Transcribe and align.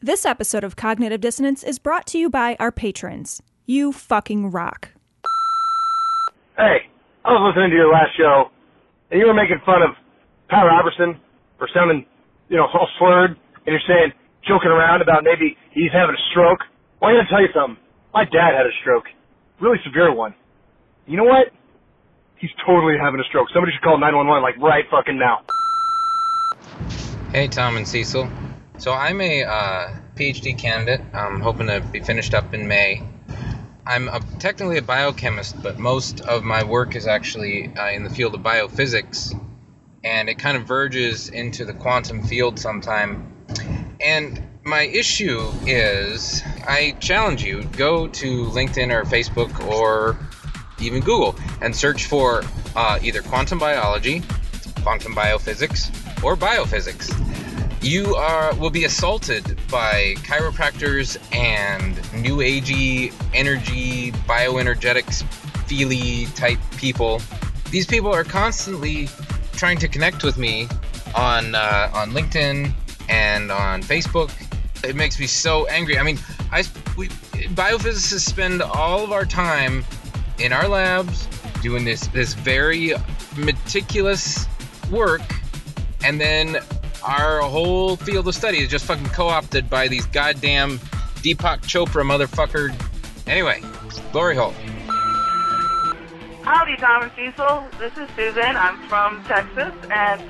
This 0.00 0.24
episode 0.24 0.62
of 0.62 0.76
Cognitive 0.76 1.20
Dissonance 1.20 1.64
is 1.64 1.80
brought 1.80 2.06
to 2.14 2.18
you 2.18 2.30
by 2.30 2.54
our 2.60 2.70
patrons. 2.70 3.42
You 3.66 3.90
fucking 3.90 4.52
rock. 4.52 4.90
Hey, 6.56 6.86
I 7.24 7.34
was 7.34 7.50
listening 7.50 7.70
to 7.70 7.76
your 7.76 7.90
last 7.90 8.14
show, 8.16 8.44
and 9.10 9.18
you 9.18 9.26
were 9.26 9.34
making 9.34 9.58
fun 9.66 9.82
of 9.82 9.98
Pat 10.48 10.62
Robertson 10.62 11.18
for 11.58 11.66
sounding, 11.74 12.06
you 12.48 12.56
know, 12.56 12.70
all 12.70 12.86
slurred, 12.96 13.30
and 13.66 13.66
you're 13.66 13.82
saying, 13.88 14.12
joking 14.46 14.70
around 14.70 15.02
about 15.02 15.24
maybe 15.24 15.58
he's 15.74 15.90
having 15.90 16.14
a 16.14 16.22
stroke. 16.30 16.62
Well, 17.02 17.10
I'm 17.10 17.16
going 17.16 17.26
to 17.26 17.30
tell 17.34 17.42
you 17.42 17.50
something. 17.50 17.82
My 18.14 18.22
dad 18.22 18.54
had 18.54 18.70
a 18.70 18.74
stroke. 18.80 19.10
Really 19.60 19.78
severe 19.82 20.14
one. 20.14 20.32
You 21.08 21.16
know 21.16 21.26
what? 21.26 21.50
He's 22.38 22.54
totally 22.64 22.94
having 23.02 23.18
a 23.18 23.26
stroke. 23.26 23.48
Somebody 23.50 23.74
should 23.74 23.82
call 23.82 23.98
911, 23.98 24.46
like, 24.46 24.62
right 24.62 24.86
fucking 24.94 25.18
now. 25.18 25.42
Hey, 27.34 27.48
Tom 27.48 27.76
and 27.76 27.82
Cecil. 27.82 28.30
So 28.78 28.92
I'm 28.92 29.20
a 29.20 29.42
uh, 29.42 29.90
PhD 30.14 30.56
candidate. 30.56 31.00
I'm 31.12 31.40
hoping 31.40 31.66
to 31.66 31.80
be 31.80 31.98
finished 31.98 32.32
up 32.32 32.54
in 32.54 32.68
May. 32.68 33.02
I'm 33.84 34.08
a, 34.08 34.20
technically 34.38 34.78
a 34.78 34.82
biochemist, 34.82 35.60
but 35.60 35.80
most 35.80 36.20
of 36.20 36.44
my 36.44 36.62
work 36.62 36.94
is 36.94 37.08
actually 37.08 37.74
uh, 37.76 37.90
in 37.90 38.04
the 38.04 38.10
field 38.10 38.36
of 38.36 38.42
biophysics, 38.42 39.34
and 40.04 40.28
it 40.28 40.38
kind 40.38 40.56
of 40.56 40.64
verges 40.64 41.28
into 41.28 41.64
the 41.64 41.72
quantum 41.72 42.22
field 42.22 42.60
sometime. 42.60 43.34
And 44.00 44.40
my 44.62 44.82
issue 44.82 45.50
is, 45.66 46.44
I 46.64 46.94
challenge 47.00 47.42
you 47.42 47.64
go 47.64 48.06
to 48.06 48.44
LinkedIn 48.44 48.92
or 48.92 49.02
Facebook 49.02 49.66
or 49.66 50.16
even 50.80 51.00
Google 51.00 51.34
and 51.60 51.74
search 51.74 52.06
for 52.06 52.44
uh, 52.76 53.00
either 53.02 53.22
quantum 53.22 53.58
biology, 53.58 54.22
quantum 54.82 55.16
biophysics, 55.16 55.90
or 56.22 56.36
biophysics 56.36 57.47
you 57.80 58.14
are 58.16 58.54
will 58.56 58.70
be 58.70 58.84
assaulted 58.84 59.56
by 59.70 60.14
chiropractors 60.18 61.18
and 61.34 61.96
new 62.22 62.38
agey 62.38 63.12
energy 63.34 64.12
bioenergetics 64.26 65.22
feely 65.66 66.26
type 66.34 66.58
people. 66.76 67.20
These 67.70 67.86
people 67.86 68.12
are 68.12 68.24
constantly 68.24 69.08
trying 69.52 69.78
to 69.78 69.88
connect 69.88 70.24
with 70.24 70.38
me 70.38 70.68
on 71.14 71.54
uh, 71.54 71.90
on 71.94 72.10
linkedin 72.10 72.72
and 73.08 73.50
on 73.50 73.82
facebook. 73.82 74.32
It 74.84 74.96
makes 74.96 75.18
me 75.18 75.26
so 75.26 75.66
angry. 75.66 75.98
I 75.98 76.02
mean 76.02 76.18
i 76.50 76.64
we 76.96 77.08
biophysicists 77.54 78.26
spend 78.26 78.62
all 78.62 79.04
of 79.04 79.12
our 79.12 79.24
time 79.24 79.84
in 80.38 80.52
our 80.52 80.66
labs 80.66 81.26
doing 81.62 81.84
this 81.84 82.06
this 82.08 82.34
very 82.34 82.94
meticulous 83.36 84.46
work 84.90 85.22
and 86.04 86.20
then 86.20 86.58
our 87.02 87.40
whole 87.40 87.96
field 87.96 88.28
of 88.28 88.34
study 88.34 88.58
is 88.58 88.68
just 88.68 88.84
fucking 88.84 89.06
co-opted 89.06 89.70
by 89.70 89.88
these 89.88 90.06
goddamn 90.06 90.78
Deepak 91.22 91.60
Chopra 91.62 92.04
motherfucker. 92.04 92.74
Anyway, 93.26 93.62
glory 94.12 94.36
hole. 94.36 94.54
Howdy, 96.42 96.76
Tom 96.76 97.02
and 97.02 97.12
Cecil. 97.14 97.64
This 97.78 97.96
is 97.98 98.08
Susan. 98.16 98.56
I'm 98.56 98.80
from 98.88 99.22
Texas, 99.24 99.74
and 99.90 100.22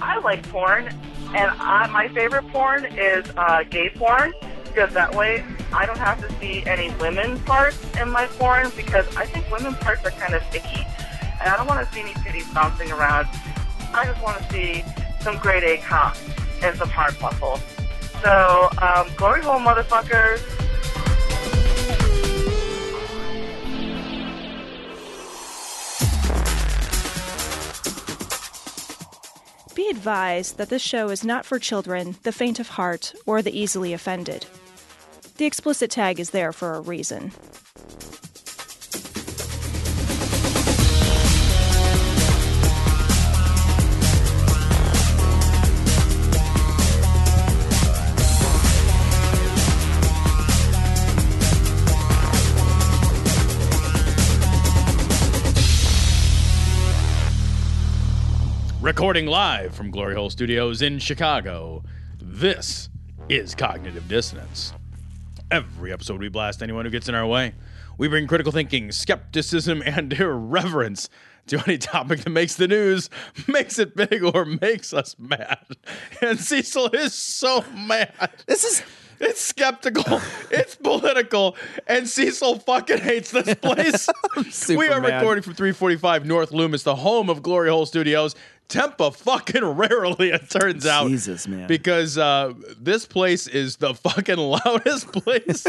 I 0.00 0.18
like 0.18 0.48
porn. 0.48 0.86
And 1.34 1.50
I, 1.60 1.86
my 1.88 2.08
favorite 2.08 2.48
porn 2.48 2.86
is 2.86 3.26
uh, 3.36 3.64
gay 3.64 3.90
porn, 3.90 4.32
because 4.64 4.94
that 4.94 5.14
way 5.14 5.44
I 5.74 5.84
don't 5.84 5.98
have 5.98 6.26
to 6.26 6.34
see 6.40 6.64
any 6.64 6.90
women 6.96 7.38
parts 7.40 7.78
in 8.00 8.08
my 8.08 8.26
porn, 8.26 8.70
because 8.76 9.14
I 9.14 9.26
think 9.26 9.50
women 9.50 9.74
parts 9.74 10.04
are 10.06 10.10
kind 10.12 10.34
of 10.34 10.42
icky. 10.54 10.86
And 11.40 11.50
I 11.50 11.56
don't 11.56 11.66
want 11.66 11.86
to 11.86 11.94
see 11.94 12.00
any 12.00 12.14
titties 12.14 12.52
bouncing 12.54 12.90
around. 12.90 13.28
I 13.92 14.06
just 14.06 14.22
want 14.22 14.38
to 14.38 14.50
see 14.50 14.82
some 15.20 15.38
grade 15.38 15.64
A 15.64 15.78
cock 15.78 16.16
and 16.62 16.76
some 16.76 16.88
hard 16.88 17.20
muscle. 17.20 17.58
So, 18.22 18.68
um, 18.82 19.08
glory 19.16 19.42
hole, 19.42 19.60
motherfuckers. 19.60 20.42
Be 29.74 29.88
advised 29.90 30.58
that 30.58 30.70
this 30.70 30.82
show 30.82 31.08
is 31.10 31.24
not 31.24 31.46
for 31.46 31.60
children, 31.60 32.16
the 32.24 32.32
faint 32.32 32.58
of 32.58 32.68
heart, 32.68 33.14
or 33.26 33.42
the 33.42 33.56
easily 33.56 33.92
offended. 33.92 34.44
The 35.36 35.46
explicit 35.46 35.92
tag 35.92 36.18
is 36.18 36.30
there 36.30 36.52
for 36.52 36.74
a 36.74 36.80
reason. 36.80 37.30
Recording 58.88 59.26
live 59.26 59.74
from 59.74 59.90
Glory 59.90 60.14
Hole 60.14 60.30
Studios 60.30 60.80
in 60.80 60.98
Chicago, 60.98 61.84
this 62.22 62.88
is 63.28 63.54
Cognitive 63.54 64.08
Dissonance. 64.08 64.72
Every 65.50 65.92
episode, 65.92 66.20
we 66.20 66.30
blast 66.30 66.62
anyone 66.62 66.86
who 66.86 66.90
gets 66.90 67.06
in 67.06 67.14
our 67.14 67.26
way. 67.26 67.52
We 67.98 68.08
bring 68.08 68.26
critical 68.26 68.50
thinking, 68.50 68.90
skepticism, 68.90 69.82
and 69.84 70.10
irreverence 70.18 71.10
to 71.48 71.62
any 71.66 71.76
topic 71.76 72.20
that 72.20 72.30
makes 72.30 72.54
the 72.54 72.66
news, 72.66 73.10
makes 73.46 73.78
it 73.78 73.94
big, 73.94 74.24
or 74.24 74.44
makes 74.62 74.94
us 74.94 75.16
mad. 75.18 75.66
And 76.22 76.40
Cecil 76.40 76.88
is 76.94 77.12
so 77.12 77.66
mad. 77.74 78.30
This 78.46 78.64
is 78.64 78.82
It's 79.20 79.40
skeptical. 79.40 80.20
it's 80.50 80.74
political. 80.76 81.56
And 81.86 82.08
Cecil 82.08 82.60
fucking 82.60 82.98
hates 82.98 83.30
this 83.30 83.54
place. 83.54 84.08
we 84.68 84.88
are 84.88 85.00
recording 85.00 85.42
from 85.42 85.54
345 85.54 86.26
North 86.26 86.52
Loomis, 86.52 86.82
the 86.84 86.96
home 86.96 87.28
of 87.30 87.42
Glory 87.42 87.68
Hole 87.70 87.86
Studios. 87.86 88.34
Tempa 88.68 89.16
fucking 89.16 89.64
rarely, 89.76 90.28
it 90.28 90.50
turns 90.50 90.84
out. 90.84 91.08
Jesus, 91.08 91.48
man. 91.48 91.66
Because 91.68 92.18
uh, 92.18 92.52
this 92.78 93.06
place 93.06 93.46
is 93.46 93.76
the 93.76 93.94
fucking 93.94 94.36
loudest 94.36 95.10
place. 95.10 95.66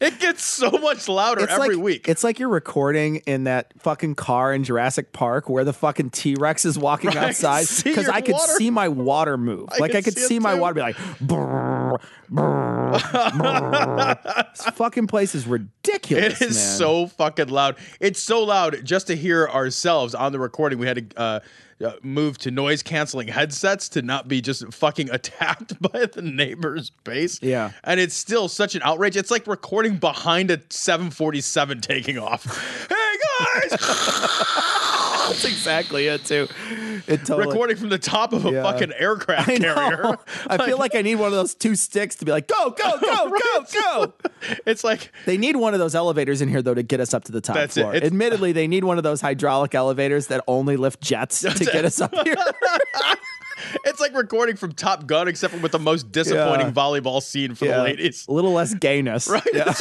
it 0.00 0.18
gets 0.18 0.44
so 0.44 0.68
much 0.72 1.08
louder 1.08 1.44
it's 1.44 1.52
every 1.52 1.76
like, 1.76 1.84
week. 1.84 2.08
It's 2.08 2.24
like 2.24 2.40
you're 2.40 2.48
recording 2.48 3.16
in 3.18 3.44
that 3.44 3.72
fucking 3.78 4.16
car 4.16 4.52
in 4.52 4.64
Jurassic 4.64 5.12
Park 5.12 5.48
where 5.48 5.62
the 5.62 5.72
fucking 5.72 6.10
T 6.10 6.34
Rex 6.34 6.64
is 6.64 6.76
walking 6.76 7.10
Right. 7.10 7.18
outside 7.18 7.66
because 7.84 8.08
I 8.08 8.20
could 8.20 8.32
water. 8.32 8.52
see 8.54 8.70
my 8.70 8.88
water 8.88 9.36
move. 9.38 9.68
I 9.70 9.78
like 9.78 9.94
I 9.94 10.02
could 10.02 10.14
see 10.14 10.26
see 10.26 10.38
my 10.40 10.54
too. 10.56 10.60
water 10.60 10.74
be 10.74 10.80
like. 10.80 10.96
This 14.52 14.64
fucking 14.74 15.06
place 15.06 15.34
is 15.34 15.46
ridiculous. 15.46 16.40
It 16.40 16.50
is 16.50 16.56
man. 16.56 16.76
so 16.78 17.06
fucking 17.06 17.48
loud. 17.48 17.76
It's 18.00 18.22
so 18.22 18.42
loud 18.44 18.84
just 18.84 19.06
to 19.08 19.16
hear 19.16 19.48
ourselves 19.48 20.14
on 20.14 20.32
the 20.32 20.38
recording. 20.38 20.78
We 20.78 20.86
had 20.86 21.10
to 21.10 21.20
uh, 21.20 21.40
uh, 21.84 21.92
move 22.02 22.38
to 22.38 22.50
noise 22.50 22.82
canceling 22.82 23.28
headsets 23.28 23.88
to 23.90 24.02
not 24.02 24.28
be 24.28 24.40
just 24.40 24.72
fucking 24.72 25.10
attacked 25.12 25.80
by 25.80 26.06
the 26.06 26.22
neighbor's 26.22 26.90
bass. 27.04 27.40
Yeah. 27.42 27.72
And 27.84 28.00
it's 28.00 28.14
still 28.14 28.48
such 28.48 28.74
an 28.74 28.82
outrage. 28.84 29.16
It's 29.16 29.30
like 29.30 29.46
recording 29.46 29.96
behind 29.96 30.50
a 30.50 30.60
747 30.68 31.80
taking 31.80 32.18
off. 32.18 32.44
hey 32.88 33.68
guys! 33.68 34.96
That's 35.30 35.44
exactly 35.44 36.06
it 36.06 36.24
too. 36.24 36.48
It 37.06 37.18
totally. 37.24 37.46
recording 37.48 37.76
from 37.76 37.88
the 37.88 37.98
top 37.98 38.32
of 38.32 38.44
a 38.44 38.50
Yeah. 38.52 38.62
fucking 38.62 38.92
aircraft 38.98 39.48
I 39.48 39.58
carrier. 39.58 40.02
know. 40.02 40.16
I 40.46 40.64
feel 40.66 40.78
like 40.78 40.94
I 40.94 41.02
need 41.02 41.14
one 41.16 41.28
of 41.28 41.32
those 41.32 41.54
two 41.54 41.74
sticks 41.74 42.16
to 42.16 42.24
be 42.24 42.30
like, 42.32 42.46
go, 42.48 42.70
go, 42.70 42.98
go, 42.98 43.30
go, 43.54 43.64
go. 43.72 44.12
It's 44.66 44.84
like 44.84 45.12
They 45.26 45.36
need 45.38 45.56
one 45.56 45.72
of 45.74 45.80
those 45.80 45.94
elevators 45.94 46.40
in 46.42 46.48
here 46.48 46.62
though 46.62 46.74
to 46.74 46.82
get 46.82 47.00
us 47.00 47.14
up 47.14 47.24
to 47.24 47.32
the 47.32 47.40
top 47.40 47.56
That's 47.56 47.74
floor. 47.74 47.94
It's- 47.94 48.06
Admittedly, 48.06 48.52
they 48.52 48.66
need 48.68 48.84
one 48.84 48.98
of 48.98 49.04
those 49.04 49.20
hydraulic 49.20 49.74
elevators 49.74 50.26
that 50.28 50.42
only 50.48 50.76
lift 50.76 51.00
jets 51.00 51.40
to 51.40 51.64
get 51.64 51.84
us 51.84 52.00
up 52.00 52.14
here. 52.24 52.36
it's 53.84 54.00
like 54.00 54.14
recording 54.16 54.56
from 54.56 54.72
Top 54.72 55.06
Gun, 55.06 55.28
except 55.28 55.54
for 55.54 55.60
with 55.60 55.72
the 55.72 55.78
most 55.78 56.10
disappointing 56.12 56.66
Yeah. 56.68 56.72
volleyball 56.72 57.22
scene 57.22 57.54
for 57.54 57.66
the 57.66 57.78
ladies. 57.82 58.26
A 58.28 58.32
little 58.32 58.52
less 58.52 58.74
gayness. 58.74 59.28
Right? 59.28 59.42
Yeah. 59.52 59.72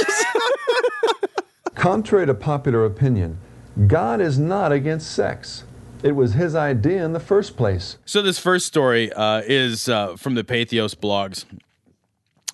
Contrary 1.75 2.25
to 2.25 2.33
popular 2.33 2.83
opinion, 2.85 3.37
God 3.87 4.19
is 4.21 4.37
not 4.37 4.71
against 4.71 5.11
sex. 5.11 5.63
It 6.03 6.13
was 6.13 6.33
his 6.33 6.55
idea 6.55 7.03
in 7.03 7.13
the 7.13 7.19
first 7.19 7.57
place. 7.57 7.97
So 8.05 8.21
this 8.21 8.39
first 8.39 8.65
story 8.65 9.11
uh, 9.13 9.41
is 9.45 9.89
uh, 9.89 10.15
from 10.15 10.35
the 10.35 10.43
Patheos 10.43 10.95
blogs. 10.95 11.45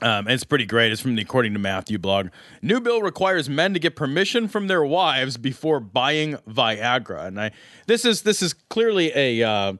Um, 0.01 0.27
it's 0.27 0.43
pretty 0.43 0.65
great. 0.65 0.91
It's 0.91 1.01
from 1.01 1.15
the 1.15 1.21
According 1.21 1.53
to 1.53 1.59
Matthew 1.59 1.97
blog. 1.97 2.29
New 2.61 2.81
bill 2.81 3.01
requires 3.01 3.49
men 3.49 3.73
to 3.73 3.79
get 3.79 3.95
permission 3.95 4.47
from 4.47 4.67
their 4.67 4.83
wives 4.83 5.37
before 5.37 5.79
buying 5.79 6.35
Viagra, 6.49 7.25
and 7.25 7.39
I 7.39 7.51
this 7.87 8.03
is 8.03 8.23
this 8.23 8.41
is 8.41 8.53
clearly 8.53 9.13
a 9.15 9.41
uh, 9.47 9.73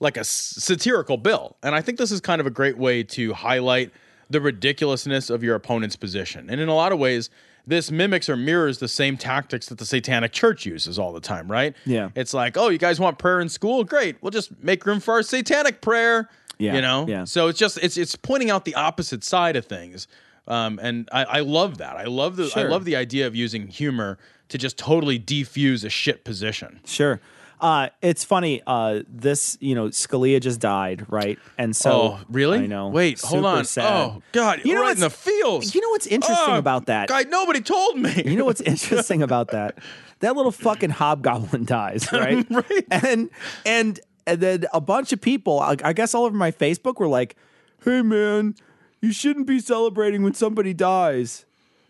like 0.00 0.16
a 0.16 0.24
satirical 0.24 1.16
bill, 1.16 1.56
and 1.62 1.76
I 1.76 1.80
think 1.80 1.98
this 1.98 2.10
is 2.10 2.20
kind 2.20 2.40
of 2.40 2.46
a 2.46 2.50
great 2.50 2.76
way 2.76 3.04
to 3.04 3.34
highlight 3.34 3.92
the 4.28 4.40
ridiculousness 4.40 5.30
of 5.30 5.44
your 5.44 5.54
opponent's 5.54 5.94
position. 5.94 6.50
And 6.50 6.60
in 6.60 6.68
a 6.68 6.74
lot 6.74 6.90
of 6.90 6.98
ways, 6.98 7.30
this 7.66 7.90
mimics 7.90 8.28
or 8.28 8.36
mirrors 8.36 8.78
the 8.78 8.88
same 8.88 9.16
tactics 9.16 9.66
that 9.68 9.78
the 9.78 9.86
Satanic 9.86 10.32
Church 10.32 10.66
uses 10.66 10.98
all 10.98 11.12
the 11.12 11.20
time, 11.20 11.50
right? 11.50 11.74
Yeah. 11.86 12.10
It's 12.14 12.34
like, 12.34 12.56
oh, 12.56 12.68
you 12.68 12.78
guys 12.78 12.98
want 12.98 13.18
prayer 13.18 13.40
in 13.40 13.48
school? 13.48 13.84
Great. 13.84 14.16
We'll 14.20 14.30
just 14.30 14.50
make 14.62 14.84
room 14.84 15.00
for 15.00 15.14
our 15.14 15.22
satanic 15.22 15.80
prayer. 15.80 16.28
Yeah, 16.58 16.74
You 16.74 16.80
know? 16.82 17.06
yeah. 17.08 17.24
So 17.24 17.48
it's 17.48 17.58
just 17.58 17.78
it's 17.78 17.96
it's 17.96 18.14
pointing 18.16 18.50
out 18.50 18.64
the 18.64 18.74
opposite 18.74 19.24
side 19.24 19.56
of 19.56 19.64
things. 19.66 20.06
Um, 20.48 20.80
and 20.82 21.08
I, 21.12 21.24
I 21.24 21.40
love 21.40 21.78
that. 21.78 21.96
I 21.96 22.04
love 22.04 22.36
the 22.36 22.50
I 22.56 22.62
love 22.64 22.84
the 22.84 22.96
idea 22.96 23.26
of 23.28 23.34
using 23.36 23.68
humor 23.68 24.18
to 24.48 24.58
just 24.58 24.76
totally 24.76 25.18
defuse 25.18 25.84
a 25.84 25.88
shit 25.88 26.24
position. 26.24 26.80
Sure. 26.84 27.20
Uh, 27.62 27.88
it's 28.02 28.24
funny. 28.24 28.60
Uh, 28.66 29.02
this, 29.08 29.56
you 29.60 29.76
know, 29.76 29.86
Scalia 29.86 30.40
just 30.40 30.58
died, 30.60 31.06
right? 31.08 31.38
And 31.56 31.74
so, 31.76 31.90
oh, 31.92 32.20
really? 32.28 32.58
I 32.58 32.66
know. 32.66 32.88
Wait, 32.88 33.20
hold 33.20 33.44
on. 33.46 33.64
Sad. 33.64 33.84
Oh 33.86 34.22
God, 34.32 34.62
You 34.64 34.74
know 34.74 34.80
right 34.82 34.94
in 34.96 35.00
the 35.00 35.08
feels. 35.08 35.72
You 35.74 35.80
know 35.80 35.90
what's 35.90 36.08
interesting 36.08 36.54
Oh, 36.54 36.58
about 36.58 36.86
that? 36.86 37.08
God, 37.08 37.28
nobody 37.30 37.60
told 37.60 37.98
me. 37.98 38.20
You 38.26 38.36
know 38.36 38.44
what's 38.44 38.60
interesting 38.60 39.22
about 39.22 39.52
that? 39.52 39.78
That 40.18 40.34
little 40.34 40.50
fucking 40.50 40.90
hobgoblin 40.90 41.64
dies, 41.64 42.08
right? 42.12 42.44
Right. 42.50 42.86
And 42.90 43.30
and 43.64 44.00
and 44.26 44.40
then 44.40 44.64
a 44.72 44.80
bunch 44.80 45.12
of 45.12 45.20
people, 45.20 45.60
I, 45.60 45.76
I 45.84 45.92
guess 45.92 46.14
all 46.14 46.24
over 46.24 46.36
my 46.36 46.50
Facebook, 46.50 46.98
were 46.98 47.08
like, 47.08 47.36
"Hey, 47.84 48.02
man, 48.02 48.54
you 49.00 49.12
shouldn't 49.12 49.46
be 49.46 49.60
celebrating 49.60 50.22
when 50.24 50.34
somebody 50.34 50.74
dies. 50.74 51.44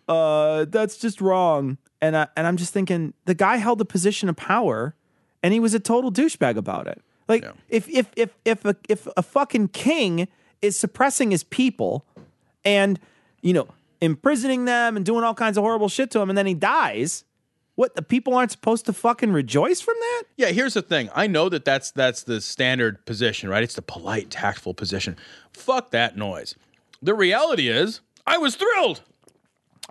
Uh, 0.09 0.67
that's 0.69 0.99
just 0.99 1.21
wrong." 1.23 1.79
And 2.01 2.17
I, 2.17 2.27
and 2.37 2.47
I'm 2.47 2.57
just 2.57 2.73
thinking, 2.73 3.15
the 3.27 3.35
guy 3.35 3.57
held 3.59 3.81
a 3.81 3.85
position 3.85 4.29
of 4.29 4.37
power, 4.37 4.95
and 5.43 5.53
he 5.53 5.61
was 5.61 5.75
a 5.75 5.81
total 5.81 6.11
douchebag 6.13 6.57
about 6.57 6.87
it. 6.87 7.03
Like, 7.29 7.43
Yeah. 7.43 7.53
if 7.69 7.89
if 7.89 8.07
if 8.17 8.31
if 8.45 8.65
a, 8.65 8.77
if 8.89 9.09
a 9.17 9.23
fucking 9.23 9.69
king 9.69 10.29
is 10.61 10.79
suppressing 10.79 11.31
his 11.31 11.45
people, 11.45 12.05
and 12.65 12.99
you 13.43 13.53
know 13.53 13.69
imprisoning 14.01 14.65
them 14.65 14.97
and 14.97 15.07
doing 15.07 15.23
all 15.25 15.35
kinds 15.35 15.57
of 15.57 15.63
horrible 15.63 15.89
shit 15.89 16.11
to 16.11 16.21
him 16.21 16.29
and 16.29 16.37
then 16.37 16.47
he 16.47 16.55
dies 16.55 17.23
what 17.77 17.95
the 17.95 18.03
people 18.03 18.35
aren't 18.35 18.51
supposed 18.51 18.85
to 18.85 18.93
fucking 18.93 19.33
rejoice 19.33 19.81
from 19.81 19.95
that 20.01 20.23
Yeah, 20.37 20.49
here's 20.49 20.75
the 20.75 20.83
thing. 20.83 21.09
I 21.15 21.27
know 21.29 21.49
that 21.49 21.65
that's 21.65 21.91
that's 21.93 22.23
the 22.25 22.41
standard 22.41 23.05
position, 23.07 23.49
right? 23.49 23.63
It's 23.63 23.75
the 23.75 23.83
polite, 23.83 24.29
tactful 24.31 24.75
position. 24.75 25.17
Fuck 25.53 25.91
that 25.93 26.17
noise. 26.17 26.55
The 27.01 27.15
reality 27.15 27.69
is, 27.69 28.01
I 28.27 28.39
was 28.39 28.57
thrilled. 28.57 29.03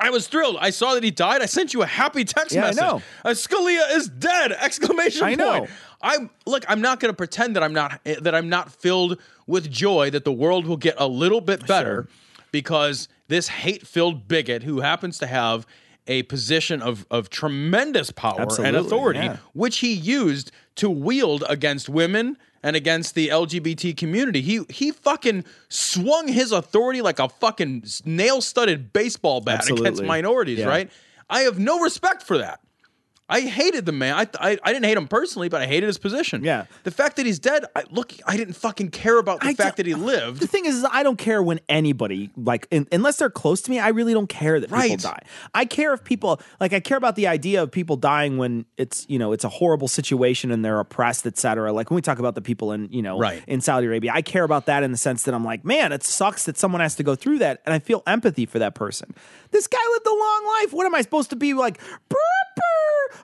I 0.02 0.10
was 0.10 0.28
thrilled. 0.28 0.58
I 0.60 0.72
saw 0.72 0.96
that 0.96 1.04
he 1.04 1.12
died. 1.12 1.42
I 1.42 1.46
sent 1.46 1.74
you 1.74 1.84
a 1.84 1.86
happy 1.86 2.26
text 2.26 2.56
Yeah, 2.56 2.64
I 2.64 2.68
message. 2.68 2.82
know. 2.82 3.02
Uh, 3.24 3.30
Scalia 3.30 3.96
is 3.96 4.10
dead! 4.10 4.52
Exclamation 4.52 5.24
I 5.24 5.36
point. 5.36 5.40
know. 5.40 5.68
I'm 6.02 6.30
look. 6.48 6.66
I'm 6.68 6.82
not 6.82 7.00
going 7.00 7.12
to 7.14 7.16
pretend 7.16 7.56
that 7.56 7.62
I'm 7.64 7.74
not 7.74 8.02
that 8.04 8.34
I'm 8.34 8.50
not 8.50 8.72
filled 8.72 9.20
with 9.46 9.70
joy 9.70 10.10
that 10.10 10.26
the 10.26 10.32
world 10.32 10.66
will 10.66 10.78
get 10.78 10.96
a 10.98 11.08
little 11.08 11.42
bit 11.42 11.68
better 11.68 12.08
because 12.52 13.08
this 13.28 13.48
hate-filled 13.48 14.28
bigot 14.28 14.64
who 14.64 14.82
happens 14.82 15.20
to 15.20 15.28
have 15.28 15.68
a 16.08 16.24
position 16.24 16.82
of 16.82 17.06
of 17.12 17.30
tremendous 17.30 18.10
power 18.10 18.48
and 18.64 18.76
authority 18.76 19.20
yeah. 19.20 19.38
which 19.54 19.78
he 19.80 19.94
used 19.94 20.52
to 20.76 20.90
wield 20.90 21.44
against 21.48 21.88
women 21.88 22.38
and 22.64 22.76
against 22.76 23.16
the 23.16 23.30
LGBT 23.30 23.96
community. 23.98 24.42
He 24.42 24.62
he 24.70 24.92
fucking 24.92 25.46
swung 25.70 26.28
his 26.28 26.52
authority 26.52 27.02
like 27.02 27.20
a 27.20 27.30
fucking 27.30 27.86
nail-studded 28.06 28.94
baseball 28.94 29.42
bat 29.42 29.70
against 29.70 30.04
minorities, 30.04 30.60
Yeah. 30.60 30.66
right? 30.68 30.90
I 31.30 31.42
have 31.42 31.58
no 31.60 31.80
respect 31.80 32.24
for 32.24 32.38
that. 32.40 32.60
I 33.32 33.42
hated 33.42 33.86
the 33.86 33.92
man. 33.92 34.14
I, 34.16 34.28
I 34.52 34.58
I 34.64 34.74
didn't 34.74 34.86
hate 34.86 34.98
him 34.98 35.08
personally, 35.08 35.50
but 35.50 35.62
I 35.62 35.66
hated 35.68 35.88
his 35.88 35.98
position. 35.98 36.44
Yeah. 36.44 36.66
The 36.84 36.92
fact 36.92 37.16
that 37.16 37.26
he's 37.26 37.40
dead, 37.40 37.66
I, 37.76 37.84
look, 37.90 38.14
I 38.28 38.38
didn't 38.38 38.54
fucking 38.56 38.90
care 38.92 39.18
about 39.18 39.40
the 39.42 39.48
I 39.48 39.54
fact 39.54 39.78
that 39.78 39.86
he 39.86 39.94
lived. 39.96 40.40
the 40.42 40.48
thing 40.48 40.66
is, 40.66 40.76
is 40.78 40.86
I 40.92 41.02
don't 41.04 41.18
care 41.18 41.42
when 41.42 41.60
anybody 41.70 42.30
like 42.36 42.68
in, 42.72 42.88
unless 42.92 43.18
they're 43.18 43.30
close 43.30 43.62
to 43.64 43.72
me. 43.72 43.80
I 43.80 43.90
really 43.90 44.14
don't 44.14 44.28
care 44.28 44.60
that 44.60 44.70
people 44.70 44.98
die. 44.98 45.22
I 45.54 45.66
care 45.66 45.94
if 45.94 46.04
people 46.04 46.42
like 46.60 46.74
I 46.74 46.80
care 46.80 46.98
about 46.98 47.16
the 47.16 47.28
idea 47.28 47.64
of 47.64 47.72
people 47.72 47.96
dying 47.96 48.38
when 48.38 48.66
it's 48.78 49.06
you 49.10 49.18
know 49.18 49.32
it's 49.32 49.44
a 49.44 49.50
horrible 49.50 49.88
situation 49.88 50.52
and 50.52 50.64
they're 50.64 50.80
oppressed, 50.80 51.26
etc. 51.26 51.72
Like 51.74 51.90
when 51.90 51.96
we 51.96 52.02
talk 52.02 52.20
about 52.20 52.36
the 52.36 52.42
people 52.42 52.72
in 52.74 52.90
you 52.92 53.02
know 53.02 53.18
Right. 53.18 53.42
in 53.48 53.62
Saudi 53.62 53.88
Arabia, 53.88 54.12
I 54.14 54.22
care 54.22 54.44
about 54.44 54.66
that 54.66 54.84
in 54.84 54.92
the 54.92 54.98
sense 54.98 55.24
that 55.24 55.34
I'm 55.34 55.46
like, 55.46 55.64
man, 55.64 55.92
it 55.92 56.04
sucks 56.04 56.46
that 56.46 56.58
someone 56.58 56.82
has 56.82 56.96
to 56.96 57.04
go 57.04 57.16
through 57.16 57.40
that, 57.40 57.62
and 57.66 57.74
I 57.74 57.80
feel 57.80 58.04
empathy 58.06 58.46
for 58.46 58.60
that 58.60 58.76
person. 58.76 59.16
This 59.52 59.68
guy 59.68 59.78
lived 59.94 60.08
a 60.08 60.10
long 60.14 60.46
life. 60.62 60.74
What 60.74 60.86
am 60.86 60.96
I 60.96 61.02
supposed 61.02 61.30
to 61.32 61.36
be 61.36 61.54
like? 61.54 61.78
Brr, 62.10 62.18
brr. 62.56 62.62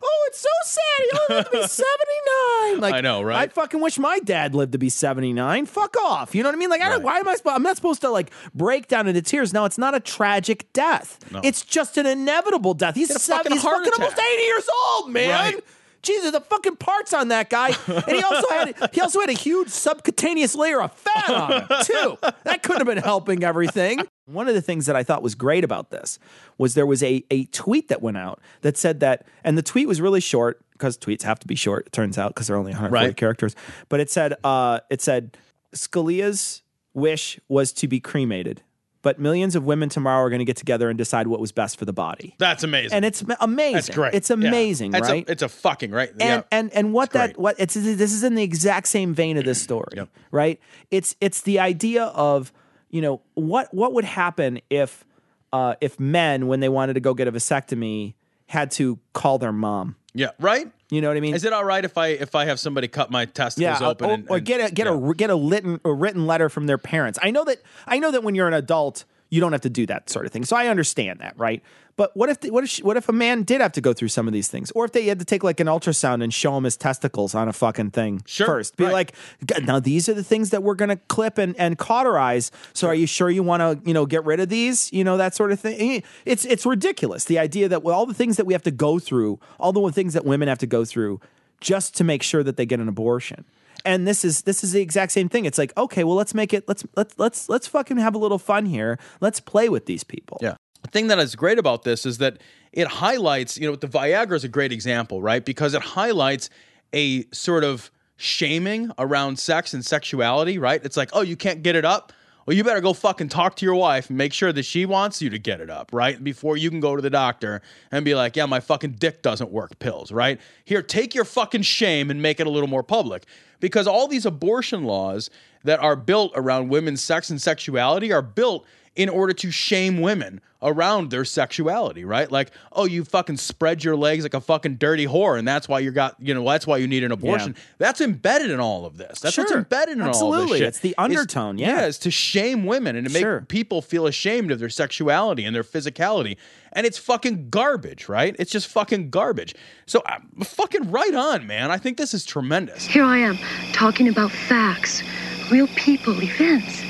Oh, 0.04 0.26
it's 0.28 0.40
so 0.40 0.50
sad. 0.64 0.82
He 1.00 1.18
only 1.18 1.36
lived 1.44 1.52
to 1.52 1.62
be 1.62 1.68
79. 2.72 2.80
Like 2.82 2.94
I 2.96 3.02
know, 3.02 3.22
right? 3.22 3.50
I 3.50 3.52
fucking 3.52 3.80
wish 3.82 3.98
my 4.00 4.20
dad 4.20 4.54
lived 4.56 4.72
to 4.74 4.78
be 4.78 4.90
79. 4.90 5.66
Fuck 5.66 5.96
off. 5.98 6.34
You 6.36 6.44
know 6.44 6.50
what 6.50 6.56
I 6.56 6.60
mean? 6.60 6.70
Like, 6.70 6.82
I 6.82 6.90
don't, 6.90 6.98
Right. 6.98 7.04
why 7.04 7.20
am 7.20 7.28
I 7.28 7.36
supposed, 7.36 7.56
I'm 7.56 7.64
not 7.64 7.76
supposed 7.76 8.02
to 8.02 8.10
like 8.10 8.32
break 8.54 8.88
down 8.88 9.08
into 9.08 9.22
tears. 9.22 9.54
No, 9.54 9.66
it's 9.66 9.78
not 9.78 9.96
a 9.96 10.00
tragic 10.00 10.72
death. 10.74 11.20
It's 11.44 11.64
just 11.64 11.98
an 11.98 12.06
inevitable 12.06 12.74
death. 12.74 12.96
He's, 12.96 13.10
seven, 13.22 13.38
fucking 13.38 13.52
he's 13.54 13.64
fucking 13.64 13.92
almost 13.94 14.20
80 14.20 14.42
years 14.44 14.68
old, 14.94 15.12
man. 15.12 15.30
Right. 15.54 15.64
Jesus, 16.04 16.32
the 16.32 16.42
fucking 16.42 16.76
parts 16.78 17.12
on 17.14 17.30
that 17.30 17.50
guy, 17.50 17.70
and 17.88 18.04
he 18.16 18.22
also 18.22 18.48
had 18.50 18.90
he 18.94 19.02
also 19.02 19.20
had 19.20 19.30
a 19.30 19.34
huge 19.34 19.68
subcutaneous 19.70 20.56
layer 20.56 20.82
of 20.82 20.94
fat 20.94 21.30
on 21.30 21.52
him 21.52 21.68
too. 21.84 22.18
That 22.44 22.62
couldn't 22.64 22.86
have 22.86 22.96
been 22.96 23.04
helping 23.04 23.44
everything. 23.44 24.00
One 24.28 24.48
of 24.48 24.54
the 24.56 24.62
things 24.62 24.86
that 24.88 24.96
I 24.96 25.04
thought 25.04 25.24
was 25.24 25.36
great 25.36 25.64
about 25.64 25.90
this 25.90 26.20
was 26.58 26.74
there 26.76 26.86
was 26.86 27.02
a 27.02 27.24
a 27.32 27.46
tweet 27.46 27.88
that 27.88 28.02
went 28.02 28.18
out 28.18 28.40
that 28.62 28.78
said 28.78 29.00
that, 29.00 29.26
and 29.44 29.58
the 29.58 29.62
tweet 29.64 29.88
was 29.88 30.00
really 30.02 30.20
short 30.20 30.62
because 30.74 30.98
tweets 30.98 31.24
have 31.24 31.40
to 31.40 31.48
be 31.48 31.56
short. 31.56 31.88
It 31.88 31.92
turns 31.94 32.18
out 32.18 32.36
because 32.36 32.48
they're 32.48 32.58
only 32.58 32.72
140 32.74 33.06
Right. 33.08 33.16
characters. 33.18 33.56
But 33.90 34.00
it 34.02 34.10
said 34.12 34.34
uh, 34.44 34.82
it 34.90 35.02
said 35.02 35.38
Scalia's 35.76 36.62
wish 36.94 37.40
was 37.48 37.72
to 37.74 37.88
be 37.88 38.00
cremated, 38.00 38.64
but 39.02 39.20
millions 39.20 39.56
of 39.56 39.64
women 39.64 39.88
tomorrow 39.88 40.24
are 40.26 40.30
going 40.30 40.40
to 40.40 40.46
get 40.46 40.58
together 40.58 40.90
and 40.90 40.98
decide 40.98 41.28
what 41.28 41.40
was 41.40 41.52
best 41.52 41.78
for 41.78 41.86
the 41.86 41.94
body. 41.94 42.36
That's 42.38 42.64
amazing. 42.64 42.94
And 42.94 43.06
it's 43.06 43.24
amazing. 43.40 43.74
That's 43.76 43.90
great. 43.90 44.14
It's 44.14 44.30
Yeah. 44.30 44.34
amazing, 44.36 44.94
It's 44.94 45.08
a- 45.08 45.12
right? 45.12 45.26
it's 45.30 45.44
a 45.44 45.50
fucking 45.50 45.92
right. 45.92 46.10
and 46.12 46.20
yeah. 46.20 46.42
and 46.52 46.74
and 46.74 46.94
what 46.94 47.12
that 47.12 47.28
great. 47.36 47.40
what 47.40 47.56
it's 47.60 47.76
this 47.76 48.12
is 48.14 48.24
in 48.24 48.36
the 48.36 48.44
exact 48.44 48.88
same 48.88 49.14
vein 49.14 49.38
of 49.38 49.46
this 49.46 49.62
story 49.70 49.94
Yep. 49.96 50.10
right 50.32 50.60
it's 50.92 51.16
it's 51.22 51.42
the 51.42 51.60
idea 51.60 52.06
of 52.06 52.52
you 52.90 53.02
know 53.02 53.22
what 53.34 53.74
what 53.74 53.94
would 53.94 54.06
happen 54.06 54.60
if 54.70 55.06
uh 55.54 55.76
if 55.82 56.00
men 56.00 56.48
when 56.48 56.60
they 56.60 56.70
wanted 56.70 56.94
to 56.94 57.00
go 57.00 57.14
get 57.14 57.28
a 57.28 57.32
vasectomy 57.32 58.14
had 58.48 58.72
to 58.72 59.00
call 59.14 59.38
their 59.38 59.52
mom 59.52 59.96
yeah. 60.14 60.32
Right. 60.40 60.72
you 60.90 61.00
know 61.00 61.10
what 61.10 61.18
i 61.18 61.20
mean 61.20 61.36
Is 61.36 61.44
it 61.44 61.54
all 61.54 61.64
right 61.64 61.86
if 61.86 61.96
I 61.98 62.08
if 62.08 62.34
I 62.34 62.46
have 62.46 62.60
somebody 62.60 62.88
cut 62.88 63.12
my 63.12 63.26
testicles 63.26 63.82
yeah, 63.82 63.88
open 63.88 64.10
or, 64.10 64.14
and, 64.14 64.28
or 64.30 64.40
get 64.40 64.72
a 64.72 64.74
get 64.74 64.88
yeah. 64.88 64.98
a 64.98 65.14
get 65.14 65.30
a 65.30 65.36
written 65.36 65.80
a 65.86 65.94
written 65.94 66.26
letter 66.26 66.50
from 66.50 66.66
their 66.66 66.80
parents. 66.80 67.20
I 67.22 67.30
know 67.30 67.44
that 67.44 67.62
I 67.86 68.00
know 68.00 68.12
that 68.12 68.24
when 68.24 68.34
you're 68.34 68.48
an 68.48 68.54
adult, 68.54 69.06
you 69.30 69.42
don't 69.42 69.52
have 69.52 69.62
to 69.62 69.70
do 69.70 69.86
that 69.88 70.10
sort 70.10 70.26
of 70.26 70.32
thing. 70.32 70.46
So 70.46 70.56
I 70.56 70.68
understand 70.68 71.20
that, 71.20 71.34
right? 71.38 71.62
But 71.98 72.16
what 72.16 72.30
if 72.30 72.40
the, 72.42 72.52
what 72.52 72.64
if 72.64 72.70
she, 72.70 72.84
what 72.84 72.96
if 72.96 73.10
a 73.10 73.12
man 73.12 73.42
did 73.42 73.60
have 73.60 73.72
to 73.74 73.82
go 73.82 73.92
through 73.92 74.10
some 74.10 74.28
of 74.28 74.34
these 74.34 74.48
things, 74.48 74.70
or 74.72 74.86
if 74.86 74.92
they 74.92 75.06
had 75.06 75.18
to 75.18 75.26
take 75.26 75.44
like 75.44 75.60
an 75.60 75.66
ultrasound 75.66 76.24
and 76.24 76.32
show 76.32 76.56
him 76.56 76.64
his 76.64 76.78
testicles 76.78 77.34
on 77.34 77.48
a 77.48 77.54
fucking 77.54 77.90
thing 77.90 78.22
Sure, 78.26 78.46
first? 78.46 78.78
Be 78.78 78.84
right. 78.84 78.94
like, 78.94 79.16
now 79.64 79.80
these 79.80 80.08
are 80.08 80.14
the 80.14 80.24
things 80.24 80.52
that 80.52 80.62
we're 80.62 80.76
gonna 80.76 80.98
clip 81.08 81.40
and, 81.40 81.56
and 81.58 81.78
cauterize. 81.78 82.52
So 82.74 82.88
are 82.88 82.96
you 82.96 83.08
sure 83.08 83.32
you 83.32 83.42
want 83.42 83.62
to 83.62 83.88
you 83.88 83.96
know 83.96 84.06
get 84.06 84.24
rid 84.26 84.40
of 84.40 84.50
these? 84.50 84.94
You 84.94 85.04
know 85.04 85.18
that 85.18 85.34
sort 85.34 85.52
of 85.52 85.60
thing. 85.60 86.04
It's 86.26 86.46
it's 86.46 86.66
ridiculous. 86.66 87.26
The 87.26 87.40
idea 87.40 87.68
that 87.70 87.80
all 87.80 88.06
the 88.06 88.14
things 88.14 88.38
that 88.38 88.46
we 88.46 88.54
have 88.54 88.64
to 88.64 88.72
go 88.72 89.00
through, 89.00 89.40
all 89.60 89.74
the 89.74 89.92
things 89.92 90.14
that 90.14 90.24
women 90.24 90.48
have 90.48 90.60
to 90.60 90.68
go 90.68 90.86
through, 90.86 91.20
just 91.62 91.96
to 91.98 92.04
make 92.04 92.22
sure 92.22 92.44
that 92.44 92.58
they 92.58 92.66
get 92.68 92.80
an 92.80 92.88
abortion. 92.88 93.44
And 93.88 94.06
this 94.06 94.26
is 94.26 94.42
this 94.42 94.66
is 94.66 94.74
the 94.74 94.82
exact 94.82 95.14
same 95.14 95.30
thing. 95.30 95.46
It's 95.46 95.58
like, 95.58 95.72
okay, 95.78 96.04
well, 96.04 96.16
let's 96.16 96.34
make 96.34 96.54
it. 96.54 96.68
Let's 96.68 96.86
let's 96.98 97.18
let's 97.18 97.48
let's 97.48 97.68
fucking 97.68 97.98
have 97.98 98.16
a 98.16 98.18
little 98.18 98.38
fun 98.38 98.66
here. 98.66 99.00
Let's 99.22 99.40
play 99.40 99.70
with 99.70 99.86
these 99.86 100.04
people. 100.04 100.38
Yeah. 100.42 100.56
The 100.82 100.90
thing 100.90 101.08
that 101.08 101.20
is 101.20 101.36
great 101.36 101.58
about 101.58 101.84
this 101.84 102.06
is 102.06 102.18
that 102.18 102.38
it 102.74 102.88
highlights, 102.88 103.58
you 103.58 103.68
know, 103.68 103.78
the 103.78 103.88
Viagra 103.88 104.34
is 104.34 104.44
a 104.44 104.50
great 104.50 104.74
example, 104.74 105.22
right? 105.22 105.44
Because 105.44 105.74
it 105.74 105.82
highlights 105.82 106.50
a 106.94 107.26
sort 107.32 107.64
of 107.64 107.90
shaming 108.18 108.92
around 109.00 109.40
sex 109.40 109.74
and 109.74 109.86
sexuality, 109.86 110.58
right? 110.58 110.84
It's 110.84 110.98
like, 110.98 111.10
oh, 111.14 111.22
you 111.22 111.38
can't 111.38 111.64
get 111.64 111.78
it 111.78 111.86
up. 111.86 112.12
Well, 112.46 112.56
you 112.56 112.64
better 112.64 112.82
go 112.82 112.94
fucking 112.94 113.30
talk 113.30 113.56
to 113.58 113.66
your 113.66 113.76
wife 113.76 114.10
and 114.10 114.18
make 114.18 114.34
sure 114.34 114.54
that 114.54 114.64
she 114.64 114.86
wants 114.86 115.22
you 115.22 115.30
to 115.30 115.40
get 115.40 115.60
it 115.60 115.70
up, 115.70 115.92
right? 115.92 116.22
Before 116.24 116.56
you 116.56 116.70
can 116.70 116.80
go 116.80 116.96
to 116.96 117.02
the 117.02 117.10
doctor 117.10 117.62
and 117.92 118.06
be 118.06 118.16
like, 118.16 118.36
yeah, 118.36 118.46
my 118.46 118.60
fucking 118.60 118.94
dick 118.94 119.22
doesn't 119.22 119.52
work 119.52 119.80
pills, 119.80 120.12
right? 120.12 120.40
Here, 120.64 120.82
take 120.82 121.14
your 121.14 121.26
fucking 121.26 121.64
shame 121.64 122.10
and 122.10 122.22
make 122.22 122.40
it 122.40 122.48
a 122.48 122.50
little 122.50 122.70
more 122.70 122.84
public. 122.84 123.26
Because 123.60 123.88
all 123.88 124.08
these 124.08 124.26
abortion 124.26 124.84
laws 124.84 125.30
that 125.64 125.80
are 125.80 125.96
built 125.96 126.32
around 126.36 126.70
women's 126.70 127.02
sex 127.02 127.30
and 127.30 127.42
sexuality 127.42 128.12
are 128.14 128.22
built 128.22 128.66
in 128.98 129.10
order 129.10 129.32
to 129.32 129.52
shame 129.52 130.02
women 130.02 130.42
around 130.64 131.12
their 131.12 131.24
sexuality, 131.24 132.04
right? 132.04 132.32
Like, 132.32 132.50
oh, 132.72 132.86
you 132.86 133.04
fucking 133.06 133.38
spread 133.38 133.84
your 133.84 133.96
legs 133.96 134.24
like 134.24 134.34
a 134.34 134.42
fucking 134.42 134.78
dirty 134.78 135.06
whore, 135.06 135.38
and 135.38 135.48
that's 135.48 135.70
why 135.70 135.78
you 135.82 135.92
got, 135.92 136.16
you 136.20 136.34
know, 136.34 136.44
that's 136.44 136.66
why 136.66 136.78
you 136.78 136.88
need 136.88 137.04
an 137.04 137.12
abortion. 137.12 137.56
That's 137.78 138.02
embedded 138.02 138.50
in 138.50 138.60
all 138.60 138.84
of 138.88 138.98
this. 138.98 139.20
That's 139.20 139.38
what's 139.38 139.52
embedded 139.52 140.00
in 140.00 140.02
all 140.02 140.34
of 140.34 140.50
this 140.50 140.58
shit. 140.58 140.68
It's 140.68 140.80
the 140.80 140.90
Is- 140.90 140.96
undertone, 140.98 141.60
yeah. 141.60 141.86
is 141.86 142.00
to 142.00 142.10
shame 142.10 142.66
women 142.66 142.96
and 142.96 143.06
to 143.08 143.14
make 143.14 143.22
Sure. 143.22 143.42
people 143.42 143.84
feel 143.84 144.08
ashamed 144.08 144.50
of 144.50 144.58
their 144.58 144.68
sexuality 144.70 145.46
and 145.46 145.56
their 145.56 145.64
physicality. 145.64 146.38
And 146.74 146.88
it's 146.88 146.98
fucking 146.98 147.50
garbage, 147.52 148.10
right? 148.10 148.36
It's 148.40 148.52
just 148.52 148.66
fucking 148.68 149.12
garbage. 149.12 149.54
So, 149.86 150.00
uh, 150.08 150.18
fucking 150.44 150.90
right 150.90 151.14
on, 151.14 151.46
man. 151.46 151.70
I 151.70 151.78
think 151.78 151.98
this 152.00 152.16
is 152.16 152.26
tremendous. 152.26 152.84
Here 152.84 153.04
I 153.04 153.20
am, 153.20 153.38
talking 153.74 154.08
about 154.08 154.32
facts, 154.32 155.04
real 155.52 155.68
people, 155.76 156.20
events. 156.24 156.82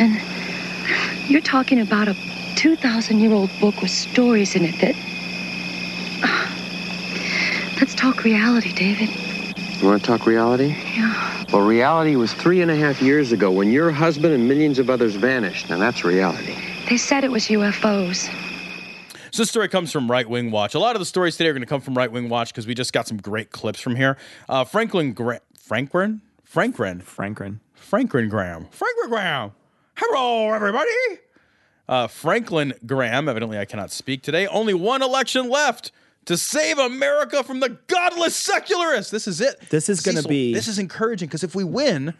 And 0.00 0.20
you're 1.28 1.40
talking 1.40 1.80
about 1.80 2.08
a 2.08 2.16
2,000 2.56 3.20
year 3.20 3.32
old 3.32 3.50
book 3.60 3.80
with 3.82 3.90
stories 3.90 4.54
in 4.56 4.64
it 4.64 4.74
that. 4.80 4.94
Let's 7.80 7.94
talk 7.94 8.24
reality, 8.24 8.72
David. 8.72 9.10
You 9.80 9.88
want 9.88 10.02
to 10.02 10.06
talk 10.06 10.26
reality? 10.26 10.74
Yeah. 10.94 11.44
Well, 11.52 11.66
reality 11.66 12.16
was 12.16 12.32
three 12.32 12.62
and 12.62 12.70
a 12.70 12.76
half 12.76 13.02
years 13.02 13.30
ago 13.32 13.50
when 13.50 13.70
your 13.70 13.90
husband 13.90 14.32
and 14.34 14.48
millions 14.48 14.78
of 14.78 14.88
others 14.88 15.14
vanished. 15.14 15.68
Now 15.68 15.78
that's 15.78 16.04
reality. 16.04 16.54
They 16.88 16.96
said 16.96 17.24
it 17.24 17.30
was 17.30 17.44
UFOs. 17.48 18.30
So 19.32 19.42
this 19.42 19.50
story 19.50 19.68
comes 19.68 19.92
from 19.92 20.10
Right 20.10 20.28
Wing 20.28 20.50
Watch. 20.50 20.74
A 20.74 20.78
lot 20.78 20.96
of 20.96 21.00
the 21.00 21.06
stories 21.06 21.36
today 21.36 21.50
are 21.50 21.52
going 21.52 21.60
to 21.60 21.66
come 21.66 21.82
from 21.82 21.94
Right 21.94 22.10
Wing 22.10 22.30
Watch 22.30 22.52
because 22.52 22.66
we 22.66 22.74
just 22.74 22.92
got 22.92 23.06
some 23.06 23.18
great 23.18 23.50
clips 23.50 23.80
from 23.80 23.94
here. 23.94 24.16
Uh, 24.48 24.64
Franklin 24.64 25.12
Gra- 25.12 25.42
Franklin 25.58 26.22
Franklin 26.42 27.00
Franklin 27.00 27.60
Franklin 27.74 28.28
Graham 28.30 28.66
Franklin 28.70 29.10
Graham. 29.10 29.52
Hello, 29.96 30.52
everybody. 30.52 30.90
Uh, 31.88 32.06
Franklin 32.06 32.74
Graham. 32.84 33.28
Evidently, 33.28 33.58
I 33.58 33.64
cannot 33.64 33.90
speak 33.90 34.22
today. 34.22 34.46
Only 34.46 34.74
one 34.74 35.02
election 35.02 35.48
left 35.48 35.92
to 36.26 36.36
save 36.36 36.78
America 36.78 37.42
from 37.44 37.60
the 37.60 37.78
godless 37.86 38.34
secularists. 38.36 39.10
This 39.10 39.28
is 39.28 39.40
it. 39.40 39.60
This 39.70 39.88
is 39.88 40.00
gonna 40.00 40.22
be- 40.22 40.52
This 40.52 40.66
is 40.68 40.78
encouraging 40.78 41.28
because 41.28 41.44
if 41.44 41.54
we 41.54 41.62
win, 41.64 42.14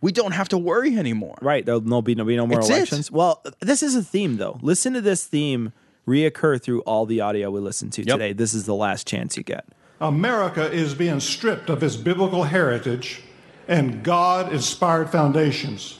we 0.00 0.10
don't 0.10 0.32
have 0.32 0.48
to 0.48 0.58
worry 0.58 0.98
anymore. 0.98 1.38
Right. 1.40 1.64
There'll 1.64 1.80
no 1.80 2.02
be 2.02 2.14
no, 2.16 2.24
be 2.24 2.36
no 2.36 2.46
more 2.46 2.58
It's 2.58 2.68
it. 2.68 2.72
elections. 2.76 3.10
Well, 3.10 3.42
this 3.60 3.82
is 3.82 3.94
a 3.94 4.02
theme 4.02 4.36
though. 4.36 4.58
Listen 4.62 4.92
to 4.94 5.00
this 5.00 5.24
theme 5.24 5.72
reoccur 6.08 6.60
through 6.60 6.80
all 6.80 7.06
the 7.06 7.20
audio 7.20 7.50
we 7.52 7.60
listen 7.60 7.88
to 7.90 8.02
Yep. 8.02 8.14
today. 8.16 8.32
This 8.32 8.52
is 8.52 8.66
the 8.66 8.74
last 8.74 9.06
chance 9.06 9.36
you 9.36 9.44
get. 9.44 9.64
America 10.00 10.68
is 10.72 10.94
being 10.94 11.20
stripped 11.20 11.70
of 11.70 11.82
its 11.84 11.94
biblical 11.94 12.42
heritage 12.42 13.22
and 13.68 14.02
God 14.02 14.52
inspired 14.52 15.08
foundations. 15.10 15.98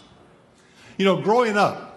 You 0.99 1.05
know, 1.05 1.21
growing 1.21 1.57
up, 1.57 1.89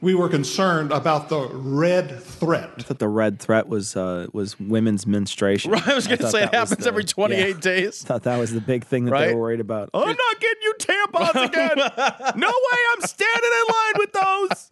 we 0.00 0.14
were 0.14 0.28
concerned 0.28 0.92
about 0.92 1.28
the 1.28 1.40
red 1.48 2.20
threat. 2.22 2.64
I 2.64 2.68
threat. 2.74 2.86
thought 2.86 2.98
the 3.00 3.08
red 3.08 3.40
threat 3.40 3.66
was 3.68 3.96
uh, 3.96 4.26
was 4.32 4.58
women's 4.60 5.06
menstruation. 5.06 5.72
Right, 5.72 5.88
I 5.88 5.94
was 5.94 6.06
going 6.06 6.18
to 6.18 6.30
say 6.30 6.44
it 6.44 6.54
happens 6.54 6.84
the- 6.84 6.88
every 6.88 7.04
28 7.04 7.48
yeah. 7.48 7.60
days. 7.60 8.02
thought 8.04 8.22
that 8.22 8.36
was 8.38 8.52
the 8.52 8.60
big 8.60 8.84
thing 8.84 9.06
that 9.06 9.10
Right? 9.12 9.26
they 9.28 9.34
were 9.34 9.40
worried 9.40 9.60
about. 9.60 9.90
I'm 9.94 10.06
not 10.06 10.40
getting 10.40 10.62
you 10.62 10.74
tampons 10.78 11.44
again. 11.48 11.76
no 12.36 12.48
way, 12.48 12.78
I'm 12.92 13.00
standing 13.02 13.50
in 13.50 13.74
line 13.74 13.92
with 13.96 14.12
those. 14.12 14.70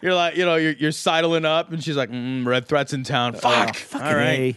You're 0.00 0.14
like, 0.14 0.36
you 0.36 0.44
know, 0.46 0.56
you're, 0.56 0.72
you're 0.72 0.92
sidling 0.92 1.44
up, 1.44 1.70
and 1.70 1.84
she's 1.84 1.96
like, 1.96 2.10
mm, 2.10 2.44
"Red 2.46 2.66
threats 2.66 2.92
in 2.92 3.04
town." 3.04 3.34
Fuck. 3.34 3.76
Oh, 3.94 3.98
All 4.00 4.14
right, 4.16 4.56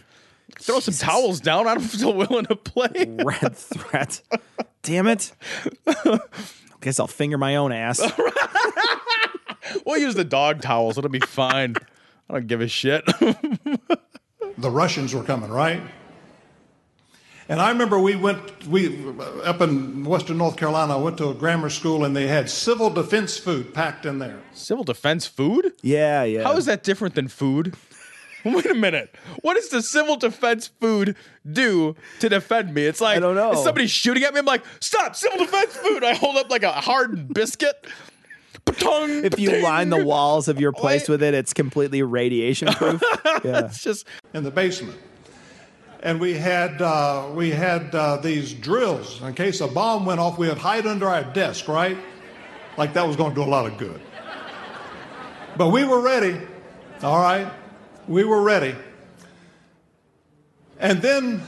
throw 0.58 0.80
some 0.80 0.94
towels 0.94 1.38
down. 1.40 1.68
I'm 1.68 1.80
still 1.82 2.14
willing 2.14 2.46
to 2.46 2.56
play. 2.56 3.14
Red 3.22 3.54
threat. 3.56 4.22
Damn 4.82 5.06
it. 5.06 5.32
I 6.86 6.88
guess 6.88 7.00
I'll 7.00 7.08
finger 7.08 7.36
my 7.36 7.56
own 7.56 7.72
ass. 7.72 8.00
we'll 9.84 9.98
use 9.98 10.14
the 10.14 10.22
dog 10.22 10.62
towels. 10.62 10.96
It'll 10.96 11.10
be 11.10 11.18
fine. 11.18 11.74
I 12.30 12.34
don't 12.34 12.46
give 12.46 12.60
a 12.60 12.68
shit. 12.68 13.04
The 14.58 14.70
Russians 14.70 15.14
were 15.14 15.22
coming, 15.22 15.50
right? 15.50 15.82
And 17.46 17.60
I 17.60 17.68
remember 17.68 17.98
we 17.98 18.16
went, 18.16 18.66
we 18.66 19.06
up 19.44 19.60
in 19.60 20.02
Western 20.04 20.38
North 20.38 20.56
Carolina, 20.56 20.96
I 20.96 21.00
went 21.00 21.18
to 21.18 21.28
a 21.28 21.34
grammar 21.34 21.68
school 21.68 22.06
and 22.06 22.16
they 22.16 22.26
had 22.26 22.48
civil 22.48 22.88
defense 22.88 23.36
food 23.36 23.74
packed 23.74 24.06
in 24.06 24.18
there. 24.18 24.40
Civil 24.54 24.84
defense 24.84 25.26
food? 25.26 25.74
Yeah, 25.82 26.22
yeah. 26.22 26.44
How 26.44 26.56
is 26.56 26.64
that 26.64 26.84
different 26.84 27.14
than 27.14 27.28
food? 27.28 27.74
Wait 28.54 28.66
a 28.66 28.74
minute. 28.74 29.14
What 29.42 29.54
does 29.54 29.68
the 29.70 29.82
civil 29.82 30.16
defense 30.16 30.68
food 30.80 31.16
do 31.50 31.96
to 32.20 32.28
defend 32.28 32.72
me? 32.72 32.84
It's 32.86 33.00
like 33.00 33.16
I 33.16 33.20
don't 33.20 33.34
know. 33.34 33.52
Is 33.52 33.62
somebody 33.62 33.86
shooting 33.88 34.22
at 34.22 34.32
me? 34.32 34.40
I'm 34.40 34.46
like, 34.46 34.64
stop! 34.80 35.16
Civil 35.16 35.38
defense 35.38 35.74
food. 35.76 36.04
I 36.04 36.14
hold 36.14 36.36
up 36.36 36.50
like 36.50 36.62
a 36.62 36.72
hard 36.72 37.32
biscuit. 37.32 37.86
Patong, 38.64 39.24
if 39.24 39.38
you 39.38 39.50
patang. 39.50 39.62
line 39.62 39.90
the 39.90 40.04
walls 40.04 40.48
of 40.48 40.60
your 40.60 40.72
place 40.72 41.02
Wait. 41.02 41.08
with 41.08 41.22
it, 41.22 41.34
it's 41.34 41.52
completely 41.52 42.02
radiation 42.02 42.68
proof. 42.68 43.02
yeah. 43.44 43.66
it's 43.66 43.82
just 43.82 44.06
in 44.32 44.44
the 44.44 44.50
basement. 44.50 44.98
And 46.02 46.20
we 46.20 46.34
had 46.34 46.80
uh, 46.80 47.28
we 47.34 47.50
had 47.50 47.94
uh, 47.94 48.18
these 48.18 48.52
drills 48.54 49.20
in 49.22 49.34
case 49.34 49.60
a 49.60 49.66
bomb 49.66 50.06
went 50.06 50.20
off. 50.20 50.38
We 50.38 50.48
would 50.48 50.58
hide 50.58 50.86
under 50.86 51.08
our 51.08 51.24
desk, 51.24 51.66
right? 51.66 51.96
Like 52.76 52.92
that 52.94 53.06
was 53.06 53.16
going 53.16 53.30
to 53.30 53.34
do 53.34 53.42
a 53.42 53.50
lot 53.50 53.66
of 53.66 53.76
good. 53.76 54.00
But 55.56 55.70
we 55.70 55.84
were 55.84 56.00
ready. 56.00 56.40
All 57.02 57.20
right, 57.20 57.50
we 58.08 58.24
were 58.24 58.42
ready. 58.42 58.74
And 60.78 61.00
then 61.00 61.42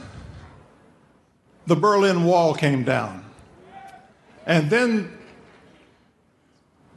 the 1.67 1.75
Berlin 1.75 2.23
Wall 2.23 2.53
came 2.53 2.83
down, 2.83 3.23
and 4.45 4.69
then 4.69 5.15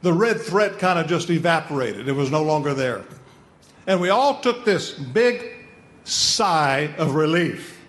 the 0.01 0.13
red 0.13 0.41
threat 0.41 0.79
kind 0.79 0.99
of 0.99 1.07
just 1.07 1.29
evaporated. 1.29 2.07
It 2.07 2.13
was 2.13 2.29
no 2.29 2.43
longer 2.43 2.73
there. 2.73 3.03
And 3.87 4.01
we 4.01 4.09
all 4.09 4.39
took 4.41 4.65
this 4.65 4.91
big 4.91 5.53
sigh 6.03 6.93
of 6.97 7.15
relief. 7.15 7.79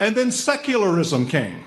And 0.00 0.16
then 0.16 0.30
secularism 0.30 1.28
came. 1.28 1.62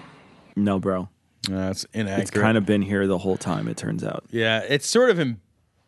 No, 0.55 0.79
bro. 0.79 1.09
that's 1.47 1.85
inaccurate. 1.93 2.21
It's 2.21 2.31
kind 2.31 2.57
of 2.57 2.65
been 2.65 2.81
here 2.81 3.07
the 3.07 3.17
whole 3.17 3.37
time, 3.37 3.67
it 3.67 3.77
turns 3.77 4.03
out. 4.03 4.23
Yeah, 4.31 4.61
it's 4.67 4.87
sort 4.87 5.09
of 5.09 5.19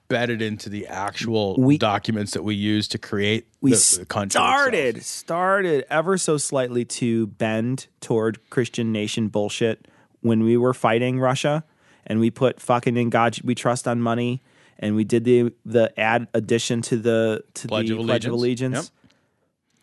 embedded 0.10 0.42
into 0.42 0.70
the 0.70 0.88
actual 0.88 1.56
We- 1.58 1.78
documents 1.78 2.32
that 2.34 2.44
we 2.44 2.56
use 2.56 2.88
to 2.90 2.98
create 2.98 3.48
We 3.62 3.72
the, 3.72 3.98
the 4.00 4.06
country. 4.06 4.40
started, 4.40 4.98
itself. 4.98 5.04
started 5.06 5.86
ever 5.90 6.18
so 6.18 6.38
slightly 6.38 6.86
to 6.86 7.28
bend 7.28 7.88
toward 8.00 8.40
Christian 8.50 8.92
nation 8.92 9.28
bullshit 9.28 9.88
when 10.22 10.44
we 10.44 10.56
were 10.58 10.74
fighting 10.74 11.20
Russia 11.20 11.64
and 12.06 12.20
we 12.20 12.32
put 12.32 12.62
fucking 12.62 12.96
in 12.96 13.10
God 13.10 13.38
we 13.44 13.54
trust 13.54 13.88
on 13.88 14.00
money 14.02 14.42
and 14.80 14.96
we 14.96 15.04
did 15.04 15.24
the 15.26 15.52
the 15.66 15.98
add 16.00 16.28
addition 16.34 16.82
to 16.84 16.98
the 16.98 17.44
to 17.56 17.68
Pledge 17.68 17.90
the 17.90 17.98
of 18.00 18.06
Pledge 18.06 18.26
of 18.26 18.34
Allegiance. 18.34 18.76
Allegiance. 18.78 18.92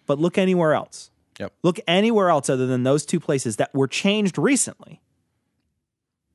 But 0.06 0.18
look 0.18 0.38
anywhere 0.38 0.74
else. 0.74 1.10
Yep. 1.40 1.52
Look 1.62 1.80
anywhere 1.86 2.28
else 2.30 2.48
other 2.48 2.66
than 2.66 2.82
those 2.84 3.04
two 3.04 3.18
places 3.20 3.56
that 3.56 3.74
were 3.74 3.88
changed 3.88 4.38
recently 4.38 5.00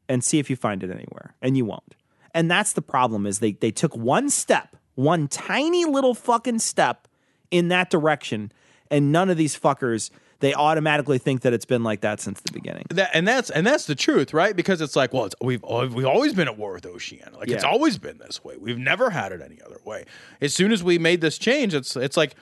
and 0.07 0.23
see 0.23 0.39
if 0.39 0.49
you 0.49 0.55
find 0.55 0.83
it 0.83 0.89
anywhere. 0.91 1.35
And 1.41 1.55
you 1.55 1.65
won't. 1.65 1.95
And 2.33 2.49
that's 2.49 2.73
the 2.73 2.81
problem 2.81 3.25
is 3.25 3.39
they 3.39 3.53
they 3.53 3.71
took 3.71 3.95
one 3.95 4.29
step, 4.29 4.75
one 4.95 5.27
tiny 5.27 5.85
little 5.85 6.13
fucking 6.13 6.59
step 6.59 7.07
in 7.51 7.69
that 7.69 7.89
direction, 7.89 8.51
and 8.91 9.11
none 9.11 9.29
of 9.29 9.37
these 9.37 9.57
fuckers 9.57 10.11
they 10.39 10.53
automatically 10.53 11.17
think 11.17 11.41
that 11.41 11.53
it's 11.53 11.65
been 11.65 11.83
like 11.83 12.01
that 12.01 12.21
since 12.21 12.39
the 12.41 12.51
beginning. 12.51 12.85
That, 12.91 13.09
and 13.13 13.27
that's 13.27 13.49
and 13.49 13.65
that's 13.67 13.85
the 13.85 13.95
truth, 13.95 14.33
right? 14.33 14.55
Because 14.55 14.81
it's 14.81 14.95
like, 14.95 15.13
well, 15.13 15.25
it's, 15.25 15.35
we've 15.41 15.63
oh, 15.67 15.87
we've 15.87 16.05
always 16.05 16.33
been 16.33 16.47
at 16.47 16.57
war 16.57 16.73
with 16.73 16.85
Oceania. 16.85 17.29
Like 17.37 17.49
it's 17.49 17.63
always 17.63 17.97
been 17.97 18.17
this 18.19 18.43
way. 18.43 18.55
We've 18.57 18.77
never 18.77 19.09
had 19.09 19.31
it 19.31 19.41
any 19.41 19.61
other 19.61 19.79
way. 19.83 20.05
As 20.41 20.53
soon 20.53 20.71
as 20.71 20.83
we 20.83 20.97
made 20.97 21.21
this 21.21 21.37
change, 21.37 21.73
it's 21.73 21.95
it's 21.95 22.15
like, 22.15 22.35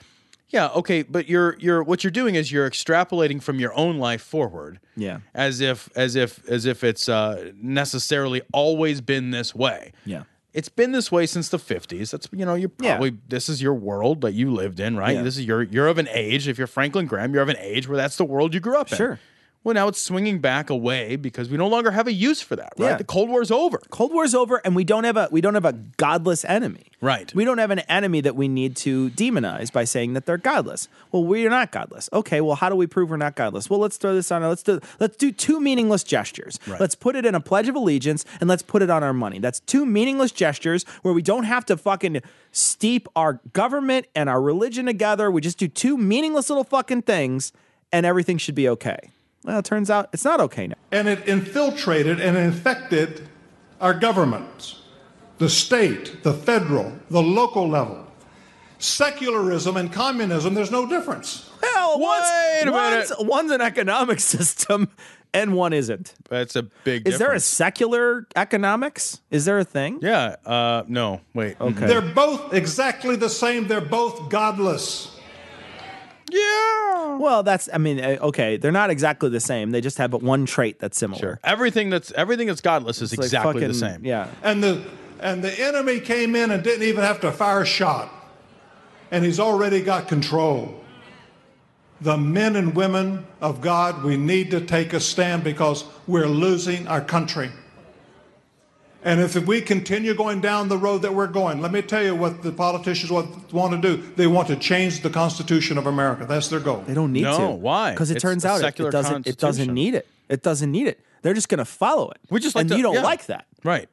yeah, 0.50 0.68
okay, 0.68 1.02
but 1.02 1.28
you're 1.28 1.56
you're 1.58 1.82
what 1.82 2.02
you're 2.04 2.10
doing 2.10 2.34
is 2.34 2.50
you're 2.50 2.68
extrapolating 2.68 3.42
from 3.42 3.58
your 3.60 3.74
own 3.74 3.98
life 3.98 4.22
forward. 4.22 4.80
Yeah. 4.96 5.20
As 5.34 5.60
if 5.60 5.88
as 5.96 6.16
if 6.16 6.46
as 6.48 6.64
if 6.66 6.82
it's 6.84 7.08
uh, 7.08 7.52
necessarily 7.60 8.42
always 8.52 9.00
been 9.00 9.30
this 9.30 9.54
way. 9.54 9.92
Yeah. 10.04 10.22
It's 10.54 10.70
been 10.70 10.92
this 10.92 11.12
way 11.12 11.26
since 11.26 11.50
the 11.50 11.58
50s. 11.58 12.10
That's 12.10 12.28
you 12.32 12.44
know, 12.46 12.54
you're 12.54 12.70
Yeah. 12.80 12.92
probably 12.96 13.18
this 13.28 13.48
is 13.48 13.60
your 13.62 13.74
world 13.74 14.22
that 14.22 14.32
you 14.32 14.50
lived 14.50 14.80
in, 14.80 14.96
right? 14.96 15.14
Yeah. 15.16 15.22
This 15.22 15.36
is 15.36 15.44
your 15.44 15.62
you're 15.62 15.86
of 15.88 15.98
an 15.98 16.08
age. 16.10 16.48
If 16.48 16.56
you're 16.58 16.66
Franklin 16.66 17.06
Graham, 17.06 17.32
you're 17.34 17.42
of 17.42 17.48
an 17.50 17.58
age 17.58 17.86
where 17.86 17.96
that's 17.98 18.16
the 18.16 18.24
world 18.24 18.54
you 18.54 18.60
grew 18.60 18.76
up 18.76 18.90
in. 18.90 18.96
Sure. 18.96 19.20
Well, 19.68 19.74
now 19.74 19.88
it's 19.88 20.00
swinging 20.00 20.38
back 20.38 20.70
away 20.70 21.16
because 21.16 21.50
we 21.50 21.58
no 21.58 21.68
longer 21.68 21.90
have 21.90 22.06
a 22.06 22.12
use 22.12 22.40
for 22.40 22.56
that, 22.56 22.72
right? 22.78 22.92
Yeah. 22.92 22.96
The 22.96 23.04
Cold 23.04 23.28
War's 23.28 23.50
over. 23.50 23.76
Cold 23.90 24.14
War's 24.14 24.34
over 24.34 24.62
and 24.64 24.74
we 24.74 24.82
don't 24.82 25.04
have 25.04 25.18
a 25.18 25.28
we 25.30 25.42
don't 25.42 25.52
have 25.52 25.66
a 25.66 25.74
godless 25.74 26.42
enemy. 26.46 26.86
Right. 27.02 27.34
We 27.34 27.44
don't 27.44 27.58
have 27.58 27.70
an 27.70 27.80
enemy 27.80 28.22
that 28.22 28.34
we 28.34 28.48
need 28.48 28.76
to 28.76 29.10
demonize 29.10 29.70
by 29.70 29.84
saying 29.84 30.14
that 30.14 30.24
they're 30.24 30.38
godless. 30.38 30.88
Well, 31.12 31.22
we're 31.22 31.50
not 31.50 31.70
godless. 31.70 32.08
Okay, 32.14 32.40
well, 32.40 32.54
how 32.54 32.70
do 32.70 32.76
we 32.76 32.86
prove 32.86 33.10
we're 33.10 33.18
not 33.18 33.36
godless? 33.36 33.68
Well, 33.68 33.78
let's 33.78 33.98
throw 33.98 34.14
this 34.14 34.32
on. 34.32 34.42
Let's 34.42 34.62
do 34.62 34.80
let's 35.00 35.18
do 35.18 35.32
two 35.32 35.60
meaningless 35.60 36.02
gestures. 36.02 36.58
Right. 36.66 36.80
Let's 36.80 36.94
put 36.94 37.14
it 37.14 37.26
in 37.26 37.34
a 37.34 37.40
pledge 37.40 37.68
of 37.68 37.74
allegiance 37.74 38.24
and 38.40 38.48
let's 38.48 38.62
put 38.62 38.80
it 38.80 38.88
on 38.88 39.02
our 39.02 39.12
money. 39.12 39.38
That's 39.38 39.60
two 39.60 39.84
meaningless 39.84 40.32
gestures 40.32 40.84
where 41.02 41.12
we 41.12 41.20
don't 41.20 41.44
have 41.44 41.66
to 41.66 41.76
fucking 41.76 42.22
steep 42.52 43.06
our 43.14 43.42
government 43.52 44.06
and 44.14 44.30
our 44.30 44.40
religion 44.40 44.86
together. 44.86 45.30
We 45.30 45.42
just 45.42 45.58
do 45.58 45.68
two 45.68 45.98
meaningless 45.98 46.48
little 46.48 46.64
fucking 46.64 47.02
things 47.02 47.52
and 47.92 48.06
everything 48.06 48.38
should 48.38 48.54
be 48.54 48.66
okay. 48.70 49.10
Well, 49.44 49.58
it 49.58 49.64
turns 49.64 49.90
out 49.90 50.08
it's 50.12 50.24
not 50.24 50.40
okay 50.40 50.66
now. 50.66 50.76
And 50.92 51.08
it 51.08 51.26
infiltrated 51.28 52.20
and 52.20 52.36
infected 52.36 53.28
our 53.80 53.94
governments, 53.94 54.80
the 55.38 55.48
state, 55.48 56.22
the 56.22 56.32
federal, 56.34 56.92
the 57.10 57.22
local 57.22 57.68
level. 57.68 58.06
Secularism 58.80 59.76
and 59.76 59.92
communism, 59.92 60.54
there's 60.54 60.70
no 60.70 60.86
difference. 60.86 61.50
Hell, 61.62 61.98
Wait 61.98 62.64
a 62.66 62.70
one's, 62.70 63.10
minute. 63.10 63.18
one's, 63.18 63.28
one's 63.28 63.50
an 63.50 63.60
economic 63.60 64.20
system 64.34 64.88
and 65.34 65.54
one 65.54 65.72
isn't. 65.72 66.14
That's 66.28 66.56
a 66.56 66.62
big 66.84 67.06
Is 67.06 67.18
there 67.18 67.32
a 67.32 67.40
secular 67.40 68.26
economics? 68.36 69.20
Is 69.30 69.44
there 69.44 69.58
a 69.58 69.64
thing? 69.64 69.98
Yeah, 70.02 70.36
uh 70.46 70.84
no, 70.88 71.20
wait. 71.34 71.60
Okay. 71.60 71.86
They're 71.86 72.00
both 72.00 72.54
exactly 72.54 73.16
the 73.16 73.28
same. 73.28 73.68
They're 73.68 73.80
both 73.80 74.30
godless. 74.30 75.14
Yeah. 76.30 77.16
Well, 77.16 77.42
that's 77.42 77.68
I 77.72 77.78
mean, 77.78 78.00
uh, 78.00 78.18
okay, 78.20 78.56
they're 78.56 78.72
not 78.72 78.90
exactly 78.90 79.30
the 79.30 79.40
same. 79.40 79.70
They 79.70 79.80
just 79.80 79.98
have 79.98 80.10
but 80.10 80.22
one 80.22 80.46
trait 80.46 80.78
that's 80.78 80.98
similar. 80.98 81.20
Sure. 81.20 81.40
Everything 81.44 81.90
that's 81.90 82.12
everything 82.12 82.46
that's 82.46 82.60
godless 82.60 83.02
is 83.02 83.12
It's 83.12 83.18
like 83.18 83.26
exactly 83.26 83.66
the 83.66 83.74
same. 83.74 84.04
Yeah. 84.04 84.28
And 84.42 84.62
the 84.62 84.84
and 85.20 85.42
the 85.42 85.52
enemy 85.60 86.00
came 86.00 86.36
in 86.36 86.50
and 86.50 86.62
didn't 86.62 86.84
even 86.84 87.02
have 87.02 87.20
to 87.20 87.32
fire 87.32 87.62
a 87.62 87.66
shot. 87.66 88.12
And 89.10 89.24
he's 89.24 89.40
already 89.40 89.82
got 89.82 90.06
control. 90.08 90.74
The 92.00 92.16
men 92.16 92.54
and 92.54 92.76
women 92.76 93.26
of 93.40 93.60
God, 93.60 94.04
we 94.04 94.16
need 94.16 94.52
to 94.52 94.60
take 94.60 94.92
a 94.92 95.00
stand 95.00 95.42
because 95.42 95.84
we're 96.06 96.28
losing 96.28 96.86
our 96.86 97.00
country. 97.00 97.50
And 99.08 99.20
if 99.22 99.34
we 99.46 99.62
continue 99.62 100.14
going 100.14 100.42
down 100.42 100.68
the 100.68 100.76
road 100.76 100.98
that 100.98 101.14
we're 101.14 101.28
going, 101.28 101.62
let 101.62 101.72
me 101.72 101.80
tell 101.80 102.04
you 102.04 102.14
what 102.14 102.42
the 102.42 102.52
politicians 102.52 103.10
want, 103.10 103.50
want 103.54 103.72
to 103.72 103.80
do. 103.80 104.02
They 104.16 104.26
want 104.26 104.48
to 104.48 104.56
change 104.56 105.00
the 105.00 105.08
Constitution 105.08 105.78
of 105.78 105.86
America. 105.86 106.26
That's 106.26 106.48
their 106.48 106.60
goal. 106.60 106.84
They 106.86 106.92
don't 106.92 107.14
need 107.14 107.22
No, 107.22 107.38
to. 107.38 107.50
why? 107.52 107.92
Because 107.92 108.10
it 108.10 108.16
It's 108.16 108.22
turns 108.22 108.44
out 108.44 108.62
it, 108.62 108.78
it 108.78 108.90
doesn't. 108.90 109.26
It 109.26 109.38
doesn't 109.38 109.72
need 109.72 109.94
it. 109.94 110.06
It 110.28 110.42
doesn't 110.42 110.70
need 110.70 110.88
it. 110.88 111.00
They're 111.22 111.32
just 111.32 111.48
going 111.48 111.58
to 111.58 111.64
follow 111.64 112.10
it. 112.10 112.18
We 112.28 112.38
just 112.38 112.54
like 112.54 112.64
and 112.64 112.70
to- 112.72 112.76
you 112.76 112.82
don't 112.82 112.96
yeah. 112.96 113.02
like 113.02 113.24
that. 113.26 113.46
Right. 113.64 113.88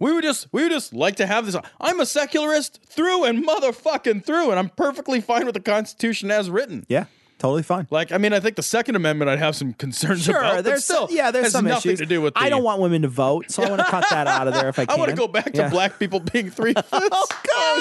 We 0.00 0.12
would 0.12 0.24
just 0.24 0.48
we 0.52 0.64
would 0.64 0.72
just 0.72 0.92
like 0.92 1.14
to 1.16 1.26
have 1.26 1.46
this. 1.46 1.54
I'm 1.80 2.00
a 2.00 2.06
secularist 2.06 2.80
through 2.84 3.24
and 3.24 3.46
motherfucking 3.46 4.24
through, 4.24 4.50
and 4.50 4.58
I'm 4.58 4.70
perfectly 4.70 5.20
fine 5.20 5.44
with 5.46 5.54
the 5.54 5.60
Constitution 5.60 6.30
as 6.32 6.50
written. 6.50 6.84
Yeah, 6.88 7.06
totally 7.38 7.62
fine. 7.62 7.86
Like, 7.90 8.12
I 8.12 8.18
mean, 8.18 8.32
I 8.32 8.40
think 8.40 8.56
the 8.56 8.62
Second 8.62 8.96
Amendment 8.96 9.30
I'd 9.30 9.38
have 9.38 9.54
some 9.56 9.72
concerns 9.74 10.24
Sure, 10.24 10.36
about. 10.38 10.56
but 10.56 10.64
there's 10.64 10.84
still, 10.84 11.08
yeah, 11.10 11.30
there's 11.30 11.46
has 11.46 11.52
some 11.52 11.64
nothing 11.64 11.92
issues. 11.92 12.00
to 12.00 12.06
do 12.06 12.20
with. 12.20 12.32
I 12.36 12.48
don't 12.48 12.62
want 12.64 12.80
women 12.80 13.02
to 13.02 13.08
vote, 13.08 13.50
so 13.50 13.62
I 13.62 13.68
want 13.70 13.80
to 13.80 13.86
cut 13.86 14.04
that 14.10 14.26
out 14.26 14.48
of 14.48 14.54
there 14.54 14.68
if 14.68 14.78
I 14.78 14.82
I 14.84 14.86
can. 14.86 14.98
want 14.98 15.10
to 15.10 15.16
go 15.16 15.28
back 15.28 15.52
to 15.52 15.62
Yeah. 15.62 15.68
black 15.70 15.98
people 15.98 16.20
being 16.20 16.50
three 16.50 16.74
fifths. 16.74 16.88
oh 16.92 17.26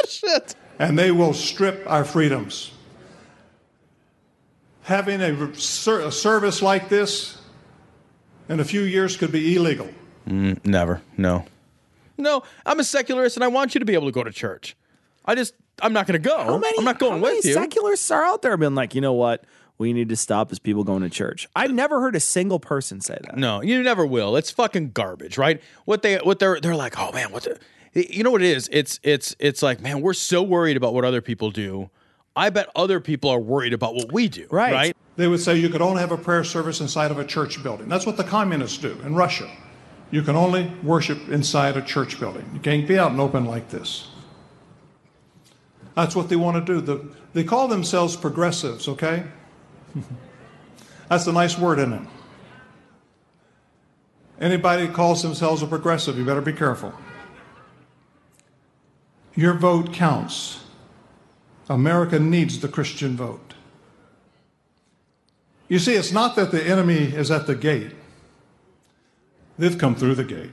God, 0.02 0.10
shit. 0.10 0.56
and 0.80 0.98
they 0.98 1.12
will 1.12 1.34
strip 1.34 1.84
our 1.88 2.06
freedoms. 2.06 2.72
Having 4.84 5.22
a, 5.22 5.56
ser- 5.56 6.02
a 6.02 6.12
service 6.12 6.62
like 6.62 6.88
this 6.88 7.38
in 8.48 8.60
a 8.60 8.64
few 8.64 8.82
years 8.82 9.18
could 9.18 9.32
be 9.32 9.56
illegal. 9.56 9.90
Mm, 10.28 10.66
never. 10.66 11.02
No. 11.18 11.46
No. 12.18 12.44
I'm 12.66 12.80
a 12.80 12.84
secularist, 12.84 13.36
and 13.36 13.44
I 13.44 13.48
want 13.50 13.76
you 13.76 13.80
to 13.80 13.86
be 13.86 13.94
able 13.96 14.06
to 14.08 14.12
go 14.14 14.24
to 14.24 14.32
church. 14.32 14.76
I 15.26 15.36
just 15.36 15.54
I'm 15.82 15.94
not 15.94 16.08
going 16.08 16.22
to 16.22 16.28
go. 16.28 16.38
How 16.38 16.58
many? 16.58 16.78
I'm 16.78 16.86
not 16.86 17.00
going 17.00 17.14
how 17.14 17.20
with 17.20 17.34
many 17.34 17.48
you. 17.48 17.54
Secularists 17.54 18.10
are 18.12 18.24
out 18.24 18.42
there 18.42 18.58
being 18.58 18.76
like, 18.76 18.96
you 18.96 19.02
know 19.02 19.14
what? 19.14 19.44
We 19.78 19.94
need 19.94 20.10
to 20.10 20.16
stop 20.16 20.52
as 20.52 20.58
people 20.58 20.84
going 20.84 21.04
to 21.04 21.10
church. 21.10 21.48
I've 21.56 21.72
never 21.72 22.02
heard 22.02 22.16
a 22.16 22.20
single 22.20 22.60
person 22.60 23.00
say 23.00 23.20
that. 23.22 23.38
No, 23.38 23.62
you 23.62 23.84
never 23.84 24.06
will. 24.06 24.36
It's 24.36 24.50
fucking 24.50 24.92
garbage, 24.92 25.38
right? 25.38 25.62
What 25.86 26.02
they 26.02 26.18
what 26.18 26.40
they're 26.40 26.60
they're 26.60 26.76
like, 26.76 26.98
oh 26.98 27.12
man, 27.12 27.32
what 27.32 27.44
the 27.44 27.60
you 27.94 28.24
know 28.24 28.32
what 28.32 28.42
it 28.42 28.50
is? 28.50 28.70
It's 28.72 29.00
it's 29.04 29.36
it's 29.40 29.62
like, 29.62 29.80
man, 29.80 30.02
we're 30.02 30.14
so 30.14 30.42
worried 30.42 30.78
about 30.78 30.94
what 30.94 31.06
other 31.06 31.22
people 31.22 31.52
do. 31.52 31.90
I 32.36 32.50
bet 32.50 32.70
other 32.76 33.00
people 33.00 33.30
are 33.30 33.40
worried 33.40 33.74
about 33.74 33.96
what 33.96 34.12
we 34.12 34.30
do. 34.30 34.48
Right. 34.50 34.74
Right. 34.74 34.98
They 35.16 35.28
would 35.28 35.40
say 35.40 35.58
you 35.58 35.70
could 35.70 35.82
only 35.82 36.02
have 36.02 36.12
a 36.12 36.18
prayer 36.18 36.44
service 36.44 36.80
inside 36.80 37.10
of 37.10 37.18
a 37.18 37.26
church 37.26 37.62
building. 37.64 37.90
That's 37.90 38.06
what 38.06 38.18
the 38.18 38.24
communists 38.24 38.78
do 38.78 39.00
in 39.04 39.16
Russia. 39.16 39.50
You 40.12 40.22
can 40.22 40.36
only 40.36 40.72
worship 40.84 41.28
inside 41.30 41.76
a 41.76 41.82
church 41.82 42.20
building. 42.20 42.50
You 42.54 42.60
can't 42.60 42.88
be 42.88 42.98
out 42.98 43.12
and 43.12 43.20
open 43.20 43.46
like 43.46 43.70
this. 43.70 44.10
That's 45.98 46.16
what 46.16 46.30
they 46.30 46.36
want 46.36 46.64
to 46.64 46.74
do. 46.74 46.80
The, 46.80 47.10
they 47.34 47.44
call 47.44 47.68
themselves 47.68 48.16
progressives, 48.16 48.88
okay? 48.88 49.24
That's 51.10 51.26
a 51.26 51.32
nice 51.32 51.58
word, 51.58 51.80
isn't 51.80 51.94
it? 51.94 52.08
Anybody 54.40 54.86
that 54.86 54.94
calls 54.94 55.24
themselves 55.24 55.64
a 55.64 55.66
progressive, 55.66 56.16
you 56.16 56.24
better 56.24 56.42
be 56.42 56.54
careful. 56.54 56.94
Your 59.34 59.56
vote 59.56 59.92
counts. 59.92 60.66
America 61.68 62.20
needs 62.20 62.60
the 62.60 62.68
Christian 62.68 63.18
vote. 63.18 63.56
You 65.68 65.80
see, 65.80 65.96
it's 65.96 66.12
not 66.12 66.36
that 66.36 66.52
the 66.52 66.64
enemy 66.64 67.06
is 67.06 67.32
at 67.32 67.48
the 67.48 67.56
gate. 67.56 67.94
They've 69.58 69.76
come 69.76 69.96
through 69.96 70.14
the 70.14 70.24
gate 70.24 70.52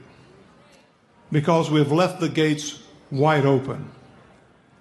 because 1.31 1.69
we've 1.69 1.91
left 1.91 2.19
the 2.19 2.29
gates 2.29 2.81
wide 3.11 3.45
open 3.45 3.91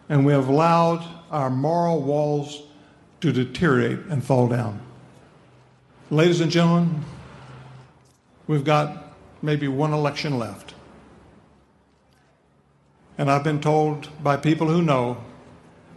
and 0.08 0.26
we 0.26 0.32
have 0.32 0.48
allowed 0.48 1.04
our 1.30 1.50
moral 1.50 2.00
walls 2.00 2.62
to 3.20 3.32
deteriorate 3.32 4.00
and 4.10 4.22
fall 4.22 4.48
down. 4.48 4.80
Ladies 6.10 6.40
and 6.40 6.50
gentlemen, 6.50 7.04
we've 8.46 8.64
got 8.64 9.14
maybe 9.42 9.68
one 9.68 9.92
election 9.92 10.38
left. 10.38 10.74
And 13.16 13.30
I've 13.30 13.44
been 13.44 13.60
told 13.60 14.08
by 14.22 14.36
people 14.36 14.68
who 14.68 14.82
know 14.82 15.18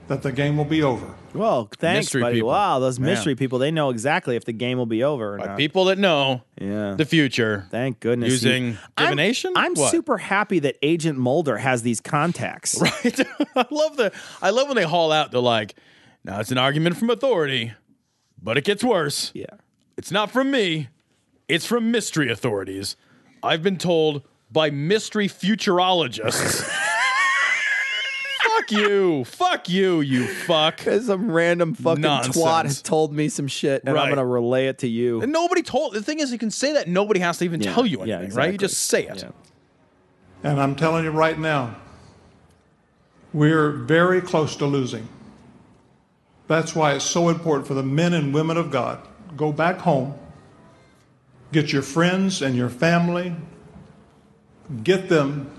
that 0.07 0.21
the 0.21 0.31
game 0.31 0.57
will 0.57 0.65
be 0.65 0.81
over. 0.83 1.13
Well, 1.33 1.69
thanks, 1.77 2.07
Mystery 2.07 2.21
buddy. 2.21 2.35
people. 2.35 2.49
Wow, 2.49 2.79
those 2.79 2.99
Man. 2.99 3.11
mystery 3.11 3.35
people, 3.35 3.59
they 3.59 3.71
know 3.71 3.89
exactly 3.89 4.35
if 4.35 4.45
the 4.45 4.53
game 4.53 4.77
will 4.77 4.85
be 4.85 5.03
over 5.03 5.35
or 5.35 5.37
not. 5.37 5.57
people 5.57 5.85
that 5.85 5.97
know 5.97 6.43
yeah. 6.59 6.95
the 6.97 7.05
future. 7.05 7.67
Thank 7.69 7.99
goodness. 7.99 8.31
Using 8.31 8.73
See, 8.73 8.79
I'm- 8.97 9.07
divination? 9.07 9.53
I'm, 9.55 9.75
super 9.75 10.17
happy 10.17 10.59
that 10.59 10.77
Agent 10.81 11.17
Mulder 11.19 11.57
has 11.57 11.83
these 11.83 12.01
contacts. 12.01 12.81
Right. 12.87 13.19
I 13.55 13.65
love 13.69 13.97
the 13.97 14.11
I 14.41 14.49
love 14.51 14.67
when 14.67 14.75
they 14.77 14.83
haul 14.83 15.11
out, 15.11 15.31
they're 15.31 15.39
like, 15.39 15.75
now 16.23 16.39
it's 16.39 16.51
an 16.51 16.57
argument 16.57 16.97
from 16.97 17.09
authority, 17.09 17.73
but 18.41 18.57
it 18.57 18.63
gets 18.63 18.83
worse. 18.83 19.31
Yeah. 19.33 19.45
It's 19.97 20.11
not 20.11 20.31
from 20.31 20.51
me, 20.51 20.89
it's 21.47 21.65
from 21.65 21.91
mystery 21.91 22.31
authorities. 22.31 22.95
I've 23.43 23.61
been 23.63 23.77
told 23.77 24.23
by 24.51 24.69
mystery 24.69 25.27
futurologists. 25.27 26.69
fuck 28.67 28.79
you. 28.79 29.23
Fuck 29.25 29.69
you, 29.69 30.01
you 30.01 30.27
fuck. 30.27 30.79
Some 31.01 31.31
random 31.31 31.73
fucking 31.73 32.03
twat 32.03 32.63
has 32.65 32.81
told 32.81 33.13
me 33.13 33.29
some 33.29 33.47
shit, 33.47 33.83
and 33.83 33.97
I'm 33.97 34.07
going 34.07 34.17
to 34.17 34.25
relay 34.25 34.67
it 34.67 34.79
to 34.79 34.87
you. 34.87 35.21
And 35.21 35.31
nobody 35.31 35.61
told 35.61 35.93
the 35.93 36.01
thing 36.01 36.19
is 36.19 36.31
you 36.31 36.37
can 36.37 36.51
say 36.51 36.73
that 36.73 36.87
nobody 36.87 37.19
has 37.19 37.37
to 37.39 37.45
even 37.45 37.61
Yeah, 37.61 37.73
tell 37.73 37.85
you 37.85 38.05
yeah, 38.05 38.19
anything, 38.19 38.35
right? 38.35 38.45
You 38.45 38.55
exactly. 38.55 38.67
just 38.67 38.83
say 38.83 39.07
it. 39.07 39.23
Yeah. 39.23 40.49
And 40.51 40.59
I'm 40.59 40.75
telling 40.75 41.03
you 41.03 41.11
right 41.11 41.37
now, 41.37 41.75
we're 43.33 43.71
very 43.71 44.21
close 44.21 44.55
to 44.57 44.65
losing. 44.65 45.07
That's 46.47 46.75
why 46.75 46.93
it's 46.93 47.05
so 47.05 47.29
important 47.29 47.67
for 47.67 47.73
the 47.73 47.83
men 47.83 48.13
and 48.13 48.33
women 48.33 48.57
of 48.57 48.71
God 48.71 49.05
go 49.35 49.51
back 49.51 49.79
home, 49.79 50.15
get 51.51 51.73
your 51.73 51.81
friends 51.81 52.41
and 52.41 52.55
your 52.55 52.69
family, 52.69 53.35
get 54.83 55.09
them 55.09 55.51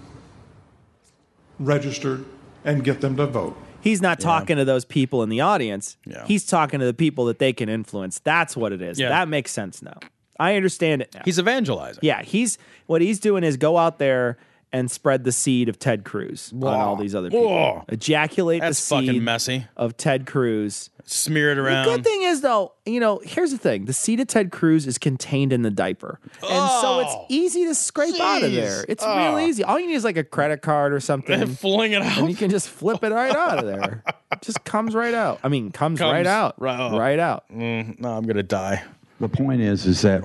registered, 1.58 2.24
and 2.68 2.85
get 2.85 3.00
them 3.00 3.16
to 3.16 3.26
vote. 3.26 3.57
He's 3.81 4.02
not 4.02 4.20
talking 4.20 4.57
to 4.57 4.64
those 4.64 4.85
people 4.85 5.22
in 5.22 5.28
the 5.28 5.40
audience. 5.40 5.96
Yeah. 6.04 6.26
He's 6.26 6.44
talking 6.44 6.81
to 6.81 6.87
the 6.87 6.94
people 6.94 7.24
that 7.26 7.38
they 7.38 7.52
can 7.52 7.68
influence. 7.68 8.18
That's 8.18 8.57
what 8.57 8.72
it 8.72 8.83
is. 8.83 8.98
Yeah. 8.98 9.09
That 9.09 9.28
makes 9.28 9.52
sense 9.52 9.83
now. 9.83 9.98
I 10.38 10.54
understand 10.57 11.02
it 11.02 11.14
now. 11.14 11.22
He's 11.24 11.38
evangelizing. 11.38 12.00
yeah, 12.02 12.22
he's 12.22 12.59
what 12.87 13.00
he's 13.00 13.18
doing 13.18 13.42
is 13.42 13.57
go 13.57 13.76
out 13.76 13.98
there 13.98 14.37
and 14.72 14.90
spread 14.90 15.24
the 15.24 15.33
seed 15.33 15.68
of 15.68 15.78
Ted 15.78 16.04
Cruz 16.04 16.52
on 16.54 16.64
all 16.64 16.96
these 16.96 17.14
other 17.14 17.31
people. 17.31 17.48
Whoa. 17.48 17.85
Ejaculate 17.88 18.61
That's 18.61 18.78
the 18.78 18.96
seed 18.96 19.07
fucking 19.09 19.24
messy. 19.24 19.66
of 19.76 19.96
Ted 19.96 20.26
Cruz. 20.26 20.90
Smear 21.04 21.52
it 21.52 21.59
around. 21.59 21.87
The 21.87 21.92
good 21.96 22.04
thing 22.04 22.22
is, 22.24 22.42
though, 22.42 22.72
you 22.85 23.00
know, 23.00 23.18
here's 23.24 23.50
the 23.50 23.57
thing: 23.57 23.87
the 23.87 23.94
seed 23.94 24.20
of 24.20 24.26
Ted 24.26 24.52
Cruz 24.52 24.87
is 24.87 24.98
contained 24.98 25.54
in 25.54 25.62
the 25.62 25.70
diaper, 25.70 26.20
and 26.42 26.70
so 26.83 27.00
it's 27.00 27.11
Oh, 27.14 27.24
easy 27.31 27.64
to 27.64 27.74
scrape 27.74 28.20
out 28.20 28.42
of 28.42 28.52
there. 28.52 28.85
It's 28.90 29.02
Oh. 29.07 29.16
real 29.16 29.38
easy. 29.48 29.64
All 29.64 29.81
you 29.81 29.87
need 29.87 29.94
is 29.94 30.04
like 30.04 30.18
a 30.18 30.24
credit 30.24 30.61
card 30.61 30.92
or 30.92 31.00
something, 31.11 31.40
and 31.40 31.59
fling 31.59 31.92
it 31.92 32.02
out. 32.02 32.18
and 32.18 32.28
you 32.28 32.37
can 32.37 32.50
just 32.50 32.68
flip 32.68 33.02
it 33.02 33.11
right 33.12 33.35
out 33.35 33.59
of 33.59 33.64
there. 33.66 34.02
It 34.31 34.42
just 34.42 34.62
comes 34.64 34.94
right 34.94 35.14
out. 35.14 35.40
I 35.42 35.48
mean, 35.48 35.70
comes, 35.72 35.98
Comes 36.00 36.12
right 36.12 36.26
out, 36.26 36.61
right 36.61 36.78
out. 36.78 36.92
right 36.98 37.18
out. 37.18 37.44
Mm, 37.50 37.98
no, 37.98 38.11
I'm 38.11 38.26
gonna 38.26 38.42
die. 38.42 38.83
The 39.20 39.28
point 39.31 39.62
is, 39.62 39.87
is 39.87 40.02
that 40.02 40.22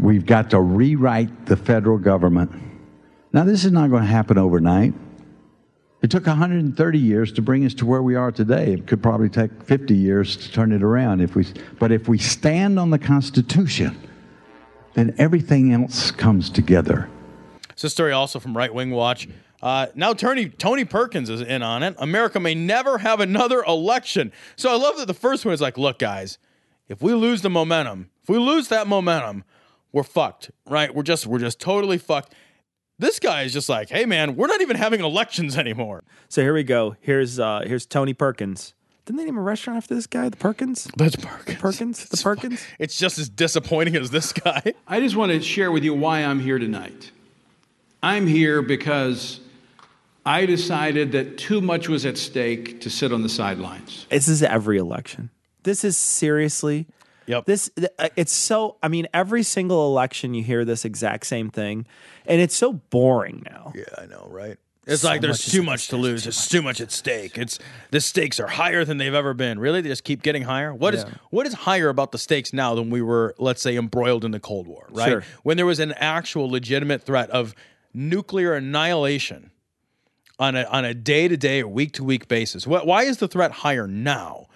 we've 0.00 0.26
got 0.26 0.50
to 0.50 0.60
rewrite 0.60 1.46
the 1.46 1.56
federal 1.56 1.98
government. 1.98 2.50
Now, 3.36 3.44
this 3.44 3.66
is 3.66 3.72
not 3.72 3.90
going 3.90 4.00
to 4.00 4.08
happen 4.08 4.38
overnight. 4.38 4.94
It 6.00 6.10
took 6.10 6.26
130 6.26 6.98
years 6.98 7.30
to 7.32 7.42
bring 7.42 7.66
us 7.66 7.74
to 7.74 7.84
where 7.84 8.02
we 8.02 8.14
are 8.14 8.32
today. 8.32 8.72
It 8.72 8.86
could 8.86 9.02
probably 9.02 9.28
take 9.28 9.62
50 9.62 9.94
years 9.94 10.38
to 10.38 10.50
turn 10.50 10.72
it 10.72 10.82
around. 10.82 11.20
If 11.20 11.36
we, 11.36 11.44
but 11.78 11.92
if 11.92 12.08
we 12.08 12.16
stand 12.16 12.80
on 12.80 12.88
the 12.88 12.98
Constitution, 12.98 13.94
then 14.94 15.14
everything 15.18 15.74
else 15.74 16.10
comes 16.10 16.48
together. 16.48 17.10
It's 17.68 17.84
a 17.84 17.90
story 17.90 18.12
also 18.12 18.40
from 18.40 18.56
Right 18.56 18.72
Wing 18.72 18.90
Watch. 18.90 19.28
Uh, 19.60 19.88
now 19.94 20.14
Tony 20.14 20.48
Tony 20.48 20.86
Perkins 20.86 21.28
is 21.28 21.42
in 21.42 21.62
on 21.62 21.82
it. 21.82 21.94
America 21.98 22.40
may 22.40 22.54
never 22.54 22.96
have 22.96 23.20
another 23.20 23.62
election. 23.64 24.32
So 24.56 24.72
I 24.72 24.76
love 24.76 24.96
that 24.96 25.08
the 25.08 25.12
first 25.12 25.44
one 25.44 25.52
is 25.52 25.60
like, 25.60 25.76
look, 25.76 25.98
guys, 25.98 26.38
if 26.88 27.02
we 27.02 27.12
lose 27.12 27.42
the 27.42 27.50
momentum, 27.50 28.08
if 28.22 28.30
we 28.30 28.38
lose 28.38 28.68
that 28.68 28.86
momentum, 28.86 29.44
we're 29.92 30.04
fucked. 30.04 30.52
Right? 30.64 30.94
We're 30.94 31.02
just 31.02 31.26
we're 31.26 31.38
just 31.38 31.60
totally 31.60 31.98
fucked. 31.98 32.32
This 32.98 33.18
guy 33.18 33.42
is 33.42 33.52
just 33.52 33.68
like, 33.68 33.90
hey 33.90 34.06
man, 34.06 34.36
we're 34.36 34.46
not 34.46 34.60
even 34.62 34.76
having 34.76 35.00
elections 35.00 35.56
anymore. 35.58 36.02
So 36.28 36.40
here 36.40 36.54
we 36.54 36.64
go. 36.64 36.96
Here's 37.00 37.38
uh 37.38 37.62
here's 37.66 37.84
Tony 37.84 38.14
Perkins. 38.14 38.74
Didn't 39.04 39.18
they 39.18 39.24
name 39.26 39.36
a 39.38 39.42
restaurant 39.42 39.76
after 39.76 39.94
this 39.94 40.06
guy? 40.06 40.28
The 40.28 40.36
Perkins. 40.36 40.88
That's 40.96 41.14
Perkins. 41.14 41.58
Perkins. 41.60 42.08
The 42.08 42.16
Perkins. 42.16 42.60
It's 42.78 42.98
just 42.98 43.18
as 43.18 43.28
disappointing 43.28 43.96
as 43.96 44.10
this 44.10 44.32
guy. 44.32 44.74
I 44.88 44.98
just 45.00 45.14
want 45.14 45.30
to 45.30 45.40
share 45.40 45.70
with 45.70 45.84
you 45.84 45.94
why 45.94 46.24
I'm 46.24 46.40
here 46.40 46.58
tonight. 46.58 47.12
I'm 48.02 48.26
here 48.26 48.62
because 48.62 49.40
I 50.24 50.44
decided 50.46 51.12
that 51.12 51.38
too 51.38 51.60
much 51.60 51.88
was 51.88 52.04
at 52.04 52.18
stake 52.18 52.80
to 52.80 52.90
sit 52.90 53.12
on 53.12 53.22
the 53.22 53.28
sidelines. 53.28 54.06
This 54.10 54.26
is 54.26 54.42
every 54.42 54.78
election. 54.78 55.30
This 55.62 55.84
is 55.84 55.96
seriously. 55.96 56.86
Yep. 57.26 57.44
This 57.46 57.70
uh, 57.98 58.08
it's 58.16 58.32
so. 58.32 58.76
I 58.82 58.88
mean, 58.88 59.06
every 59.12 59.42
single 59.42 59.86
election 59.88 60.34
you 60.34 60.42
hear 60.42 60.64
this 60.64 60.84
exact 60.84 61.26
same 61.26 61.50
thing, 61.50 61.86
and 62.26 62.40
it's 62.40 62.54
so 62.54 62.74
boring 62.74 63.42
now. 63.48 63.72
Yeah, 63.74 63.84
I 63.98 64.06
know, 64.06 64.26
right? 64.30 64.56
It's 64.86 65.02
So 65.02 65.08
like 65.08 65.20
there's 65.20 65.44
much 65.44 65.52
too 65.52 65.62
much 65.64 65.88
to 65.88 65.96
lose. 65.96 66.22
There's 66.22 66.46
too 66.46 66.62
much 66.62 66.80
at 66.80 66.92
stake. 66.92 67.36
It's 67.36 67.58
the 67.90 68.00
stakes 68.00 68.38
are 68.38 68.46
higher 68.46 68.84
than 68.84 68.98
they've 68.98 69.12
ever 69.14 69.34
been. 69.34 69.58
Really, 69.58 69.80
they 69.80 69.88
just 69.88 70.04
keep 70.04 70.22
getting 70.22 70.42
higher. 70.42 70.72
What 70.72 70.94
is 70.94 71.02
Yeah. 71.02 71.14
what 71.30 71.46
is 71.46 71.54
higher 71.54 71.88
about 71.88 72.12
the 72.12 72.18
stakes 72.18 72.52
now 72.52 72.76
than 72.76 72.90
we 72.90 73.02
were, 73.02 73.34
let's 73.38 73.60
say, 73.60 73.76
embroiled 73.76 74.24
in 74.24 74.30
the 74.30 74.38
Cold 74.38 74.68
War, 74.68 74.86
right? 74.90 75.08
Sure. 75.08 75.24
When 75.42 75.56
there 75.56 75.66
was 75.66 75.80
an 75.80 75.92
actual 75.94 76.48
legitimate 76.48 77.02
threat 77.02 77.28
of 77.30 77.52
nuclear 77.92 78.54
annihilation 78.54 79.50
on 80.38 80.54
a 80.54 80.62
on 80.64 80.84
a 80.84 80.94
day 80.94 81.26
to 81.26 81.36
day 81.36 81.62
or 81.62 81.68
week 81.68 81.94
to 81.94 82.04
week 82.04 82.28
basis. 82.28 82.64
What, 82.64 82.86
why 82.86 83.02
is 83.04 83.16
the 83.16 83.26
threat 83.26 83.50
higher 83.50 83.88
now 83.88 84.46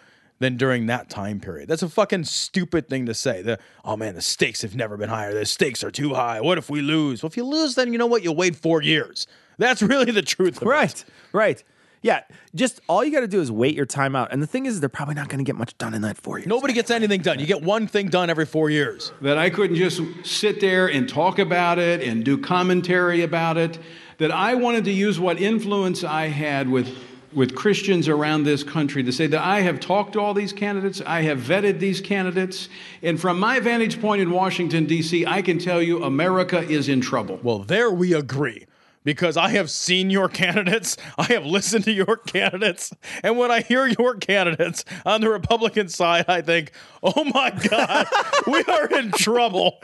than 0.41 0.57
during 0.57 0.87
that 0.87 1.09
time 1.09 1.39
period? 1.39 1.69
That's 1.69 1.83
a 1.83 1.89
fucking 1.89 2.25
stupid 2.25 2.89
thing 2.89 3.07
to 3.07 3.15
say. 3.15 3.43
The 3.43 3.59
oh 3.85 3.97
man, 3.97 4.17
the 4.17 4.21
stakes 4.21 4.63
have 4.63 4.75
never 4.75 4.97
been 4.97 5.09
higher. 5.09 5.33
The 5.33 5.47
stakes 5.47 5.85
are 5.85 5.91
too 5.93 6.15
high. 6.15 6.41
What 6.41 6.59
if 6.59 6.69
we 6.69 6.81
lose? 6.81 7.23
Well, 7.23 7.29
if 7.29 7.37
you 7.37 7.45
lose, 7.45 7.77
then 7.77 7.93
you 7.93 7.99
know 7.99 8.07
what? 8.07 8.25
You'll 8.25 8.37
wait 8.37 8.57
four 8.57 8.83
years. 8.83 9.29
That's 9.59 9.83
really 9.83 10.11
the 10.11 10.23
truth. 10.23 10.57
Of 10.57 10.63
it. 10.65 10.67
Right, 10.67 11.05
right. 11.33 11.63
Yeah, 12.03 12.23
just 12.55 12.81
all 12.89 13.05
you 13.05 13.13
got 13.13 13.21
to 13.21 13.29
do 13.29 13.43
is 13.43 13.53
wait 13.53 13.75
your 13.75 13.85
time 13.85 14.17
out. 14.17 14.33
And 14.33 14.43
the 14.43 14.47
thing 14.47 14.65
is, 14.65 14.81
they're 14.81 14.89
probably 14.89 15.15
not 15.15 15.29
going 15.29 15.39
to 15.39 15.45
get 15.45 15.57
much 15.57 15.77
done 15.77 15.93
in 15.93 16.01
that 16.01 16.17
four 16.17 16.39
years. 16.39 16.49
Nobody 16.49 16.73
gets 16.73 16.91
anything 16.91 17.21
done. 17.21 17.39
You 17.39 17.47
get 17.47 17.63
one 17.63 17.87
thing 17.87 18.09
done 18.09 18.31
every 18.31 18.47
four 18.47 18.71
years. 18.71 19.13
that 19.21 19.37
I 19.37 19.51
couldn't 19.51 19.77
just 19.77 20.01
sit 20.25 20.61
there 20.61 20.87
and 20.87 21.07
talk 21.07 21.39
about 21.39 21.79
it 21.79 22.01
and 22.01 22.25
do 22.25 22.39
commentary 22.39 23.23
about 23.23 23.59
it, 23.59 23.79
that 24.17 24.31
I 24.31 24.55
wanted 24.55 24.85
to 24.87 24.91
use 24.91 25.21
what 25.21 25.39
influence 25.39 26.03
I 26.03 26.29
had 26.29 26.71
with, 26.71 26.89
with 27.33 27.55
Christians 27.55 28.09
around 28.09 28.45
this 28.45 28.63
country 28.63 29.03
to 29.05 29.13
say 29.13 29.27
that 29.29 29.43
I 29.43 29.61
have 29.61 29.81
talked 29.81 30.15
to 30.15 30.21
all 30.21 30.35
these 30.35 30.53
candidates, 30.53 31.01
I 31.07 31.23
have 31.23 31.39
vetted 31.39 31.79
these 31.79 32.01
candidates, 32.01 32.69
and 33.03 33.21
from 33.21 33.39
my 33.39 33.61
vantage 33.61 34.01
point 34.01 34.21
in 34.21 34.31
Washington, 34.31 34.87
D.C., 34.87 35.27
I 35.27 35.43
can 35.43 35.59
tell 35.59 35.81
you 35.81 36.03
America 36.03 36.61
is 36.61 36.89
in 36.89 37.01
trouble. 37.01 37.39
Well, 37.43 37.61
there 37.61 37.91
we 37.91 38.13
agree. 38.13 38.67
Because 39.03 39.39
I 39.39 39.49
have 39.51 39.71
seen 39.71 40.11
your 40.11 40.29
candidates, 40.29 40.99
I 41.17 41.25
have 41.33 41.47
listened 41.47 41.85
to 41.85 41.93
your 41.93 42.17
candidates, 42.19 42.93
and 43.23 43.39
when 43.39 43.51
I 43.51 43.63
hear 43.63 43.87
your 43.87 44.17
candidates 44.17 44.85
on 45.07 45.23
the 45.23 45.31
Republican 45.31 45.89
side, 45.89 46.27
I 46.29 46.43
think, 46.43 46.73
oh 47.03 47.25
my 47.25 47.51
God, 47.51 48.07
we 48.47 48.63
are 48.65 48.87
in 48.99 49.11
trouble. 49.13 49.79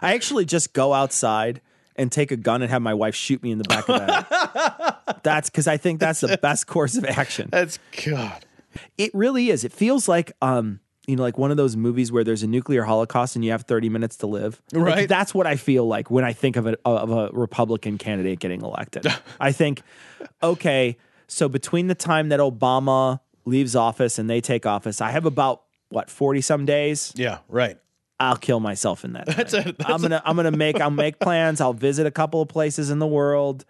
I 0.00 0.14
actually 0.14 0.46
just 0.46 0.72
go 0.72 0.94
outside 0.94 1.60
and 1.96 2.10
take 2.10 2.30
a 2.30 2.36
gun 2.36 2.62
and 2.62 2.70
have 2.70 2.82
my 2.82 2.94
wife 2.94 3.14
shoot 3.14 3.42
me 3.42 3.50
in 3.50 3.58
the 3.58 3.64
back 3.64 3.88
of 3.88 3.98
the 3.98 4.12
head. 4.12 5.20
that's 5.22 5.50
because 5.50 5.66
I 5.66 5.76
think 5.76 6.00
that's 6.00 6.20
the 6.20 6.38
best 6.38 6.66
course 6.66 6.96
of 6.96 7.04
action. 7.04 7.48
That's 7.50 7.78
God. 8.04 8.44
It 8.96 9.10
really 9.14 9.50
is. 9.50 9.64
It 9.64 9.72
feels 9.72 10.08
like 10.08 10.32
um, 10.40 10.80
you 11.06 11.16
know, 11.16 11.22
like 11.22 11.36
one 11.38 11.50
of 11.50 11.56
those 11.56 11.76
movies 11.76 12.12
where 12.12 12.22
there's 12.22 12.42
a 12.42 12.46
nuclear 12.46 12.84
holocaust 12.84 13.34
and 13.34 13.44
you 13.44 13.50
have 13.50 13.62
30 13.62 13.88
minutes 13.88 14.16
to 14.18 14.26
live. 14.28 14.62
Like, 14.72 14.84
Right. 14.94 15.08
that's 15.08 15.34
what 15.34 15.46
I 15.46 15.56
feel 15.56 15.86
like 15.86 16.10
when 16.10 16.24
I 16.24 16.32
think 16.32 16.56
of 16.56 16.66
a 16.66 16.76
of 16.84 17.10
a 17.10 17.30
Republican 17.32 17.98
candidate 17.98 18.38
getting 18.38 18.62
elected. 18.62 19.06
I 19.40 19.50
think, 19.52 19.82
okay, 20.42 20.96
so 21.26 21.48
between 21.48 21.88
the 21.88 21.94
time 21.96 22.28
that 22.28 22.38
Obama 22.40 23.20
leaves 23.44 23.74
office 23.74 24.18
and 24.18 24.30
they 24.30 24.40
take 24.40 24.66
office, 24.66 25.00
I 25.00 25.10
have 25.10 25.26
about 25.26 25.62
what 25.88 26.08
40 26.10 26.40
some 26.42 26.64
days. 26.66 27.12
Yeah, 27.16 27.38
right. 27.48 27.76
I'll 28.20 28.36
kill 28.36 28.60
myself 28.60 29.04
in 29.04 29.14
that. 29.14 29.26
That's 29.36 29.52
time. 29.52 29.68
a, 29.68 29.72
that's 29.72 29.90
I'm 29.90 30.00
gonna 30.02 30.22
I'm 30.24 30.36
gonna 30.36 30.50
make 30.50 30.80
I'll 30.80 30.90
make 30.90 31.18
plans. 31.18 31.60
I'll 31.60 31.72
visit 31.72 32.06
a 32.06 32.10
couple 32.10 32.40
of 32.42 32.48
places 32.48 32.90
in 32.90 32.98
the 33.00 33.06
world. 33.06 33.64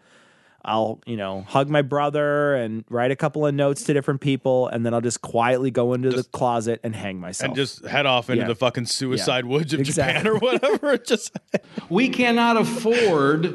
I'll 0.62 1.00
you 1.06 1.16
know 1.16 1.42
hug 1.48 1.70
my 1.70 1.80
brother 1.82 2.54
and 2.56 2.84
write 2.90 3.10
a 3.12 3.16
couple 3.16 3.46
of 3.46 3.54
notes 3.54 3.84
to 3.84 3.94
different 3.94 4.20
people, 4.20 4.66
and 4.68 4.84
then 4.84 4.92
I'll 4.92 5.00
just 5.00 5.22
quietly 5.22 5.70
go 5.70 5.94
into 5.94 6.10
the 6.10 6.24
closet 6.24 6.80
and 6.82 6.94
hang 6.94 7.18
myself. 7.20 7.46
and 7.46 7.56
just 7.56 7.86
head 7.86 8.04
off 8.06 8.28
into 8.28 8.42
Yeah. 8.42 8.48
the 8.48 8.54
fucking 8.56 8.84
suicide 8.86 9.44
Yeah. 9.46 9.50
woods 9.52 9.72
of 9.72 9.80
Exactly. 9.80 10.14
Japan 10.24 10.26
or 10.26 10.38
whatever. 10.38 10.98
just 11.06 11.34
We 11.88 12.08
cannot 12.10 12.56
afford, 12.58 13.54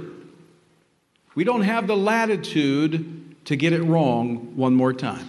we 1.36 1.44
don't 1.44 1.62
have 1.62 1.86
the 1.88 1.98
latitude 1.98 3.36
to 3.46 3.56
get 3.56 3.74
it 3.74 3.84
wrong 3.84 4.56
one 4.56 4.74
more 4.74 4.94
time. 4.94 5.28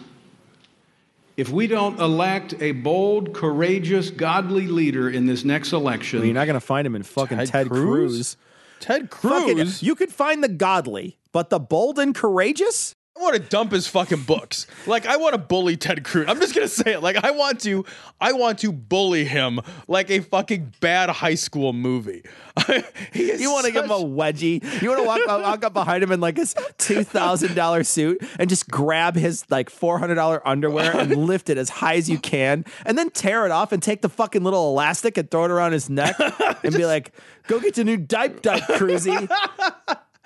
If 1.37 1.51
we 1.51 1.67
don't 1.67 2.01
elect 2.01 2.55
a 2.61 2.73
bold, 2.73 3.35
courageous, 3.35 4.11
godly 4.11 4.67
leader 4.69 5.11
in 5.11 5.27
this 5.27 5.45
next 5.45 5.73
election, 5.73 6.25
you're 6.25 6.33
not 6.33 6.47
gonna 6.47 6.61
find 6.61 6.87
him 6.87 6.95
in 6.97 7.03
fucking 7.03 7.37
Ted, 7.39 7.49
Ted 7.49 7.69
Cruz. 7.69 7.83
Cruz? 7.83 8.37
Ted 8.81 9.11
Fucking- 9.13 9.57
Cruz. 9.57 9.83
you 9.83 9.95
could 9.95 10.13
find 10.13 10.43
the 10.43 10.49
godly, 10.49 11.19
but 11.33 11.51
the 11.51 11.59
bold 11.59 11.99
and 11.99 12.15
courageous. 12.15 12.95
I 13.17 13.23
want 13.23 13.35
to 13.35 13.41
dump 13.41 13.73
his 13.73 13.87
fucking 13.89 14.23
books. 14.23 14.67
Like 14.87 15.07
I 15.07 15.17
want 15.17 15.33
to 15.33 15.39
bully 15.39 15.77
Ted 15.77 16.05
Cruz. 16.05 16.27
I'm 16.29 16.39
just 16.39 16.55
gonna 16.55 16.69
say 16.69 16.93
it. 16.93 17.03
Like 17.03 17.17
I 17.25 17.31
want 17.31 17.61
to, 17.63 17.85
I 18.21 18.33
want 18.33 18.59
to 18.59 18.73
bully 18.73 19.25
him 19.25 19.61
like 19.89 20.11
a 20.11 20.21
fucking 20.21 20.75
bad 20.81 21.09
high 21.09 21.35
school 21.35 21.73
movie. 21.73 22.23
You 23.13 23.51
want 23.53 23.67
to 23.67 23.73
give 23.73 23.85
him 23.85 23.91
a 23.91 23.95
wedgie. 23.95 24.63
You 24.83 24.89
want 24.89 25.01
to 25.01 25.07
walk, 25.07 25.21
uh, 25.29 25.41
walk 25.43 25.65
up 25.65 25.73
behind 25.73 26.03
him 26.03 26.11
in 26.13 26.21
like 26.21 26.37
his 26.37 26.55
two 26.79 27.05
thousand 27.05 27.55
dollar 27.55 27.85
suit 27.85 28.23
and 28.39 28.49
just 28.49 28.69
grab 28.71 29.15
his 29.15 29.45
like 29.51 29.71
four 29.71 29.99
hundred 29.99 30.17
dollar 30.17 30.47
underwear 30.47 30.97
and 30.97 31.15
lift 31.27 31.49
it 31.51 31.59
as 31.59 31.69
high 31.69 31.95
as 31.97 32.09
you 32.11 32.19
can, 32.19 32.65
and 32.85 32.97
then 32.99 33.11
tear 33.11 33.45
it 33.47 33.53
off 33.53 33.73
and 33.73 33.83
take 33.83 34.03
the 34.03 34.09
fucking 34.09 34.43
little 34.43 34.71
elastic 34.71 35.17
and 35.17 35.31
throw 35.31 35.45
it 35.45 35.51
around 35.51 35.73
his 35.73 35.89
neck 35.91 36.17
and 36.65 36.75
be 36.75 36.85
like, 36.87 37.13
"Go 37.47 37.61
get 37.61 37.77
your 37.77 37.85
new 37.85 37.97
dipe 37.97 38.43
dipe, 38.43 38.63
Cruzy." 38.63 39.29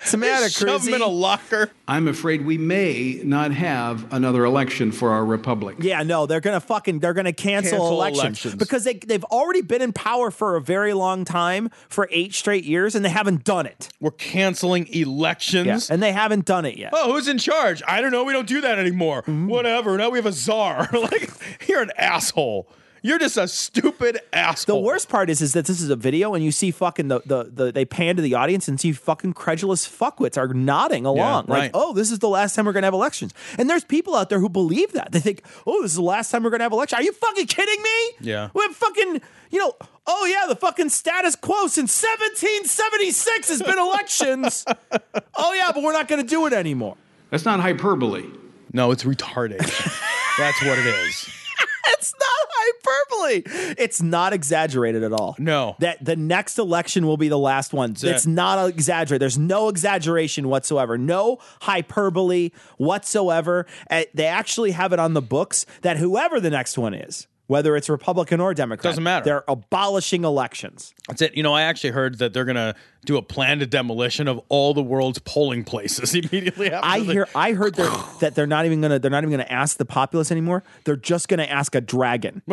What's 0.01 0.13
the 0.13 0.17
matter, 0.17 0.49
shove 0.49 0.87
him 0.87 0.95
in 0.95 1.01
a 1.03 1.07
locker. 1.07 1.69
I'm 1.87 2.07
afraid 2.07 2.43
we 2.43 2.57
may 2.57 3.21
not 3.23 3.51
have 3.51 4.11
another 4.11 4.45
election 4.45 4.91
for 4.91 5.11
our 5.11 5.23
republic. 5.23 5.77
Yeah, 5.79 6.01
no, 6.01 6.25
they're 6.25 6.39
gonna 6.39 6.59
fucking 6.59 6.99
they're 7.01 7.13
gonna 7.13 7.33
cancel, 7.33 7.77
Cancel 7.77 7.91
elections, 7.91 8.23
elections. 8.23 8.55
because 8.55 8.83
they 8.83 8.95
they've 8.95 9.23
already 9.25 9.61
been 9.61 9.83
in 9.83 9.93
power 9.93 10.31
for 10.31 10.55
a 10.55 10.61
very 10.61 10.93
long 10.95 11.23
time 11.23 11.69
for 11.87 12.07
eight 12.09 12.33
straight 12.33 12.63
years 12.63 12.95
and 12.95 13.05
they 13.05 13.09
haven't 13.09 13.43
done 13.43 13.67
it. 13.67 13.89
We're 13.99 14.09
canceling 14.09 14.87
elections. 14.87 15.67
Yeah, 15.89 15.93
and 15.93 16.01
they 16.01 16.13
haven't 16.13 16.45
done 16.45 16.65
it 16.65 16.77
yet. 16.77 16.89
Oh, 16.95 17.13
who's 17.13 17.27
in 17.27 17.37
charge? 17.37 17.83
I 17.87 18.01
don't 18.01 18.11
know. 18.11 18.23
We 18.23 18.33
don't 18.33 18.47
do 18.47 18.61
that 18.61 18.79
anymore. 18.79 19.21
Mm-hmm. 19.21 19.49
Whatever. 19.49 19.97
Now 19.99 20.09
we 20.09 20.17
have 20.17 20.25
a 20.25 20.33
czar. 20.33 20.89
like 20.93 21.29
you're 21.67 21.83
an 21.83 21.91
asshole. 21.95 22.67
You're 23.03 23.17
just 23.17 23.35
a 23.37 23.47
stupid 23.47 24.19
asshole. 24.31 24.79
The 24.79 24.85
worst 24.85 25.09
part 25.09 25.29
is, 25.31 25.41
is 25.41 25.53
that 25.53 25.65
this 25.65 25.81
is 25.81 25.89
a 25.89 25.95
video, 25.95 26.35
and 26.35 26.43
you 26.43 26.51
see 26.51 26.69
fucking 26.69 27.07
the, 27.07 27.21
the, 27.25 27.43
the 27.45 27.71
they 27.71 27.83
pan 27.83 28.15
to 28.17 28.21
the 28.21 28.35
audience 28.35 28.67
and 28.67 28.79
see 28.79 28.91
fucking 28.91 29.33
credulous 29.33 29.87
fuckwits 29.87 30.37
are 30.37 30.53
nodding 30.53 31.05
along, 31.05 31.45
right. 31.47 31.59
like, 31.59 31.71
"Oh, 31.73 31.93
this 31.93 32.11
is 32.11 32.19
the 32.19 32.29
last 32.29 32.53
time 32.55 32.65
we're 32.65 32.73
gonna 32.73 32.85
have 32.87 32.93
elections." 32.93 33.33
And 33.57 33.67
there's 33.67 33.83
people 33.83 34.15
out 34.15 34.29
there 34.29 34.39
who 34.39 34.49
believe 34.49 34.91
that. 34.93 35.11
They 35.11 35.19
think, 35.19 35.43
"Oh, 35.65 35.81
this 35.81 35.91
is 35.91 35.97
the 35.97 36.03
last 36.03 36.29
time 36.29 36.43
we're 36.43 36.51
gonna 36.51 36.63
have 36.63 36.73
elections." 36.73 36.99
Are 36.99 37.03
you 37.03 37.11
fucking 37.11 37.47
kidding 37.47 37.81
me? 37.81 38.11
Yeah. 38.19 38.49
we're 38.53 38.69
fucking, 38.69 39.21
you 39.49 39.59
know, 39.59 39.73
oh 40.05 40.25
yeah, 40.25 40.45
the 40.47 40.55
fucking 40.55 40.89
status 40.89 41.35
quo 41.35 41.67
since 41.67 42.01
1776 42.03 43.49
has 43.49 43.61
been 43.63 43.79
elections. 43.79 44.63
oh 45.35 45.53
yeah, 45.53 45.71
but 45.73 45.81
we're 45.81 45.93
not 45.93 46.07
gonna 46.07 46.23
do 46.23 46.45
it 46.45 46.53
anymore. 46.53 46.97
That's 47.31 47.45
not 47.45 47.59
hyperbole. 47.61 48.25
No, 48.73 48.91
it's 48.91 49.03
retardation. 49.03 49.97
That's 50.37 50.61
what 50.61 50.77
it 50.77 50.85
is. 50.85 51.40
It's 52.01 52.13
not 52.19 52.47
hyperbole. 52.49 53.75
It's 53.77 54.01
not 54.01 54.33
exaggerated 54.33 55.03
at 55.03 55.13
all. 55.13 55.35
No. 55.37 55.75
That 55.79 56.03
the 56.03 56.15
next 56.15 56.57
election 56.57 57.05
will 57.05 57.17
be 57.17 57.27
the 57.27 57.37
last 57.37 57.73
one. 57.73 57.91
it. 57.91 58.03
It's 58.03 58.25
not 58.25 58.67
exaggerated. 58.69 59.21
There's 59.21 59.37
no 59.37 59.67
exaggeration 59.69 60.47
whatsoever. 60.47 60.97
No 60.97 61.37
hyperbole 61.61 62.51
whatsoever. 62.77 63.65
Uh, 63.89 64.03
They 64.13 64.25
actually 64.25 64.71
have 64.71 64.93
it 64.93 64.99
on 64.99 65.13
the 65.13 65.21
books 65.21 65.65
that 65.81 65.97
whoever 65.97 66.39
the 66.39 66.49
next 66.49 66.77
one 66.77 66.93
is, 66.93 67.27
whether 67.51 67.75
it's 67.75 67.89
Republican 67.89 68.39
or 68.39 68.53
Democrat, 68.53 68.81
Doesn't 68.81 69.03
matter. 69.03 69.25
They're 69.25 69.43
abolishing 69.45 70.23
elections. 70.23 70.93
That's 71.09 71.21
it. 71.21 71.35
You 71.35 71.43
know, 71.43 71.53
I 71.53 71.63
actually 71.63 71.89
heard 71.89 72.17
that 72.19 72.31
they're 72.31 72.45
gonna 72.45 72.75
do 73.03 73.17
a 73.17 73.21
planned 73.21 73.69
demolition 73.69 74.29
of 74.29 74.39
all 74.47 74.73
the 74.73 74.81
world's 74.81 75.19
polling 75.19 75.65
places 75.65 76.15
immediately 76.15 76.71
after. 76.71 76.87
I 76.87 76.99
the- 76.99 77.05
hear. 77.11 77.27
I 77.35 77.51
heard 77.51 77.75
they're, 77.75 77.91
that 78.21 78.35
they're 78.35 78.47
not 78.47 78.65
even 78.65 78.79
gonna. 78.79 78.99
They're 78.99 79.11
not 79.11 79.23
even 79.25 79.31
gonna 79.31 79.49
ask 79.49 79.75
the 79.75 79.83
populace 79.83 80.31
anymore. 80.31 80.63
They're 80.85 80.95
just 80.95 81.27
gonna 81.27 81.43
ask 81.43 81.75
a 81.75 81.81
dragon. 81.81 82.41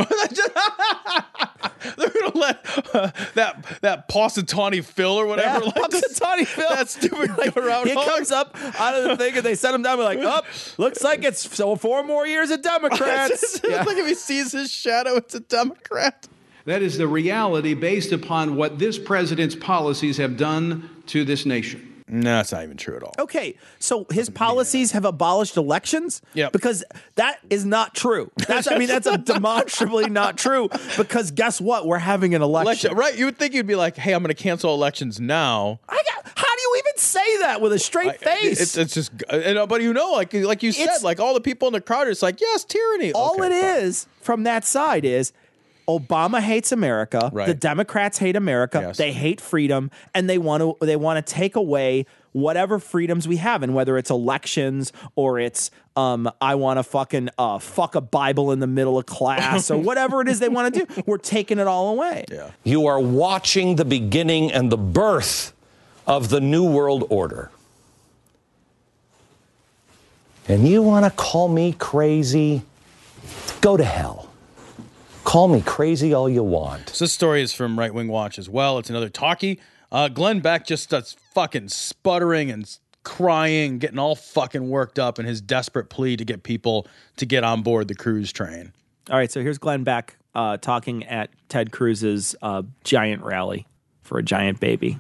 they're 1.97 2.09
gonna 2.11 2.37
let 2.39 2.95
uh, 2.95 3.11
that 3.35 3.65
that 3.83 4.09
Positani 4.09 4.85
Phil 4.85 5.11
or 5.13 5.27
whatever. 5.27 5.65
Yeah, 5.65 5.73
like 5.81 5.91
just- 5.91 6.21
Punxsutawney 6.21 6.47
Phil. 6.47 6.69
That 6.71 6.89
stupid 6.89 7.37
Like, 7.39 7.57
around 7.57 7.89
he 7.89 7.95
hog. 7.95 8.07
comes 8.07 8.31
up 8.31 8.57
out 8.81 8.95
of 8.95 9.05
the 9.05 9.17
thing 9.17 9.37
and 9.37 9.45
they 9.45 9.55
set 9.55 9.75
him 9.75 9.83
down. 9.83 9.99
We're 9.99 10.05
like, 10.05 10.19
oh, 10.23 10.43
looks 10.79 11.03
like 11.03 11.25
it's 11.25 11.55
so 11.57 11.77
four 11.77 12.03
more 12.05 12.27
years 12.27 12.51
of 12.51 12.63
Democrats. 12.63 13.61
It's 13.69 13.87
like 13.87 13.97
if 13.99 14.07
he 14.07 14.15
sees 14.15 14.53
his 14.53 14.71
shadow, 14.73 15.17
it's 15.17 15.35
a 15.35 15.41
Democrat. 15.41 16.27
That 16.65 16.83
is 16.83 16.99
the 16.99 17.09
reality 17.09 17.75
based 17.75 18.13
upon 18.13 18.57
what 18.57 18.79
this 18.79 18.99
president's 18.99 19.55
policies 19.55 20.17
have 20.19 20.37
done 20.37 20.89
to 21.07 21.25
this 21.25 21.47
nation. 21.47 21.88
No, 22.09 22.37
that's 22.37 22.53
not 22.53 22.63
even 22.63 22.77
true 22.77 22.97
at 22.97 23.03
all. 23.03 23.15
Okay, 23.19 23.57
so 23.79 24.07
his 24.11 24.31
policies 24.31 24.93
have 24.93 25.05
abolished 25.05 25.57
elections. 25.57 26.23
Yep. 26.35 26.53
because 26.53 26.85
that 27.17 27.39
is 27.51 27.65
not 27.65 27.95
true. 27.95 28.31
That's 28.47 28.71
I 28.71 28.79
mean 28.79 28.89
that's 28.89 29.07
a 29.07 29.19
demonstrably 29.53 30.09
not 30.11 30.37
true. 30.39 30.69
Because 30.97 31.31
guess 31.31 31.61
what? 31.61 31.87
We're 31.87 31.99
having 31.99 32.35
an 32.35 32.43
election. 32.43 32.69
Election, 32.69 32.97
right? 32.97 33.17
You 33.19 33.27
would 33.27 33.39
think 33.39 33.55
you'd 33.55 33.67
be 33.67 33.75
like, 33.77 33.97
"Hey, 33.97 34.13
I'm 34.13 34.23
going 34.23 34.35
to 34.35 34.43
cancel 34.43 34.75
elections 34.75 35.21
now." 35.21 35.81
I 35.89 35.97
got, 36.15 36.33
how 36.37 36.55
do 36.55 36.61
you 36.63 36.83
even 36.87 36.97
say 36.99 37.39
that 37.39 37.61
with 37.61 37.73
a 37.73 37.79
straight 37.79 38.21
face? 38.21 38.61
It's, 38.61 38.77
it's 38.77 38.95
just, 38.95 39.13
uh, 39.33 39.37
you 39.39 39.55
know, 39.55 39.67
but 39.67 39.81
you 39.83 39.93
know, 39.93 40.13
like 40.13 40.33
like 40.35 40.63
you 40.63 40.71
It's- 40.71 40.99
said, 40.99 41.05
like 41.05 41.21
all 41.21 41.35
the 41.35 41.41
people 41.41 41.69
in 41.69 41.73
the 41.75 41.81
crowd, 41.81 42.09
it's 42.09 42.23
like, 42.23 42.41
yes, 42.41 42.65
tyranny. 42.65 43.13
All 43.13 43.43
it 43.43 43.53
is 43.53 44.07
from 44.21 44.43
that 44.45 44.65
side 44.65 45.05
is 45.05 45.33
Obama 45.89 46.41
hates 46.41 46.71
America. 46.71 47.31
Right. 47.33 47.47
The 47.47 47.55
Democrats 47.55 48.19
hate 48.19 48.37
America. 48.37 48.81
Yes. 48.83 48.99
They 48.99 49.13
hate 49.13 49.41
freedom, 49.41 49.91
and 50.15 50.29
they 50.29 50.39
want 50.39 50.63
to 50.63 50.77
they 50.85 50.97
want 50.97 51.25
to 51.25 51.33
take 51.33 51.57
away 51.57 52.07
whatever 52.33 52.79
freedoms 52.79 53.27
we 53.27 53.37
have, 53.37 53.63
and 53.63 53.75
whether 53.75 53.97
it's 53.97 54.11
elections 54.11 54.93
or 55.17 55.41
it's 55.41 55.71
um, 55.97 56.31
I 56.41 56.55
want 56.55 56.79
to 56.79 56.83
fucking 56.83 57.31
uh, 57.39 57.59
fuck 57.59 57.95
a 57.95 58.01
Bible 58.01 58.53
in 58.53 58.61
the 58.61 58.67
middle 58.67 58.99
of 58.99 59.07
class 59.07 59.71
or 59.71 59.79
whatever 59.79 60.21
it 60.21 60.29
is 60.29 60.39
they 60.39 60.49
want 60.49 60.75
to 60.75 60.85
do, 60.85 61.03
we're 61.07 61.19
taking 61.19 61.59
it 61.59 61.67
all 61.67 61.91
away. 61.91 62.27
Yeah. 62.31 62.51
You 62.65 62.87
are 62.87 63.01
watching 63.01 63.77
the 63.77 63.85
beginning 63.85 64.53
and 64.53 64.71
the 64.71 64.77
birth 64.77 65.53
of 66.07 66.29
the 66.29 66.41
New 66.41 66.71
World 66.71 67.05
Order. 67.09 67.51
And 70.47 70.67
you 70.67 70.83
want 70.83 71.05
to 71.05 71.11
call 71.11 71.49
me 71.49 71.75
crazy? 71.79 72.63
Go 73.61 73.77
to 73.77 73.85
hell. 73.85 74.28
Call 75.29 75.49
me 75.49 75.61
crazy 75.61 76.15
all 76.15 76.27
you 76.27 76.43
want. 76.43 76.89
So 76.89 77.05
this 77.05 77.13
story 77.13 77.43
is 77.43 77.53
from 77.53 77.79
Right 77.79 77.93
Wing 77.93 78.09
Watch 78.09 78.39
as 78.39 78.49
well. 78.49 78.79
It's 78.79 78.89
another 78.89 79.11
talkie. 79.11 79.61
Uh, 79.93 80.09
Glenn 80.09 80.41
Beck 80.41 80.65
just 80.65 80.83
starts 80.83 81.17
fucking 81.35 81.69
sputtering 81.69 82.51
and 82.51 82.79
crying, 83.05 83.79
getting 83.79 83.99
all 83.99 84.15
fucking 84.17 84.71
worked 84.71 84.99
up 84.99 85.19
in 85.19 85.27
his 85.27 85.43
desperate 85.43 85.91
plea 85.91 86.17
to 86.17 86.25
get 86.25 86.45
people 86.45 86.87
to 87.19 87.27
get 87.27 87.45
on 87.45 87.61
board 87.61 87.89
the 87.89 87.95
cruise 87.95 88.33
train. 88.33 88.73
All 89.11 89.19
right, 89.19 89.31
so 89.31 89.43
here's 89.43 89.59
Glenn 89.59 89.85
Beck 89.85 90.17
uh, 90.35 90.57
talking 90.57 91.05
at 91.05 91.29
Ted 91.51 91.73
Cruz's 91.73 92.35
uh, 92.41 92.63
giant 92.83 93.23
rally 93.23 93.67
for 94.01 94.17
a 94.17 94.23
giant 94.23 94.61
baby. 94.61 94.99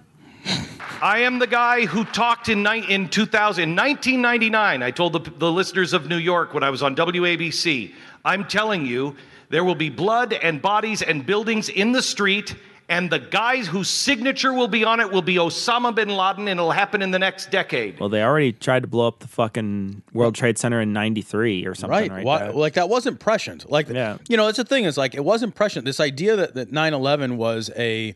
I 1.00 1.20
am 1.20 1.38
the 1.38 1.46
guy 1.46 1.86
who 1.86 2.04
talked 2.04 2.50
in, 2.50 2.62
ni- 2.62 2.84
in 2.86 3.08
2000, 3.08 3.62
in 3.62 3.70
1999. 3.74 4.82
I 4.82 4.90
told 4.90 5.14
the, 5.14 5.20
the 5.38 5.50
listeners 5.50 5.94
of 5.94 6.06
New 6.06 6.18
York 6.18 6.52
when 6.52 6.62
I 6.62 6.68
was 6.68 6.82
on 6.82 6.94
WABC, 6.94 7.94
I'm 8.26 8.44
telling 8.44 8.84
you, 8.84 9.16
there 9.50 9.64
will 9.64 9.74
be 9.74 9.90
blood 9.90 10.32
and 10.32 10.60
bodies 10.60 11.02
and 11.02 11.24
buildings 11.24 11.68
in 11.68 11.92
the 11.92 12.02
street, 12.02 12.54
and 12.88 13.10
the 13.10 13.18
guys 13.18 13.66
whose 13.66 13.88
signature 13.88 14.52
will 14.52 14.68
be 14.68 14.84
on 14.84 15.00
it 15.00 15.10
will 15.10 15.22
be 15.22 15.36
Osama 15.36 15.94
bin 15.94 16.08
Laden, 16.08 16.48
and 16.48 16.58
it'll 16.58 16.70
happen 16.70 17.02
in 17.02 17.10
the 17.10 17.18
next 17.18 17.50
decade. 17.50 18.00
Well, 18.00 18.08
they 18.08 18.22
already 18.22 18.52
tried 18.52 18.82
to 18.82 18.88
blow 18.88 19.06
up 19.06 19.20
the 19.20 19.28
fucking 19.28 20.02
World 20.12 20.34
Trade 20.34 20.58
Center 20.58 20.80
in 20.80 20.92
'93 20.92 21.66
or 21.66 21.74
something, 21.74 21.90
right. 21.90 22.10
right? 22.10 22.24
Why- 22.24 22.48
like 22.48 22.74
that 22.74 22.88
wasn't 22.88 23.20
prescient. 23.20 23.70
Like, 23.70 23.88
yeah. 23.88 24.18
you 24.28 24.36
know, 24.36 24.48
it's 24.48 24.58
the 24.58 24.64
thing 24.64 24.84
is 24.84 24.96
like 24.96 25.14
it 25.14 25.24
wasn't 25.24 25.54
prescient. 25.54 25.84
This 25.84 26.00
idea 26.00 26.36
that, 26.36 26.54
that 26.54 26.70
9-11 26.70 27.36
was 27.36 27.70
a 27.76 28.14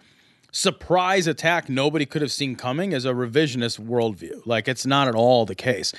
surprise 0.53 1.27
attack 1.27 1.69
nobody 1.71 2.05
could 2.07 2.23
have 2.23 2.31
seen 2.31 2.55
coming 2.55 2.93
is 2.93 3.05
a 3.05 3.13
revisionist 3.13 3.81
worldview. 3.81 4.43
Like 4.47 4.69
it's 4.69 4.87
not 4.87 5.09
at 5.09 5.15
all 5.15 5.47
the 5.47 5.55
case. 5.55 5.93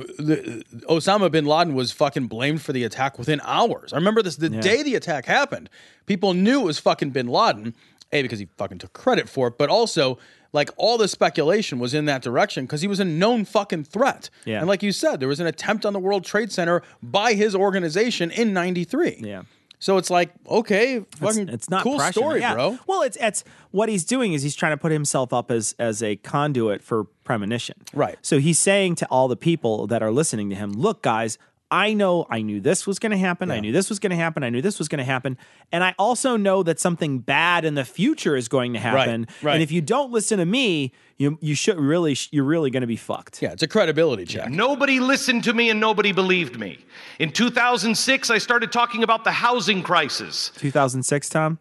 The- 0.00 0.64
Osama 0.88 1.30
bin 1.30 1.44
Laden 1.44 1.74
was 1.74 1.92
fucking 1.92 2.26
blamed 2.26 2.62
for 2.62 2.72
the 2.72 2.84
attack 2.84 3.18
within 3.18 3.40
hours. 3.44 3.92
I 3.92 3.96
remember 3.96 4.22
this 4.22 4.36
the 4.36 4.48
day 4.48 4.82
the 4.82 4.94
attack 4.94 5.26
happened. 5.26 5.68
People 6.06 6.34
knew 6.34 6.62
it 6.62 6.64
was 6.64 6.78
fucking 6.78 7.10
bin 7.10 7.28
Laden, 7.28 7.74
A, 8.12 8.22
because 8.22 8.38
he 8.38 8.48
fucking 8.56 8.78
took 8.78 8.92
credit 8.94 9.28
for 9.28 9.48
it, 9.48 9.58
but 9.58 9.68
also 9.68 10.18
like 10.54 10.70
all 10.76 10.98
the 10.98 11.08
speculation 11.08 11.78
was 11.78 11.94
in 11.94 12.04
that 12.06 12.22
direction 12.22 12.64
because 12.64 12.80
he 12.82 12.88
was 12.88 13.00
a 13.00 13.04
known 13.04 13.44
fucking 13.44 13.84
threat. 13.84 14.28
Yeah. 14.44 14.58
And 14.58 14.68
like 14.68 14.82
you 14.82 14.92
said, 14.92 15.20
there 15.20 15.28
was 15.28 15.40
an 15.40 15.46
attempt 15.46 15.84
on 15.86 15.92
the 15.92 15.98
World 15.98 16.24
Trade 16.24 16.52
Center 16.52 16.82
by 17.02 17.34
his 17.34 17.54
organization 17.54 18.30
in 18.30 18.52
93. 18.52 19.18
Yeah. 19.20 19.42
So 19.78 19.96
it's 19.96 20.10
like, 20.10 20.30
okay, 20.48 20.96
It's, 20.98 21.18
fucking 21.18 21.48
it's 21.48 21.68
not 21.68 21.82
cool 21.82 21.96
prescient. 21.96 22.14
story, 22.14 22.40
Yeah. 22.40 22.54
bro. 22.54 22.78
Well, 22.86 23.02
it's 23.02 23.16
it's 23.20 23.42
what 23.72 23.88
he's 23.88 24.04
doing 24.04 24.32
is 24.32 24.42
he's 24.42 24.54
trying 24.54 24.72
to 24.72 24.76
put 24.76 24.92
himself 24.92 25.32
up 25.32 25.50
as 25.50 25.74
as 25.78 26.02
a 26.02 26.16
conduit 26.16 26.82
for 26.84 27.06
premonition. 27.32 27.76
Right. 27.94 28.18
So 28.22 28.38
he's 28.38 28.58
saying 28.58 28.96
to 28.96 29.06
all 29.06 29.28
the 29.28 29.36
people 29.36 29.86
that 29.86 30.02
are 30.02 30.10
listening 30.10 30.50
to 30.50 30.56
him, 30.56 30.72
"Look, 30.72 31.02
guys, 31.02 31.38
I 31.72 31.94
know 31.94 32.26
I 32.28 32.42
knew 32.42 32.60
this 32.60 32.86
was 32.86 32.98
going 32.98 33.12
to 33.12 33.16
happen. 33.16 33.50
I 33.50 33.58
knew 33.58 33.72
this 33.72 33.88
was 33.88 33.98
going 33.98 34.10
to 34.10 34.16
happen. 34.16 34.44
I 34.44 34.50
knew 34.50 34.60
this 34.60 34.78
was 34.78 34.88
going 34.88 34.98
to 34.98 35.04
happen. 35.04 35.38
And 35.72 35.82
I 35.82 35.94
also 35.98 36.36
know 36.36 36.62
that 36.64 36.78
something 36.78 37.20
bad 37.20 37.64
in 37.64 37.76
the 37.76 37.84
future 37.86 38.36
is 38.36 38.46
going 38.46 38.74
to 38.74 38.78
happen. 38.78 39.26
right. 39.40 39.54
And 39.54 39.62
if 39.62 39.72
you 39.72 39.80
don't 39.80 40.12
listen 40.12 40.38
to 40.38 40.44
me, 40.44 40.92
you 41.16 41.38
you 41.40 41.54
should 41.54 41.80
really 41.80 42.14
you're 42.30 42.44
really 42.44 42.70
going 42.70 42.82
to 42.82 42.86
be 42.86 42.96
fucked. 42.96 43.40
Yeah, 43.40 43.52
it's 43.52 43.62
a 43.62 43.68
credibility 43.68 44.26
check. 44.26 44.50
Nobody 44.50 45.00
listened 45.00 45.44
to 45.44 45.54
me 45.54 45.70
and 45.70 45.80
nobody 45.80 46.12
believed 46.12 46.58
me. 46.60 46.84
In 47.18 47.32
2006, 47.32 48.28
I 48.28 48.36
started 48.36 48.70
talking 48.70 49.02
about 49.02 49.24
the 49.24 49.32
housing 49.32 49.82
crisis. 49.82 50.52
2006, 50.56 51.30
Tom. 51.30 51.58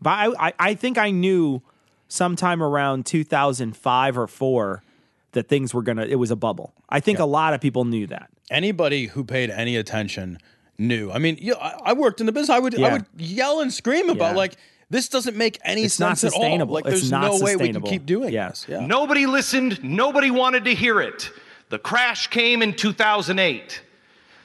But 0.00 0.10
I, 0.10 0.46
I, 0.46 0.52
I 0.60 0.74
think 0.74 0.96
I 0.96 1.10
knew 1.10 1.60
sometime 2.06 2.62
around 2.62 3.04
2005 3.06 4.16
or 4.16 4.26
four 4.28 4.84
that 5.32 5.48
things 5.48 5.72
were 5.72 5.82
gonna. 5.82 6.04
It 6.04 6.16
was 6.16 6.30
a 6.30 6.36
bubble. 6.36 6.72
I 6.88 7.00
think 7.00 7.18
a 7.18 7.24
lot 7.24 7.54
of 7.54 7.60
people 7.60 7.84
knew 7.84 8.06
that. 8.08 8.30
Anybody 8.50 9.06
who 9.06 9.24
paid 9.24 9.50
any 9.50 9.76
attention 9.76 10.38
knew. 10.78 11.10
I 11.10 11.18
mean, 11.18 11.38
you 11.40 11.54
I, 11.54 11.78
I 11.86 11.92
worked 11.92 12.20
in 12.20 12.26
the 12.26 12.32
business. 12.32 12.50
I 12.50 12.58
would 12.58 12.80
I 12.82 12.92
would 12.92 13.06
yell 13.16 13.60
and 13.60 13.72
scream 13.72 14.10
about 14.10 14.32
Yeah. 14.32 14.36
like 14.36 14.56
this 14.88 15.08
doesn't 15.08 15.36
make 15.36 15.58
any 15.64 15.84
It's 15.84 16.00
not 16.00 16.18
sense 16.18 16.34
at 16.34 16.40
all. 16.40 16.66
Like 16.66 16.84
It's 16.86 16.94
there's 16.94 17.10
not 17.10 17.22
no 17.38 17.44
way 17.44 17.54
we 17.56 17.72
can 17.72 17.82
keep 17.82 18.06
doing 18.06 18.32
this. 18.32 18.66
Yeah. 18.68 18.84
Nobody 18.84 19.26
listened. 19.26 19.82
Nobody 19.84 20.30
wanted 20.32 20.64
to 20.64 20.74
hear 20.74 21.00
it. 21.00 21.30
The 21.68 21.78
crash 21.78 22.26
came 22.26 22.62
in 22.62 22.74
2008. 22.74 23.82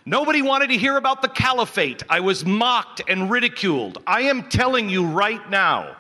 Nobody 0.06 0.44
wanted 0.44 0.68
to 0.68 0.78
hear 0.78 0.98
about 0.98 1.24
the 1.24 1.28
caliphate. 1.30 2.04
I 2.08 2.20
was 2.20 2.46
mocked 2.46 3.02
and 3.08 3.32
ridiculed. 3.32 3.98
I 4.06 4.22
am 4.22 4.44
telling 4.50 4.88
you 4.88 5.04
right 5.08 5.50
now, 5.50 5.96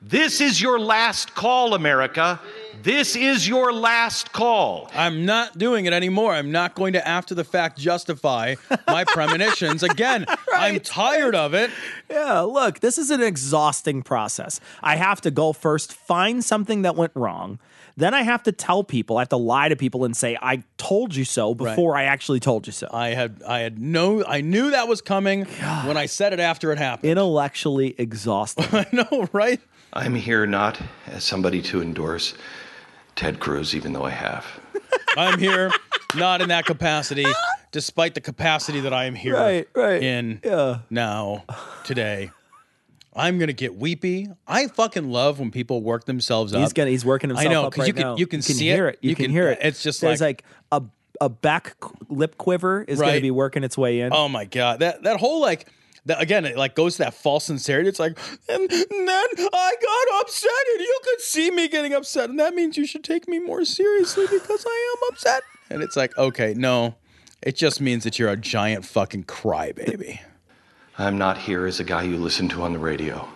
this 0.00 0.40
is 0.40 0.62
your 0.62 0.78
last 0.78 1.34
call, 1.34 1.74
America. 1.74 2.38
This 2.82 3.16
is 3.16 3.48
your 3.48 3.72
last 3.72 4.32
call. 4.32 4.88
I'm 4.94 5.26
not 5.26 5.58
doing 5.58 5.86
it 5.86 5.92
anymore. 5.92 6.32
I'm 6.32 6.52
not 6.52 6.74
going 6.74 6.92
to 6.92 7.06
after 7.06 7.34
the 7.34 7.44
fact 7.44 7.78
justify 7.78 8.54
my 8.86 9.04
premonitions 9.08 9.82
again. 9.82 10.26
I'm 10.54 10.78
tired 10.80 11.34
of 11.34 11.54
it. 11.54 11.70
Yeah, 12.08 12.40
look, 12.40 12.80
this 12.80 12.96
is 12.96 13.10
an 13.10 13.20
exhausting 13.20 14.02
process. 14.02 14.60
I 14.82 14.96
have 14.96 15.20
to 15.22 15.30
go 15.30 15.52
first, 15.52 15.92
find 15.92 16.44
something 16.44 16.82
that 16.82 16.94
went 16.94 17.12
wrong. 17.14 17.58
Then 17.96 18.14
I 18.14 18.22
have 18.22 18.44
to 18.44 18.52
tell 18.52 18.84
people, 18.84 19.16
I 19.16 19.22
have 19.22 19.30
to 19.30 19.36
lie 19.36 19.68
to 19.68 19.76
people 19.76 20.04
and 20.04 20.16
say, 20.16 20.38
I 20.40 20.62
told 20.76 21.16
you 21.16 21.24
so 21.24 21.54
before 21.54 21.96
I 21.96 22.04
actually 22.04 22.38
told 22.38 22.68
you 22.68 22.72
so. 22.72 22.86
I 22.92 23.08
had 23.08 23.42
I 23.46 23.58
had 23.58 23.80
no 23.80 24.24
I 24.24 24.40
knew 24.40 24.70
that 24.70 24.86
was 24.86 25.00
coming 25.00 25.46
when 25.84 25.96
I 25.96 26.06
said 26.06 26.32
it 26.32 26.38
after 26.38 26.70
it 26.70 26.78
happened. 26.78 27.10
Intellectually 27.10 27.96
exhausting. 27.98 28.66
I 28.72 28.86
know, 28.92 29.28
right? 29.32 29.60
I'm 29.92 30.14
here 30.14 30.46
not 30.46 30.80
as 31.08 31.24
somebody 31.24 31.60
to 31.62 31.82
endorse 31.82 32.34
Ted 33.18 33.40
Cruz, 33.40 33.74
even 33.74 33.92
though 33.92 34.04
I 34.04 34.10
have. 34.10 34.46
I'm 35.16 35.40
here 35.40 35.72
not 36.14 36.40
in 36.40 36.50
that 36.50 36.66
capacity, 36.66 37.26
despite 37.72 38.14
the 38.14 38.20
capacity 38.20 38.78
that 38.80 38.92
I 38.92 39.06
am 39.06 39.16
here 39.16 39.34
Right, 39.34 39.68
right. 39.74 40.00
in 40.00 40.40
Yeah. 40.44 40.78
now, 40.88 41.44
today. 41.82 42.30
I'm 43.16 43.40
gonna 43.40 43.52
get 43.52 43.74
weepy. 43.76 44.28
I 44.46 44.68
fucking 44.68 45.10
love 45.10 45.40
when 45.40 45.50
people 45.50 45.82
work 45.82 46.04
themselves 46.04 46.54
up. 46.54 46.60
He's 46.60 46.72
gonna 46.72 46.90
he's 46.90 47.04
working 47.04 47.30
himself 47.30 47.48
I 47.48 47.52
know 47.52 47.64
because 47.64 47.80
right 47.80 47.86
you 47.88 47.92
can 47.94 48.02
now. 48.02 48.16
you 48.16 48.26
can 48.28 48.40
see 48.40 48.54
hear 48.68 48.86
it. 48.86 49.00
it. 49.02 49.08
You, 49.08 49.16
can, 49.16 49.32
hear 49.32 49.48
it. 49.50 49.58
It's 49.62 49.82
just 49.82 50.00
There's 50.00 50.20
like, 50.20 50.44
like, 50.70 50.80
a 51.20 51.24
a 51.24 51.28
back 51.28 51.74
lip 52.08 52.38
quiver 52.38 52.84
is 52.86 53.00
gonna 53.00 53.20
be 53.20 53.32
working 53.32 53.64
its 53.64 53.76
way 53.76 53.98
in. 54.00 54.12
oh 54.12 54.28
my 54.28 54.44
god, 54.44 54.78
that 54.78 55.02
that 55.02 55.18
whole 55.18 55.40
like. 55.40 55.66
That, 56.08 56.22
again, 56.22 56.46
it 56.46 56.56
like 56.56 56.74
goes 56.74 56.96
to 56.96 57.04
that 57.04 57.12
false 57.12 57.44
sincerity. 57.44 57.86
It's 57.86 57.98
like, 57.98 58.18
and 58.48 58.70
then 58.70 58.86
I 58.90 59.74
got 59.80 60.20
upset, 60.22 60.50
and 60.74 60.80
you 60.80 61.00
could 61.04 61.20
see 61.20 61.50
me 61.50 61.68
getting 61.68 61.92
upset, 61.92 62.30
and 62.30 62.40
that 62.40 62.54
means 62.54 62.78
you 62.78 62.86
should 62.86 63.04
take 63.04 63.28
me 63.28 63.38
more 63.38 63.62
seriously 63.66 64.26
because 64.26 64.64
I 64.66 64.96
am 64.96 65.12
upset. 65.12 65.42
And 65.68 65.82
it's 65.82 65.96
like, 65.96 66.16
okay, 66.16 66.54
no, 66.56 66.94
it 67.42 67.56
just 67.56 67.82
means 67.82 68.04
that 68.04 68.18
you're 68.18 68.30
a 68.30 68.38
giant 68.38 68.86
fucking 68.86 69.24
crybaby. 69.24 70.20
I'm 70.96 71.18
not 71.18 71.36
here 71.36 71.66
as 71.66 71.78
a 71.78 71.84
guy 71.84 72.04
you 72.04 72.16
listen 72.16 72.48
to 72.48 72.62
on 72.62 72.72
the 72.72 72.78
radio. 72.78 73.28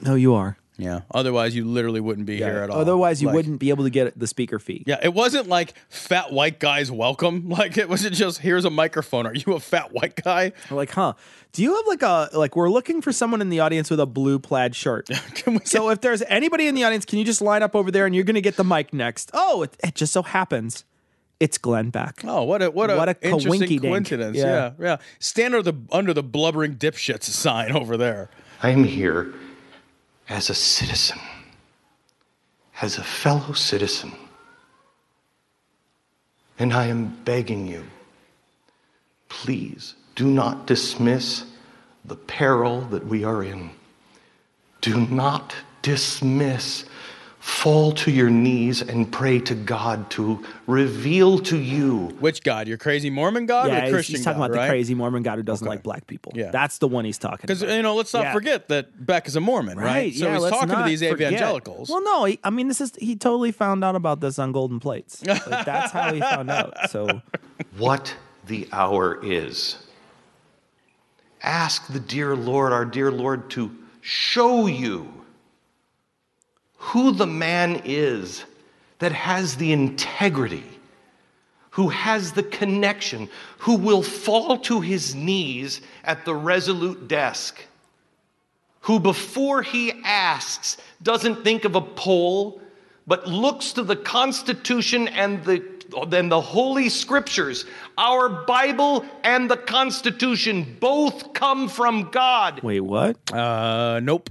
No, 0.00 0.14
you 0.14 0.32
are. 0.34 0.56
Yeah. 0.80 1.00
Otherwise, 1.12 1.54
you 1.54 1.64
literally 1.64 2.00
wouldn't 2.00 2.26
be 2.26 2.36
here 2.38 2.58
at 2.58 2.70
all. 2.70 2.78
Otherwise, 2.78 3.20
you 3.20 3.28
Like- 3.28 3.36
wouldn't 3.36 3.60
be 3.60 3.70
able 3.70 3.84
to 3.84 3.90
get 3.90 4.18
the 4.18 4.26
speaker 4.26 4.58
fee. 4.58 4.82
Yeah, 4.86 4.98
it 5.02 5.14
wasn't 5.14 5.48
like 5.48 5.74
fat 5.88 6.32
white 6.32 6.58
guys 6.58 6.90
welcome. 6.90 7.48
Like 7.60 7.76
it 7.76 7.88
wasn't 7.88 8.14
just 8.14 8.38
here's 8.38 8.64
a 8.64 8.70
microphone. 8.70 9.26
Are 9.26 9.34
you 9.34 9.52
a 9.52 9.60
fat 9.60 9.92
white 9.92 10.22
guy? 10.22 10.52
We're 10.70 10.76
like, 10.78 10.92
huh? 10.92 11.12
Do 11.52 11.62
you 11.62 11.74
have 11.76 11.86
like 11.86 12.02
a 12.02 12.30
like? 12.32 12.56
We're 12.56 12.70
looking 12.70 13.02
for 13.02 13.12
someone 13.12 13.42
in 13.42 13.50
the 13.50 13.60
audience 13.60 13.90
with 13.90 14.00
a 14.00 14.06
blue 14.06 14.38
plaid 14.38 14.74
shirt. 14.74 15.08
so 15.64 15.90
if 15.90 16.00
there's 16.00 16.22
anybody 16.22 16.66
in 16.68 16.74
the 16.74 16.84
audience, 16.84 17.04
can 17.04 17.18
you 17.18 17.24
just 17.24 17.42
line 17.42 17.62
up 17.62 17.76
over 17.76 17.90
there 17.90 18.06
and 18.06 18.14
you're 18.14 18.24
going 18.24 18.34
to 18.34 18.40
get 18.40 18.56
the 18.56 18.64
mic 18.64 18.94
next? 18.94 19.30
Oh, 19.34 19.62
it, 19.62 19.76
it 19.84 19.94
just 19.94 20.12
so 20.12 20.22
happens 20.22 20.84
it's 21.40 21.56
Glenn 21.56 21.88
Beck. 21.88 22.20
Oh, 22.24 22.44
what 22.44 22.62
a 22.62 22.70
what 22.70 22.90
a, 22.90 22.96
What 22.96 23.08
a 23.08 23.16
interesting 23.22 23.80
coincidence. 23.80 24.36
Yeah. 24.36 24.44
Yeah. 24.44 24.72
yeah, 24.78 24.96
Stand 25.18 25.54
under 25.54 25.72
the 25.72 25.78
under 25.90 26.12
the 26.14 26.22
blubbering 26.22 26.76
dipshits 26.76 27.24
sign 27.24 27.72
over 27.72 27.96
there. 27.96 28.28
I 28.62 28.70
am 28.70 28.84
here 28.84 29.32
as 30.30 30.48
a 30.48 30.54
citizen, 30.54 31.18
as 32.80 32.96
a 32.96 33.02
fellow 33.02 33.52
citizen. 33.52 34.12
And 36.58 36.72
I 36.72 36.86
am 36.86 37.18
begging 37.24 37.66
you, 37.66 37.84
please 39.28 39.94
do 40.14 40.26
not 40.26 40.66
dismiss 40.66 41.44
the 42.04 42.16
peril 42.16 42.82
that 42.82 43.06
we 43.06 43.24
are 43.24 43.42
in. 43.42 43.70
Do 44.80 45.06
not 45.06 45.54
dismiss 45.82 46.84
fall 47.40 47.90
to 47.90 48.10
your 48.10 48.28
knees 48.28 48.82
and 48.82 49.10
pray 49.10 49.38
to 49.38 49.54
God 49.54 50.10
to 50.10 50.44
reveal 50.66 51.38
to 51.38 51.56
you. 51.58 52.08
Which 52.20 52.42
God? 52.42 52.68
Your 52.68 52.76
crazy 52.76 53.08
Mormon 53.08 53.46
God 53.46 53.68
yeah, 53.68 53.78
or 53.78 53.82
he's, 53.84 53.92
Christian 53.92 54.16
he's 54.16 54.24
talking 54.24 54.40
God? 54.40 54.50
about 54.50 54.56
right? 54.58 54.66
the 54.66 54.70
crazy 54.70 54.94
Mormon 54.94 55.22
God 55.22 55.36
who 55.36 55.42
doesn't 55.42 55.66
like 55.66 55.82
black 55.82 56.06
people. 56.06 56.32
Yeah. 56.36 56.50
that's 56.50 56.78
the 56.78 56.86
one 56.86 57.06
he's 57.06 57.16
talking 57.16 57.40
Because 57.46 57.62
you 57.62 57.80
know, 57.82 57.94
let's 57.94 58.12
not 58.12 58.24
Yeah. 58.24 58.32
forget 58.34 58.68
that 58.68 59.04
Beck 59.06 59.26
is 59.26 59.36
a 59.36 59.40
Mormon, 59.40 59.78
right? 59.78 60.14
So 60.14 60.26
yeah, 60.26 60.38
he's 60.38 60.50
talking 60.50 60.68
to 60.68 60.74
not 60.74 60.86
these 60.86 61.00
forget. 61.00 61.32
evangelicals. 61.32 61.88
Well, 61.88 62.02
no, 62.04 62.24
he, 62.26 62.38
I 62.44 62.50
mean, 62.50 62.68
this 62.68 62.80
is 62.82 62.92
he 62.96 63.16
totally 63.16 63.52
found 63.52 63.82
out 63.84 63.96
about 63.96 64.20
this 64.20 64.38
on 64.38 64.52
golden 64.52 64.78
plates. 64.78 65.22
Like, 65.50 65.64
that's 65.64 65.90
how 65.92 66.12
he 66.12 66.20
found 66.20 66.50
out. 66.50 66.90
So 66.90 67.22
what 67.78 68.14
the 68.46 68.68
hour 68.72 69.18
is. 69.24 69.78
Ask 71.42 71.86
the 71.90 72.00
dear 72.00 72.36
Lord, 72.36 72.72
our 72.72 72.84
dear 72.84 73.10
Lord, 73.10 73.48
to 73.50 73.74
show 74.02 74.66
you 74.66 75.19
who 76.80 77.12
the 77.12 77.26
man 77.26 77.82
is 77.84 78.44
that 79.00 79.12
has 79.12 79.56
the 79.56 79.72
integrity, 79.72 80.64
who 81.70 81.90
has 81.90 82.32
the 82.32 82.42
connection, 82.42 83.28
who 83.58 83.76
will 83.76 84.02
fall 84.02 84.56
to 84.58 84.80
his 84.80 85.14
knees 85.14 85.82
at 86.04 86.24
the 86.24 86.34
resolute 86.34 87.06
desk, 87.06 87.62
who 88.80 88.98
before 88.98 89.60
he 89.60 89.92
asks 90.04 90.78
doesn't 91.02 91.44
think 91.44 91.66
of 91.66 91.76
a 91.76 91.82
poll, 91.82 92.62
but 93.06 93.26
looks 93.26 93.72
to 93.74 93.82
the 93.82 93.96
Constitution 93.96 95.06
and 95.08 95.44
the 95.44 95.62
then 96.06 96.28
the 96.28 96.40
Holy 96.40 96.88
Scriptures, 96.88 97.64
our 97.98 98.28
Bible 98.28 99.04
and 99.24 99.50
the 99.50 99.56
Constitution 99.56 100.76
both 100.78 101.32
come 101.32 101.68
from 101.68 102.10
God. 102.10 102.62
wait, 102.62 102.80
what? 102.80 103.16
Uh, 103.32 103.98
nope. 104.00 104.30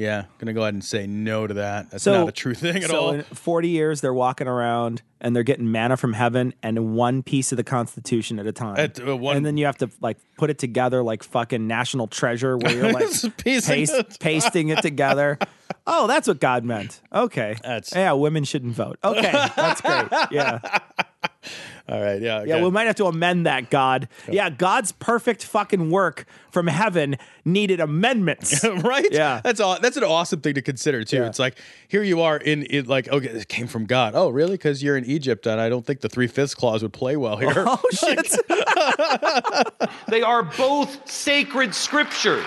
Yeah, 0.00 0.24
gonna 0.38 0.54
go 0.54 0.62
ahead 0.62 0.72
and 0.74 0.82
say 0.82 1.06
no 1.06 1.46
to 1.46 1.54
that. 1.54 1.90
That's 1.90 2.04
so 2.04 2.20
not 2.20 2.28
a 2.28 2.32
true 2.32 2.54
thing 2.54 2.82
at 2.84 2.88
so 2.90 2.98
all. 3.00 3.10
in 3.12 3.22
Forty 3.22 3.68
years, 3.68 4.00
they're 4.00 4.14
walking 4.14 4.46
around 4.48 5.02
and 5.20 5.36
they're 5.36 5.42
getting 5.42 5.70
manna 5.70 5.98
from 5.98 6.14
heaven 6.14 6.54
and 6.62 6.94
one 6.94 7.22
piece 7.22 7.52
of 7.52 7.56
the 7.56 7.64
Constitution 7.64 8.38
at 8.38 8.46
a 8.46 8.52
time. 8.52 8.78
At, 8.78 8.98
uh, 9.06 9.14
one- 9.16 9.36
and 9.36 9.44
then 9.44 9.58
you 9.58 9.66
have 9.66 9.76
to 9.78 9.90
like 10.00 10.16
put 10.38 10.48
it 10.48 10.58
together 10.58 11.02
like 11.02 11.22
fucking 11.22 11.66
national 11.66 12.06
treasure, 12.06 12.56
where 12.56 12.74
you're 12.74 12.92
like 12.92 13.10
paste- 13.36 13.92
it. 13.92 14.16
pasting 14.20 14.70
it 14.70 14.80
together. 14.80 15.38
Oh, 15.86 16.06
that's 16.06 16.26
what 16.26 16.40
God 16.40 16.64
meant. 16.64 17.00
Okay, 17.12 17.56
That's- 17.62 17.92
yeah. 17.94 18.12
Women 18.12 18.44
shouldn't 18.44 18.74
vote. 18.74 18.98
Okay, 19.04 19.30
that's 19.54 19.80
great. 19.82 20.06
Yeah. 20.30 20.60
all 21.90 22.00
right, 22.00 22.20
yeah, 22.22 22.44
Yeah, 22.44 22.54
okay. 22.56 22.64
we 22.64 22.70
might 22.70 22.84
have 22.86 22.96
to 22.96 23.06
amend 23.06 23.46
that, 23.46 23.68
God. 23.70 24.08
Yeah, 24.30 24.48
God's 24.50 24.92
perfect 24.92 25.44
fucking 25.44 25.90
work 25.90 26.24
from 26.50 26.66
heaven 26.66 27.16
needed 27.44 27.80
amendments. 27.80 28.64
right? 28.82 29.06
Yeah. 29.10 29.40
that's 29.42 29.60
all. 29.60 29.78
That's 29.80 29.96
an 29.96 30.04
awesome 30.04 30.40
thing 30.40 30.54
to 30.54 30.62
consider 30.62 31.04
too. 31.04 31.16
Yeah. 31.18 31.26
It's 31.26 31.38
like 31.38 31.56
here 31.88 32.02
you 32.02 32.20
are 32.20 32.36
in 32.36 32.66
it, 32.70 32.86
like 32.86 33.08
okay, 33.08 33.28
it 33.28 33.48
came 33.48 33.66
from 33.66 33.86
God. 33.86 34.14
Oh, 34.14 34.28
really? 34.28 34.52
Because 34.52 34.82
you're 34.82 34.96
in 34.96 35.04
Egypt, 35.04 35.46
and 35.46 35.60
I 35.60 35.68
don't 35.68 35.84
think 35.84 36.00
the 36.00 36.08
three 36.08 36.26
fifths 36.28 36.54
clause 36.54 36.82
would 36.82 36.92
play 36.92 37.16
well 37.16 37.36
here. 37.36 37.50
Oh 37.66 37.80
shit! 37.92 38.36
They 40.08 40.22
are 40.22 40.42
both 40.42 41.08
sacred 41.10 41.74
scriptures. 41.74 42.44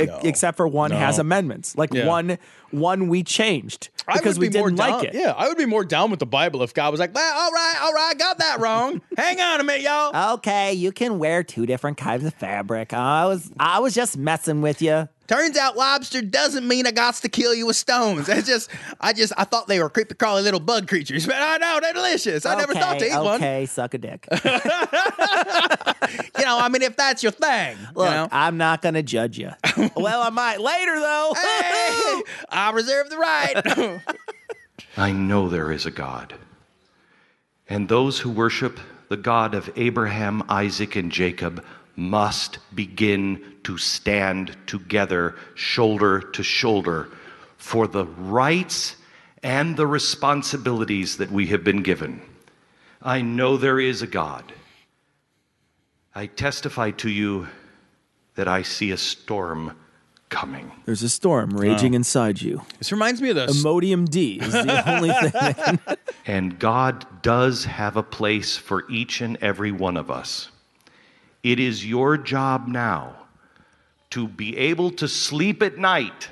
E- 0.00 0.06
Except 0.24 0.56
for 0.56 0.68
one 0.68 0.90
has 0.90 1.18
amendments. 1.18 1.76
Like 1.76 1.92
Yeah. 1.94 2.06
one, 2.06 2.38
one 2.70 3.08
we 3.08 3.22
changed 3.22 3.88
I 3.95 3.95
because 4.14 4.38
would 4.38 4.46
we 4.46 4.48
be 4.48 4.58
more 4.58 4.68
didn't 4.68 4.78
down, 4.78 4.90
like 4.90 5.08
it. 5.08 5.14
Yeah, 5.14 5.32
I 5.36 5.48
would 5.48 5.58
be 5.58 5.66
more 5.66 5.84
down 5.84 6.10
with 6.10 6.20
the 6.20 6.26
Bible 6.26 6.62
if 6.62 6.72
God 6.74 6.90
was 6.90 7.00
like, 7.00 7.14
well, 7.14 7.38
all 7.38 7.50
right, 7.50 7.74
all 7.82 7.92
right, 7.92 8.16
got 8.18 8.38
that 8.38 8.60
wrong. 8.60 9.02
Hang 9.16 9.40
on 9.40 9.60
a 9.60 9.64
minute, 9.64 9.82
y'all. 9.82 10.34
Okay, 10.34 10.72
you 10.74 10.92
can 10.92 11.18
wear 11.18 11.42
two 11.42 11.66
different 11.66 11.96
kinds 11.96 12.24
of 12.24 12.34
fabric. 12.34 12.92
I 12.92 13.26
was, 13.26 13.50
I 13.58 13.80
was 13.80 13.94
just 13.94 14.16
messing 14.16 14.62
with 14.62 14.80
you. 14.80 15.08
Turns 15.26 15.56
out 15.56 15.76
lobster 15.76 16.22
doesn't 16.22 16.66
mean 16.66 16.86
I 16.86 16.90
got 16.92 17.14
to 17.16 17.28
kill 17.28 17.54
you 17.54 17.66
with 17.66 17.76
stones. 17.76 18.28
It's 18.28 18.46
just, 18.46 18.70
I 19.00 19.12
just, 19.12 19.32
I 19.36 19.44
thought 19.44 19.66
they 19.66 19.80
were 19.80 19.90
creepy 19.90 20.14
crawly 20.14 20.42
little 20.42 20.60
bug 20.60 20.88
creatures, 20.88 21.26
but 21.26 21.36
I 21.36 21.56
know 21.58 21.78
they're 21.80 21.92
delicious. 21.92 22.46
I 22.46 22.54
never 22.56 22.74
thought 22.74 22.98
to 22.98 23.06
eat 23.06 23.14
one. 23.14 23.36
Okay, 23.36 23.66
suck 23.66 23.94
a 23.94 23.98
dick. 23.98 24.26
You 26.38 26.44
know, 26.44 26.58
I 26.58 26.68
mean, 26.68 26.82
if 26.82 26.96
that's 26.96 27.22
your 27.22 27.32
thing, 27.32 27.76
Look, 27.94 28.08
you 28.08 28.14
know? 28.14 28.28
I'm 28.30 28.56
not 28.58 28.82
gonna 28.82 29.02
judge 29.02 29.38
you. 29.38 29.50
well, 29.96 30.22
I 30.22 30.30
might 30.30 30.60
later 30.60 31.00
though. 31.00 31.34
Hey, 31.46 32.22
I 32.50 32.70
reserve 32.72 33.10
the 33.10 33.16
right. 33.16 34.00
I 34.96 35.12
know 35.12 35.48
there 35.48 35.72
is 35.72 35.86
a 35.86 35.90
God. 35.90 36.34
And 37.68 37.88
those 37.88 38.20
who 38.20 38.30
worship 38.30 38.78
the 39.08 39.16
God 39.16 39.54
of 39.54 39.70
Abraham, 39.76 40.42
Isaac, 40.48 40.94
and 40.96 41.10
Jacob 41.10 41.64
must 41.96 42.58
begin 42.74 43.55
to 43.66 43.76
stand 43.76 44.56
together, 44.68 45.34
shoulder 45.56 46.20
to 46.20 46.44
shoulder, 46.44 47.08
for 47.56 47.88
the 47.88 48.04
rights 48.04 48.94
and 49.42 49.76
the 49.76 49.88
responsibilities 49.88 51.16
that 51.16 51.32
we 51.32 51.48
have 51.48 51.64
been 51.64 51.82
given. 51.82 52.22
I 53.02 53.22
know 53.22 53.56
there 53.56 53.80
is 53.80 54.02
a 54.02 54.06
God. 54.06 54.52
I 56.14 56.26
testify 56.26 56.92
to 56.92 57.10
you 57.10 57.48
that 58.36 58.46
I 58.46 58.62
see 58.62 58.92
a 58.92 58.96
storm 58.96 59.76
coming. 60.28 60.70
There's 60.84 61.02
a 61.02 61.08
storm 61.08 61.56
ah. 61.56 61.58
raging 61.58 61.94
inside 61.94 62.40
you. 62.40 62.62
this 62.78 62.92
reminds 62.92 63.20
me 63.20 63.30
of 63.30 63.34
the 63.36 63.46
Imodium 63.46 64.08
D 64.08 64.38
is 64.40 64.52
the 64.52 64.94
only 64.96 65.10
thing. 65.10 65.32
That 65.32 65.56
can... 65.86 65.96
And 66.24 66.56
God 66.60 67.04
does 67.20 67.64
have 67.64 67.96
a 67.96 68.02
place 68.04 68.56
for 68.56 68.88
each 68.88 69.20
and 69.20 69.36
every 69.38 69.72
one 69.72 69.96
of 69.96 70.08
us. 70.08 70.52
It 71.42 71.58
is 71.58 71.84
your 71.84 72.16
job 72.16 72.68
now 72.68 73.25
to 74.10 74.28
be 74.28 74.56
able 74.56 74.90
to 74.92 75.08
sleep 75.08 75.62
at 75.62 75.78
night, 75.78 76.28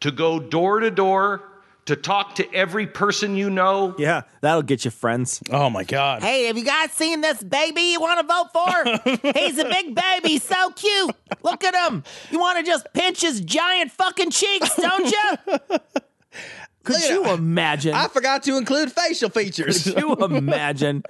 to 0.00 0.10
go 0.10 0.38
door 0.38 0.80
to 0.80 0.90
door, 0.90 1.42
to 1.86 1.94
talk 1.96 2.34
to 2.34 2.52
every 2.52 2.86
person 2.86 3.36
you 3.36 3.48
know. 3.48 3.94
Yeah, 3.96 4.22
that'll 4.40 4.62
get 4.62 4.84
you 4.84 4.90
friends. 4.90 5.40
Oh 5.50 5.70
my 5.70 5.84
God. 5.84 6.22
Hey, 6.22 6.46
have 6.46 6.58
you 6.58 6.64
guys 6.64 6.90
seen 6.92 7.20
this 7.20 7.42
baby 7.42 7.82
you 7.92 8.00
want 8.00 8.20
to 8.20 8.26
vote 8.26 8.50
for? 9.22 9.32
He's 9.38 9.58
a 9.58 9.64
big 9.64 9.94
baby, 9.94 10.38
so 10.38 10.70
cute. 10.70 11.14
Look 11.42 11.62
at 11.64 11.74
him. 11.88 12.02
You 12.30 12.40
want 12.40 12.58
to 12.58 12.64
just 12.64 12.92
pinch 12.92 13.22
his 13.22 13.40
giant 13.40 13.92
fucking 13.92 14.30
cheeks, 14.30 14.74
don't 14.76 15.06
you? 15.70 15.78
Could 16.82 17.02
you 17.08 17.32
imagine? 17.32 17.94
I 17.94 18.08
forgot 18.08 18.44
to 18.44 18.56
include 18.56 18.92
facial 18.92 19.28
features. 19.28 19.84
Could 19.84 19.98
you 19.98 20.14
imagine 20.16 21.02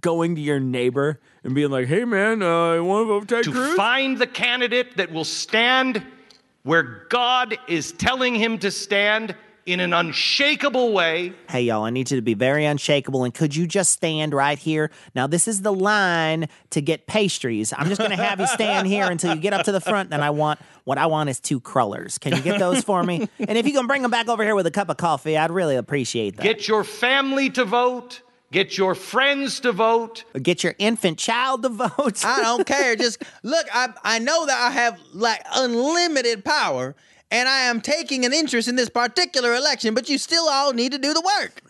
going 0.00 0.34
to 0.34 0.40
your 0.40 0.60
neighbor 0.60 1.20
and 1.44 1.54
being 1.54 1.70
like, 1.70 1.86
"Hey, 1.86 2.04
man, 2.04 2.42
uh, 2.42 2.74
you 2.74 2.84
want 2.84 3.04
to 3.04 3.08
vote 3.08 3.20
for 3.20 3.28
Ted 3.28 3.44
To 3.44 3.52
Cruz?" 3.52 3.76
find 3.76 4.18
the 4.18 4.26
candidate 4.26 4.96
that 4.96 5.12
will 5.12 5.24
stand 5.24 6.02
where 6.64 7.06
God 7.10 7.56
is 7.68 7.92
telling 7.92 8.34
him 8.34 8.58
to 8.58 8.70
stand 8.70 9.36
in 9.66 9.80
an 9.80 9.92
unshakable 9.92 10.92
way. 10.92 11.32
Hey, 11.48 11.62
y'all, 11.62 11.84
I 11.84 11.90
need 11.90 12.10
you 12.10 12.16
to 12.16 12.22
be 12.22 12.34
very 12.34 12.64
unshakable. 12.64 13.24
And 13.24 13.32
could 13.32 13.56
you 13.56 13.66
just 13.66 13.92
stand 13.92 14.34
right 14.34 14.58
here? 14.58 14.90
Now, 15.14 15.26
this 15.26 15.48
is 15.48 15.62
the 15.62 15.72
line 15.72 16.48
to 16.70 16.82
get 16.82 17.06
pastries. 17.06 17.72
I'm 17.76 17.88
just 17.88 17.98
going 17.98 18.10
to 18.10 18.22
have 18.22 18.40
you 18.40 18.46
stand 18.46 18.86
here 18.86 19.10
until 19.10 19.34
you 19.34 19.40
get 19.40 19.52
up 19.52 19.64
to 19.64 19.72
the 19.72 19.80
front. 19.80 20.12
And 20.12 20.22
I 20.22 20.30
want, 20.30 20.60
what 20.84 20.98
I 20.98 21.06
want 21.06 21.30
is 21.30 21.40
two 21.40 21.60
crullers. 21.60 22.18
Can 22.18 22.34
you 22.34 22.42
get 22.42 22.58
those 22.58 22.84
for 22.84 23.02
me? 23.02 23.28
And 23.38 23.56
if 23.56 23.66
you 23.66 23.72
can 23.72 23.86
bring 23.86 24.02
them 24.02 24.10
back 24.10 24.28
over 24.28 24.44
here 24.44 24.54
with 24.54 24.66
a 24.66 24.70
cup 24.70 24.88
of 24.90 24.96
coffee, 24.96 25.36
I'd 25.36 25.50
really 25.50 25.76
appreciate 25.76 26.36
that. 26.36 26.42
Get 26.42 26.68
your 26.68 26.84
family 26.84 27.50
to 27.50 27.64
vote. 27.64 28.20
Get 28.54 28.78
your 28.78 28.94
friends 28.94 29.58
to 29.60 29.72
vote. 29.72 30.22
Get 30.40 30.62
your 30.62 30.76
infant 30.78 31.18
child 31.18 31.64
to 31.64 31.70
vote. 31.70 32.24
I 32.24 32.40
don't 32.40 32.64
care. 32.68 32.94
Just 32.94 33.20
look, 33.42 33.66
I 33.74 33.88
I 34.04 34.20
know 34.20 34.46
that 34.46 34.56
I 34.56 34.70
have 34.70 35.00
like 35.12 35.44
unlimited 35.52 36.44
power 36.44 36.94
and 37.32 37.48
I 37.48 37.62
am 37.62 37.80
taking 37.80 38.24
an 38.24 38.32
interest 38.32 38.68
in 38.68 38.76
this 38.76 38.88
particular 38.88 39.56
election, 39.56 39.92
but 39.92 40.08
you 40.08 40.18
still 40.18 40.48
all 40.48 40.72
need 40.72 40.92
to 40.92 40.98
do 40.98 41.12
the 41.12 41.20
work. 41.20 41.62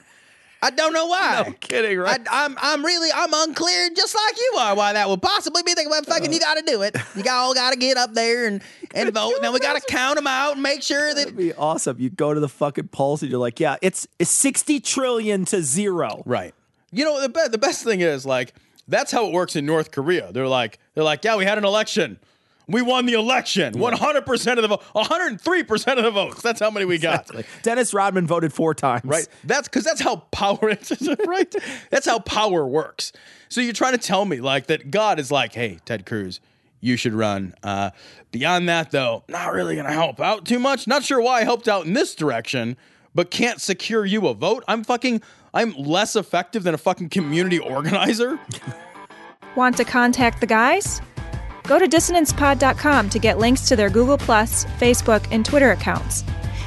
I 0.62 0.68
don't 0.68 0.92
know 0.92 1.07
why. 1.07 1.44
No 1.47 1.53
kidding, 1.53 1.99
right? 1.99 2.20
I, 2.31 2.44
I'm 2.44 2.57
I'm 2.61 2.85
really 2.85 3.09
I'm 3.14 3.33
unclear, 3.33 3.88
just 3.97 4.14
like 4.14 4.37
you 4.37 4.59
are, 4.59 4.77
why 4.77 4.92
that 4.92 5.09
would 5.09 5.23
possibly 5.23 5.62
be 5.62 5.73
thinking 5.73 5.90
about 5.90 6.05
fucking. 6.05 6.35
You 6.35 6.40
got 6.40 6.59
to 6.59 6.62
do 6.66 6.83
it. 6.83 6.94
You 7.16 7.25
all 7.31 7.55
got 7.55 7.73
to 7.73 7.79
get 7.79 7.97
up 7.97 8.12
there 8.12 8.47
and 8.47 8.61
and 8.94 9.11
vote. 9.14 9.37
Then 9.40 9.55
we 9.55 9.59
got 9.59 9.81
to 9.81 9.87
count 9.88 10.16
them 10.16 10.27
out 10.27 10.53
and 10.53 10.62
make 10.62 10.83
sure 10.83 11.14
that 11.14 11.20
That'd 11.25 11.37
be 11.38 11.55
awesome. 11.55 11.99
You 11.99 12.11
go 12.11 12.35
to 12.35 12.40
the 12.40 12.49
fucking 12.49 12.88
polls 12.88 13.23
and 13.23 13.31
you're 13.31 13.40
like, 13.40 13.59
yeah, 13.59 13.77
it's, 13.81 14.07
it's 14.18 14.31
60 14.31 14.81
trillion 14.81 15.47
to 15.47 15.62
zero. 15.62 16.23
Right. 16.27 16.55
You 16.94 17.04
know 17.04 17.20
the 17.20 17.28
be- 17.28 17.48
the 17.50 17.59
best 17.59 17.83
thing 17.85 18.00
is 18.00 18.24
like 18.24 18.54
that's 18.88 19.11
how 19.12 19.26
it 19.26 19.33
works 19.33 19.57
in 19.57 19.66
North 19.66 19.90
Korea. 19.90 20.33
They're 20.33 20.48
like 20.48 20.78
they're 20.94 21.04
like 21.04 21.24
yeah 21.24 21.37
we 21.37 21.44
had 21.44 21.59
an 21.59 21.64
election. 21.64 22.18
We 22.66 22.80
won 22.80 23.04
the 23.04 23.12
election. 23.12 23.74
100% 23.74 24.57
of 24.57 24.62
the 24.62 24.68
vote. 24.68 24.83
103% 24.94 25.98
of 25.98 26.04
the 26.04 26.11
votes. 26.11 26.40
That's 26.40 26.61
how 26.61 26.70
many 26.70 26.87
we 26.87 26.96
got. 26.96 27.20
Exactly. 27.28 27.44
Dennis 27.62 27.92
Rodman 27.92 28.26
voted 28.26 28.54
four 28.54 28.74
times. 28.74 29.04
Right. 29.04 29.28
That's 29.44 29.68
because 29.68 29.85
that's 29.85 30.00
how 30.00 30.16
power 30.30 30.59
right. 31.26 31.54
That's 31.90 32.07
how 32.07 32.20
power 32.20 32.66
works. 32.66 33.12
So 33.50 33.61
you're 33.61 33.74
trying 33.74 33.92
to 33.92 33.98
tell 33.98 34.24
me 34.24 34.40
like 34.40 34.68
that 34.68 34.90
God 34.90 35.18
is 35.20 35.30
like, 35.30 35.52
hey, 35.52 35.78
Ted 35.85 36.07
Cruz, 36.07 36.40
you 36.80 36.96
should 36.96 37.12
run. 37.14 37.54
Uh, 37.62 37.90
beyond 38.30 38.68
that, 38.68 38.90
though, 38.90 39.24
not 39.28 39.52
really 39.52 39.76
gonna 39.76 39.92
help 39.92 40.20
out 40.20 40.44
too 40.46 40.59
much. 40.59 40.87
Not 40.87 41.04
sure 41.04 41.20
why 41.20 41.40
I 41.40 41.44
helped 41.44 41.69
out 41.69 41.87
in 41.87 41.92
this 41.92 42.14
direction, 42.14 42.77
but 43.15 43.31
can't 43.31 43.60
secure 43.60 44.04
you 44.04 44.27
a 44.27 44.35
vote. 44.35 44.65
I'm 44.69 44.85
fucking 44.85 45.23
I'm 45.52 45.73
less 45.75 46.17
effective 46.17 46.65
than 46.65 46.75
a 46.75 46.79
fucking 46.79 47.10
community 47.10 47.58
organizer. 47.58 48.38
Want 49.56 49.77
to 49.77 49.85
contact 49.85 50.40
the 50.40 50.46
guys? 50.46 51.00
Go 51.62 51.79
to 51.79 51.87
dissonancepod.com 51.87 53.08
to 53.10 53.19
get 53.19 53.38
links 53.38 53.69
to 53.69 53.77
their 53.77 53.88
Google, 53.88 54.19
Facebook, 54.19 55.27
and 55.31 55.46
Twitter 55.46 55.71
accounts. 55.71 56.25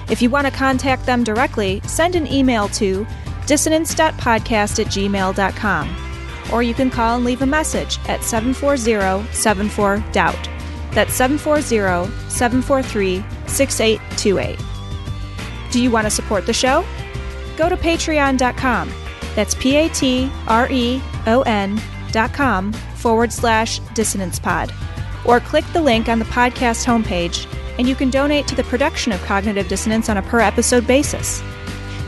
If 0.09 0.21
you 0.21 0.29
want 0.29 0.47
to 0.47 0.53
contact 0.53 1.05
them 1.05 1.23
directly, 1.23 1.81
send 1.81 2.15
an 2.15 2.25
email 2.27 2.67
to 2.69 3.05
dissonance.podcast 3.45 4.79
at 4.79 4.87
gmail.com. 4.87 5.95
Or 6.51 6.63
you 6.63 6.73
can 6.73 6.89
call 6.89 7.17
and 7.17 7.25
leave 7.25 7.41
a 7.41 7.45
message 7.45 7.99
at 8.07 8.23
740 8.23 9.27
74 9.33 10.03
Doubt. 10.13 10.49
That's 10.91 11.13
740 11.13 12.09
743 12.29 13.23
6828. 13.47 14.76
Do 15.77 15.83
you 15.83 15.91
want 15.91 16.05
to 16.07 16.09
support 16.09 16.47
the 16.47 16.53
show? 16.53 16.83
Go 17.55 17.69
to 17.69 17.77
patreon.com. 17.77 18.91
That's 19.35 19.53
P 19.53 19.75
A 19.75 19.87
T 19.89 20.27
R 20.47 20.67
E 20.71 20.99
O 21.27 21.43
N 21.43 21.79
dot 22.11 22.33
com 22.33 22.73
forward 22.73 23.31
slash 23.31 23.77
dissonance 23.93 24.39
pod. 24.39 24.73
Or 25.23 25.39
click 25.39 25.65
the 25.73 25.81
link 25.83 26.09
on 26.09 26.17
the 26.17 26.25
podcast 26.25 26.83
homepage 26.83 27.45
and 27.77 27.87
you 27.87 27.93
can 27.93 28.09
donate 28.09 28.47
to 28.47 28.55
the 28.55 28.63
production 28.63 29.11
of 29.11 29.21
Cognitive 29.25 29.67
Dissonance 29.67 30.09
on 30.09 30.17
a 30.17 30.23
per 30.23 30.39
episode 30.39 30.87
basis. 30.87 31.43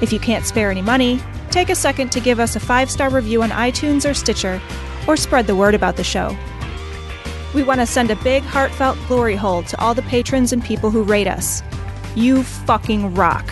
If 0.01 0.11
you 0.11 0.17
can't 0.19 0.47
spare 0.47 0.71
any 0.71 0.81
money, 0.81 1.21
take 1.51 1.69
a 1.69 1.75
second 1.75 2.11
to 2.13 2.19
give 2.19 2.39
us 2.39 2.55
a 2.55 2.59
five 2.59 2.89
star 2.89 3.11
review 3.11 3.43
on 3.43 3.51
iTunes 3.51 4.09
or 4.09 4.15
Stitcher, 4.15 4.59
or 5.07 5.15
spread 5.15 5.45
the 5.45 5.55
word 5.55 5.75
about 5.75 5.95
the 5.95 6.03
show. 6.03 6.35
We 7.53 7.61
want 7.61 7.81
to 7.81 7.85
send 7.85 8.09
a 8.09 8.15
big, 8.23 8.41
heartfelt 8.41 8.97
glory 9.07 9.35
hole 9.35 9.61
to 9.61 9.79
all 9.79 9.93
the 9.93 10.01
patrons 10.01 10.53
and 10.53 10.63
people 10.65 10.89
who 10.89 11.03
rate 11.03 11.27
us. 11.27 11.61
You 12.15 12.41
fucking 12.41 13.13
rock. 13.13 13.47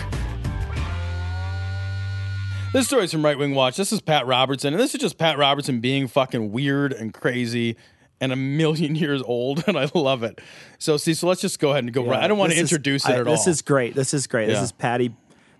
This 2.72 2.86
story 2.86 3.04
is 3.04 3.12
from 3.12 3.24
Right 3.24 3.38
Wing 3.38 3.54
Watch. 3.54 3.76
This 3.76 3.92
is 3.92 4.00
Pat 4.00 4.26
Robertson, 4.26 4.74
and 4.74 4.80
this 4.80 4.94
is 4.94 5.00
just 5.00 5.16
Pat 5.16 5.38
Robertson 5.38 5.80
being 5.80 6.06
fucking 6.06 6.52
weird 6.52 6.92
and 6.92 7.14
crazy 7.14 7.76
and 8.20 8.30
a 8.30 8.36
million 8.36 8.94
years 8.94 9.22
old, 9.22 9.64
and 9.66 9.76
I 9.78 9.88
love 9.94 10.22
it. 10.22 10.40
So, 10.78 10.96
see, 10.98 11.14
so 11.14 11.26
let's 11.26 11.40
just 11.40 11.58
go 11.60 11.70
ahead 11.70 11.84
and 11.84 11.92
go 11.92 12.04
right. 12.06 12.22
I 12.22 12.28
don't 12.28 12.36
want 12.38 12.52
to 12.52 12.56
This 12.56 12.64
is- 12.64 12.72
introduce 12.72 13.06
I- 13.06 13.14
it 13.14 13.20
at 13.20 13.26
all. 13.26 13.32
This 13.32 13.46
is 13.46 13.62
great. 13.62 13.94
This 13.94 14.12
is 14.12 14.26
great. 14.26 14.48
Yeah. 14.48 14.54
This 14.56 14.64
is 14.64 14.72
Patty, 14.72 15.14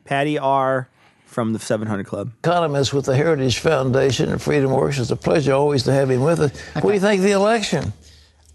Patty 0.05 0.39
R. 0.39 0.89
from 1.25 1.53
the 1.55 1.59
700 1.59 2.07
Club. 2.07 2.31
economist 2.45 2.93
with 2.93 3.07
the 3.07 3.17
Heritage 3.17 3.59
Foundation 3.59 4.31
and 4.31 4.41
Freedom 4.41 4.71
Works. 4.71 4.99
It's 4.99 5.11
a 5.11 5.17
pleasure 5.17 5.53
always 5.55 5.85
to 5.85 5.93
have 5.93 6.11
him 6.11 6.21
with 6.21 6.41
us. 6.41 6.53
What 6.75 6.91
do 6.91 6.93
you 6.95 7.01
think 7.01 7.21
of 7.21 7.25
the 7.25 7.33
election? 7.33 7.93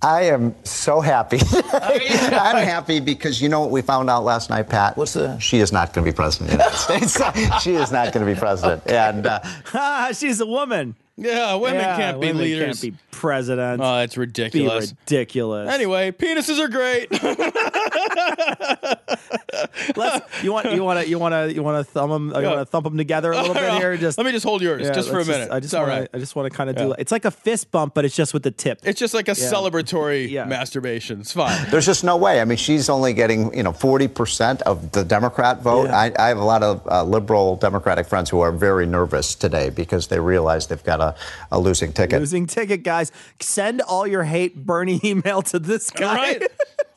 I 0.03 0.23
am 0.23 0.53
so 0.65 0.99
happy. 0.99 1.39
I'm 1.73 2.65
happy 2.65 2.99
because 2.99 3.41
you 3.41 3.47
know 3.47 3.61
what 3.61 3.71
we 3.71 3.81
found 3.81 4.09
out 4.09 4.25
last 4.25 4.49
night, 4.49 4.67
Pat? 4.69 4.97
What's 4.97 5.13
that? 5.13 5.41
She 5.41 5.59
is 5.59 5.71
not 5.71 5.93
going 5.93 6.05
to 6.05 6.11
be 6.11 6.15
president 6.15 6.51
of 6.51 6.57
the 6.57 6.63
United 6.63 7.07
States. 7.13 7.61
she 7.63 7.75
is 7.75 7.91
not 7.91 8.11
going 8.11 8.25
to 8.25 8.33
be 8.33 8.37
president. 8.37 8.85
And 8.85 9.25
uh! 9.25 10.11
She's 10.13 10.41
a 10.41 10.45
woman. 10.45 10.95
Yeah, 11.15 11.55
women 11.55 11.79
Yeah, 11.79 11.95
can't 11.95 12.19
be 12.19 12.27
women 12.27 12.41
leaders. 12.43 12.81
Can't 12.81 12.93
be 12.93 12.99
president. 13.11 13.81
Oh, 13.83 13.97
that's 13.97 14.15
Be 14.15 14.21
ridiculous. 14.21 14.95
ridiculous. 15.01 15.69
Anyway, 15.71 16.11
penises 16.11 16.57
are 16.59 16.67
great. 16.69 17.11
Let's. 19.95 20.43
You 20.43 20.51
want. 20.53 20.71
You 20.71 20.83
want 20.83 20.99
to. 21.01 21.07
You 21.07 21.19
want 21.19 21.33
to. 21.33 21.53
You 21.53 21.63
want 21.63 21.85
to 21.85 21.91
thumb 21.91 22.09
them. 22.09 22.27
You 22.29 22.47
want 22.49 22.59
to 22.59 22.65
thump 22.65 22.83
them 22.85 22.97
together 22.97 23.31
a 23.31 23.37
little 23.37 23.53
bit 23.53 23.73
here. 23.73 23.95
Just 23.97 24.17
Let 24.17 24.25
me 24.25 24.31
just 24.31 24.45
hold 24.45 24.61
yours, 24.61 24.87
just 24.89 25.09
for 25.09 25.15
a 25.15 25.17
let's 25.19 25.29
minute. 25.29 25.51
I 25.51 25.59
just 25.59 25.73
It's 25.73 25.79
want 25.79 25.87
right. 25.89 26.11
to. 26.11 26.17
I 26.17 26.19
just 26.19 26.35
want 26.35 26.51
to 26.51 26.57
kind 26.57 26.69
of 26.69 26.77
Yeah. 26.77 26.83
do. 26.85 26.95
It's 26.97 27.11
like 27.11 27.25
a 27.25 27.31
fist 27.31 27.71
bump, 27.71 27.93
but 27.93 28.05
it's 28.05 28.15
just 28.15 28.33
with 28.33 28.43
the 28.43 28.51
tip. 28.51 28.79
It's 28.83 28.99
just 28.99 29.13
like 29.13 29.27
a 29.27 29.31
Yeah. 29.37 29.51
celebratory 29.51 30.47
masturbation. 30.53 31.21
It's 31.21 31.31
fine. 31.31 31.67
there's 31.69 31.85
just 31.85 32.03
no 32.03 32.17
way. 32.17 32.41
I 32.41 32.45
mean, 32.45 32.57
she's 32.57 32.89
only 32.89 33.13
getting, 33.13 33.55
you 33.55 33.63
know, 33.63 33.71
40% 33.71 34.61
of 34.63 34.91
the 34.93 35.03
Democrat 35.03 35.61
vote. 35.61 35.89
I, 35.89 36.11
I 36.17 36.29
have 36.29 36.37
a 36.39 36.43
lot 36.43 36.63
of 36.63 36.81
uh, 36.89 37.03
liberal 37.03 37.55
Democratic 37.57 38.07
friends 38.07 38.29
who 38.29 38.39
are 38.39 38.51
very 38.51 38.85
nervous 38.85 39.35
today 39.35 39.69
because 39.69 40.07
they 40.07 40.19
realize 40.19 40.67
they've 40.67 40.83
got 40.83 41.01
a, 41.03 41.15
a 41.51 41.59
losing 41.59 41.93
ticket. 41.93 42.19
Losing 42.19 42.47
ticket, 42.47 42.83
guys. 42.83 43.11
Send 43.39 43.81
all 43.81 44.07
your 44.07 44.23
hate 44.23 44.65
Bernie 44.65 44.99
email 45.03 45.41
to 45.43 45.59
this 45.59 45.89
guy. 45.89 46.39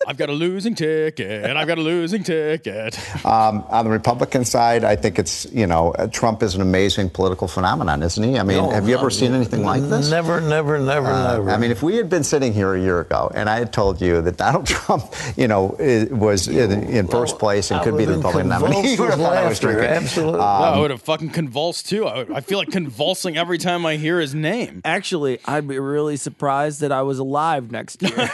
Right? 0.06 0.10
I've 0.10 0.16
got 0.16 0.28
a 0.28 0.32
losing 0.32 0.74
ticket, 0.74 1.44
and 1.44 1.58
I've 1.58 1.66
got 1.66 1.78
a 1.78 1.82
losing 1.82 2.22
ticket. 2.22 2.98
Um, 3.26 3.64
on 3.70 3.84
the 3.84 3.90
Republican 3.90 4.44
side, 4.44 4.84
I 4.84 4.94
think 4.94 5.18
it's, 5.18 5.46
you 5.52 5.66
know, 5.66 5.90
uh, 5.92 6.06
Trump 6.06 6.42
is 6.44 6.54
an 6.54 6.60
amazing 6.60 7.10
political 7.10 7.48
phenomenon, 7.48 8.02
isn't 8.02 8.22
he? 8.22 8.38
I 8.38 8.44
mean, 8.44 8.58
No, 8.58 8.70
have 8.70 8.88
you 8.88 8.96
ever 8.96 9.10
seen 9.10 9.34
anything 9.34 9.64
like 9.64 9.82
this? 9.82 10.10
Never, 10.10 10.40
never, 10.40 10.78
never, 10.78 11.06
Uh, 11.08 11.32
never. 11.32 11.50
I 11.50 11.56
mean, 11.56 11.70
if 11.72 11.82
we 11.82 11.96
had 11.96 12.08
been 12.08 12.22
sitting 12.22 12.52
here 12.52 12.74
a 12.74 12.80
year 12.80 13.00
ago 13.00 13.30
and 13.34 13.48
I 13.50 13.58
had 13.58 13.72
told 13.72 14.00
you 14.00 14.22
that 14.22 14.36
Donald 14.36 14.66
Trump, 14.74 15.12
you 15.36 15.48
know, 15.48 15.76
i- 15.80 16.06
was 16.12 16.46
in, 16.46 16.84
in 16.84 17.08
first 17.08 17.38
place 17.40 17.70
and 17.72 17.80
I 17.80 17.84
could 17.84 17.96
be 17.98 18.04
the 18.04 18.12
would've 18.12 18.24
Republican 18.24 18.48
nominee, 18.48 18.92
you 18.94 19.00
would 19.00 19.10
have 19.10 19.18
thought 19.18 19.36
I 19.36 19.48
was 19.48 19.58
drinking. 19.58 19.82
laughter, 19.84 20.04
absolutely. 20.04 20.38
No, 20.38 20.44
I 20.44 20.72
Um, 20.74 20.80
would 20.80 20.90
have 20.92 21.02
fucking 21.02 21.30
convulsed 21.30 21.88
too. 21.88 22.06
I, 22.06 22.18
would, 22.18 22.32
I 22.32 22.40
feel 22.42 22.58
like 22.58 22.70
convulsing 22.70 23.36
every 23.36 23.58
time 23.58 23.84
I 23.84 23.96
hear 23.96 24.20
his 24.20 24.34
name. 24.34 24.82
Actually, 24.84 25.40
I'd 25.46 25.66
be 25.66 25.78
really 25.80 26.16
surprised 26.16 26.80
that 26.80 26.92
I 26.92 27.02
was 27.02 27.18
alive 27.18 27.72
next 27.72 28.02
year. 28.02 28.30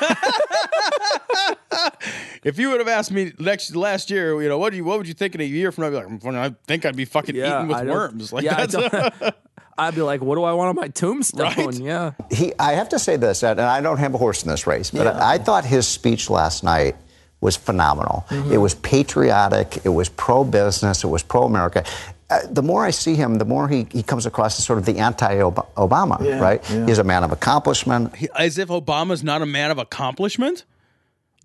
If 2.45 2.59
you 2.59 2.71
would 2.71 2.81
have 2.81 2.89
asked 2.89 3.13
me 3.13 3.33
next 3.39 3.77
last 3.77 4.11
year, 4.11 4.41
you 4.43 4.49
know, 4.49 4.59
what 4.59 4.71
do 4.71 4.77
you 4.77 4.85
what 4.85 4.99
would 4.99 5.07
you 5.07 5.15
think 5.15 5.35
in 5.37 5.41
a 5.41 5.45
year 5.45 5.71
from 5.71 5.83
now? 5.93 5.99
I'd 6.01 6.21
be 6.21 6.27
like, 6.31 6.37
I 6.37 6.55
think 6.67 6.85
I'd 6.85 6.97
be 6.97 7.05
fucking 7.05 7.37
eaten 7.37 7.69
with 7.69 7.77
I 7.77 7.85
worms. 7.85 8.33
Like 8.33 8.45
yeah, 8.45 8.57
I 8.59 8.67
that's 8.67 8.75
don't- 9.21 9.35
I'd 9.79 9.95
be 9.95 10.03
like, 10.03 10.21
what 10.21 10.35
do 10.35 10.43
I 10.43 10.53
want 10.53 10.69
on 10.71 10.77
my 10.77 10.89
tombstone? 10.89 11.81
Yeah. 11.83 12.13
he, 12.31 12.53
I 12.59 12.73
have 12.73 12.91
to 12.91 12.99
say 12.99 13.17
this, 13.17 13.43
and 13.43 13.59
I 13.61 13.81
don't 13.81 13.97
have 13.99 14.13
a 14.15 14.19
horse 14.19 14.43
in 14.43 14.51
this 14.51 14.67
race, 14.67 14.91
but 14.91 15.07
I, 15.07 15.35
I 15.35 15.39
thought 15.39 15.65
his 15.65 15.89
speech 15.89 16.29
last 16.29 16.63
night 16.63 16.95
was 17.41 17.57
phenomenal. 17.57 18.25
Mm-hmm. 18.29 18.53
It 18.53 18.59
was 18.59 18.75
patriotic, 18.75 19.81
it 19.85 19.89
was 19.89 20.09
pro 20.11 20.45
business, 20.45 21.05
it 21.05 21.09
was 21.09 21.23
pro 21.23 21.45
America. 21.45 21.85
Uh, 22.29 22.41
the 22.51 22.63
more 22.63 22.85
I 22.85 22.91
see 22.91 23.15
him, 23.15 23.37
the 23.37 23.45
more 23.47 23.67
he, 23.69 23.87
he 23.91 24.03
comes 24.03 24.27
across 24.27 24.59
as 24.59 24.65
sort 24.67 24.79
of 24.79 24.85
the 24.85 24.99
anti 24.99 25.37
Obama, 25.37 26.23
Yeah, 26.23 26.39
right? 26.39 26.71
yeah. 26.71 26.87
He's 26.87 26.99
a 26.99 27.05
man 27.05 27.25
of 27.25 27.33
accomplishment. 27.33 28.15
He- 28.17 28.29
as 28.37 28.59
if 28.59 28.69
Obama's 28.69 29.23
not 29.25 29.43
a 29.43 29.47
man 29.47 29.71
of 29.71 29.79
accomplishment. 29.79 30.65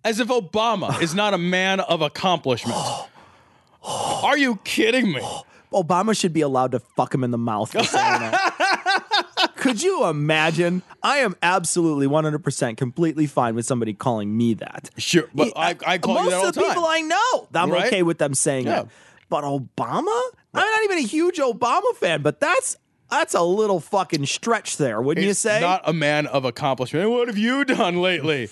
As 0.07 0.21
if 0.21 0.29
Obama 0.29 1.01
is 1.01 1.13
not 1.13 1.33
a 1.33 1.37
man 1.37 1.81
of 1.81 2.01
accomplishment. 2.01 2.77
Are 3.83 4.37
you 4.37 4.55
kidding 4.63 5.11
me? 5.11 5.19
Obama 5.73 6.17
should 6.17 6.31
be 6.31 6.39
allowed 6.39 6.71
to 6.71 6.79
fuck 6.79 7.13
him 7.13 7.25
in 7.25 7.31
the 7.31 7.37
mouth 7.37 7.73
for 7.73 7.83
saying 7.83 8.19
that. 8.21 9.51
Could 9.57 9.83
you 9.83 10.05
imagine? 10.05 10.81
I 11.03 11.17
am 11.17 11.35
absolutely 11.43 12.07
100% 12.07 12.77
completely 12.77 13.27
fine 13.27 13.53
with 13.53 13.65
somebody 13.65 13.93
calling 13.93 14.35
me 14.37 14.53
that. 14.53 14.89
Sure, 14.97 15.25
but 15.35 15.51
I, 15.57 15.75
I 15.85 15.97
call 15.97 16.13
Most 16.15 16.23
you 16.23 16.29
that 16.29 16.37
all 16.37 16.47
of 16.47 16.55
the 16.55 16.61
time. 16.61 16.69
people 16.69 16.85
I 16.85 17.01
know, 17.01 17.47
I'm 17.53 17.69
Right? 17.69 17.87
okay 17.87 18.01
with 18.03 18.17
them 18.17 18.33
saying 18.33 18.67
Yeah. 18.67 18.83
that. 18.83 18.87
But 19.27 19.43
Obama? 19.43 20.21
I'm 20.53 20.61
not 20.71 20.83
even 20.85 20.99
a 20.99 21.07
huge 21.07 21.37
Obama 21.37 21.93
fan, 21.97 22.21
but 22.21 22.39
that's 22.39 22.77
that's 23.09 23.33
a 23.33 23.41
little 23.43 23.81
fucking 23.81 24.25
stretch 24.25 24.77
there, 24.77 25.01
wouldn't 25.01 25.27
you 25.27 25.33
say? 25.33 25.59
Not 25.59 25.81
a 25.83 25.91
man 25.91 26.27
of 26.27 26.45
accomplishment. 26.45 27.09
What 27.11 27.27
have 27.27 27.37
you 27.37 27.65
done 27.65 27.97
lately? 28.01 28.47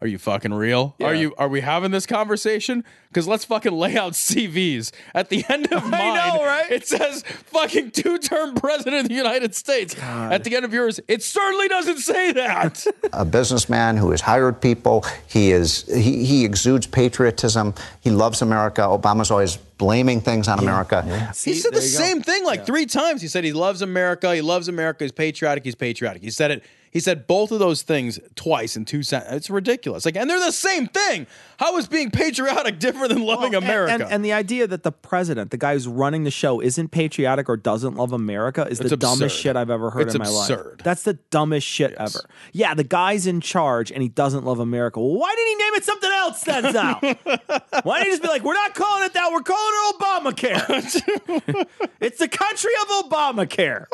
Are 0.00 0.06
you 0.06 0.18
fucking 0.18 0.54
real? 0.54 0.94
Are 1.02 1.14
you? 1.14 1.34
Are 1.38 1.48
we 1.48 1.60
having 1.60 1.90
this 1.90 2.06
conversation? 2.06 2.84
Because 3.08 3.26
let's 3.26 3.44
fucking 3.44 3.72
lay 3.72 3.96
out 3.96 4.12
CVs. 4.12 4.92
At 5.14 5.30
the 5.30 5.44
end 5.48 5.72
of 5.72 5.82
mine, 5.90 6.14
know, 6.14 6.44
right? 6.44 6.70
it 6.70 6.86
says 6.86 7.22
fucking 7.46 7.92
two-term 7.92 8.54
president 8.54 9.02
of 9.02 9.08
the 9.08 9.14
United 9.14 9.54
States. 9.54 9.96
At 9.98 10.44
the 10.44 10.54
end 10.54 10.64
of 10.64 10.72
yours, 10.72 11.00
it 11.08 11.22
certainly 11.22 11.68
doesn't 11.68 11.98
say 11.98 12.32
that. 12.32 12.86
a 13.12 13.24
businessman 13.24 13.96
who 13.96 14.10
has 14.10 14.20
hired 14.20 14.60
people. 14.60 15.04
He 15.26 15.52
is 15.52 15.82
he, 15.86 16.24
he 16.24 16.44
exudes 16.44 16.86
patriotism. 16.86 17.74
He 18.00 18.10
loves 18.10 18.42
America. 18.42 18.82
Obama's 18.82 19.30
always 19.30 19.56
blaming 19.56 20.20
things 20.20 20.48
on 20.48 20.58
America. 20.58 21.02
he 21.44 21.54
said 21.54 21.72
the 21.72 21.80
same 21.80 22.20
thing 22.20 22.44
like 22.44 22.66
three 22.66 22.84
times. 22.84 23.22
He 23.22 23.28
said 23.28 23.44
he 23.44 23.52
loves 23.52 23.80
America. 23.80 24.34
He 24.34 24.40
loves 24.42 24.68
America. 24.68 25.04
He's 25.04 25.12
patriotic. 25.12 25.64
He's 25.64 25.76
patriotic. 25.76 26.22
He 26.22 26.30
said 26.30 26.50
it. 26.50 26.64
He 26.90 27.00
said 27.00 27.26
both 27.26 27.52
of 27.52 27.58
those 27.58 27.82
things 27.82 28.18
twice 28.34 28.76
in 28.76 28.84
two 28.84 29.02
sentences. 29.02 29.36
It's 29.36 29.50
ridiculous. 29.50 30.04
Like, 30.04 30.16
and 30.16 30.28
they're 30.28 30.40
the 30.40 30.50
same 30.50 30.86
thing. 30.86 31.26
How 31.58 31.76
is 31.76 31.86
being 31.86 32.10
patriotic 32.10 32.78
different 32.78 32.97
than 33.06 33.22
loving 33.22 33.52
Well, 33.52 33.62
America? 33.62 33.92
And, 33.92 34.02
and 34.02 34.24
the 34.24 34.32
idea 34.32 34.66
that 34.66 34.82
the 34.82 34.90
president, 34.90 35.50
the 35.52 35.56
guy 35.58 35.74
who's 35.74 35.86
running 35.86 36.24
the 36.24 36.30
show, 36.32 36.60
isn't 36.60 36.88
patriotic 36.90 37.48
or 37.48 37.56
doesn't 37.56 37.94
love 37.94 38.12
America 38.12 38.66
is 38.68 38.80
It's 38.80 38.90
the 38.90 38.96
dumbest 38.96 39.36
shit 39.36 39.54
I've 39.56 39.70
ever 39.70 39.90
heard 39.90 40.06
It's 40.06 40.14
in 40.14 40.20
my 40.22 40.28
life. 40.28 40.50
absurd. 40.50 40.80
That's 40.82 41.02
the 41.04 41.14
dumbest 41.30 41.66
shit 41.66 41.92
ever. 41.92 42.20
Yeah, 42.52 42.74
the 42.74 42.82
guy's 42.84 43.26
in 43.26 43.40
charge 43.40 43.92
and 43.92 44.02
he 44.02 44.08
doesn't 44.08 44.44
love 44.44 44.58
America. 44.58 44.98
Well, 45.00 45.14
why 45.18 45.34
didn't 45.36 45.48
he 45.48 45.54
name 45.54 45.74
it 45.74 45.84
something 45.84 46.10
else 46.10 46.40
then, 46.42 46.72
Sal? 46.72 47.00
why 47.84 47.98
didn't 47.98 48.06
he 48.06 48.10
just 48.12 48.22
be 48.22 48.28
like, 48.28 48.42
we're 48.42 48.54
not 48.54 48.74
calling 48.74 49.04
it 49.04 49.12
that, 49.12 49.30
we're 49.30 49.42
calling 49.42 49.72
it 49.74 49.98
Obamacare? 50.00 51.66
it's 52.00 52.18
the 52.18 52.28
country 52.28 52.70
of 52.82 53.04
Obamacare. 53.10 53.84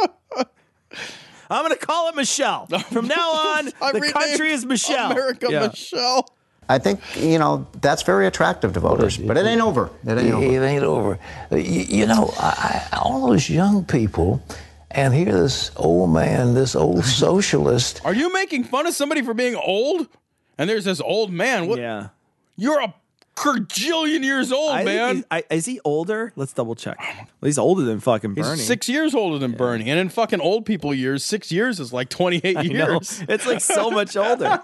I'm 1.50 1.64
going 1.66 1.78
to 1.78 1.86
call 1.86 2.08
it 2.08 2.16
Michelle. 2.16 2.66
From 2.66 3.06
now 3.06 3.30
on, 3.58 3.66
the 3.66 3.72
renamed 3.94 4.12
country 4.14 4.50
is 4.52 4.64
Michelle. 4.64 5.12
America 5.12 5.46
Yeah. 5.50 5.66
Michelle. 5.68 6.34
I 6.68 6.78
think 6.78 7.00
you 7.16 7.38
know 7.38 7.66
that's 7.80 8.02
very 8.02 8.26
attractive 8.26 8.72
to 8.72 8.80
voters, 8.80 9.18
but 9.18 9.36
it 9.36 9.44
ain't 9.46 9.60
over. 9.60 9.90
It 10.06 10.18
ain't 10.18 10.34
over. 10.34 10.44
it 10.44 10.62
ain't 10.62 10.84
over. 10.84 11.18
You, 11.50 11.58
you 11.58 12.06
know, 12.06 12.32
I, 12.38 12.88
I, 12.92 12.96
all 12.98 13.28
those 13.28 13.50
young 13.50 13.84
people, 13.84 14.42
and 14.90 15.12
here 15.14 15.32
this 15.32 15.70
old 15.76 16.10
man, 16.10 16.54
this 16.54 16.74
old 16.74 17.04
socialist. 17.24 18.00
Are 18.04 18.14
you 18.14 18.32
making 18.32 18.64
fun 18.64 18.86
of 18.86 18.94
somebody 18.94 19.22
for 19.22 19.34
being 19.34 19.56
old? 19.56 20.08
And 20.56 20.70
there's 20.70 20.84
this 20.84 21.00
old 21.00 21.32
man. 21.32 21.66
What? 21.66 21.78
Yeah. 21.78 22.08
You're 22.56 22.80
a 22.80 22.94
kerjillion 23.34 24.22
years 24.22 24.52
old, 24.52 24.70
I 24.70 24.84
man. 24.84 25.24
I, 25.30 25.42
is 25.50 25.66
he 25.66 25.80
older? 25.84 26.32
Let's 26.36 26.52
double 26.52 26.74
check. 26.74 26.96
Well, 27.00 27.26
he's 27.42 27.58
older 27.58 27.82
than 27.82 28.00
fucking 28.00 28.34
Bernie. 28.34 28.56
He's 28.56 28.66
six 28.66 28.88
years 28.88 29.14
older 29.14 29.38
than 29.38 29.52
Bernie. 29.52 29.90
And 29.90 29.98
in 29.98 30.08
fucking 30.08 30.40
old 30.40 30.64
people 30.66 30.94
years, 30.94 31.24
six 31.24 31.50
years 31.50 31.80
is 31.80 31.92
like 31.92 32.08
28 32.08 32.44
I 32.56 32.62
know. 32.62 32.68
years. 32.92 33.22
It's 33.28 33.46
like 33.46 33.60
so 33.60 33.90
much 33.90 34.16
older. 34.16 34.62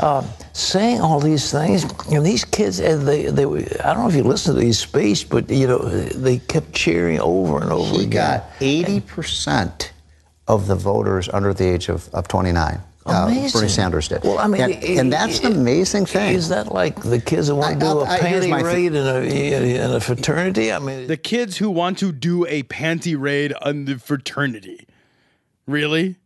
uh, 0.00 0.26
saying 0.52 1.00
all 1.00 1.20
these 1.20 1.52
things. 1.52 1.84
And 2.10 2.24
these 2.24 2.44
kids, 2.44 2.80
and 2.80 3.06
they, 3.06 3.26
they, 3.26 3.46
were- 3.46 3.66
I 3.84 3.92
don't 3.94 4.04
know 4.04 4.08
if 4.08 4.14
you 4.16 4.22
listened 4.24 4.56
to 4.56 4.60
these 4.64 4.78
speech, 4.78 5.28
but 5.28 5.50
you 5.50 5.66
know, 5.66 5.78
they 5.78 6.38
kept 6.38 6.72
cheering 6.72 7.20
over 7.20 7.60
and 7.60 7.70
over 7.72 7.94
He 7.98 8.04
again. 8.04 8.38
got 8.40 8.50
80% 8.60 9.90
of 10.48 10.66
the 10.66 10.74
voters 10.74 11.28
under 11.28 11.52
the 11.54 11.64
age 11.68 11.88
of, 11.88 12.08
of 12.14 12.26
29. 12.28 12.80
Uh, 13.04 13.26
Amazing. 13.28 13.60
Bernie 13.60 13.68
Sanders 13.70 14.08
did. 14.08 14.22
Well, 14.22 14.38
I 14.38 14.46
mean, 14.46 14.62
and, 14.62 14.72
it- 14.72 14.98
and 14.98 15.12
that's 15.12 15.40
an 15.40 15.52
amazing 15.52 16.06
thing. 16.06 16.34
Is 16.34 16.48
that 16.50 16.72
like 16.72 17.02
the 17.02 17.20
kids 17.20 17.48
who 17.48 17.56
want 17.56 17.74
to 17.74 17.80
do 17.80 17.86
I'll- 17.86 18.02
a 18.02 18.06
I- 18.06 18.20
panty 18.20 18.48
my 18.48 18.60
raid 18.62 18.92
thi- 18.92 18.98
in 18.98 19.06
a, 19.06 19.84
in 19.84 19.90
a 19.90 20.00
fraternity? 20.00 20.72
I 20.72 20.78
mean, 20.78 21.08
The 21.08 21.16
kids 21.16 21.56
who 21.56 21.68
want 21.70 21.98
to 21.98 22.12
do 22.12 22.46
a 22.46 22.62
panty 22.64 23.18
raid 23.18 23.52
on 23.62 23.86
the 23.86 23.98
fraternity. 23.98 24.86
Really? 25.66 26.16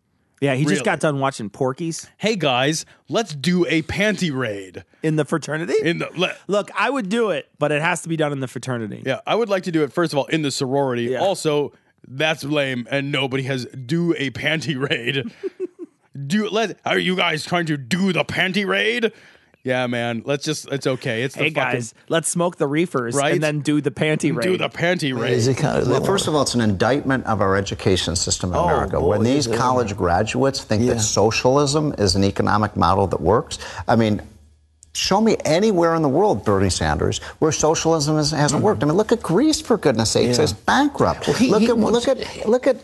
Yeah, 0.43 0.55
he 0.55 0.66
just 0.66 0.85
got 0.85 1.01
done 1.01 1.18
watching 1.18 1.49
Porky's 1.49 2.09
Hey 2.18 2.37
guys, 2.37 2.85
let's 3.09 3.35
do 3.35 3.64
a 3.68 3.81
panty 3.83 4.31
raid. 4.37 4.85
in 5.03 5.16
the 5.16 5.24
fraternity. 5.24 5.72
In 5.83 5.97
the 5.99 6.11
le- 6.14 6.35
Look, 6.47 6.70
I 6.79 6.91
would 6.91 7.09
do 7.09 7.31
it, 7.31 7.49
but 7.59 7.72
it 7.72 7.81
has 7.81 8.03
to 8.03 8.09
be 8.11 8.16
done 8.18 8.33
in 8.33 8.41
the 8.41 8.49
fraternity. 8.49 9.03
Yeah, 9.07 9.20
I 9.27 9.35
would 9.35 9.49
like 9.49 9.62
to 9.62 9.72
do 9.72 9.83
it 9.83 9.95
first 9.95 10.12
of 10.12 10.18
all 10.18 10.27
in 10.27 10.43
the 10.43 10.51
sorority. 10.51 11.05
Yeah. 11.05 11.20
Also, 11.20 11.72
that's 12.07 12.45
lame 12.45 12.87
and 12.91 13.11
nobody 13.11 13.45
has 13.45 13.64
do 13.64 14.12
a 14.18 14.29
panty 14.31 14.79
raid. 14.79 15.24
do 16.17 16.49
let 16.49 16.79
are 16.85 16.99
you 16.99 17.17
guys 17.17 17.45
trying 17.45 17.67
to 17.67 17.77
do 17.77 18.12
the 18.12 18.25
panty 18.25 18.67
raid? 18.67 19.12
Yeah, 19.64 19.89
man. 19.89 20.23
Let's 20.25 20.45
just 20.45 20.69
it's 20.71 20.87
okay. 20.87 21.23
It's 21.25 21.35
the 21.35 21.45
Hey 21.45 21.51
fucking 21.51 21.73
guys, 21.73 21.95
let's 22.09 22.29
smoke 22.29 22.57
the 22.57 22.69
reefers 22.69 23.17
Right? 23.17 23.35
and 23.35 23.43
then 23.43 23.61
do 23.61 23.81
the 23.81 23.91
panty 23.91 24.33
raid. 24.35 24.45
do 24.47 24.57
the 24.57 24.69
panty 24.69 25.12
raid. 25.19 25.33
is 25.33 25.49
it 25.49 25.57
kind 25.57 25.83
of 25.83 25.89
Well, 25.89 26.05
first 26.05 26.29
of 26.29 26.37
all, 26.37 26.43
it's 26.43 26.55
an 26.55 26.61
indictment 26.61 27.27
of 27.27 27.41
our 27.41 27.57
education 27.57 28.14
system 28.14 28.51
in 28.51 28.57
Oh, 28.57 28.64
America. 28.69 29.01
boy, 29.01 29.09
when 29.09 29.23
these 29.25 29.47
is 29.49 29.53
it. 29.53 29.57
college 29.57 29.97
graduates 29.97 30.61
think 30.62 30.85
Yeah. 30.85 30.95
that 30.95 31.01
socialism 31.01 31.95
is 31.99 32.14
an 32.14 32.23
economic 32.23 32.77
model 32.77 33.09
that 33.09 33.21
works, 33.21 33.59
I 33.89 33.97
mean, 33.97 34.23
show 34.95 35.21
me 35.21 35.37
anywhere 35.45 35.97
in 35.97 36.03
the 36.03 36.09
world, 36.09 36.45
Bernie 36.45 36.71
Sanders, 36.71 37.19
where 37.41 37.51
socialism 37.53 38.19
is, 38.19 38.31
hasn't 38.31 38.62
worked. 38.62 38.85
I 38.85 38.87
mean, 38.87 38.97
look 38.97 39.11
at 39.11 39.21
Greece, 39.21 39.61
for 39.61 39.77
goodness 39.77 40.11
sakes, 40.12 40.39
Yeah. 40.39 40.45
it's 40.45 40.53
bankrupt. 40.53 41.27
Well, 41.27 41.37
he- 41.37 41.51
look 41.51 41.62
he 41.62 41.69
at 41.71 41.77
wants- 41.77 42.07
look 42.07 42.17
at 42.19 42.47
look 42.49 42.67
at 42.69 42.77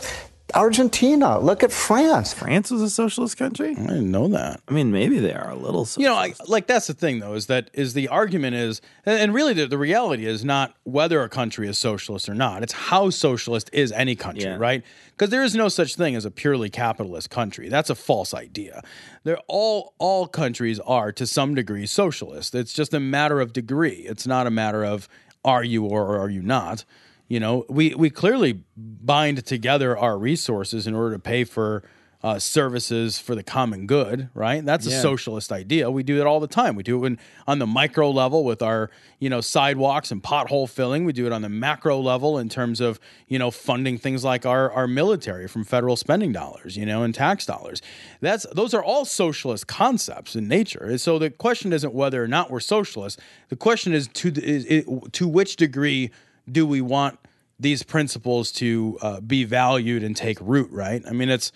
Argentina. 0.55 1.39
Look 1.39 1.63
at 1.63 1.73
France. 1.73 2.33
France 2.33 2.71
was 2.71 2.83
a 2.83 2.91
socialist 2.91 3.37
country. 3.37 3.71
I 3.71 3.75
didn't 3.75 4.11
know 4.11 4.29
that. 4.29 4.61
I 4.69 4.73
mean, 4.73 4.91
maybe 4.93 5.19
they 5.19 5.33
are 5.33 5.51
a 5.51 5.57
little. 5.57 5.89
You 5.97 6.07
know, 6.07 6.15
I, 6.15 6.35
like 6.47 6.67
that's 6.67 6.87
the 6.87 6.95
thing 6.95 7.19
though, 7.21 7.35
is 7.35 7.47
that 7.47 7.71
is 7.73 7.95
the 7.95 8.09
argument 8.09 8.57
is, 8.57 8.81
and, 9.07 9.19
and 9.21 9.35
really 9.35 9.53
the, 9.55 9.67
the 9.67 9.79
reality 9.79 10.27
is 10.27 10.45
not 10.45 10.75
whether 10.85 11.23
a 11.23 11.29
country 11.29 11.69
is 11.69 11.79
socialist 11.79 12.29
or 12.29 12.35
not. 12.35 12.63
It's 12.63 12.73
how 12.73 13.11
socialist 13.11 13.71
is 13.73 13.93
any 13.93 14.15
country, 14.15 14.45
Yeah. 14.45 14.57
right? 14.57 14.83
Because 15.13 15.31
there 15.31 15.43
is 15.43 15.55
no 15.55 15.69
such 15.69 15.97
thing 15.97 16.15
as 16.17 16.25
a 16.25 16.31
purely 16.31 16.71
capitalist 16.71 17.31
country. 17.31 17.69
That's 17.69 17.91
a 17.91 17.95
false 17.95 18.35
idea. 18.35 18.83
They're 19.25 19.39
all 19.49 19.95
all 19.99 20.27
countries 20.27 20.81
are 20.81 21.13
to 21.13 21.27
some 21.27 21.55
degree 21.55 21.87
socialist. 21.87 22.55
It's 22.55 22.73
just 22.73 22.93
a 22.95 23.01
matter 23.01 23.41
of 23.41 23.53
degree. 23.53 24.05
It's 24.09 24.27
not 24.27 24.47
a 24.47 24.51
matter 24.51 24.85
of 24.85 25.09
are 25.45 25.65
you 25.65 25.85
or 25.85 26.19
are 26.19 26.31
you 26.31 26.43
not. 26.43 26.85
You 27.33 27.41
know, 27.41 27.65
we 27.71 27.95
we 27.95 28.11
clearly 28.11 28.63
bind 28.77 29.47
together 29.47 29.97
our 29.97 30.19
resources 30.19 30.87
in 30.87 30.95
order 30.95 31.15
to 31.15 31.19
pay 31.19 31.45
for 31.45 31.83
uh, 32.23 32.39
services 32.39 33.19
for 33.19 33.35
the 33.35 33.43
common 33.43 33.87
good, 33.87 34.29
right? 34.35 34.63
That's 34.63 34.85
a 34.87 34.91
socialist 35.01 35.51
idea. 35.51 35.91
We 35.91 36.03
do 36.03 36.21
it 36.21 36.27
all 36.27 36.41
the 36.41 36.47
time. 36.47 36.77
We 36.77 36.83
do 36.83 36.97
it 36.97 36.99
when, 36.99 37.19
on 37.47 37.59
the 37.59 37.67
micro 37.67 38.11
level 38.11 38.45
with 38.45 38.61
our, 38.61 38.91
you 39.19 39.31
know, 39.31 39.41
sidewalks 39.41 40.11
and 40.11 40.23
pothole 40.23 40.69
filling. 40.69 41.07
We 41.07 41.15
do 41.15 41.25
it 41.25 41.33
on 41.33 41.41
the 41.41 41.49
macro 41.49 41.99
level 41.99 42.37
in 42.37 42.51
terms 42.51 42.83
of, 42.83 43.01
you 43.29 43.39
know, 43.39 43.51
funding 43.51 43.97
things 43.97 44.23
like 44.23 44.45
our 44.45 44.71
our 44.71 44.87
military 44.87 45.49
from 45.49 45.65
federal 45.65 45.97
spending 45.97 46.33
dollars, 46.33 46.77
you 46.77 46.85
know, 46.85 47.03
and 47.03 47.15
tax 47.15 47.47
dollars. 47.47 47.81
That's 48.21 48.45
those 48.53 48.75
are 48.75 48.85
all 48.85 49.07
socialist 49.07 49.67
concepts 49.69 50.37
in 50.37 50.49
nature. 50.49 50.85
And 50.85 51.01
so 51.01 51.19
the 51.19 51.31
question 51.31 51.73
isn't 51.73 51.95
whether 51.95 52.23
or 52.23 52.29
not 52.29 52.51
we're 52.51 52.61
socialist. 52.61 53.19
The 53.49 53.57
question 53.57 53.95
is 53.95 54.09
to 54.09 54.31
the- 54.31 54.45
is, 54.45 54.67
is, 54.67 54.85
to 55.13 55.27
which 55.27 55.57
degree 55.57 56.11
do 56.51 56.67
we 56.67 56.81
want 56.81 57.19
these 57.63 57.83
principles 57.83 58.53
to 58.53 58.99
uh, 59.01 59.21
be 59.21 59.45
valued 59.45 60.03
and 60.03 60.17
take 60.17 60.39
root, 60.41 60.71
right? 60.71 61.03
I 61.09 61.13
mean, 61.13 61.31
it's 61.31 61.53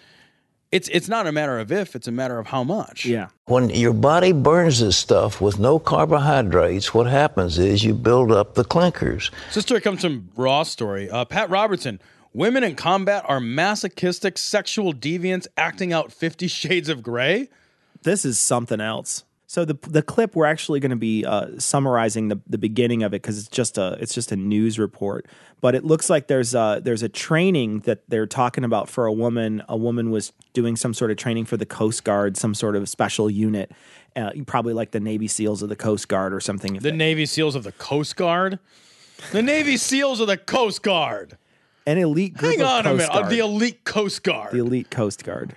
it's 0.72 0.88
it's 0.88 1.08
not 1.08 1.26
a 1.26 1.32
matter 1.32 1.58
of 1.58 1.70
if, 1.70 1.94
it's 1.94 2.08
a 2.08 2.12
matter 2.12 2.38
of 2.38 2.46
how 2.48 2.64
much. 2.64 3.04
Yeah. 3.04 3.28
when 3.44 3.70
your 3.70 3.92
body 3.92 4.32
burns 4.32 4.80
this 4.80 4.96
stuff 4.96 5.40
with 5.40 5.58
no 5.58 5.78
carbohydrates, 5.78 6.92
what 6.94 7.06
happens 7.06 7.58
is 7.58 7.84
you 7.84 7.94
build 7.94 8.32
up 8.32 8.54
the 8.54 8.64
clinkers. 8.64 9.30
This 9.54 9.64
story 9.64 9.80
comes 9.80 10.02
from 10.02 10.30
Raw 10.36 10.62
Story. 10.62 11.10
Uh, 11.10 11.24
Pat 11.24 11.50
Robertson. 11.50 12.00
Women 12.32 12.64
in 12.64 12.74
combat 12.74 13.24
are 13.26 13.40
masochistic 13.40 14.36
sexual 14.36 14.92
deviants 14.92 15.46
acting 15.56 15.92
out 15.92 16.12
Fifty 16.12 16.48
Shades 16.60 16.88
of 16.88 17.02
Grey. 17.02 17.48
this 18.02 18.24
is 18.24 18.38
something 18.38 18.80
else. 18.80 19.24
So 19.48 19.64
the 19.64 19.78
the 19.82 20.02
clip 20.02 20.34
we're 20.34 20.46
actually 20.46 20.80
going 20.80 20.90
to 20.90 20.96
be 20.96 21.24
uh, 21.24 21.58
summarizing 21.58 22.28
the, 22.28 22.40
the 22.48 22.58
beginning 22.58 23.04
of 23.04 23.12
it 23.14 23.22
because 23.22 23.38
it's 23.38 23.48
just 23.48 23.78
a 23.78 23.96
it's 24.00 24.12
just 24.12 24.32
a 24.32 24.36
news 24.36 24.78
report. 24.78 25.26
But 25.60 25.76
it 25.76 25.84
looks 25.84 26.10
like 26.10 26.26
there's 26.26 26.54
a 26.54 26.80
there's 26.82 27.02
a 27.04 27.08
training 27.08 27.80
that 27.80 28.08
they're 28.08 28.26
talking 28.26 28.64
about 28.64 28.88
for 28.88 29.06
a 29.06 29.12
woman. 29.12 29.62
A 29.68 29.76
woman 29.76 30.10
was 30.10 30.32
doing 30.52 30.74
some 30.74 30.92
sort 30.92 31.12
of 31.12 31.16
training 31.16 31.44
for 31.44 31.56
the 31.56 31.66
Coast 31.66 32.02
Guard, 32.02 32.36
some 32.36 32.54
sort 32.54 32.74
of 32.74 32.88
special 32.88 33.30
unit, 33.30 33.70
uh, 34.16 34.32
probably 34.46 34.74
like 34.74 34.90
the 34.90 35.00
Navy 35.00 35.28
SEALs 35.28 35.62
of 35.62 35.68
the 35.68 35.76
Coast 35.76 36.08
Guard 36.08 36.34
or 36.34 36.40
something. 36.40 36.74
The 36.74 36.90
Navy 36.90 37.24
SEALs 37.24 37.54
of 37.54 37.62
the 37.62 37.72
Coast 37.72 38.16
Guard. 38.16 38.58
The 39.30 39.42
Navy 39.42 39.76
SEALs 39.76 40.20
of 40.20 40.26
the 40.26 40.36
Coast 40.36 40.82
Guard. 40.82 41.38
An 41.86 41.98
elite 41.98 42.34
group 42.34 42.58
Hang 42.58 42.62
of 42.62 42.66
on 42.66 42.86
a 42.86 42.94
minute. 42.94 43.10
Uh, 43.10 43.28
the 43.28 43.38
elite 43.38 43.84
Coast 43.84 44.24
Guard. 44.24 44.52
the 44.52 44.58
elite 44.58 44.90
Coast 44.90 45.22
Guard. 45.22 45.54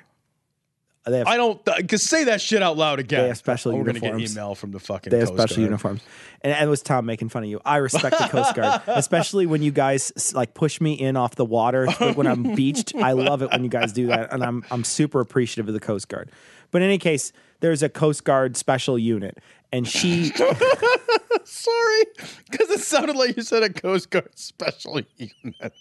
They 1.10 1.18
have, 1.20 1.28
I 1.28 1.38
don't 1.38 1.66
uh, 1.68 1.76
cause 1.88 2.04
say 2.04 2.26
that 2.26 2.42
shit 2.42 2.62
out 2.64 2.78
loud 2.78 3.00
again. 3.00 3.22
They 3.24 3.28
have 3.30 3.38
special 3.38 3.72
Oh, 3.72 3.76
We're 3.76 3.84
gonna 3.86 4.00
uniforms. 4.00 4.24
get 4.24 4.32
email 4.42 4.56
from 4.56 4.72
the 4.72 4.80
fucking. 4.80 5.12
they 5.12 5.20
have 5.20 5.30
Coast 5.30 5.40
special 5.40 5.56
Guard. 5.58 5.64
uniforms, 5.66 6.02
and, 6.42 6.54
and 6.54 6.66
it 6.66 6.70
was 6.70 6.82
Tom 6.82 7.06
making 7.06 7.30
fun 7.30 7.44
of 7.44 7.50
you. 7.50 7.60
I 7.66 7.78
respect 7.78 8.18
the 8.18 8.28
Coast 8.28 8.56
Guard, 8.56 8.82
especially 8.88 9.46
when 9.46 9.62
you 9.62 9.72
guys 9.72 10.34
like 10.36 10.54
push 10.54 10.80
me 10.82 10.94
in 10.94 11.16
off 11.18 11.36
the 11.36 11.46
water 11.46 11.88
when 12.14 12.28
I'm 12.28 12.44
beached. 12.56 12.96
I 12.96 13.12
love 13.14 13.42
it 13.42 13.52
when 13.52 13.64
you 13.64 13.70
guys 13.70 13.94
do 13.94 14.08
that, 14.08 14.34
and 14.34 14.44
I'm 14.44 14.64
I'm 14.72 14.84
super 14.84 15.20
appreciative 15.20 15.68
of 15.68 15.74
the 15.74 15.80
Coast 15.80 16.08
Guard. 16.10 16.32
But 16.72 16.82
in 16.82 16.88
any 16.88 16.98
case, 17.00 17.32
there's 17.62 17.82
a 17.84 17.90
Coast 17.90 18.24
Guard 18.24 18.56
special 18.56 18.98
unit, 19.00 19.38
and 19.72 19.88
she 19.88 20.32
Sorry, 21.44 22.04
because 22.50 22.70
it 22.70 22.80
sounded 22.82 23.16
like 23.16 23.36
you 23.36 23.44
said 23.44 23.64
a 23.64 23.70
Coast 23.74 24.10
Guard 24.10 24.30
special 24.38 25.02
unit. 25.18 25.74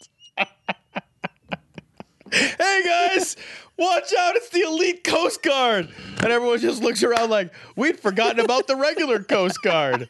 Hey 2.32 2.82
guys, 2.84 3.36
watch 3.76 4.12
out! 4.18 4.36
It's 4.36 4.48
the 4.50 4.62
elite 4.62 5.04
Coast 5.04 5.42
Guard, 5.42 5.88
and 6.18 6.26
everyone 6.32 6.58
just 6.58 6.82
looks 6.82 7.02
around 7.02 7.30
like 7.30 7.52
we'd 7.76 7.98
forgotten 7.98 8.40
about 8.40 8.66
the 8.66 8.76
regular 8.76 9.22
Coast 9.22 9.58
Guard. 9.62 10.08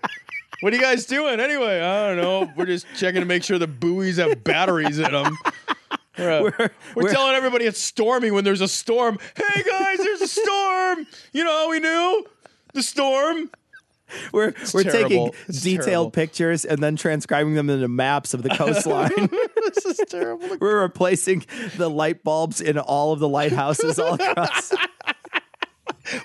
What 0.60 0.72
are 0.72 0.76
you 0.76 0.82
guys 0.82 1.06
doing 1.06 1.38
anyway? 1.40 1.80
I 1.80 2.08
don't 2.08 2.16
know. 2.16 2.52
We're 2.56 2.66
just 2.66 2.86
checking 2.96 3.20
to 3.20 3.26
make 3.26 3.44
sure 3.44 3.58
the 3.58 3.68
buoys 3.68 4.16
have 4.16 4.42
batteries 4.42 4.98
in 4.98 5.12
them. 5.12 5.36
We're, 6.18 6.30
uh, 6.32 6.42
we're, 6.42 6.70
we're- 6.96 7.12
telling 7.12 7.34
everybody 7.36 7.64
it's 7.64 7.78
stormy 7.80 8.32
when 8.32 8.42
there's 8.42 8.60
a 8.60 8.66
storm. 8.66 9.18
Hey 9.36 9.62
guys, 9.62 9.98
there's 9.98 10.20
a 10.20 10.26
storm. 10.26 11.06
You 11.32 11.44
know 11.44 11.52
how 11.52 11.70
we 11.70 11.78
knew 11.78 12.26
the 12.74 12.82
storm. 12.82 13.50
we're 14.32 14.54
we're 14.74 14.82
terrible. 14.84 15.08
taking 15.08 15.32
It's 15.48 15.60
detailed 15.62 15.86
terrible. 15.86 16.10
pictures 16.10 16.64
and 16.64 16.82
then 16.82 16.96
transcribing 16.96 17.54
them 17.54 17.70
into 17.70 17.88
maps 17.88 18.34
of 18.34 18.42
the 18.42 18.48
coastline. 18.56 19.10
this 19.74 19.84
is 19.84 20.00
terrible. 20.08 20.56
we're 20.60 20.80
replacing 20.82 21.44
the 21.76 21.88
light 21.90 22.22
bulbs 22.24 22.60
in 22.60 22.78
all 22.78 23.12
of 23.12 23.20
the 23.20 23.28
lighthouses 23.28 23.98
all 23.98 24.14
across. 24.14 24.72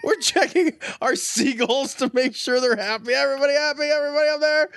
We're 0.03 0.15
checking 0.15 0.73
our 1.01 1.15
seagulls 1.15 1.95
to 1.95 2.09
make 2.13 2.35
sure 2.35 2.61
they're 2.61 2.77
happy. 2.77 3.13
Everybody 3.13 3.53
happy? 3.53 3.83
Everybody 3.83 4.29
up 4.29 4.39
there? 4.39 4.69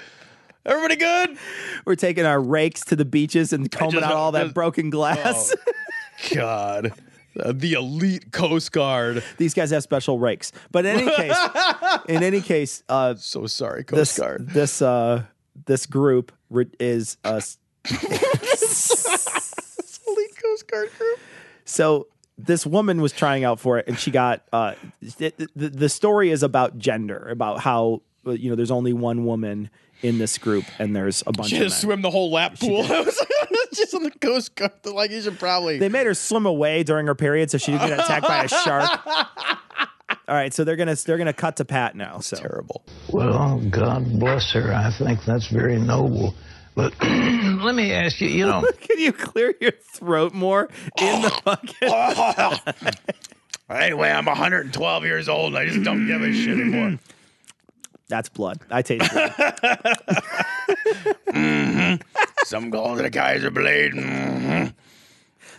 Everybody 0.64 0.96
good? 0.96 1.38
We're 1.84 1.94
taking 1.94 2.26
our 2.26 2.40
rakes 2.40 2.84
to 2.86 2.96
the 2.96 3.04
beaches 3.04 3.52
and 3.52 3.70
combing 3.70 4.00
just- 4.00 4.10
out 4.10 4.16
all 4.16 4.32
that 4.32 4.52
broken 4.52 4.90
glass. 4.90 5.54
Oh, 5.56 6.34
God. 6.34 6.92
Uh, 7.38 7.52
the 7.54 7.74
elite 7.74 8.32
Coast 8.32 8.72
Guard. 8.72 9.22
These 9.36 9.54
guys 9.54 9.70
have 9.70 9.82
special 9.82 10.18
rakes. 10.18 10.52
But 10.72 10.86
in 10.86 11.00
any 11.00 11.10
case, 11.14 11.36
in 12.08 12.22
any 12.22 12.40
case, 12.40 12.82
uh, 12.88 13.14
So 13.16 13.46
sorry, 13.46 13.84
Coast 13.84 13.98
this 13.98 14.18
Guard. 14.18 14.48
this 14.50 14.80
uh, 14.82 15.24
this 15.66 15.86
group 15.86 16.32
re- 16.50 16.66
is 16.80 17.16
s- 17.24 17.58
elite 20.06 20.36
Coast 20.42 20.68
Guard 20.68 20.88
group. 20.98 21.18
so 21.64 22.06
this 22.38 22.66
woman 22.66 23.00
was 23.00 23.12
trying 23.12 23.44
out 23.44 23.58
for 23.60 23.78
it, 23.78 23.86
and 23.88 23.98
she 23.98 24.10
got 24.10 24.42
uh, 24.52 24.74
it, 25.18 25.36
the 25.54 25.68
the 25.68 25.88
story 25.88 26.30
is 26.30 26.42
about 26.42 26.78
gender, 26.78 27.28
about 27.30 27.60
how 27.60 28.02
uh, 28.26 28.32
you 28.32 28.50
know 28.50 28.56
there's 28.56 28.70
only 28.70 28.92
one 28.92 29.24
woman 29.24 29.70
in 30.02 30.18
this 30.18 30.38
group, 30.38 30.64
and 30.78 30.94
there's 30.94 31.22
a 31.26 31.32
bunch 31.32 31.50
She 31.50 31.56
of 31.56 31.62
just 31.64 31.76
men. 31.76 31.80
swim 31.80 32.02
the 32.02 32.10
whole 32.10 32.30
lap 32.30 32.58
pool. 32.58 32.82
I 32.82 33.00
was 33.00 33.26
just 33.74 33.94
on 33.94 34.02
the 34.02 34.10
Coast 34.10 34.54
Guard. 34.54 34.72
Like 34.84 35.10
you 35.10 35.22
should 35.22 35.38
probably. 35.38 35.78
They 35.78 35.88
made 35.88 36.06
her 36.06 36.14
swim 36.14 36.46
away 36.46 36.82
during 36.82 37.06
her 37.06 37.14
period, 37.14 37.50
so 37.50 37.58
she 37.58 37.72
didn't 37.72 37.88
get 37.88 38.00
attacked 38.00 38.26
by 38.26 38.44
a 38.44 38.48
shark. 38.48 39.06
All 40.28 40.34
right, 40.34 40.52
so 40.52 40.64
they're 40.64 40.76
gonna 40.76 40.94
they're 40.94 41.18
gonna 41.18 41.32
cut 41.32 41.56
to 41.56 41.64
Pat 41.64 41.96
now. 41.96 42.18
So 42.20 42.36
terrible. 42.36 42.84
Well, 43.10 43.60
God 43.70 44.18
bless 44.18 44.52
her. 44.52 44.72
I 44.72 44.90
think 44.90 45.24
that's 45.24 45.48
very 45.48 45.78
noble. 45.78 46.34
But 46.74 46.92
let 47.02 47.74
me 47.74 47.92
ask 47.92 48.20
you, 48.20 48.28
you 48.28 48.46
know, 48.46 48.64
Can 48.80 48.98
you 48.98 49.12
clear 49.12 49.54
your 49.60 49.72
throat 49.72 50.34
more 50.34 50.68
in 51.00 51.22
the 51.22 51.32
oh. 51.82 52.58
bucket? 52.62 52.96
Anyway, 53.68 54.10
I'm 54.10 54.26
112 54.26 55.04
years 55.04 55.28
old 55.28 55.54
and 55.54 55.58
I 55.58 55.66
just 55.66 55.82
don't 55.82 56.06
give 56.06 56.22
a 56.22 56.32
shit 56.32 56.58
anymore. 56.58 56.98
That's 58.08 58.28
blood. 58.28 58.58
I 58.70 58.82
taste 58.82 59.10
blood. 59.12 59.34
Mhm. 61.28 62.02
Some 62.44 62.70
call 62.70 62.98
it 62.98 63.04
a 63.04 63.10
Kaiser 63.10 63.50
blade. 63.50 63.92
Mhm. 63.92 64.72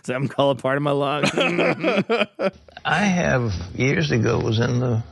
Some 0.02 0.28
call 0.28 0.52
it 0.52 0.58
part 0.58 0.76
of 0.76 0.82
my 0.82 0.90
lung. 0.90 1.24
I 2.84 2.98
have 3.04 3.52
years 3.74 4.10
ago 4.10 4.38
was 4.40 4.58
in 4.58 4.80
the 4.80 5.02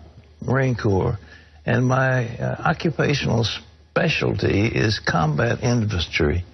Marine 0.42 0.74
Corps, 0.74 1.18
and 1.64 1.86
my 1.86 2.28
uh, 2.38 2.56
occupational 2.64 3.44
specialty 3.44 4.66
is 4.66 4.98
combat 4.98 5.62
industry. 5.62 6.44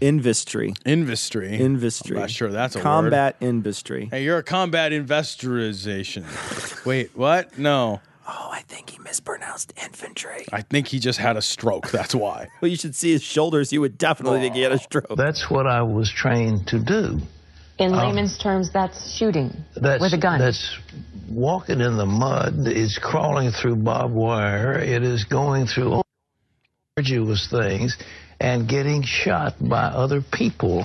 Investry. 0.00 0.74
Investry. 0.84 1.54
Investry. 1.60 2.16
I'm 2.16 2.22
not 2.22 2.30
sure 2.30 2.50
that's 2.50 2.76
a 2.76 2.80
combat 2.80 3.36
industry. 3.40 4.08
Hey, 4.10 4.24
you're 4.24 4.38
a 4.38 4.42
combat 4.42 4.92
investorization. 4.92 6.24
Wait, 6.86 7.16
what? 7.16 7.58
No. 7.58 8.00
Oh, 8.32 8.48
I 8.52 8.60
think 8.68 8.90
he 8.90 8.98
mispronounced 9.00 9.72
infantry. 9.82 10.46
I 10.52 10.62
think 10.62 10.86
he 10.86 11.00
just 11.00 11.18
had 11.18 11.36
a 11.36 11.42
stroke. 11.42 11.90
That's 11.90 12.14
why. 12.14 12.46
Well, 12.60 12.70
you 12.70 12.76
should 12.76 12.94
see 12.94 13.10
his 13.12 13.22
shoulders. 13.22 13.72
You 13.72 13.80
would 13.80 13.98
definitely 13.98 14.38
think 14.40 14.54
he 14.54 14.60
had 14.60 14.70
a 14.72 14.78
stroke. 14.78 15.06
That's 15.16 15.50
what 15.50 15.66
I 15.66 15.82
was 15.82 16.10
trained 16.10 16.68
to 16.68 16.78
do. 16.78 17.18
In 17.78 17.92
Um, 17.92 17.98
layman's 17.98 18.38
terms, 18.38 18.70
that's 18.70 19.16
shooting 19.16 19.56
That's, 19.74 20.00
with 20.02 20.12
a 20.12 20.18
gun. 20.18 20.38
That's 20.38 20.78
walking 21.28 21.80
in 21.80 21.96
the 21.96 22.06
mud. 22.06 22.54
It's 22.66 22.98
crawling 22.98 23.50
through 23.50 23.76
barbed 23.76 24.14
wire. 24.14 24.78
It 24.78 25.02
is 25.02 25.24
going 25.24 25.66
through 25.66 25.92
all 25.94 26.06
arduous 26.98 27.48
things 27.50 27.96
and 28.40 28.66
getting 28.66 29.02
shot 29.02 29.54
by 29.60 29.82
other 29.84 30.20
people. 30.22 30.82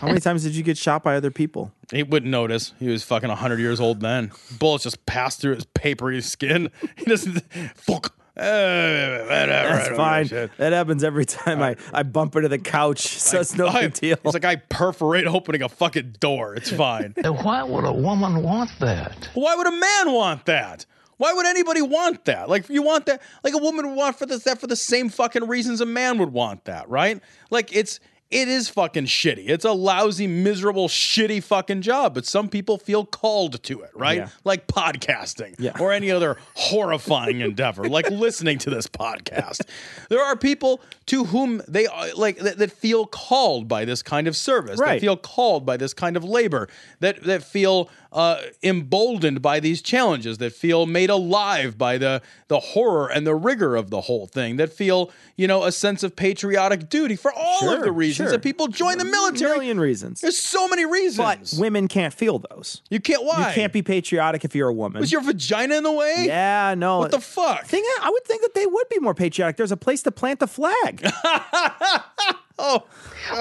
How 0.00 0.06
many 0.08 0.20
times 0.20 0.42
did 0.42 0.54
you 0.54 0.62
get 0.62 0.76
shot 0.78 1.02
by 1.02 1.16
other 1.16 1.30
people? 1.30 1.72
He 1.90 2.02
wouldn't 2.02 2.30
notice. 2.30 2.72
He 2.78 2.88
was 2.88 3.02
fucking 3.02 3.28
100 3.28 3.58
years 3.58 3.80
old 3.80 4.00
then. 4.00 4.32
Bullets 4.58 4.84
just 4.84 5.04
passed 5.06 5.40
through 5.40 5.54
his 5.54 5.64
papery 5.64 6.20
skin. 6.20 6.70
He 6.96 7.04
doesn't. 7.06 7.40
Fuck. 7.74 8.14
Eh, 8.36 9.22
whatever, 9.22 9.68
I 9.68 9.76
That's 9.76 9.96
fine. 9.96 10.22
give 10.24 10.32
a 10.32 10.34
shit. 10.48 10.56
That 10.58 10.72
happens 10.72 11.04
every 11.04 11.24
time 11.26 11.60
I, 11.62 11.76
I 11.92 12.04
bump 12.04 12.36
into 12.36 12.48
the 12.48 12.58
couch, 12.58 13.00
so 13.18 13.40
it's 13.40 13.56
no 13.56 13.66
I- 13.66 13.82
big 13.82 13.94
deal. 13.94 14.16
It's 14.24 14.34
like 14.34 14.44
I 14.44 14.56
perforate 14.56 15.26
opening 15.26 15.62
a 15.62 15.68
fucking 15.68 16.16
door. 16.20 16.54
It's 16.54 16.70
fine. 16.70 17.14
And 17.24 17.36
why 17.44 17.62
would 17.62 17.84
a 17.84 17.92
woman 17.92 18.42
want 18.42 18.70
that? 18.80 19.28
Why 19.34 19.54
would 19.56 19.66
a 19.66 19.72
man 19.72 20.12
want 20.12 20.46
that? 20.46 20.86
Why 21.20 21.34
would 21.34 21.44
anybody 21.44 21.82
want 21.82 22.24
that? 22.24 22.48
Like 22.48 22.66
you 22.70 22.80
want 22.80 23.04
that? 23.04 23.20
Like 23.44 23.52
a 23.52 23.58
woman 23.58 23.86
would 23.86 23.94
want 23.96 24.18
for 24.18 24.24
this 24.24 24.44
that 24.44 24.58
for 24.58 24.66
the 24.66 24.74
same 24.74 25.10
fucking 25.10 25.46
reasons 25.46 25.82
a 25.82 25.86
man 25.86 26.16
would 26.16 26.32
want 26.32 26.64
that, 26.64 26.88
right? 26.88 27.20
Like 27.50 27.76
it's 27.76 28.00
it 28.30 28.46
is 28.46 28.68
fucking 28.68 29.06
shitty. 29.06 29.48
It's 29.48 29.64
a 29.64 29.72
lousy, 29.72 30.28
miserable, 30.28 30.86
shitty 30.88 31.42
fucking 31.42 31.82
job, 31.82 32.14
but 32.14 32.24
some 32.24 32.48
people 32.48 32.78
feel 32.78 33.04
called 33.04 33.60
to 33.64 33.80
it, 33.82 33.90
right? 33.92 34.18
Yeah. 34.18 34.28
Like 34.44 34.68
podcasting 34.68 35.56
Yeah. 35.58 35.72
or 35.80 35.92
any 35.92 36.12
other 36.12 36.36
horrifying 36.54 37.40
endeavor, 37.48 37.88
like 37.88 38.08
listening 38.08 38.58
to 38.58 38.70
this 38.70 38.86
podcast. 38.86 39.62
There 40.08 40.22
are 40.22 40.36
people 40.36 40.80
to 41.06 41.24
whom 41.24 41.60
they 41.66 41.88
are 41.88 42.14
like 42.14 42.38
that, 42.38 42.58
that 42.58 42.70
feel 42.70 43.04
called 43.04 43.66
by 43.66 43.84
this 43.84 44.00
kind 44.00 44.28
of 44.28 44.36
service, 44.36 44.78
that 44.78 44.84
Right. 44.84 45.00
feel 45.00 45.16
called 45.16 45.66
by 45.66 45.76
this 45.76 45.92
kind 45.92 46.16
of 46.16 46.22
labor, 46.22 46.68
that 47.00 47.24
that 47.24 47.42
feel 47.42 47.90
uh, 48.12 48.40
emboldened 48.62 49.40
by 49.42 49.60
these 49.60 49.82
challenges, 49.82 50.38
that 50.38 50.52
feel 50.52 50.86
made 50.86 51.10
alive 51.10 51.78
by 51.78 51.98
the 51.98 52.22
the 52.48 52.58
horror 52.58 53.08
and 53.08 53.26
the 53.26 53.34
rigor 53.34 53.76
of 53.76 53.90
the 53.90 54.02
whole 54.02 54.26
thing, 54.26 54.56
that 54.56 54.72
feel 54.72 55.10
you 55.36 55.46
know 55.46 55.64
a 55.64 55.72
sense 55.72 56.02
of 56.02 56.16
patriotic 56.16 56.88
duty 56.88 57.16
for 57.16 57.32
all 57.32 57.70
of 57.70 57.82
the 57.82 57.92
reasons 57.92 58.28
sure. 58.28 58.32
that 58.32 58.42
people 58.42 58.68
join 58.68 58.98
the 58.98 59.04
military. 59.04 59.50
A 59.50 59.54
million 59.54 59.80
reasons. 59.80 60.20
There's 60.20 60.38
so 60.38 60.68
many 60.68 60.84
reasons. 60.84 61.54
But 61.54 61.60
women 61.60 61.88
can't 61.88 62.12
feel 62.12 62.38
those. 62.50 62.82
you 62.90 63.00
can't. 63.00 63.24
Why? 63.24 63.48
You 63.48 63.54
can't 63.54 63.72
be 63.72 63.82
patriotic 63.82 64.44
if 64.44 64.54
you're 64.54 64.68
a 64.68 64.74
woman. 64.74 65.00
Was 65.00 65.12
your 65.12 65.22
vagina 65.22 65.76
in 65.76 65.82
the 65.82 65.92
way? 65.92 66.24
yeah, 66.26 66.74
no. 66.76 66.98
What 66.98 67.10
the 67.10 67.20
fuck? 67.20 67.64
Thing 67.66 67.84
I 68.02 68.10
would 68.10 68.24
think 68.24 68.42
that 68.42 68.54
they 68.54 68.66
would 68.66 68.88
be 68.88 68.98
more 68.98 69.14
patriotic. 69.14 69.56
There's 69.56 69.72
a 69.72 69.76
place 69.76 70.02
to 70.02 70.10
plant 70.10 70.40
the 70.40 70.46
flag. 70.46 71.06
oh. 72.60 72.86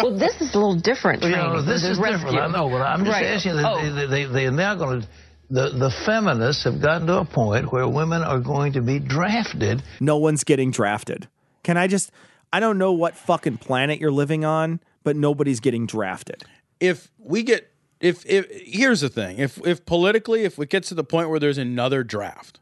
well, 0.01 0.17
this 0.17 0.34
is 0.41 0.53
a 0.55 0.57
little 0.57 0.80
different. 0.80 1.24
You 1.24 1.30
training 1.32 1.53
know, 1.53 1.61
this 1.61 1.82
than 1.84 1.91
is 1.91 1.97
the 1.97 2.03
different. 2.03 2.24
rescue. 2.24 2.39
I 2.39 2.47
know, 2.51 2.70
but 2.70 2.82
I'm 2.82 3.05
just 3.05 3.11
Right. 3.11 3.26
asking. 3.26 3.55
That 3.57 3.65
Oh. 3.65 3.93
they, 3.95 4.05
they, 4.07 4.26
they, 4.32 4.45
are 4.45 4.51
now 4.51 4.76
going 4.76 5.01
to. 5.01 5.07
The, 5.51 5.70
the 5.70 5.91
feminists 6.05 6.63
have 6.65 6.80
gotten 6.82 7.07
to 7.07 7.20
a 7.20 7.26
point 7.26 7.72
where 7.72 7.88
women 7.88 8.22
are 8.22 8.39
going 8.39 8.74
to 8.74 8.82
be 8.82 8.99
drafted. 8.99 9.82
no 9.99 10.17
one's 10.17 10.43
getting 10.43 10.70
drafted. 10.72 11.28
Can 11.63 11.76
I 11.76 11.88
just? 11.88 12.11
I 12.53 12.59
don't 12.59 12.78
know 12.78 12.91
what 12.93 13.15
fucking 13.15 13.57
planet 13.57 13.99
you're 13.99 14.11
living 14.11 14.45
on, 14.45 14.80
but 15.03 15.15
nobody's 15.15 15.59
getting 15.59 15.86
drafted. 15.88 16.43
if 16.80 17.09
we 17.17 17.43
get 17.43 17.72
if 17.99 18.26
if 18.26 18.45
here's 18.51 19.01
the 19.01 19.09
thing 19.09 19.38
if 19.39 19.59
if 19.67 19.86
politically 19.86 20.43
if 20.45 20.57
it 20.57 20.70
gets 20.70 20.88
to 20.89 20.95
the 20.95 21.03
point 21.03 21.30
where 21.30 21.39
there's 21.39 21.57
another 21.57 22.01
draft 22.03 22.59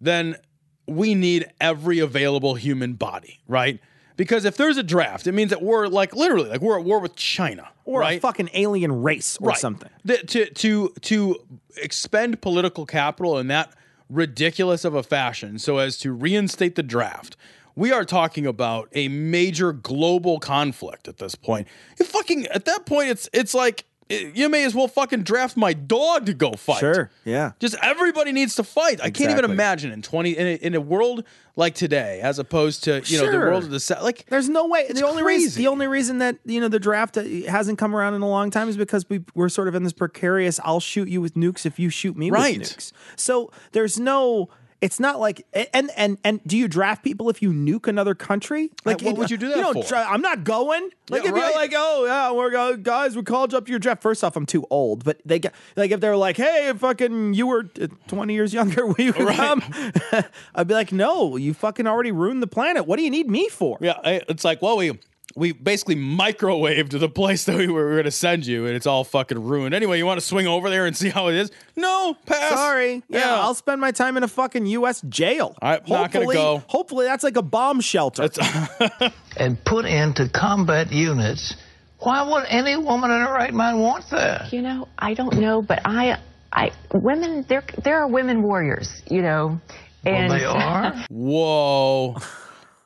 then 0.00 0.36
we 0.86 1.14
need 1.14 1.46
every 1.60 1.98
available 1.98 2.54
human 2.56 2.92
body 2.92 3.40
right 3.48 3.80
because 4.20 4.44
if 4.44 4.56
there's 4.58 4.76
a 4.76 4.82
draft 4.82 5.26
it 5.26 5.32
means 5.32 5.48
that 5.48 5.62
we're 5.62 5.86
like 5.88 6.14
literally 6.14 6.50
like 6.50 6.60
we're 6.60 6.78
at 6.78 6.84
war 6.84 6.98
with 7.00 7.16
china 7.16 7.66
Or 7.86 8.00
right 8.00 8.18
a 8.18 8.20
fucking 8.20 8.50
alien 8.52 9.02
race 9.02 9.38
or 9.40 9.48
Right. 9.48 9.56
something. 9.58 9.88
The- 10.04 10.18
to 10.18 10.50
to 10.50 10.92
to 11.00 11.36
expend 11.78 12.42
political 12.42 12.84
capital 12.84 13.38
in 13.38 13.46
that 13.48 13.72
ridiculous 14.10 14.84
of 14.84 14.94
a 14.94 15.02
fashion 15.02 15.58
so 15.58 15.78
as 15.78 15.96
to 15.98 16.12
reinstate 16.12 16.74
the 16.74 16.82
draft. 16.82 17.36
We 17.76 17.92
are 17.92 18.04
talking 18.04 18.44
about 18.46 18.88
a 18.92 19.08
major 19.08 19.72
global 19.72 20.38
conflict 20.40 21.08
at 21.08 21.16
this 21.18 21.34
point. 21.36 21.68
You 21.98 22.04
fucking 22.04 22.46
at 22.48 22.64
that 22.66 22.84
point 22.84 23.08
it's 23.10 23.28
it's 23.32 23.54
like 23.54 23.84
you 24.10 24.48
may 24.48 24.64
as 24.64 24.74
well 24.74 24.88
fucking 24.88 25.22
draft 25.22 25.56
my 25.56 25.72
dog 25.72 26.26
to 26.26 26.34
go 26.34 26.52
fight. 26.52 26.80
Sure. 26.80 27.10
Yeah. 27.24 27.52
Just 27.60 27.76
everybody 27.82 28.32
needs 28.32 28.56
to 28.56 28.64
fight. 28.64 29.00
I 29.02 29.10
can't 29.10 29.30
even 29.30 29.44
imagine 29.44 29.92
in 29.92 30.02
20 30.02 30.30
in 30.36 30.46
a, 30.46 30.54
in 30.56 30.74
a 30.74 30.80
world 30.80 31.24
like 31.56 31.74
today 31.74 32.20
as 32.20 32.38
opposed 32.38 32.84
to, 32.84 33.02
you 33.04 33.18
know, 33.20 33.30
the 33.30 33.38
world 33.38 33.64
of 33.64 33.70
the 33.70 33.80
South. 33.80 34.02
Like 34.02 34.26
There's 34.28 34.48
no 34.48 34.66
way. 34.66 34.88
The 34.88 35.06
only 35.06 35.22
reason 35.22 35.60
the 35.60 35.68
only 35.68 35.86
reason 35.86 36.18
that 36.18 36.36
you 36.44 36.60
know 36.60 36.68
the 36.68 36.80
draft 36.80 37.16
uh, 37.16 37.22
hasn't 37.48 37.78
come 37.78 37.94
around 37.94 38.14
in 38.14 38.22
a 38.22 38.28
long 38.28 38.50
time 38.50 38.68
is 38.68 38.76
because 38.76 39.08
we 39.08 39.20
we're 39.34 39.48
sort 39.48 39.68
of 39.68 39.74
in 39.74 39.84
this 39.84 39.92
precarious. 39.92 40.58
I'll 40.64 40.80
shoot 40.80 41.08
you 41.08 41.20
with 41.20 41.34
nukes 41.34 41.64
if 41.64 41.78
you 41.78 41.90
shoot 41.90 42.16
me 42.16 42.30
Right. 42.30 42.58
with 42.58 42.68
nukes. 42.76 42.92
So 43.16 43.50
there's 43.72 43.98
no. 44.00 44.48
It's 44.80 44.98
not 44.98 45.20
like 45.20 45.46
and 45.74 45.90
and 45.94 46.16
and 46.24 46.40
do 46.46 46.56
you 46.56 46.66
draft 46.66 47.04
people 47.04 47.28
if 47.28 47.42
you 47.42 47.52
nuke 47.52 47.86
another 47.86 48.14
country? 48.14 48.70
Like 48.86 49.02
what 49.02 49.18
would 49.18 49.30
you 49.30 49.36
do 49.36 49.48
that 49.50 49.56
don't 49.56 49.74
for? 49.82 49.86
dra- 49.88 50.06
I'm 50.08 50.22
not 50.22 50.42
going. 50.44 50.88
Like 51.10 51.22
Yeah, 51.24 51.28
if 51.28 51.34
right. 51.34 51.44
you're 51.50 51.54
like, 51.54 51.72
oh 51.76 52.06
yeah, 52.06 52.32
we're 52.32 52.76
guys, 52.78 53.14
we 53.14 53.22
called 53.22 53.52
you 53.52 53.58
up 53.58 53.66
to 53.66 53.70
your 53.70 53.78
draft. 53.78 54.00
First 54.00 54.24
off, 54.24 54.36
I'm 54.36 54.46
too 54.46 54.66
old, 54.70 55.04
but 55.04 55.20
they 55.26 55.38
get 55.38 55.54
like 55.76 55.90
if 55.90 56.00
they're 56.00 56.16
like, 56.16 56.38
hey, 56.38 56.72
fucking, 56.76 57.34
you 57.34 57.46
were 57.46 57.68
uh, 57.80 57.88
20 58.08 58.32
years 58.32 58.54
younger, 58.54 58.86
will 58.86 58.94
you 58.98 59.12
come? 59.12 59.62
I'd 60.54 60.66
be 60.66 60.72
like, 60.74 60.92
no, 60.92 61.36
you 61.36 61.52
fucking 61.52 61.86
already 61.86 62.12
ruined 62.12 62.42
the 62.42 62.46
planet. 62.46 62.86
What 62.86 62.96
do 62.96 63.02
you 63.02 63.10
need 63.10 63.28
me 63.28 63.48
for? 63.48 63.76
Yeah, 63.80 63.98
it's 64.04 64.44
like, 64.44 64.62
well, 64.62 64.78
we 64.78 64.98
we 65.36 65.52
basically 65.52 65.96
microwaved 65.96 66.98
the 66.98 67.08
place 67.08 67.44
that 67.44 67.56
we 67.56 67.68
were, 67.68 67.90
going 67.92 68.04
to 68.04 68.10
send 68.10 68.46
you, 68.46 68.66
and 68.66 68.74
it's 68.74 68.86
all 68.86 69.04
fucking 69.04 69.42
ruined. 69.42 69.74
Anyway, 69.74 69.98
you 69.98 70.06
want 70.06 70.18
to 70.20 70.26
swing 70.26 70.46
over 70.46 70.70
there 70.70 70.86
and 70.86 70.96
see 70.96 71.08
how 71.08 71.28
it 71.28 71.34
is? 71.36 71.50
No, 71.76 72.14
pass. 72.26 72.52
Sorry. 72.54 73.02
Yeah, 73.08 73.18
Yeah. 73.20 73.40
I'll 73.40 73.54
spend 73.54 73.80
my 73.80 73.90
time 73.92 74.16
in 74.16 74.22
a 74.22 74.28
fucking 74.28 74.66
U.S. 74.66 75.00
jail. 75.08 75.54
I'm 75.62 75.80
not 75.88 76.10
gonna 76.12 76.24
Hopefully- 76.26 76.34
go. 76.36 76.62
Hopefully, 76.66 77.04
that's 77.06 77.22
like 77.24 77.36
a 77.36 77.42
bomb 77.42 77.80
shelter. 77.80 78.28
and 79.36 79.64
put 79.64 79.84
into 79.84 80.28
combat 80.28 80.92
units. 80.92 81.54
Why 82.00 82.22
would 82.28 82.44
any 82.48 82.76
woman 82.76 83.10
in 83.10 83.20
her 83.20 83.32
right 83.32 83.52
mind 83.52 83.80
want 83.80 84.08
that? 84.10 84.52
You 84.52 84.62
know, 84.62 84.88
I 84.98 85.14
don't 85.14 85.34
know, 85.38 85.60
but 85.62 85.80
I, 85.84 86.18
I, 86.52 86.72
women, 86.94 87.44
there, 87.48 87.62
there 87.84 87.98
are 88.00 88.08
women 88.08 88.42
warriors. 88.42 89.02
You 89.10 89.20
know, 89.22 89.60
and 90.04 90.32
they 90.32 90.44
are? 90.44 90.94
Whoa. 91.10 92.16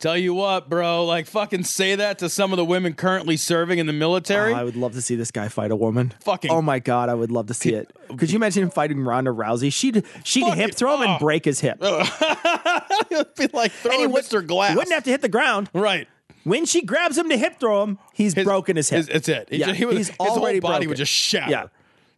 Tell 0.04 0.18
you 0.18 0.34
what, 0.34 0.68
bro, 0.68 1.06
like 1.06 1.24
fucking 1.26 1.64
say 1.64 1.94
that 1.94 2.18
to 2.18 2.28
some 2.28 2.52
of 2.52 2.58
the 2.58 2.64
women 2.66 2.92
currently 2.92 3.38
serving 3.38 3.78
in 3.78 3.86
the 3.86 3.92
military. 3.94 4.52
Oh, 4.52 4.56
I 4.56 4.62
would 4.62 4.76
love 4.76 4.92
to 4.92 5.00
see 5.00 5.14
this 5.16 5.30
guy 5.30 5.48
fight 5.48 5.70
a 5.70 5.76
woman. 5.76 6.12
Fucking- 6.20 6.50
Oh 6.50 6.60
my 6.60 6.78
god, 6.78 7.08
I 7.08 7.14
would 7.14 7.32
love 7.32 7.46
to 7.46 7.54
see 7.54 7.72
it. 7.72 7.90
Could 8.18 8.30
you 8.30 8.36
imagine 8.36 8.64
him 8.64 8.70
fighting 8.70 9.00
Ronda 9.00 9.30
Rousey? 9.30 9.72
She'd 9.72 10.04
she'd 10.22 10.52
hip 10.52 10.74
throw 10.74 10.96
him 10.96 11.00
and 11.00 11.10
oh. 11.12 11.18
break 11.18 11.46
his 11.46 11.60
hip. 11.60 11.78
It'd 13.10 13.34
be 13.34 13.46
like 13.54 13.72
throwing 13.72 14.00
he 14.00 14.06
would- 14.06 14.24
Mr. 14.24 14.46
Glass. 14.46 14.72
He 14.72 14.76
wouldn't 14.76 14.92
have 14.92 15.04
to 15.04 15.10
hit 15.10 15.22
the 15.22 15.30
ground. 15.30 15.70
Right. 15.72 16.06
When 16.42 16.66
she 16.66 16.82
grabs 16.82 17.16
him 17.16 17.30
to 17.30 17.38
hip 17.38 17.58
throw 17.58 17.82
him, 17.82 17.98
he's 18.12 18.34
broken 18.34 18.76
his 18.76 18.90
hip. 18.90 19.06
It's 19.10 19.30
it. 19.30 19.48
He 19.50 19.56
Yeah, 19.56 19.68
just- 19.68 19.78
he 19.78 19.86
he's 19.86 20.08
his 20.08 20.16
already 20.20 20.34
whole 20.34 20.42
body 20.42 20.60
broken. 20.60 20.88
would 20.88 20.98
just 20.98 21.12
shatter. 21.12 21.50
Yeah. 21.50 21.66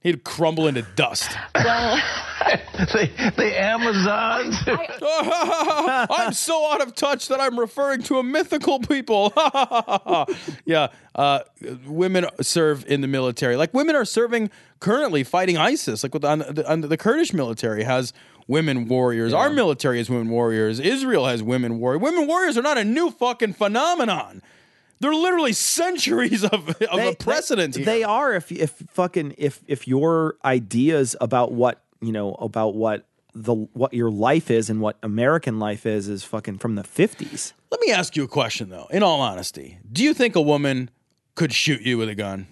He'd 0.07 0.23
crumble 0.23 0.69
into 0.69 0.83
dust. 0.83 1.37
well, 1.53 1.97
the, 2.77 3.33
the 3.37 3.61
Amazons. 3.61 4.57
I'm 6.17 6.33
so 6.33 6.71
out 6.71 6.81
of 6.81 6.95
touch 6.95 7.27
that 7.27 7.41
I'm 7.41 7.59
referring 7.59 8.05
to 8.05 8.21
a 8.21 8.23
mythical 8.23 8.79
people. 8.79 9.33
yeah, 10.65 10.93
uh, 11.17 11.41
women 11.89 12.27
serve 12.41 12.87
in 12.87 13.01
the 13.01 13.09
military. 13.09 13.57
Like 13.57 13.75
women 13.75 13.97
are 13.97 14.05
serving 14.05 14.51
currently 14.79 15.25
fighting 15.25 15.57
ISIS. 15.57 16.05
Like 16.05 16.15
with 16.15 16.25
on 16.25 16.39
the, 16.39 16.65
on 16.71 16.83
the 16.83 16.97
Kurdish 16.97 17.33
military 17.33 17.83
has 17.83 18.13
women 18.47 18.87
warriors. 18.87 19.33
Our 19.33 19.51
military 19.51 19.99
has 19.99 20.09
women 20.09 20.29
warriors. 20.29 20.79
Israel 20.79 21.27
has 21.27 21.43
women 21.43 21.81
warriors. 21.81 22.01
Women 22.01 22.29
warriors 22.29 22.57
are 22.57 22.63
not 22.63 22.79
a 22.79 22.85
new 22.85 23.11
fucking 23.11 23.55
phenomenon. 23.55 24.41
They're 25.01 25.15
literally 25.15 25.53
centuries 25.53 26.43
of, 26.45 26.69
of 26.69 26.99
a 26.99 27.15
precedent 27.15 27.75
They, 27.75 27.85
they 27.85 28.03
are 28.05 28.35
if 28.35 28.51
if 28.51 28.71
fucking 28.91 29.35
if 29.39 29.63
if 29.67 29.87
your 29.87 30.37
ideas 30.45 31.15
about 31.21 31.53
what 31.53 31.83
you 32.01 32.13
know, 32.13 32.35
about 32.35 32.75
what 32.75 33.07
the 33.35 33.55
what 33.55 33.93
your 33.93 34.11
life 34.11 34.51
is 34.51 34.71
and 34.71 34.81
what 34.81 34.97
American 35.03 35.59
life 35.59 35.85
is 35.85 36.09
is 36.09 36.25
fucking 36.25 36.59
from 36.59 36.75
the 36.75 36.85
fifties. 36.85 37.53
Let 37.71 37.81
me 37.81 37.93
ask 37.93 38.17
you 38.17 38.25
a 38.25 38.29
question 38.29 38.71
though. 38.71 38.87
In 38.91 39.03
all 39.03 39.21
honesty, 39.21 39.79
do 39.93 40.03
you 40.03 40.15
think 40.15 40.37
a 40.37 40.43
woman 40.43 40.91
could 41.35 41.53
shoot 41.53 41.83
you 41.83 41.99
with 41.99 42.09
a 42.09 42.15
gun? 42.15 42.47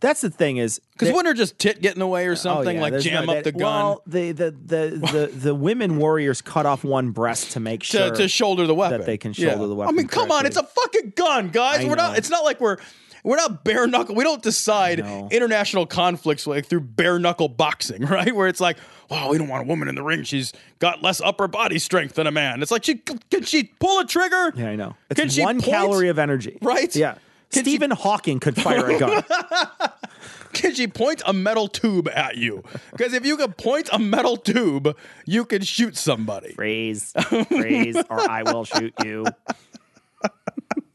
That's 0.00 0.20
the 0.20 0.30
thing 0.30 0.58
is 0.58 0.80
Because 0.92 1.08
wouldn't 1.08 1.26
her 1.26 1.34
just 1.34 1.58
tit 1.58 1.80
get 1.80 1.94
in 1.94 1.98
the 1.98 2.06
way 2.06 2.26
or 2.26 2.32
oh, 2.32 2.34
something? 2.34 2.68
Oh, 2.68 2.86
yeah, 2.86 2.92
like 2.92 3.00
jam 3.00 3.26
no- 3.26 3.34
up 3.34 3.44
the 3.44 3.52
gun 3.52 3.60
Well, 3.60 4.02
the 4.06 4.32
the 4.32 4.50
the 4.50 4.88
the, 5.12 5.30
the 5.34 5.54
women 5.54 5.98
warriors 5.98 6.40
cut 6.40 6.66
off 6.66 6.84
one 6.84 7.10
breast 7.10 7.52
to 7.52 7.60
make 7.60 7.82
sure 7.82 8.10
to 8.10 8.28
shoulder 8.28 8.66
the 8.66 8.74
weapon. 8.74 8.98
that 9.00 9.06
they 9.06 9.18
can 9.18 9.32
Yeah. 9.36 9.50
shoulder 9.50 9.66
the 9.66 9.74
weapon. 9.74 9.94
I 9.94 9.96
mean, 9.96 10.08
come 10.08 10.30
on, 10.30 10.46
it's 10.46 10.56
a 10.56 10.62
fucking 10.62 11.14
gun, 11.16 11.48
guys. 11.48 11.80
I 11.80 11.88
we're 11.88 11.96
not. 11.96 12.16
It's 12.16 12.30
not 12.30 12.44
like 12.44 12.60
we're 12.60 12.76
we're 13.24 13.36
not 13.36 13.64
bare 13.64 13.86
knuckle. 13.86 14.14
We 14.14 14.24
don't 14.24 14.42
decide 14.42 15.00
international 15.30 15.86
conflicts 15.86 16.46
like 16.46 16.66
through 16.66 16.80
bare 16.80 17.18
knuckle 17.18 17.48
boxing, 17.48 18.02
right? 18.06 18.34
Where 18.34 18.48
it's 18.48 18.60
like, 18.60 18.78
oh, 19.10 19.30
we 19.30 19.38
don't 19.38 19.48
want 19.48 19.64
a 19.64 19.66
woman 19.66 19.88
in 19.88 19.94
the 19.94 20.02
ring. 20.02 20.22
She's 20.22 20.52
got 20.78 21.02
less 21.02 21.20
upper 21.20 21.48
body 21.48 21.78
strength 21.78 22.14
than 22.14 22.26
a 22.26 22.30
man. 22.30 22.62
It's 22.62 22.70
like 22.70 22.84
she 22.84 22.96
can 22.96 23.42
she 23.42 23.64
pull 23.64 23.98
a 24.00 24.06
trigger? 24.06 24.52
Yeah, 24.54 24.70
I 24.70 24.76
know. 24.76 24.94
It's 25.10 25.36
Can 25.36 25.44
one 25.44 25.60
calorie 25.60 26.08
of 26.08 26.18
energy. 26.18 26.58
Right? 26.62 26.94
Yeah. 26.94 27.16
Stephen 27.50 27.90
Hawking 27.90 28.40
could 28.40 28.56
fire 28.60 28.90
a 28.90 28.98
gun. 28.98 29.24
Can 30.52 30.74
she 30.74 30.86
point 30.86 31.22
a 31.26 31.32
metal 31.32 31.68
tube 31.68 32.08
at 32.08 32.36
you? 32.36 32.64
Because 32.90 33.12
if 33.12 33.24
you 33.24 33.36
could 33.36 33.56
point 33.56 33.88
a 33.92 33.98
metal 33.98 34.36
tube, 34.36 34.96
you 35.24 35.44
could 35.44 35.66
shoot 35.66 35.96
somebody. 35.96 36.52
Freeze, 36.54 37.12
freeze, 37.48 37.96
or 38.10 38.28
I 38.28 38.42
will 38.42 38.64
shoot 38.64 38.92
you. 39.04 39.24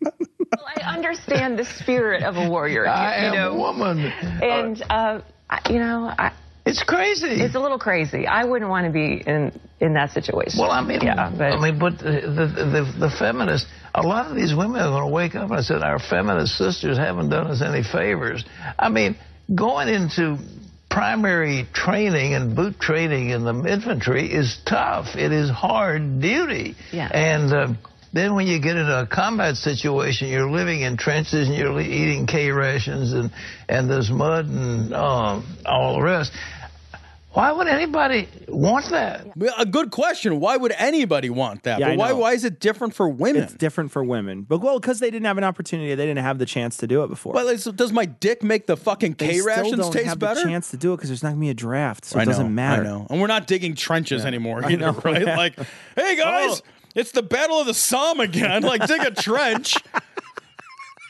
Well, 0.02 0.66
I 0.76 0.82
understand 0.94 1.58
the 1.58 1.66
spirit 1.66 2.24
of 2.24 2.38
a 2.38 2.50
warrior. 2.50 2.88
I 2.88 3.20
you 3.22 3.26
am 3.28 3.34
know, 3.36 3.52
a 3.54 3.58
woman. 3.58 4.00
and 4.42 4.82
uh, 4.90 5.22
I- 5.50 5.62
you 5.72 5.80
know, 5.80 6.14
I, 6.18 6.32
it's 6.66 6.82
crazy. 6.84 7.28
It's 7.28 7.56
a 7.56 7.60
little 7.60 7.80
crazy. 7.80 8.26
I 8.26 8.46
wouldn't 8.46 8.70
want 8.70 8.86
to 8.86 8.92
be 8.92 9.22
in 9.26 9.60
in 9.80 9.94
that 9.96 10.12
situation. 10.12 10.60
Well, 10.60 10.72
I 10.72 10.82
mean, 10.82 11.02
yeah, 11.02 11.32
but 11.36 11.54
I 11.54 11.60
mean, 11.60 11.78
but 11.78 12.00
the, 12.00 12.22
the 12.22 12.48
the 12.48 13.08
the 13.08 13.10
feminists, 13.10 13.70
a 13.94 14.02
lot 14.02 14.28
of 14.28 14.36
these 14.36 14.56
women 14.56 14.80
are 14.80 14.90
going 14.90 15.04
to 15.04 15.14
wake 15.14 15.36
up 15.36 15.52
and 15.52 15.64
say 15.64 15.76
our 15.76 16.00
feminist 16.00 16.58
sisters 16.58 16.98
haven't 16.98 17.30
done 17.30 17.48
us 17.48 17.62
any 17.62 17.84
favors. 17.84 18.46
I 18.80 18.90
mean, 18.90 19.18
going 19.54 19.90
into 19.90 20.38
primary 20.90 21.68
training 21.74 22.36
and 22.36 22.56
boot 22.56 22.80
training 22.80 23.32
in 23.32 23.44
the 23.44 23.66
infantry 23.66 24.32
is 24.32 24.58
tough. 24.66 25.16
It 25.16 25.32
is 25.32 25.50
hard 25.50 26.22
duty. 26.22 26.76
Yeah. 26.92 27.08
And 27.08 27.52
uh, 27.52 27.74
then 28.14 28.36
when 28.36 28.46
you 28.46 28.60
get 28.62 28.78
into 28.78 29.02
a 29.02 29.08
combat 29.08 29.56
situation, 29.56 30.28
you're 30.28 30.50
living 30.50 30.82
in 30.82 30.98
trenches 30.98 31.48
and 31.48 31.58
you're 31.58 31.82
eating 31.82 32.28
K 32.28 32.52
rations 32.52 33.12
and 33.12 33.32
and 33.68 33.90
there's 33.90 34.12
mud 34.12 34.46
and 34.46 34.94
um, 34.94 35.58
all 35.66 35.96
the 35.96 36.04
rest. 36.04 36.32
Why 37.34 37.52
would 37.52 37.68
anybody 37.68 38.28
want 38.48 38.90
that? 38.92 39.26
A 39.58 39.66
good 39.66 39.90
question. 39.90 40.40
Why 40.40 40.56
would 40.56 40.72
anybody 40.74 41.32
want 41.32 41.64
that? 41.64 41.80
Yeah, 41.80 41.88
but 41.88 41.94
I 41.94 41.96
why 41.96 42.10
know. 42.10 42.18
why 42.18 42.34
is 42.34 42.44
it 42.46 42.60
different 42.60 42.94
for 42.94 43.10
women? 43.10 43.42
It's 43.44 43.54
different 43.54 43.92
for 43.92 44.04
women, 44.04 44.44
but 44.44 44.60
well, 44.60 44.80
because 44.80 45.00
they 45.00 45.10
didn't 45.10 45.26
have 45.26 45.40
an 45.40 45.44
opportunity, 45.44 45.96
they 45.96 46.06
didn't 46.06 46.24
have 46.24 46.38
the 46.38 46.46
chance 46.46 46.78
to 46.78 46.88
do 46.88 47.04
it 47.04 47.08
before. 47.08 47.34
Well, 47.34 47.48
it's- 47.48 47.64
does 47.64 47.92
my 47.92 48.06
dick 48.06 48.44
make 48.44 48.68
the 48.68 48.78
fucking 48.78 49.14
they 49.18 49.30
K 49.30 49.34
still 49.40 49.46
rations 49.48 49.78
don't 49.78 49.92
taste 49.92 50.06
have 50.06 50.20
better? 50.20 50.42
the 50.42 50.46
chance 50.46 50.70
to 50.72 50.78
do 50.78 50.94
it 50.94 50.98
because 50.98 51.10
there's 51.10 51.24
not 51.24 51.30
gonna 51.30 51.42
be 51.42 51.50
a 51.50 51.56
draft, 51.56 52.06
so 52.06 52.20
it 52.20 52.22
I 52.22 52.26
know, 52.26 52.32
doesn't 52.32 52.54
matter. 52.54 52.82
I 52.84 52.86
know. 52.86 53.08
And 53.10 53.20
we're 53.20 53.28
not 53.28 53.48
digging 53.48 53.74
trenches 53.74 54.22
Yeah. 54.22 54.28
anymore 54.28 54.62
I 54.64 54.74
either, 54.74 54.78
know, 54.92 55.02
right? 55.04 55.26
yeah. 55.26 55.36
Like, 55.36 55.56
hey 55.96 56.16
guys, 56.16 56.62
Oh. 56.62 56.68
it's 56.94 57.12
the 57.14 57.24
Battle 57.24 57.60
of 57.60 57.66
the 57.66 57.74
Somme 57.74 58.20
again. 58.20 58.62
Like, 58.62 58.86
dig 58.86 59.02
a 59.02 59.10
trench. 59.22 59.74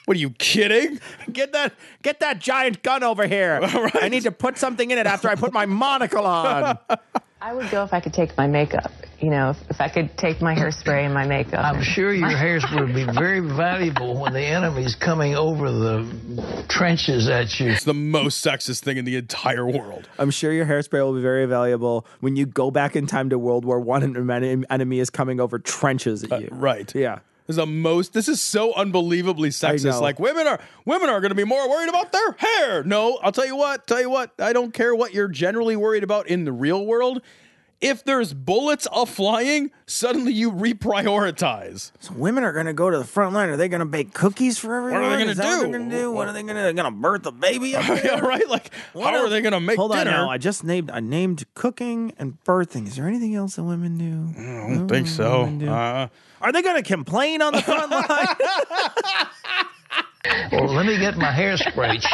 What 0.05 0.17
are 0.17 0.19
you 0.19 0.31
kidding? 0.31 0.99
Get 1.31 1.53
that 1.53 1.73
get 2.01 2.19
that 2.19 2.39
giant 2.39 2.83
gun 2.83 3.03
over 3.03 3.25
here. 3.25 3.59
I 3.93 4.09
need 4.09 4.23
to 4.23 4.31
put 4.31 4.57
something 4.57 4.91
in 4.91 4.97
it 4.97 5.07
after 5.07 5.29
I 5.29 5.35
put 5.35 5.53
my 5.53 5.65
monocle 5.73 6.25
on. 6.25 6.77
I 7.41 7.53
would 7.53 7.69
go 7.71 7.83
if 7.83 7.93
I 7.93 7.99
could 7.99 8.13
take 8.13 8.37
my 8.37 8.47
makeup. 8.47 8.91
You 9.19 9.29
know, 9.29 9.49
if, 9.51 9.57
if 9.69 9.81
I 9.81 9.89
could 9.89 10.17
take 10.17 10.41
my 10.41 10.55
hairspray 10.55 11.05
and 11.05 11.13
my 11.13 11.25
makeup. 11.25 11.63
I'm 11.63 11.81
sure 11.81 12.13
your 12.13 12.29
hairspray 12.29 12.79
would 12.81 12.95
be 12.95 13.05
very 13.05 13.39
valuable 13.39 14.17
when 14.17 14.33
the 14.33 14.41
enemy's 14.41 14.95
coming 14.95 15.35
over 15.35 15.71
the 15.71 16.65
trenches 16.69 17.29
at 17.29 17.59
you. 17.59 17.69
It's 17.71 17.83
the 17.85 17.93
most 17.93 18.45
sexist 18.45 18.81
thing 18.81 18.97
in 18.97 19.05
the 19.05 19.15
entire 19.17 19.65
world. 19.65 20.09
I'm 20.17 20.31
sure 20.31 20.51
your 20.51 20.65
hairspray 20.65 21.03
will 21.03 21.15
be 21.15 21.21
very 21.21 21.45
valuable 21.45 22.05
when 22.19 22.35
you 22.35 22.45
go 22.45 22.71
back 22.71 22.95
in 22.95 23.07
time 23.07 23.29
to 23.29 23.39
World 23.39 23.65
War 23.65 23.79
One 23.79 24.03
and 24.03 24.15
an 24.17 24.65
enemy 24.69 24.99
is 24.99 25.09
coming 25.09 25.39
over 25.39 25.59
trenches 25.59 26.23
at 26.23 26.31
uh, 26.31 26.37
you. 26.37 26.49
Right. 26.51 26.93
Yeah. 26.95 27.19
Is 27.47 27.57
the 27.57 27.65
most. 27.65 28.13
This 28.13 28.29
is 28.29 28.39
so 28.41 28.73
unbelievably 28.73 29.49
sexist. 29.49 29.99
Like 29.99 30.17
women 30.19 30.47
are 30.47 30.59
women 30.85 31.09
are 31.09 31.19
going 31.19 31.31
to 31.31 31.35
be 31.35 31.43
more 31.43 31.69
worried 31.69 31.89
about 31.89 32.11
their 32.13 32.31
hair. 32.37 32.83
No, 32.83 33.19
I'll 33.21 33.33
tell 33.33 33.45
you 33.45 33.57
what. 33.57 33.85
Tell 33.85 33.99
you 33.99 34.09
what. 34.09 34.31
I 34.39 34.53
don't 34.53 34.73
care 34.73 34.95
what 34.95 35.13
you're 35.13 35.27
generally 35.27 35.75
worried 35.75 36.03
about 36.03 36.27
in 36.27 36.45
the 36.45 36.53
real 36.53 36.85
world. 36.85 37.21
If 37.81 38.05
there's 38.05 38.33
bullets 38.33 38.87
a 38.93 39.05
flying, 39.05 39.69
suddenly 39.87 40.31
you 40.31 40.53
reprioritize. 40.53 41.91
So 41.99 42.13
women 42.13 42.45
are 42.45 42.53
going 42.53 42.65
to 42.67 42.73
go 42.73 42.89
to 42.89 42.97
the 42.97 43.03
front 43.03 43.33
line. 43.33 43.49
Are 43.49 43.57
they 43.57 43.67
going 43.67 43.79
to 43.81 43.85
bake 43.85 44.13
cookies 44.13 44.57
for 44.57 44.73
everyone? 44.75 45.01
What 45.01 45.11
are 45.11 45.17
they 45.17 45.23
going 45.25 45.35
to 45.35 45.41
do? 45.41 45.47
What 45.49 45.59
they're 45.59 45.79
going 45.79 45.89
to 45.89 45.95
do? 45.97 46.11
What 46.13 46.27
are 46.29 46.33
they 46.33 46.43
going 46.43 46.55
to? 46.55 46.73
Going 46.81 46.93
to 46.93 46.97
birth 46.97 47.25
a 47.25 47.33
baby? 47.33 47.75
Up 47.75 47.83
yeah, 48.03 48.19
right. 48.19 48.47
Like, 48.47 48.73
What 48.93 49.07
how 49.13 49.19
are 49.19 49.23
else? 49.23 49.29
they 49.31 49.41
going 49.41 49.51
to 49.51 49.59
make 49.59 49.77
Hold 49.77 49.91
dinner? 49.91 50.11
on 50.11 50.17
now. 50.27 50.29
I 50.29 50.37
just 50.37 50.63
named 50.63 50.91
I 50.91 51.01
named 51.01 51.43
cooking 51.55 52.13
and 52.17 52.41
birthing. 52.45 52.87
Is 52.87 52.95
there 52.95 53.07
anything 53.07 53.35
else 53.35 53.57
that 53.57 53.63
women 53.63 53.97
do? 53.97 54.39
I 54.39 54.73
don't 54.75 54.87
think 54.87 55.07
so. 55.07 55.45
Are 56.43 56.51
they 56.51 56.61
going 56.61 56.75
to 56.75 56.87
complain 56.87 57.41
on 57.41 57.53
the 57.53 57.61
front 57.61 57.89
line? 57.89 58.27
Well, 60.53 60.73
let 60.73 60.85
me 60.85 60.97
get 60.97 61.17
my 61.17 61.31
hairspray. 61.31 62.01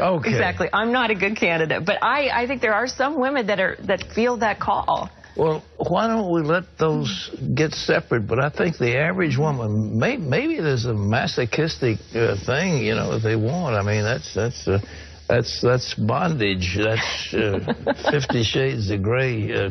Okay. 0.00 0.28
Exactly. 0.28 0.68
I'm 0.74 0.92
not 0.92 1.10
a 1.10 1.14
good 1.14 1.36
candidate, 1.36 1.86
but 1.86 2.02
I, 2.02 2.28
I 2.42 2.46
think 2.46 2.60
there 2.60 2.74
are 2.74 2.86
some 2.86 3.18
women 3.18 3.46
that 3.46 3.60
are 3.60 3.76
that 3.84 4.02
feel 4.14 4.36
that 4.38 4.60
call. 4.60 5.08
Well, 5.36 5.62
why 5.78 6.06
don't 6.06 6.30
we 6.30 6.42
let 6.42 6.64
those 6.78 7.30
get 7.54 7.72
separate? 7.72 8.26
But 8.26 8.38
I 8.38 8.50
think 8.50 8.76
the 8.76 8.98
average 8.98 9.38
woman, 9.38 9.98
may, 9.98 10.18
maybe 10.18 10.60
there's 10.60 10.84
a 10.84 10.92
masochistic 10.92 11.98
uh, 12.14 12.36
thing, 12.44 12.84
you 12.84 12.94
know, 12.94 13.14
if 13.14 13.22
they 13.22 13.36
want. 13.36 13.74
I 13.74 13.82
mean, 13.82 14.02
that's 14.02 14.34
that's 14.34 14.68
uh, 14.68 14.80
that's 15.28 15.60
that's 15.60 15.94
bondage. 15.94 16.76
That's 16.76 17.34
uh, 17.34 17.74
Fifty 18.10 18.42
Shades 18.42 18.90
of 18.90 19.02
Grey 19.02 19.52
uh, 19.52 19.70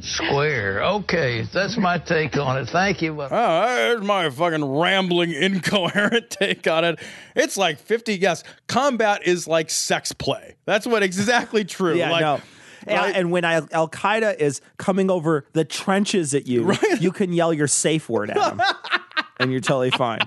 square. 0.00 0.82
Okay, 0.82 1.42
that's 1.52 1.76
my 1.76 1.98
take 1.98 2.36
on 2.36 2.58
it. 2.58 2.68
Thank 2.68 3.02
you. 3.02 3.14
But 3.14 3.30
Oh, 3.32 3.66
there's 3.66 4.02
my 4.02 4.30
fucking 4.30 4.64
rambling, 4.64 5.32
incoherent 5.34 6.30
take 6.30 6.66
on 6.66 6.84
it. 6.84 6.98
It's 7.34 7.56
like 7.56 7.78
50 7.78 8.14
yes. 8.16 8.42
Combat 8.66 9.26
is 9.26 9.46
like 9.46 9.70
sex 9.70 10.12
play. 10.12 10.56
That's 10.64 10.86
what 10.86 11.02
exactly 11.02 11.64
true. 11.64 11.96
Yeah, 11.96 12.10
like, 12.10 12.20
no. 12.20 12.40
And, 12.86 13.16
and 13.16 13.30
when 13.30 13.44
Al 13.44 13.88
Qaeda 13.88 14.38
is 14.38 14.62
coming 14.78 15.10
over 15.10 15.46
the 15.52 15.64
trenches 15.64 16.34
at 16.34 16.46
you, 16.46 16.72
you 17.00 17.12
can 17.12 17.32
yell 17.32 17.52
your 17.52 17.68
safe 17.68 18.08
word 18.08 18.30
at 18.30 18.36
them, 18.36 18.62
and 19.38 19.52
you're 19.52 19.60
totally 19.60 19.90
fine. 19.90 20.20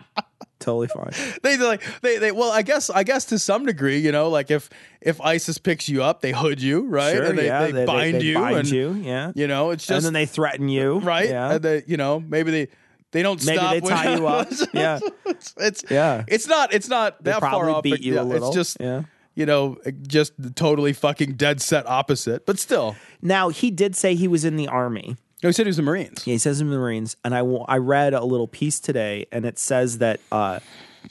Totally 0.63 0.87
fine. 0.87 1.11
They 1.43 1.57
like 1.57 1.81
they 2.01 2.17
they 2.17 2.31
well 2.31 2.51
I 2.51 2.61
guess 2.61 2.89
I 2.89 3.03
guess 3.03 3.25
to 3.25 3.39
some 3.39 3.65
degree 3.65 3.97
you 3.99 4.11
know 4.11 4.29
like 4.29 4.49
if 4.49 4.69
if 5.01 5.19
ISIS 5.21 5.57
picks 5.57 5.87
you 5.89 6.01
up 6.03 6.21
they 6.21 6.31
hood 6.31 6.61
you 6.61 6.81
right 6.87 7.15
Sure, 7.15 7.23
and 7.25 7.37
they, 7.37 7.45
yeah, 7.47 7.67
they, 7.67 7.85
bind 7.85 8.21
you 8.23 8.35
bind 8.35 8.57
and 8.57 8.69
you, 8.69 8.93
yeah. 8.93 9.31
you 9.35 9.47
know 9.47 9.71
it's 9.71 9.85
just 9.85 9.97
and 9.97 10.05
then 10.05 10.13
they 10.13 10.25
threaten 10.25 10.69
you, 10.69 10.99
right 10.99 11.29
Yeah. 11.29 11.53
and 11.53 11.61
they 11.63 11.83
you 11.87 11.97
know 11.97 12.19
maybe 12.19 12.51
they 12.51 12.67
they 13.11 13.21
don't 13.21 13.43
Maybe 13.45 13.57
stop 13.57 13.71
they 13.73 13.79
when- 13.81 13.91
tie 13.93 14.15
you 14.15 14.27
up. 14.27 14.47
yeah. 14.73 14.99
it's, 15.25 15.53
it's 15.57 15.83
Yeah. 15.91 16.23
it's 16.27 16.47
not 16.47 16.73
it's 16.73 16.87
not 16.87 17.23
They 17.23 17.31
that 17.31 17.41
far 17.41 17.69
off 17.69 17.83
beat 17.83 18.01
you 18.01 18.19
a 18.19 18.23
little. 18.23 18.47
it's 18.47 18.55
just 18.55 18.77
Yeah. 18.79 19.03
you 19.35 19.45
know 19.45 19.77
just 20.07 20.33
totally 20.55 20.93
fucking 20.93 21.33
dead 21.33 21.61
set 21.61 21.85
opposite 21.87 22.45
but 22.45 22.57
still 22.59 22.95
Now 23.21 23.49
he 23.49 23.69
did 23.71 23.95
say 23.95 24.15
he 24.15 24.27
was 24.27 24.45
in 24.45 24.55
the 24.55 24.67
army. 24.67 25.17
No, 25.43 25.49
he 25.49 25.53
said 25.53 25.65
he 25.65 25.69
was 25.69 25.77
the 25.77 25.83
Marines 25.83 26.25
Yeah, 26.25 26.33
he 26.33 26.37
says 26.37 26.61
in 26.61 26.69
the 26.69 26.77
Marines, 26.77 27.17
and 27.23 27.35
I 27.35 27.39
I 27.39 27.77
read 27.77 28.13
a 28.13 28.23
little 28.23 28.47
piece 28.47 28.79
today, 28.79 29.27
and 29.31 29.45
it 29.45 29.59
says 29.59 29.97
that 29.99 30.19
uh, 30.31 30.59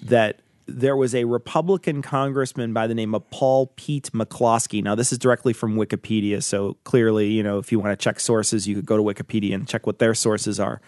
that 0.03 0.41
there 0.67 0.97
was 0.97 1.15
a 1.15 1.25
Republican 1.25 2.03
congressman 2.03 2.73
by 2.73 2.87
the 2.87 2.95
name 2.95 3.15
of 3.15 3.29
Paul 3.31 3.73
Pete 3.77 4.11
McCloskey. 4.13 4.83
Now, 4.83 4.95
this 4.95 5.13
is 5.13 5.19
directly 5.19 5.53
from 5.53 5.77
Wikipedia, 5.77 6.43
so 6.43 6.77
clearly, 6.85 7.29
you 7.29 7.43
know, 7.43 7.59
if 7.59 7.71
you 7.71 7.79
want 7.79 7.99
to 7.99 8.03
check 8.03 8.21
sources, 8.21 8.67
you 8.67 8.75
could 8.75 8.87
go 8.87 8.97
to 8.97 9.03
Wikipedia 9.03 9.55
and 9.55 9.69
check 9.69 9.87
what 9.87 9.99
their 9.99 10.15
sources 10.15 10.59
are. 10.59 10.81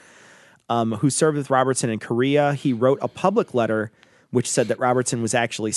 Um, 0.71 0.93
who 0.93 1.11
served 1.11 1.37
with 1.37 1.51
Robertson 1.51 1.91
in 1.91 1.99
Korea? 1.99 2.55
He 2.55 2.73
wrote 2.73 2.99
a 3.03 3.09
public 3.09 3.53
letter 3.53 3.93
which 4.31 4.51
said 4.51 4.69
that 4.69 4.79
Robertson 4.79 5.21
was 5.23 5.35
actually 5.35 5.73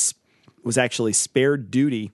was 0.63 0.77
actually 0.77 1.13
spared 1.13 1.69
duty 1.69 2.11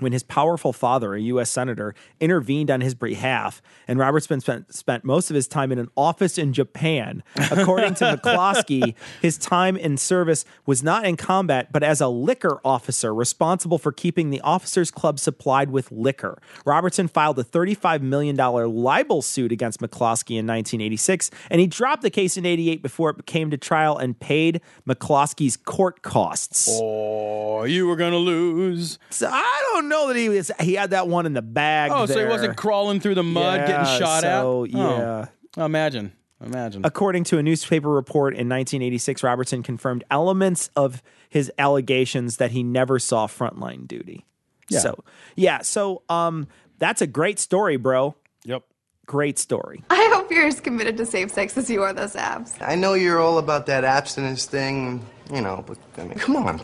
when 0.00 0.12
his 0.12 0.22
powerful 0.22 0.72
father, 0.72 1.14
a 1.14 1.20
U.S. 1.20 1.50
senator, 1.50 1.94
intervened 2.20 2.70
on 2.70 2.80
his 2.80 2.94
behalf, 2.94 3.62
and 3.86 3.98
Robertson 3.98 4.40
spent, 4.40 4.74
spent 4.74 5.04
most 5.04 5.30
of 5.30 5.34
his 5.34 5.46
time 5.46 5.70
in 5.72 5.78
an 5.78 5.88
office 5.96 6.38
in 6.38 6.52
Japan. 6.52 7.22
According 7.50 7.94
to 7.96 8.04
McCloskey, 8.16 8.94
his 9.20 9.38
time 9.38 9.76
in 9.76 9.96
service 9.96 10.44
was 10.66 10.82
not 10.82 11.04
in 11.04 11.16
combat, 11.16 11.72
but 11.72 11.82
as 11.82 12.00
a 12.00 12.08
liquor 12.08 12.60
officer 12.64 13.14
responsible 13.14 13.78
for 13.78 13.92
keeping 13.92 14.30
the 14.30 14.40
officers' 14.40 14.90
club 14.90 15.18
supplied 15.18 15.70
with 15.70 15.90
liquor. 15.92 16.40
Robertson 16.64 17.08
filed 17.08 17.38
a 17.38 17.44
$35 17.44 18.00
million 18.02 18.36
libel 18.36 19.22
suit 19.22 19.52
against 19.52 19.80
McCloskey 19.80 20.38
in 20.38 20.46
1986, 20.46 21.30
and 21.50 21.60
he 21.60 21.66
dropped 21.66 22.02
the 22.02 22.10
case 22.10 22.36
in 22.36 22.46
88 22.46 22.82
before 22.82 23.10
it 23.10 23.26
came 23.26 23.50
to 23.50 23.56
trial 23.58 23.98
and 23.98 24.18
paid 24.18 24.60
McCloskey's 24.88 25.56
court 25.56 26.02
costs. 26.02 26.68
oh 26.70 27.64
you 27.64 27.86
were 27.86 27.96
gonna 27.96 28.16
lose 28.16 28.98
So 29.10 29.28
I 29.30 29.70
don't 29.72 29.88
know 29.90 30.08
that 30.08 30.16
he 30.16 30.30
was 30.30 30.50
he 30.60 30.72
had 30.74 30.90
that 30.90 31.06
one 31.08 31.26
in 31.26 31.34
the 31.34 31.42
bag. 31.42 31.90
Oh, 31.92 32.06
so 32.06 32.14
he 32.14 32.20
there. 32.20 32.28
wasn't 32.30 32.56
crawling 32.56 33.00
through 33.00 33.16
the 33.16 33.22
mud, 33.22 33.60
getting 33.60 33.74
Yeah, 33.74 33.98
shot 33.98 34.22
so, 34.22 34.64
at. 34.64 34.70
yeah. 34.70 35.26
Oh, 35.58 35.64
imagine, 35.66 36.12
imagine. 36.44 36.80
According 36.84 37.24
to 37.24 37.38
a 37.38 37.42
newspaper 37.42 37.90
report 37.90 38.32
in 38.34 38.48
1986, 38.48 39.22
Robertson 39.22 39.62
confirmed 39.62 40.04
elements 40.10 40.70
of 40.74 41.02
his 41.28 41.52
allegations 41.58 42.38
that 42.38 42.52
he 42.52 42.62
never 42.62 42.98
saw 42.98 43.26
frontline 43.26 43.86
duty. 43.86 44.24
Yeah. 44.70 44.78
So, 44.78 45.04
yeah, 45.36 45.62
so 45.62 46.02
um 46.08 46.46
that's 46.78 47.02
a 47.02 47.06
great 47.06 47.38
story, 47.38 47.76
bro. 47.76 48.14
Yep. 48.44 48.62
Great 49.06 49.38
story. 49.38 49.82
I 49.90 50.08
hope 50.14 50.30
you're 50.30 50.46
as 50.46 50.60
committed 50.60 50.96
to 50.98 51.04
safe 51.04 51.30
sex 51.32 51.58
as 51.58 51.68
you 51.68 51.82
are 51.82 51.92
those 51.92 52.14
abs. 52.16 52.54
I 52.60 52.76
know 52.76 52.94
you're 52.94 53.18
all 53.20 53.38
about 53.38 53.66
that 53.66 53.82
abstinence 53.84 54.46
thing, 54.46 55.04
you 55.32 55.40
know, 55.40 55.64
but 55.66 55.76
I 55.98 56.04
mean, 56.04 56.14
come 56.18 56.36
on, 56.36 56.60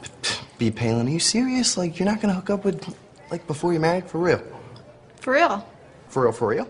B. 0.57 0.70
Palin, 0.70 1.09
are 1.09 1.11
you 1.11 1.18
serious? 1.18 1.77
Like, 1.77 1.99
you're 1.99 2.07
not 2.09 2.20
gonna 2.20 2.35
hook 2.35 2.49
up 2.51 2.64
with, 2.64 2.95
like, 3.31 3.47
before 3.47 3.72
you're 3.72 3.81
married? 3.81 4.09
For 4.09 4.18
real? 4.18 4.43
For 5.20 5.33
real. 5.35 5.66
For 6.09 6.22
real, 6.22 6.33
for 6.33 6.49
real? 6.49 6.68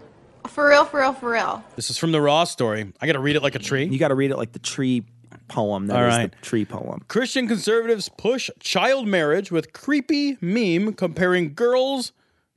For 0.48 0.68
real, 0.68 0.84
for 0.84 1.00
real, 1.00 1.12
for 1.12 1.30
real. 1.30 1.64
This 1.74 1.90
is 1.90 1.98
from 1.98 2.12
the 2.12 2.20
Raw 2.20 2.44
story. 2.44 2.92
I 3.00 3.06
got 3.06 3.14
to 3.14 3.18
read 3.18 3.36
it 3.36 3.42
like 3.42 3.54
a 3.54 3.58
tree. 3.60 3.84
You 3.84 3.98
got 3.98 4.08
to 4.08 4.14
read 4.14 4.30
it 4.30 4.36
like 4.36 4.52
the 4.52 4.58
tree 4.58 5.04
poem. 5.48 5.88
That 5.88 5.96
All 5.96 6.08
is 6.08 6.16
right. 6.16 6.30
the 6.30 6.36
tree 6.46 6.64
poem. 6.64 7.02
Christian 7.08 7.48
conservatives 7.48 8.08
push 8.16 8.48
child 8.60 9.06
marriage 9.06 9.50
with 9.50 9.72
creepy 9.72 10.38
meme 10.40 10.94
comparing 10.94 11.54
girls 11.54 12.12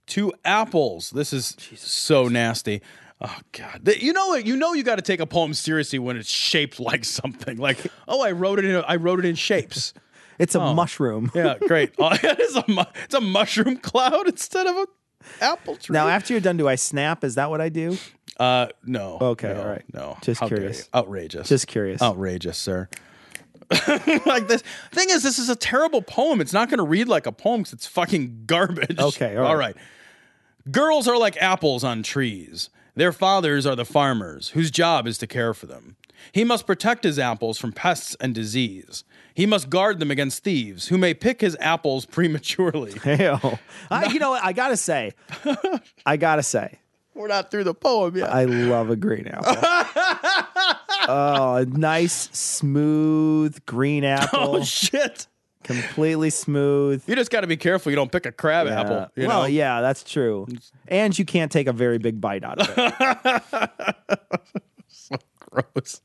to 0.08 0.32
apples. 0.46 1.10
This 1.12 1.34
is 1.34 1.56
so 1.76 2.28
nasty. 2.28 2.82
Oh 3.22 3.38
God! 3.52 3.88
You 4.00 4.14
know 4.14 4.34
it. 4.34 4.46
You 4.46 4.56
know 4.56 4.74
you 4.74 4.84
got 4.84 4.96
to 4.96 5.02
take 5.02 5.20
a 5.20 5.26
poem 5.26 5.54
seriously 5.54 6.00
when 6.00 6.16
it's 6.16 6.30
shaped 6.30 6.80
like 6.80 7.04
something. 7.04 7.58
Like, 7.58 7.80
oh, 8.08 8.22
I 8.22 8.32
wrote 8.32 8.60
it 8.60 8.66
in. 8.66 8.76
I 8.88 8.96
wrote 8.96 9.20
it 9.20 9.26
in 9.26 9.36
shapes. 9.36 9.94
It's 10.40 10.56
a 10.56 10.62
Oh. 10.62 10.74
mushroom. 10.74 11.32
Yeah, 11.36 11.56
great. 11.60 11.94
Oh, 12.00 12.10
it 12.12 12.40
is 12.40 12.56
a 12.56 12.64
mu- 12.68 12.84
it's 13.04 13.14
a 13.14 13.22
mushroom 13.22 13.78
cloud 13.78 14.28
instead 14.28 14.66
of 14.66 14.76
a 14.78 14.88
apple 15.42 15.76
tree. 15.76 15.94
Now, 15.94 16.08
after 16.08 16.34
you're 16.34 16.42
done, 16.42 16.58
do 16.58 16.68
I 16.68 16.76
snap? 16.76 17.24
Is 17.24 17.36
that 17.36 17.50
what 17.50 17.60
I 17.62 17.70
do? 17.70 17.98
Uh, 18.40 18.68
no. 18.86 19.18
Okay, 19.20 19.54
no, 19.54 19.62
all 19.62 19.68
right. 19.68 19.84
No. 19.94 20.18
Just 20.22 20.40
dare 20.40 20.48
curious. 20.48 20.80
you. 20.80 20.86
Outrageous. 21.00 21.50
Just 21.50 21.68
curious. 21.68 22.02
Outrageous, 22.02 22.58
sir. 22.58 22.88
like 24.26 24.48
this 24.48 24.64
thing 24.92 25.10
is, 25.12 25.22
this 25.22 25.38
is 25.38 25.50
a 25.50 25.56
terrible 25.56 26.02
poem. 26.02 26.42
It's 26.42 26.54
not 26.54 26.70
going 26.70 26.80
to 26.80 26.84
read 26.86 27.08
like 27.08 27.26
a 27.28 27.32
poem 27.32 27.62
because 27.62 27.74
it's 27.74 27.86
fucking 27.88 28.44
garbage. 28.48 28.98
Okay, 29.00 29.36
all 29.36 29.46
all 29.46 29.56
right. 29.58 29.76
right. 29.76 30.72
Girls 30.72 31.08
are 31.08 31.18
like 31.18 31.38
apples 31.42 31.84
on 31.84 32.02
trees. 32.02 32.70
Their 32.96 33.12
fathers 33.12 33.66
are 33.66 33.76
the 33.76 33.86
farmers, 33.86 34.50
whose 34.50 34.72
job 34.72 35.06
is 35.08 35.18
to 35.20 35.28
care 35.28 35.54
for 35.54 35.68
them. 35.68 35.96
He 36.32 36.44
must 36.44 36.66
protect 36.66 37.04
his 37.04 37.18
apples 37.20 37.58
from 37.58 37.72
pests 37.72 38.16
and 38.20 38.34
disease. 38.36 39.04
He 39.40 39.46
must 39.46 39.70
guard 39.70 40.00
them 40.00 40.12
against 40.12 40.44
thieves 40.44 40.90
who 40.90 40.98
may 40.98 41.14
pick 41.14 41.40
his 41.40 41.56
apples 41.62 42.06
prematurely. 42.18 42.92
Hell, 43.00 43.58
I, 43.90 44.12
you 44.12 44.20
know 44.20 44.32
what? 44.32 44.44
I 44.44 44.52
gotta 44.52 44.76
say, 44.76 45.14
I 46.06 46.18
gotta 46.18 46.44
say, 46.44 46.80
We're 47.14 47.30
not 47.30 47.50
through 47.50 47.64
the 47.64 47.74
poem 47.74 48.18
yet. 48.18 48.34
I 48.34 48.44
love 48.44 48.90
a 48.90 48.98
green 48.98 49.30
apple. 49.30 49.56
oh, 51.08 51.56
a 51.56 51.66
nice, 51.66 52.30
smooth 52.38 53.66
green 53.66 54.04
oh, 54.04 54.10
apple. 54.10 54.56
Oh 54.58 54.64
shit! 54.66 55.28
Completely 55.64 56.32
smooth. 56.32 57.02
You 57.08 57.16
just 57.16 57.32
got 57.32 57.42
to 57.42 57.48
be 57.48 57.56
careful 57.56 57.94
you 57.94 57.96
don't 57.96 58.12
pick 58.12 58.26
a 58.26 58.34
crab 58.34 58.68
Yeah. 58.68 58.82
apple. 58.82 59.08
You 59.16 59.28
well, 59.30 59.44
know? 59.44 59.48
yeah, 59.48 59.80
that's 59.80 60.04
true. 60.04 60.48
And 60.90 61.18
you 61.18 61.24
can't 61.24 61.50
take 61.50 61.68
a 61.68 61.74
very 61.74 61.98
big 61.98 62.20
bite 62.20 62.44
out 62.44 62.60
of 62.60 62.74
it. 62.78 63.70
So 64.90 65.16
gross. 65.40 66.02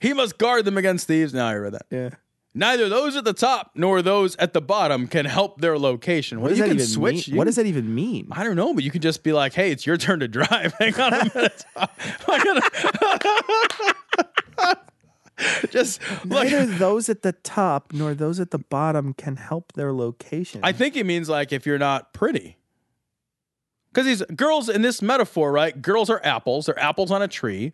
He 0.00 0.12
must 0.12 0.38
guard 0.38 0.64
them 0.64 0.76
against 0.78 1.06
thieves. 1.06 1.32
Now 1.32 1.46
I 1.46 1.54
read 1.56 1.74
that. 1.74 1.86
Yeah. 1.90 2.10
Neither 2.52 2.88
those 2.88 3.14
at 3.14 3.22
the 3.24 3.32
top 3.32 3.70
nor 3.76 4.02
those 4.02 4.34
at 4.36 4.54
the 4.54 4.60
bottom 4.60 5.06
can 5.06 5.24
help 5.24 5.60
their 5.60 5.78
location. 5.78 6.40
What 6.40 6.48
does 6.48 6.58
you 6.58 6.64
that 6.64 6.70
can 6.70 6.78
even 6.78 6.86
switch. 6.86 7.28
mean? 7.28 7.34
you 7.34 7.38
What 7.38 7.44
does 7.44 7.54
that 7.56 7.66
even 7.66 7.94
mean? 7.94 8.26
I 8.32 8.42
don't 8.42 8.56
know, 8.56 8.74
but 8.74 8.82
you 8.82 8.90
can 8.90 9.02
just 9.02 9.22
be 9.22 9.32
like, 9.32 9.52
"Hey, 9.52 9.70
it's 9.70 9.86
your 9.86 9.96
turn 9.96 10.18
to 10.18 10.26
drive. 10.26 10.74
Hang 10.80 10.98
on 10.98 11.14
a 11.14 11.24
minute." 11.34 11.64
just 15.70 16.00
look. 16.24 16.44
Neither 16.44 16.66
those 16.66 17.08
at 17.08 17.22
the 17.22 17.32
top 17.32 17.92
nor 17.92 18.14
those 18.14 18.40
at 18.40 18.50
the 18.50 18.58
bottom 18.58 19.14
can 19.14 19.36
help 19.36 19.72
their 19.74 19.92
location. 19.92 20.60
I 20.64 20.72
think 20.72 20.94
he 20.94 21.04
means 21.04 21.28
like 21.28 21.52
if 21.52 21.66
you're 21.66 21.78
not 21.78 22.12
pretty. 22.12 22.56
Because 23.92 24.06
these 24.06 24.22
girls 24.34 24.68
in 24.68 24.82
this 24.82 25.02
metaphor, 25.02 25.52
right? 25.52 25.80
Girls 25.80 26.10
are 26.10 26.20
apples. 26.24 26.66
They're 26.66 26.78
apples 26.78 27.10
on 27.10 27.22
a 27.22 27.28
tree. 27.28 27.72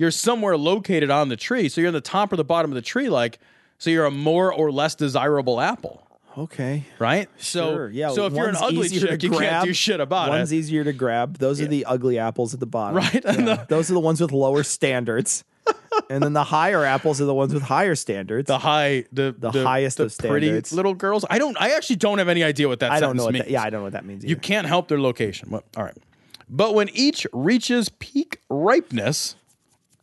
You're 0.00 0.10
somewhere 0.10 0.56
located 0.56 1.10
on 1.10 1.28
the 1.28 1.36
tree. 1.36 1.68
So 1.68 1.82
you're 1.82 1.88
in 1.88 1.94
the 1.94 2.00
top 2.00 2.32
or 2.32 2.36
the 2.36 2.42
bottom 2.44 2.70
of 2.70 2.74
the 2.74 2.80
tree, 2.82 3.10
like, 3.10 3.38
so 3.76 3.90
you're 3.90 4.06
a 4.06 4.10
more 4.10 4.50
or 4.50 4.72
less 4.72 4.94
desirable 4.94 5.60
apple. 5.60 6.06
Okay. 6.38 6.84
Right? 6.98 7.28
So, 7.36 7.74
Sure, 7.74 7.90
yeah. 7.90 8.08
so 8.08 8.24
if 8.24 8.32
you're 8.32 8.48
an 8.48 8.56
ugly 8.56 8.88
chick, 8.88 9.22
you 9.22 9.30
can't 9.30 9.62
do 9.66 9.74
shit 9.74 10.00
about 10.00 10.30
One's 10.30 10.36
it. 10.36 10.40
One's 10.40 10.54
easier 10.54 10.84
to 10.84 10.94
grab. 10.94 11.36
Those 11.36 11.60
are 11.60 11.66
the 11.66 11.84
ugly 11.84 12.18
apples 12.18 12.54
at 12.54 12.60
the 12.60 12.66
bottom. 12.66 12.96
Right, 12.96 13.22
Yeah. 13.24 13.66
Those 13.68 13.90
are 13.90 13.94
the 13.94 14.00
ones 14.00 14.22
with 14.22 14.32
lower 14.32 14.62
standards. 14.62 15.44
and 16.10 16.22
then 16.22 16.32
the 16.32 16.44
higher 16.44 16.82
apples 16.86 17.20
are 17.20 17.26
the 17.26 17.34
ones 17.34 17.52
with 17.52 17.62
higher 17.62 17.94
standards. 17.94 18.46
the 18.46 18.58
high, 18.58 19.04
the 19.12 19.34
The 19.38 19.50
the, 19.50 19.62
highest 19.64 19.98
the 19.98 20.04
of 20.04 20.12
standards. 20.14 20.70
pretty 20.70 20.76
little 20.76 20.94
girls. 20.94 21.26
I 21.28 21.38
don't. 21.38 21.60
I 21.60 21.72
actually 21.72 21.96
don't 21.96 22.16
have 22.16 22.28
any 22.28 22.42
idea 22.42 22.68
what 22.68 22.80
that 22.80 22.90
I 22.90 23.00
don't 23.00 23.16
know 23.16 23.24
what 23.24 23.34
means. 23.34 23.44
that, 23.44 23.50
yeah, 23.50 23.62
I 23.62 23.68
don't 23.68 23.80
know 23.80 23.84
what 23.84 23.92
that 23.92 24.06
means. 24.06 24.24
You 24.24 24.36
can't 24.36 24.66
help 24.66 24.88
their 24.88 25.00
location. 25.00 25.50
Well, 25.50 25.62
all 25.76 25.84
right. 25.84 25.96
But 26.48 26.74
when 26.74 26.88
each 26.90 27.26
reaches 27.32 27.90
peak 27.90 28.38
ripeness, 28.48 29.36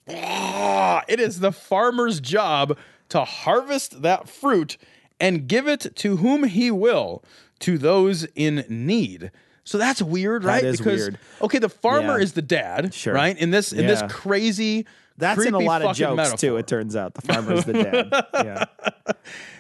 ah, 0.10 1.04
it 1.08 1.20
is 1.20 1.40
the 1.40 1.52
farmer's 1.52 2.20
job 2.20 2.78
to 3.10 3.24
harvest 3.24 4.02
that 4.02 4.28
fruit 4.30 4.78
and 5.20 5.48
give 5.48 5.68
it 5.68 5.96
to 5.96 6.18
whom 6.18 6.44
he 6.46 6.70
will, 6.72 7.24
to 7.60 7.78
those 7.78 8.26
in 8.36 8.66
need. 8.70 9.32
So 9.64 9.78
that's 9.78 10.02
weird, 10.02 10.44
right? 10.44 10.64
is 10.64 10.78
because 10.78 11.02
weird. 11.02 11.20
okay, 11.42 11.60
the 11.60 11.70
farmer 11.70 12.18
Yeah. 12.18 12.24
is 12.24 12.34
the 12.34 12.42
dad, 12.42 12.94
Sure. 12.94 13.14
right? 13.14 13.38
In 13.38 13.52
this 13.52 13.72
in 13.74 13.82
Yeah. 13.82 13.88
this 13.88 14.04
crazy 14.12 14.86
That's 15.18 15.44
in 15.46 15.54
a 15.56 15.60
lot 15.60 15.82
of 15.82 15.96
jokes 15.96 16.16
metaphor. 16.18 16.38
too. 16.38 16.58
It 16.58 16.68
turns 16.68 16.96
out 16.96 17.16
the 17.16 17.22
farmer's 17.22 17.66
the 17.66 17.74
dad. 17.74 18.26
Yeah. 18.46 19.14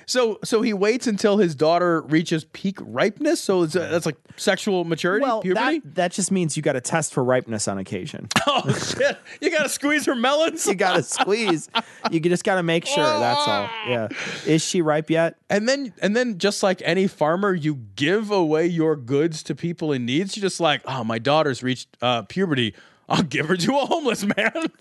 So 0.09 0.39
so 0.43 0.61
he 0.61 0.71
waits 0.73 1.05
until 1.05 1.37
his 1.37 1.53
daughter 1.53 2.01
reaches 2.01 2.45
peak 2.45 2.77
ripeness. 2.81 3.41
So 3.41 3.63
it's, 3.63 3.75
uh, 3.75 3.89
that's 3.89 4.05
like 4.05 4.15
sexual 4.37 4.85
maturity, 4.85 5.23
Well, 5.23 5.41
puberty. 5.41 5.79
that, 5.79 5.95
that 5.95 6.11
just 6.13 6.31
means 6.31 6.55
you 6.55 6.63
got 6.63 6.73
to 6.73 6.81
test 6.81 7.13
for 7.13 7.23
ripeness 7.23 7.67
on 7.67 7.77
occasion. 7.77 8.29
Oh 8.49 8.73
shit! 8.73 9.17
You 9.41 9.51
gotta 9.51 9.69
squeeze 9.69 10.05
her 10.07 10.15
melons. 10.15 10.65
you 10.65 10.73
got 10.73 10.95
to 10.95 11.03
squeeze. 11.03 11.69
You 12.09 12.19
just 12.21 12.43
got 12.43 12.55
to 12.55 12.63
make 12.63 12.85
sure. 12.87 13.03
That's 13.03 13.47
all. 13.47 13.69
Yeah. 13.87 14.07
Is 14.45 14.63
she 14.65 14.81
ripe 14.81 15.09
yet? 15.09 15.37
And 15.49 15.67
then 15.69 15.93
and 16.01 16.15
then 16.15 16.37
just 16.39 16.63
like 16.63 16.81
any 16.83 17.07
farmer, 17.07 17.53
you 17.53 17.75
give 17.95 18.31
away 18.31 18.65
your 18.65 18.95
goods 18.95 19.43
to 19.43 19.55
people 19.55 19.91
in 19.91 20.05
need. 20.05 20.35
You're 20.35 20.41
just 20.41 20.59
like, 20.59 20.81
oh, 20.85 21.03
my 21.03 21.19
daughter's 21.19 21.61
reached 21.61 21.89
uh, 22.01 22.23
puberty. 22.23 22.73
I'll 23.09 23.21
give 23.23 23.47
her 23.47 23.57
to 23.57 23.71
a 23.77 23.85
homeless 23.85 24.25
man. 24.25 24.71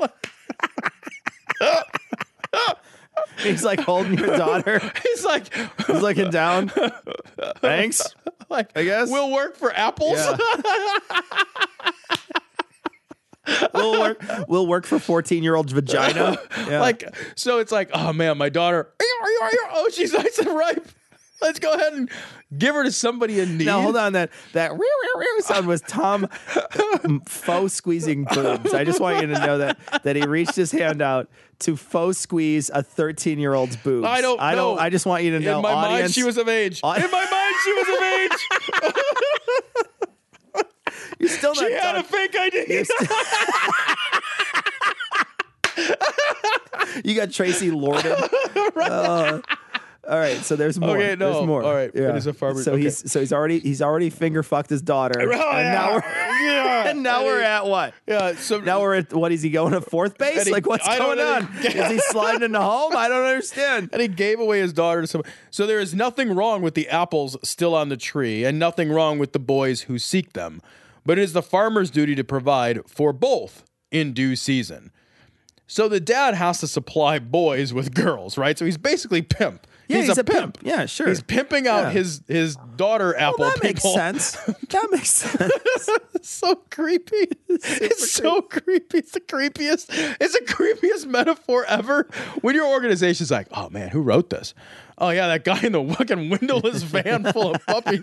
He's 3.38 3.64
like 3.64 3.80
holding 3.80 4.18
your 4.18 4.36
daughter. 4.36 4.80
He's 5.02 5.24
like, 5.24 5.52
He's 5.86 6.00
looking 6.00 6.30
down. 6.30 6.70
Thanks. 7.58 8.02
like 8.50 8.70
I 8.76 8.84
guess. 8.84 9.10
we'll 9.10 9.32
work 9.32 9.56
for 9.56 9.72
apples. 9.72 10.18
Yeah. 10.18 10.36
we'll 13.74 14.00
work. 14.00 14.22
We'll 14.48 14.66
work 14.66 14.86
for 14.86 14.98
fourteen-year-old 14.98 15.70
vagina. 15.70 16.38
Yeah. 16.68 16.80
Like 16.80 17.04
so, 17.36 17.58
it's 17.58 17.72
like, 17.72 17.90
oh 17.92 18.12
man, 18.12 18.38
my 18.38 18.48
daughter. 18.48 18.92
Oh, 19.00 19.88
she's 19.92 20.12
nice 20.12 20.38
and 20.38 20.48
ripe. 20.48 20.88
Let's 21.42 21.58
go 21.58 21.74
ahead 21.74 21.92
and 21.92 22.10
give 22.56 22.74
her 22.74 22.84
to 22.84 22.92
somebody 22.92 23.40
in 23.40 23.56
need. 23.58 23.66
Now 23.66 23.80
hold 23.80 23.96
on. 23.96 24.12
That 24.14 24.30
that 24.52 24.70
rear, 24.72 24.78
rear, 24.80 25.20
rear 25.20 25.40
sound 25.40 25.66
was 25.66 25.80
Tom 25.82 26.28
faux 27.28 27.72
squeezing 27.72 28.24
boobs. 28.24 28.72
I 28.74 28.84
just 28.84 29.00
want 29.00 29.20
you 29.20 29.26
to 29.34 29.46
know 29.46 29.58
that 29.58 29.78
that 30.04 30.16
he 30.16 30.24
reached 30.26 30.54
his 30.56 30.70
hand 30.72 31.00
out 31.02 31.28
to 31.60 31.76
faux 31.76 32.18
squeeze 32.18 32.70
a 32.72 32.82
thirteen 32.82 33.38
year 33.38 33.54
old's 33.54 33.76
boobs. 33.76 34.06
I 34.06 34.20
don't. 34.20 34.40
I 34.40 34.54
don't. 34.54 34.76
know. 34.76 34.82
I 34.82 34.90
just 34.90 35.06
want 35.06 35.24
you 35.24 35.30
to 35.32 35.40
know. 35.40 35.56
In 35.56 35.62
my 35.62 35.74
mind, 35.74 36.10
she 36.12 36.22
was 36.24 36.36
of 36.38 36.48
age. 36.48 36.80
Au- 36.82 36.92
In 36.92 37.10
my 37.10 37.26
mind, 37.30 37.54
she 37.64 37.72
was 37.72 37.88
of 37.88 38.02
age. 38.02 38.30
You're 41.18 41.28
still 41.30 41.54
not 41.54 41.66
she 41.66 41.72
had 41.72 41.96
a 41.96 42.02
fake 42.02 42.36
ID. 42.36 42.84
You 47.04 47.14
got 47.14 47.28
Traci 47.28 47.72
Lords. 47.74 48.04
Uh, 48.76 49.40
all 50.08 50.18
right, 50.18 50.36
so 50.38 50.56
there's 50.56 50.78
more. 50.78 50.96
Okay, 50.96 51.16
no, 51.16 51.32
there's 51.32 51.46
more. 51.46 51.62
all 51.62 51.74
right, 51.74 51.90
it 51.94 52.16
is 52.16 52.26
a 52.26 52.32
farmer- 52.32 52.62
So 52.62 52.72
okay. 52.72 52.82
he's 52.82 53.10
so 53.10 53.20
he's 53.20 53.32
already 53.32 53.58
he's 53.60 53.82
already 53.82 54.10
finger 54.10 54.42
fucked 54.42 54.70
his 54.70 54.82
daughter, 54.82 55.20
oh, 55.20 55.50
and 55.52 55.68
now 55.72 55.94
we're 55.94 56.00
yeah. 56.46 56.88
and 56.90 57.02
now 57.02 57.24
we're 57.24 57.40
at 57.42 57.66
what? 57.66 57.94
Yeah. 58.06 58.34
So 58.36 58.60
Now 58.60 58.80
we're 58.80 58.94
at 58.96 59.12
what 59.12 59.32
is 59.32 59.42
he 59.42 59.50
going 59.50 59.72
to 59.72 59.80
fourth 59.80 60.16
base? 60.18 60.44
He- 60.44 60.52
like 60.52 60.66
what's 60.66 60.86
I 60.86 60.98
going 60.98 61.18
on? 61.18 61.44
know. 61.54 61.60
Is 61.60 61.90
he 61.90 61.98
sliding 61.98 62.42
into 62.42 62.60
home? 62.60 62.96
I 62.96 63.08
don't 63.08 63.24
understand. 63.24 63.90
and 63.92 64.00
he 64.00 64.08
gave 64.08 64.38
away 64.40 64.60
his 64.60 64.72
daughter 64.72 65.00
to 65.00 65.06
someone. 65.06 65.30
So 65.50 65.66
there 65.66 65.80
is 65.80 65.94
nothing 65.94 66.34
wrong 66.34 66.62
with 66.62 66.74
the 66.74 66.88
apples 66.88 67.36
still 67.42 67.74
on 67.74 67.88
the 67.88 67.96
tree, 67.96 68.44
and 68.44 68.58
nothing 68.58 68.90
wrong 68.90 69.18
with 69.18 69.32
the 69.32 69.38
boys 69.38 69.82
who 69.82 69.98
seek 69.98 70.32
them. 70.34 70.60
But 71.04 71.18
it 71.18 71.22
is 71.22 71.32
the 71.32 71.42
farmer's 71.42 71.90
duty 71.90 72.14
to 72.16 72.24
provide 72.24 72.80
for 72.88 73.12
both 73.12 73.64
in 73.90 74.12
due 74.12 74.34
season. 74.36 74.90
So 75.68 75.88
the 75.88 76.00
dad 76.00 76.34
has 76.34 76.60
to 76.60 76.68
supply 76.68 77.18
boys 77.18 77.72
with 77.72 77.92
girls, 77.94 78.38
right? 78.38 78.56
So 78.58 78.64
he's 78.64 78.76
basically 78.78 79.22
pimp. 79.22 79.66
Yeah, 79.88 80.02
he's, 80.02 80.18
a, 80.18 80.24
pimp. 80.24 80.58
Yeah, 80.62 80.86
sure. 80.86 81.08
He's 81.08 81.22
pimping 81.22 81.68
out 81.68 81.84
Yeah. 81.84 81.90
his 81.90 82.22
his 82.26 82.56
daughter 82.76 83.16
apple. 83.16 83.44
that 83.44 83.62
makes 83.62 83.82
sense. 83.82 84.36
That 84.70 84.88
makes 84.90 85.10
sense. 85.10 85.52
so 86.22 86.56
creepy. 86.70 87.28
It's 87.48 88.10
so 88.12 88.42
creepy. 88.42 88.98
It's 88.98 89.12
the 89.12 89.20
creepiest. 89.20 89.86
It's 90.20 90.32
the 90.34 90.44
creepiest 90.44 91.06
metaphor 91.06 91.64
ever. 91.66 92.08
When 92.40 92.54
your 92.56 92.66
organization's 92.66 93.30
like, 93.30 93.46
oh 93.52 93.70
man, 93.70 93.90
who 93.90 94.02
wrote 94.02 94.30
this? 94.30 94.54
Oh 94.98 95.10
yeah, 95.10 95.28
that 95.28 95.44
guy 95.44 95.60
in 95.62 95.72
the 95.72 95.84
fucking 95.94 96.30
windowless 96.30 96.82
van 96.84 97.30
full 97.32 97.54
of 97.54 97.64
puppies 97.66 98.02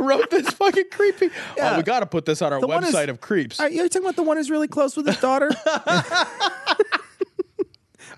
wrote 0.00 0.30
this 0.30 0.48
fucking 0.50 0.86
creepy. 0.90 1.30
Oh, 1.60 1.76
we 1.76 1.82
got 1.82 2.00
to 2.00 2.06
put 2.06 2.24
this 2.24 2.42
on 2.42 2.52
our 2.52 2.60
The 2.60 2.66
one 2.66 2.82
is- 2.82 2.92
website 2.94 3.08
of 3.08 3.20
creeps. 3.20 3.60
Are 3.60 3.68
you 3.70 3.88
talking 3.88 4.02
about 4.02 4.16
the 4.16 4.22
one 4.24 4.36
who's 4.36 4.50
really 4.50 4.68
close 4.68 4.96
with 4.96 5.06
his 5.06 5.18
daughter? 5.20 5.50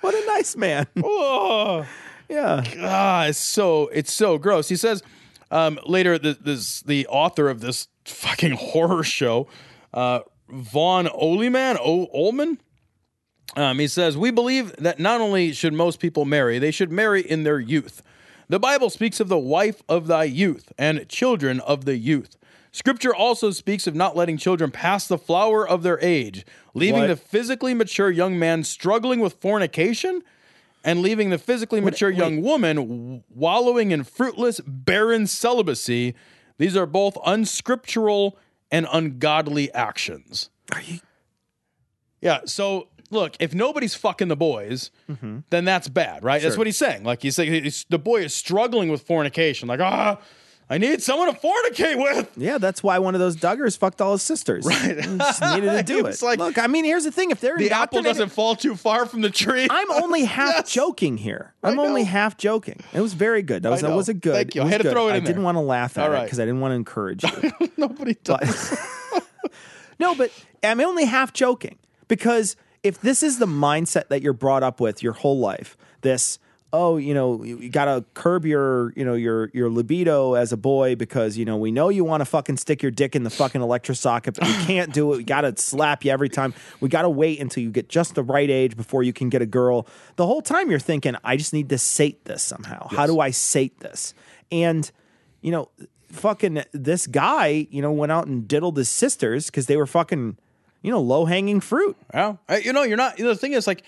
what 0.01 0.15
a 0.15 0.27
nice 0.27 0.57
man. 0.57 0.87
Oh, 1.03 1.87
yeah. 2.35 2.63
Ah, 2.81 3.27
it's 3.27 3.39
so 3.39 3.89
it's 3.89 4.13
so 4.13 4.39
gross. 4.39 4.69
He 4.69 4.77
says 4.77 5.03
um, 5.51 5.79
later 5.87 6.19
the, 6.19 6.35
this 6.41 6.81
the 6.83 7.07
author 7.07 7.49
of 7.49 7.61
this 7.61 7.89
fucking 8.05 8.53
horror 8.59 9.03
show, 9.05 9.47
uh, 9.93 10.21
Vaughn 10.49 11.07
Ohlman, 11.07 11.77
o- 11.81 12.09
Ullman. 12.15 12.59
Um, 13.57 13.79
he 13.79 13.87
says 13.87 14.17
we 14.17 14.31
believe 14.31 14.75
that 14.77 14.99
not 14.99 15.21
only 15.21 15.53
should 15.53 15.73
most 15.75 16.01
people 16.01 16.25
marry, 16.25 16.59
they 16.59 16.71
should 16.71 16.91
marry 16.91 17.21
in 17.21 17.45
their 17.45 17.61
youth. 17.61 18.03
The 18.49 18.59
Bible 18.61 18.91
speaks 18.91 19.21
of 19.21 19.29
the 19.29 19.39
wife 19.39 19.83
of 19.89 20.07
thy 20.07 20.25
youth 20.25 20.73
and 20.79 21.09
children 21.09 21.61
of 21.61 21.85
the 21.85 21.97
youth. 21.97 22.37
Scripture 22.73 23.15
also 23.15 23.53
speaks 23.53 23.87
of 23.87 23.95
not 23.95 24.17
letting 24.17 24.37
children 24.37 24.71
pass 24.71 25.07
the 25.07 25.17
flower 25.17 25.67
of 25.67 25.83
their 25.85 25.99
age, 26.03 26.45
leaving 26.75 27.03
What? 27.03 27.07
the 27.07 27.17
physically 27.17 27.73
mature 27.73 28.11
young 28.11 28.37
man 28.39 28.65
struggling 28.65 29.21
with 29.21 29.35
fornication 29.41 30.23
and 30.85 31.01
leaving 31.01 31.31
the 31.31 31.39
physically 31.39 31.81
mature 31.81 32.11
young 32.11 32.43
woman 32.43 33.25
wallowing 33.29 33.91
in 33.91 34.05
fruitless, 34.05 34.61
barren 34.61 35.27
celibacy. 35.27 36.15
These 36.59 36.77
are 36.77 36.87
both 36.87 37.17
unscriptural 37.27 38.39
and 38.71 38.87
ungodly 38.93 39.73
actions. 39.73 40.51
Are 40.73 40.83
you? 40.83 41.01
Yeah. 42.21 42.41
So 42.45 42.89
look, 43.11 43.35
if 43.41 43.55
nobody's 43.55 43.95
fucking 43.95 44.29
the 44.29 44.37
boys, 44.37 44.91
then 45.51 45.65
that's 45.65 45.89
bad, 45.89 46.23
right? 46.23 46.43
That's 46.43 46.57
what 46.59 46.67
he's 46.67 46.77
saying. 46.77 47.05
Like 47.05 47.23
he's 47.23 47.37
saying 47.37 47.65
he's, 47.65 47.87
the 47.89 47.99
boy 47.99 48.23
is 48.23 48.35
struggling 48.35 48.91
with 48.91 49.03
fornication. 49.03 49.69
Like 49.69 49.81
ah, 49.81 50.19
I 50.71 50.79
need 50.79 51.03
someone 51.03 51.33
to 51.33 51.39
fornicate 51.39 52.03
with. 52.03 52.31
Yeah, 52.39 52.57
that's 52.57 52.83
why 52.83 52.99
one 52.99 53.15
of 53.15 53.21
those 53.21 53.37
Duggars 53.37 53.77
fucked 53.77 54.01
all 54.01 54.13
his 54.13 54.23
sisters. 54.23 54.65
Right. 54.65 54.97
Just 54.99 55.43
needed 55.43 55.71
to 55.73 55.83
do 55.87 55.99
it. 55.99 56.05
was 56.07 56.23
like- 56.23 56.39
Look, 56.39 56.57
I 56.59 56.67
mean, 56.69 56.85
here's 56.87 57.05
the 57.05 57.11
thing: 57.13 57.31
if 57.31 57.41
they're 57.41 57.57
The 57.59 57.71
apple 57.71 57.99
indoctrinated- 57.99 58.05
doesn't 58.17 58.29
fall 58.31 58.57
too 58.57 58.75
far 58.75 59.05
from 59.05 59.21
the 59.21 59.29
tree. 59.31 59.67
I'm 59.71 59.91
only 59.93 60.25
half 60.25 60.67
joking 60.67 61.19
here. 61.19 61.53
I'm 61.63 61.79
only 61.79 62.05
half 62.05 62.37
joking. 62.39 62.81
It 62.95 63.01
was 63.03 63.13
very 63.13 63.43
good. 63.43 63.63
That 63.63 63.69
I 63.69 63.73
was 63.73 63.81
that 63.83 63.89
know. 63.91 63.97
was 63.97 64.09
a 64.09 64.15
good. 64.15 64.35
Thank 64.35 64.55
you. 64.55 64.63
I 64.63 64.65
was 64.65 64.73
had 64.73 64.79
to 64.79 64.85
good. 64.85 64.93
throw 64.93 65.09
it 65.09 65.13
I 65.13 65.17
in 65.17 65.25
didn't 65.25 65.43
want 65.43 65.57
to 65.57 65.61
laugh 65.61 65.99
at 65.99 66.05
All 66.05 66.11
it 66.11 66.15
right. 66.15 66.25
because 66.25 66.41
I 66.41 66.45
didn't 66.47 66.61
want 66.61 66.73
to 66.73 66.77
encourage 66.77 67.23
you. 67.43 67.53
Nobody 67.77 68.15
does. 68.25 68.77
no, 69.99 70.15
but 70.15 70.31
I'm 70.63 70.81
only 70.81 71.05
half 71.05 71.33
joking 71.33 71.79
because 72.09 72.57
if 72.83 73.01
this 73.01 73.23
is 73.23 73.39
the 73.39 73.47
mindset 73.47 74.09
that 74.09 74.23
you're 74.23 74.33
brought 74.33 74.63
up 74.63 74.81
with 74.81 75.03
your 75.03 75.13
whole 75.13 75.39
life, 75.39 75.77
this 76.01 76.39
oh, 76.75 76.97
you 76.97 77.15
know, 77.15 77.43
you, 77.45 77.59
you 77.59 77.71
got 77.71 77.85
to 77.85 78.05
curb 78.15 78.45
your, 78.45 78.93
you 78.97 79.05
know, 79.05 79.15
your 79.15 79.49
your 79.55 79.71
libido 79.71 80.35
as 80.35 80.53
a 80.53 80.57
boy 80.57 80.97
because 80.97 81.39
you 81.39 81.45
know 81.45 81.57
we 81.57 81.71
know 81.71 81.89
you 81.89 82.05
want 82.05 82.21
to 82.21 82.25
fucking 82.25 82.57
stick 82.57 82.83
your 82.83 82.91
dick 82.91 83.15
in 83.15 83.23
the 83.23 83.31
fucking 83.31 83.63
electric 83.63 83.97
socket, 83.97 84.35
but 84.39 84.49
we 84.49 84.55
can't 84.67 84.93
do 84.93 85.13
it. 85.13 85.19
We 85.19 85.25
got 85.25 85.43
to 85.43 85.57
slap 85.57 86.05
you 86.05 86.11
every 86.11 86.29
time. 86.29 86.53
We 86.81 86.89
got 86.89 87.03
to 87.03 87.11
wait 87.11 87.41
until 87.41 87.63
you 87.63 87.71
get 87.71 87.89
just 87.89 88.17
the 88.17 88.25
right 88.25 88.51
age 88.51 88.77
before 88.77 89.03
you 89.05 89.13
can 89.13 89.29
get 89.29 89.41
a 89.41 89.47
girl. 89.47 89.87
The 90.17 90.27
whole 90.27 90.43
time 90.43 90.71
you're 90.71 90.81
thinking, 90.81 91.15
I 91.23 91.37
just 91.37 91.53
need 91.53 91.69
to 91.69 91.79
sate 91.79 92.25
this 92.25 92.43
somehow. 92.43 92.89
How 92.89 93.07
do 93.07 93.21
I 93.21 93.31
sate 93.31 93.79
this? 93.79 94.13
And 94.51 94.91
you 95.41 95.53
know, 95.53 95.69
fucking 96.11 96.65
this 96.73 97.07
guy, 97.07 97.67
you 97.71 97.83
know, 97.83 97.93
went 97.93 98.11
out 98.13 98.27
and 98.27 98.49
diddled 98.49 98.77
his 98.77 98.89
sisters 98.89 99.47
because 99.47 99.67
they 99.67 99.77
were 99.77 99.87
fucking, 99.87 100.39
you 100.83 100.91
know, 100.91 101.01
low 101.01 101.25
hanging 101.25 101.61
fruit. 101.61 101.97
Yeah, 102.13 102.37
Uh, 102.49 102.55
you 102.63 102.73
know, 102.73 102.83
you're 102.83 102.97
not. 102.97 103.19
You 103.19 103.25
know, 103.27 103.33
the 103.33 103.39
thing 103.39 103.53
is, 103.53 103.67
like, 103.67 103.83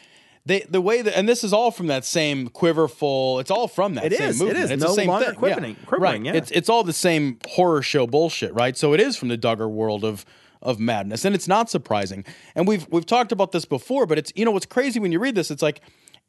they 0.47 0.61
the 0.61 0.81
way 0.81 1.03
that, 1.03 1.17
and 1.19 1.29
this 1.29 1.45
is 1.45 1.53
all 1.53 1.71
from 1.71 1.89
that 1.89 2.05
same 2.05 2.49
quiverful. 2.49 3.41
It's 3.41 3.51
all 3.51 3.69
from 3.69 3.95
that. 3.95 4.07
It 4.07 4.17
same 4.17 4.29
is, 4.31 4.39
movement. 4.41 4.65
is. 4.65 4.71
It's 4.71 4.83
No 4.83 4.89
the 4.91 4.95
same 4.95 5.09
longer 5.09 5.27
thing. 5.27 5.35
quivering- 5.35 5.77
yeah. 5.77 5.97
right. 5.99 6.25
yeah. 6.25 6.33
It's 6.35 6.51
it's 6.53 6.69
all 6.69 6.85
the 6.85 6.93
same 6.93 7.39
horror 7.49 7.83
show 7.83 8.07
bullshit, 8.07 8.55
right? 8.55 8.77
So 8.77 8.95
it 8.95 9.01
is 9.01 9.17
from 9.17 9.29
the 9.29 9.37
Duggar 9.37 9.69
world 9.71 10.05
of 10.05 10.25
of 10.63 10.81
madness, 10.81 11.25
and 11.25 11.35
it's 11.35 11.47
not 11.49 11.69
surprising. 11.69 12.25
And 12.55 12.67
we've 12.67 12.87
we've 12.91 13.07
talked 13.07 13.33
about 13.33 13.53
this 13.53 13.65
before, 13.65 14.07
but 14.07 14.19
it's 14.19 14.33
you 14.37 14.45
know 14.45 14.53
what's 14.53 14.67
crazy 14.67 14.99
when 15.01 15.13
you 15.13 15.19
read 15.19 15.35
this. 15.35 15.51
It's 15.51 15.63
like 15.63 15.81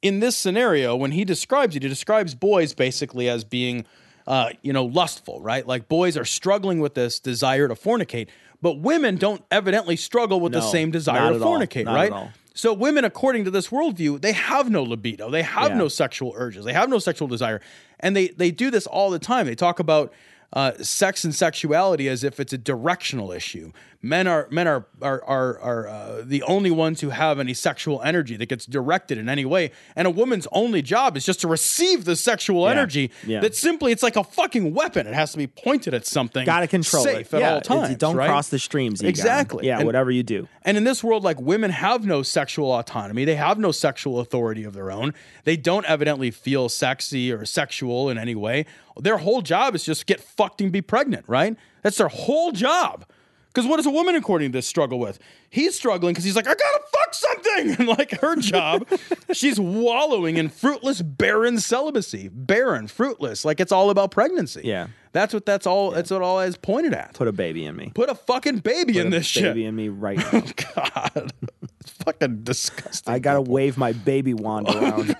in 0.01 0.19
this 0.19 0.35
scenario 0.35 0.95
when 0.95 1.11
he 1.11 1.23
describes 1.23 1.75
it, 1.75 1.83
he 1.83 1.89
describes 1.89 2.35
boys 2.35 2.73
basically 2.73 3.29
as 3.29 3.43
being 3.43 3.85
uh, 4.27 4.49
you 4.61 4.73
know, 4.73 4.83
lustful, 4.83 5.39
right? 5.41 5.65
Like 5.65 5.87
boys 5.87 6.17
are 6.17 6.25
struggling 6.25 6.79
with 6.81 6.95
this 6.95 7.19
desire 7.19 7.67
to 7.69 7.75
fornicate, 7.75 8.27
but 8.61 8.79
women 8.79 9.15
don't 9.15 9.41
evidently 9.51 9.95
struggle 9.95 10.41
with 10.41 10.51
the 10.51 10.61
same 10.61 10.91
desire 10.91 11.29
to 11.29 11.35
at 11.35 11.41
all. 11.41 11.57
fornicate, 11.57 11.85
right? 11.85 12.11
So 12.57 12.73
women, 12.73 13.05
according 13.05 13.45
to 13.45 13.51
this 13.51 13.67
worldview, 13.69 14.19
they 14.19 14.31
have 14.33 14.67
no 14.71 14.81
libido, 14.81 15.29
they 15.29 15.43
have 15.43 15.69
Yeah. 15.69 15.77
no 15.77 15.87
sexual 15.87 16.33
urges, 16.35 16.65
they 16.65 16.73
have 16.73 16.89
no 16.89 16.97
sexual 16.97 17.27
desire, 17.27 17.61
and 17.99 18.15
they 18.15 18.29
they 18.29 18.49
do 18.49 18.71
this 18.71 18.87
all 18.87 19.11
the 19.11 19.19
time. 19.19 19.45
They 19.45 19.53
talk 19.53 19.79
about 19.79 20.11
uh, 20.53 20.71
sex 20.81 21.23
and 21.23 21.35
sexuality 21.35 22.07
as 22.07 22.23
if 22.23 22.39
it's 22.39 22.53
a 22.53 22.57
directional 22.57 23.31
issue. 23.31 23.71
Men 24.01 24.27
are 24.27 24.47
men 24.51 24.67
are 24.67 24.85
are 25.01 25.23
are, 25.25 25.59
are 25.59 25.87
uh, 25.87 26.21
the 26.23 26.43
only 26.43 26.69
ones 26.69 27.01
who 27.01 27.09
have 27.09 27.39
any 27.39 27.55
sexual 27.55 27.99
energy 28.03 28.37
that 28.37 28.45
gets 28.45 28.67
directed 28.67 29.17
in 29.17 29.27
any 29.27 29.43
way, 29.43 29.71
and 29.95 30.05
a 30.07 30.11
woman's 30.11 30.47
only 30.51 30.83
job 30.83 31.17
is 31.17 31.25
just 31.25 31.41
to 31.41 31.47
receive 31.47 32.05
the 32.05 32.15
sexual 32.15 32.65
Yeah. 32.65 32.71
energy. 32.71 33.11
Yeah. 33.25 33.39
That 33.39 33.55
simply 33.55 33.91
it's 33.91 34.03
like 34.03 34.15
a 34.15 34.23
fucking 34.23 34.75
weapon. 34.75 35.07
It 35.07 35.15
has 35.15 35.31
to 35.31 35.37
be 35.37 35.47
pointed 35.47 35.95
at 35.95 36.05
something. 36.05 36.45
Got 36.45 36.59
to 36.59 36.67
control 36.67 37.03
safe 37.03 37.33
it. 37.33 37.37
at 37.37 37.41
yeah, 37.41 37.53
all 37.55 37.61
times. 37.61 37.97
Don't 37.97 38.15
right? 38.15 38.27
cross 38.29 38.49
the 38.49 38.59
streams. 38.59 39.01
Exactly. 39.01 39.65
Yeah, 39.65 39.77
And- 39.79 39.87
whatever 39.87 40.11
you 40.11 40.21
do. 40.23 40.47
and 40.61 40.77
in 40.77 40.83
this 40.83 41.03
world, 41.03 41.23
like 41.23 41.41
women 41.41 41.71
have 41.71 42.05
no 42.05 42.21
sexual 42.21 42.71
autonomy. 42.77 43.25
They 43.25 43.35
have 43.35 43.57
no 43.57 43.71
sexual 43.71 44.19
authority 44.19 44.63
of 44.63 44.73
their 44.75 44.91
own. 44.91 45.15
They 45.43 45.57
don't 45.57 45.85
evidently 45.87 46.29
feel 46.29 46.69
sexy 46.69 47.31
or 47.31 47.45
sexual 47.45 48.09
in 48.11 48.19
any 48.19 48.35
way. 48.35 48.67
Their 49.01 49.17
whole 49.17 49.41
job 49.41 49.75
is 49.75 49.83
just 49.83 50.05
get 50.05 50.19
fucked 50.19 50.61
and 50.61 50.71
be 50.71 50.81
pregnant, 50.81 51.25
right? 51.27 51.55
That's 51.83 51.97
their 51.97 52.07
whole 52.09 52.51
job. 52.51 53.05
Because 53.53 53.67
what 53.67 53.77
does 53.77 53.87
a 53.87 53.91
woman, 53.91 54.13
according 54.13 54.51
to 54.51 54.57
this, 54.59 54.67
struggle 54.67 54.99
with? 54.99 55.17
He's 55.49 55.73
struggling 55.75 56.13
because 56.13 56.23
he's 56.25 56.35
like, 56.35 56.45
I 56.47 56.53
gotta 56.53 56.81
fuck 56.93 57.13
something. 57.13 57.43
And 57.79 57.87
like 57.87 58.11
her 58.21 58.35
job, 58.35 58.87
she's 59.33 59.59
wallowing 59.59 60.37
in 60.37 60.47
fruitless, 60.49 61.01
barren 61.01 61.59
celibacy. 61.59 62.27
Barren, 62.31 62.87
fruitless. 62.87 63.43
Like 63.45 63.59
it's 63.59 63.71
all 63.71 63.89
about 63.89 64.11
pregnancy. 64.11 64.61
Yeah. 64.63 64.87
That's 65.11 65.33
what 65.33 65.47
that's 65.47 65.65
all 65.65 65.89
that's 65.89 66.11
what 66.11 66.21
all 66.21 66.39
is 66.41 66.55
pointed 66.55 66.93
at. 66.93 67.15
Put 67.15 67.27
a 67.27 67.31
baby 67.31 67.65
in 67.65 67.75
me. 67.75 67.91
Put 67.95 68.09
a 68.09 68.15
fucking 68.15 68.59
baby 68.59 68.93
Put 68.93 69.01
in 69.01 69.07
a 69.07 69.09
this 69.09 69.25
shit. 69.25 69.43
baby 69.43 69.65
in 69.65 69.75
me 69.75 69.89
right 69.89 70.17
now. 70.33 70.43
God, 70.75 71.31
it's 71.79 71.91
fucking 72.03 72.43
disgusting. 72.43 73.11
I 73.11 73.17
gotta 73.17 73.41
wave 73.41 73.75
my 73.75 73.93
baby 73.93 74.35
wand 74.35 74.69
around 74.69 75.15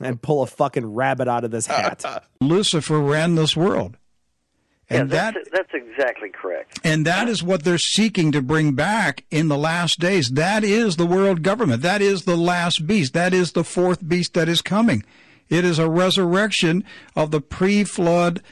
and 0.00 0.20
pull 0.20 0.42
a 0.42 0.46
fucking 0.46 0.94
rabbit 0.94 1.28
out 1.28 1.44
of 1.44 1.50
this 1.50 1.66
hat. 1.66 2.04
Lucifer 2.40 2.98
ran 3.00 3.34
this 3.34 3.56
world. 3.56 3.96
And 4.90 5.10
yeah, 5.10 5.32
that 5.32 5.34
that's, 5.34 5.50
that's 5.50 5.74
exactly 5.74 6.30
correct. 6.30 6.80
and 6.82 7.04
that 7.04 7.28
is 7.28 7.42
what 7.42 7.62
they're 7.62 7.76
seeking 7.76 8.32
to 8.32 8.40
bring 8.40 8.72
back 8.72 9.24
in 9.30 9.48
the 9.48 9.58
last 9.58 10.00
days. 10.00 10.30
That 10.30 10.64
is 10.64 10.96
the 10.96 11.04
world 11.04 11.42
government. 11.42 11.82
That 11.82 12.00
is 12.00 12.24
the 12.24 12.36
last 12.36 12.86
beast. 12.86 13.12
That 13.12 13.34
is 13.34 13.52
the 13.52 13.64
fourth 13.64 14.08
beast 14.08 14.32
that 14.34 14.48
is 14.48 14.62
coming. 14.62 15.04
It 15.50 15.64
is 15.64 15.78
a 15.78 15.88
resurrection 15.90 16.84
of 17.14 17.30
the 17.32 17.40
pre-flood 17.40 18.42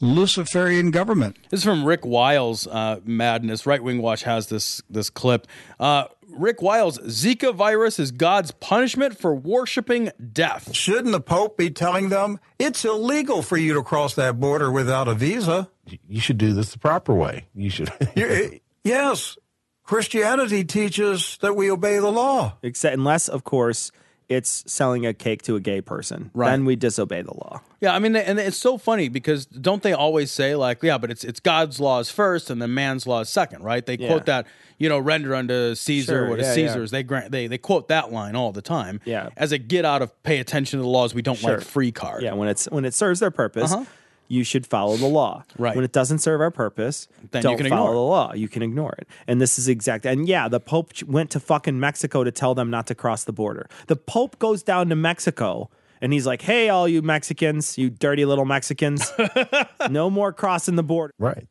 Luciferian 0.00 0.90
government. 0.90 1.36
This 1.50 1.60
is 1.60 1.64
from 1.64 1.84
Rick 1.84 2.04
Wiles' 2.04 2.66
uh, 2.66 3.00
madness. 3.04 3.66
Right 3.66 3.82
Wing 3.82 4.02
Watch 4.02 4.24
has 4.24 4.48
this 4.48 4.82
this 4.90 5.10
clip. 5.10 5.46
Uh, 5.78 6.06
Rick 6.32 6.62
Wiles: 6.62 6.98
Zika 6.98 7.54
virus 7.54 7.98
is 7.98 8.10
God's 8.10 8.50
punishment 8.52 9.18
for 9.18 9.34
worshiping 9.34 10.10
death. 10.32 10.74
Shouldn't 10.74 11.12
the 11.12 11.20
Pope 11.20 11.56
be 11.56 11.70
telling 11.70 12.08
them 12.08 12.38
it's 12.58 12.84
illegal 12.84 13.42
for 13.42 13.56
you 13.56 13.74
to 13.74 13.82
cross 13.82 14.14
that 14.14 14.40
border 14.40 14.70
without 14.70 15.08
a 15.08 15.14
visa? 15.14 15.68
You 16.08 16.20
should 16.20 16.38
do 16.38 16.52
this 16.52 16.72
the 16.72 16.78
proper 16.78 17.14
way. 17.14 17.46
You 17.54 17.70
should. 17.70 17.90
Eh, 18.16 18.58
yes, 18.84 19.36
Christianity 19.84 20.64
teaches 20.64 21.38
that 21.40 21.54
we 21.56 21.70
obey 21.70 21.98
the 21.98 22.10
law. 22.10 22.56
Except 22.62 22.94
unless, 22.94 23.28
of 23.28 23.44
course, 23.44 23.90
it's 24.28 24.64
selling 24.72 25.04
a 25.04 25.12
cake 25.12 25.42
to 25.42 25.56
a 25.56 25.60
gay 25.60 25.80
person. 25.80 26.30
Right. 26.32 26.50
Then 26.50 26.64
we 26.64 26.76
disobey 26.76 27.22
the 27.22 27.34
law. 27.34 27.60
Yeah, 27.80 27.94
I 27.94 27.98
mean, 27.98 28.14
and 28.16 28.38
it's 28.38 28.56
so 28.56 28.78
funny 28.78 29.08
because 29.08 29.44
don't 29.46 29.82
they 29.82 29.92
always 29.92 30.30
say 30.30 30.54
like, 30.54 30.82
yeah, 30.82 30.96
but 30.98 31.10
it's 31.10 31.24
it's 31.24 31.40
God's 31.40 31.80
laws 31.80 32.10
first 32.10 32.48
and 32.48 32.62
then 32.62 32.72
man's 32.72 33.06
laws 33.06 33.28
second, 33.28 33.62
right? 33.64 33.84
They 33.84 33.98
Yeah. 33.98 34.06
quote 34.08 34.26
that, 34.26 34.46
you 34.82 34.88
know, 34.88 34.98
render 34.98 35.34
unto 35.34 35.74
Caesar 35.76 36.12
Sure, 36.12 36.28
what 36.28 36.40
is 36.40 36.46
yeah, 36.46 36.62
yeah. 36.64 36.68
Caesar's. 36.68 36.90
They 36.90 37.02
grant 37.04 37.30
they 37.30 37.46
they 37.46 37.58
quote 37.58 37.88
that 37.88 38.10
line 38.12 38.34
all 38.36 38.50
the 38.52 38.62
time. 38.62 39.00
Yeah. 39.04 39.28
as 39.36 39.52
a 39.52 39.58
get 39.58 39.84
out 39.84 40.02
of 40.02 40.08
pay 40.24 40.38
attention 40.40 40.78
to 40.78 40.82
the 40.82 40.88
laws. 40.88 41.14
We 41.14 41.22
don't 41.22 41.38
Sure. 41.38 41.58
like 41.58 41.66
free 41.66 41.92
card. 41.92 42.22
Yeah, 42.22 42.32
when 42.34 42.48
it's 42.48 42.66
when 42.66 42.84
it 42.84 42.94
serves 42.94 43.20
their 43.20 43.30
purpose, 43.30 43.72
Uh-huh. 43.72 43.84
you 44.28 44.42
should 44.44 44.66
follow 44.66 44.96
the 44.96 45.06
law. 45.06 45.44
Right. 45.58 45.76
When 45.76 45.84
it 45.84 45.92
doesn't 45.92 46.18
serve 46.18 46.40
our 46.40 46.50
purpose, 46.50 47.06
Then 47.30 47.40
you 47.42 47.48
don't 47.50 47.58
can 47.58 47.68
follow 47.68 47.92
the 47.92 47.98
law. 48.00 48.34
You 48.34 48.48
can 48.48 48.62
ignore 48.62 48.94
it. 48.98 49.06
And 49.28 49.40
this 49.40 49.58
is 49.58 49.68
exact. 49.68 50.04
And 50.04 50.26
yeah, 50.26 50.48
the 50.48 50.58
Pope 50.60 50.90
went 51.06 51.30
to 51.30 51.40
fucking 51.40 51.78
Mexico 51.78 52.24
to 52.24 52.30
tell 52.32 52.54
them 52.54 52.68
not 52.70 52.86
to 52.88 52.94
cross 52.94 53.22
the 53.24 53.32
border. 53.32 53.68
The 53.86 53.96
Pope 53.96 54.38
goes 54.38 54.62
down 54.62 54.88
to 54.88 54.96
Mexico 54.96 55.70
And 56.04 56.12
he's 56.12 56.26
like, 56.26 56.42
"Hey, 56.42 56.68
all 56.68 56.88
you 56.88 57.00
Mexicans, 57.00 57.78
you 57.78 57.88
dirty 57.88 58.24
little 58.24 58.44
Mexicans, 58.44 59.12
no 59.88 60.10
more 60.10 60.32
crossing 60.32 60.74
the 60.74 60.82
border." 60.82 61.14
Right. 61.16 61.46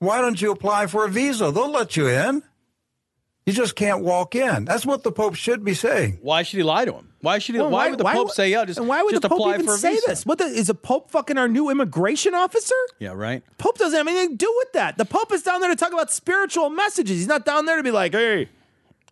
Why 0.00 0.20
don't 0.20 0.42
you 0.42 0.50
apply 0.50 0.88
for 0.88 1.04
a 1.04 1.08
visa? 1.08 1.52
They'll 1.52 1.70
let 1.70 1.96
you 1.96 2.08
in. 2.08 2.42
You 3.46 3.52
just 3.52 3.76
can't 3.76 4.02
walk 4.02 4.34
in. 4.34 4.64
That's 4.64 4.84
what 4.84 5.04
the 5.04 5.12
Pope 5.12 5.36
should 5.36 5.62
be 5.64 5.72
saying. 5.72 6.18
Why 6.20 6.42
should 6.42 6.56
he 6.56 6.64
lie 6.64 6.84
to 6.84 6.92
him? 6.92 7.12
Why 7.20 7.38
should 7.38 7.54
he? 7.54 7.60
Well, 7.60 7.70
why, 7.70 7.90
would 7.90 7.98
the 7.98 8.04
Pope 8.04 8.32
say, 8.32 8.50
"Yeah, 8.50 8.64
just 8.64 8.76
and 8.80 8.88
why 8.88 9.02
would 9.04 9.12
just 9.12 9.22
the 9.22 9.28
Pope 9.28 9.54
even 9.54 9.68
say 9.78 9.94
visa"? 9.94 10.02
this? 10.08 10.26
What 10.26 10.38
the, 10.38 10.46
is 10.46 10.66
the 10.66 10.74
Pope 10.74 11.12
fucking 11.12 11.38
our 11.38 11.46
new 11.46 11.70
immigration 11.70 12.34
officer? 12.34 12.74
Yeah, 12.98 13.12
right. 13.12 13.44
Pope 13.56 13.78
doesn't 13.78 13.96
have 13.96 14.08
anything 14.08 14.30
to 14.30 14.36
do 14.36 14.52
with 14.58 14.72
that. 14.72 14.98
The 14.98 15.04
Pope 15.04 15.32
is 15.32 15.44
down 15.44 15.60
there 15.60 15.70
to 15.70 15.76
talk 15.76 15.92
about 15.92 16.10
spiritual 16.12 16.70
messages. 16.70 17.18
He's 17.18 17.28
not 17.28 17.44
down 17.44 17.66
there 17.66 17.76
to 17.76 17.84
be 17.84 17.92
like, 17.92 18.12
"Hey, 18.12 18.48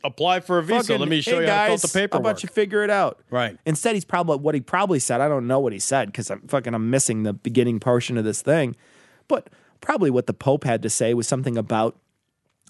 Apply 0.03 0.41
for 0.41 0.59
a 0.59 0.63
visa. 0.65 0.81
fucking- 0.83 1.01
Let 1.01 1.09
me 1.09 1.21
show 1.21 1.39
hey 1.39 1.47
you 1.47 1.51
how 1.51 1.77
to 1.77 1.79
fill 1.79 2.09
the 2.09 2.09
How 2.13 2.19
about 2.19 2.43
you 2.43 2.49
figure 2.49 2.83
it 2.83 2.91
out?" 2.91 3.21
Right. 3.31 3.57
Instead, 3.65 3.95
he's 3.95 4.05
probably 4.05 4.39
what 4.39 4.57
he 4.57 4.61
probably 4.61 4.99
said. 4.99 5.21
I 5.21 5.29
don't 5.29 5.47
know 5.47 5.61
what 5.61 5.73
he 5.73 5.79
said 5.79 6.07
because 6.09 6.29
I'm 6.31 6.41
fucking 6.49 6.75
I'm 6.75 6.91
missing 6.91 7.23
the 7.23 7.33
beginning 7.33 7.79
portion 7.79 8.19
of 8.19 8.25
this 8.25 8.43
thing. 8.43 8.75
But 9.29 9.49
probably 9.81 10.11
what 10.11 10.27
the 10.27 10.35
Pope 10.35 10.65
had 10.65 10.83
to 10.83 10.91
say 10.91 11.15
was 11.15 11.29
something 11.29 11.57
about 11.57 11.97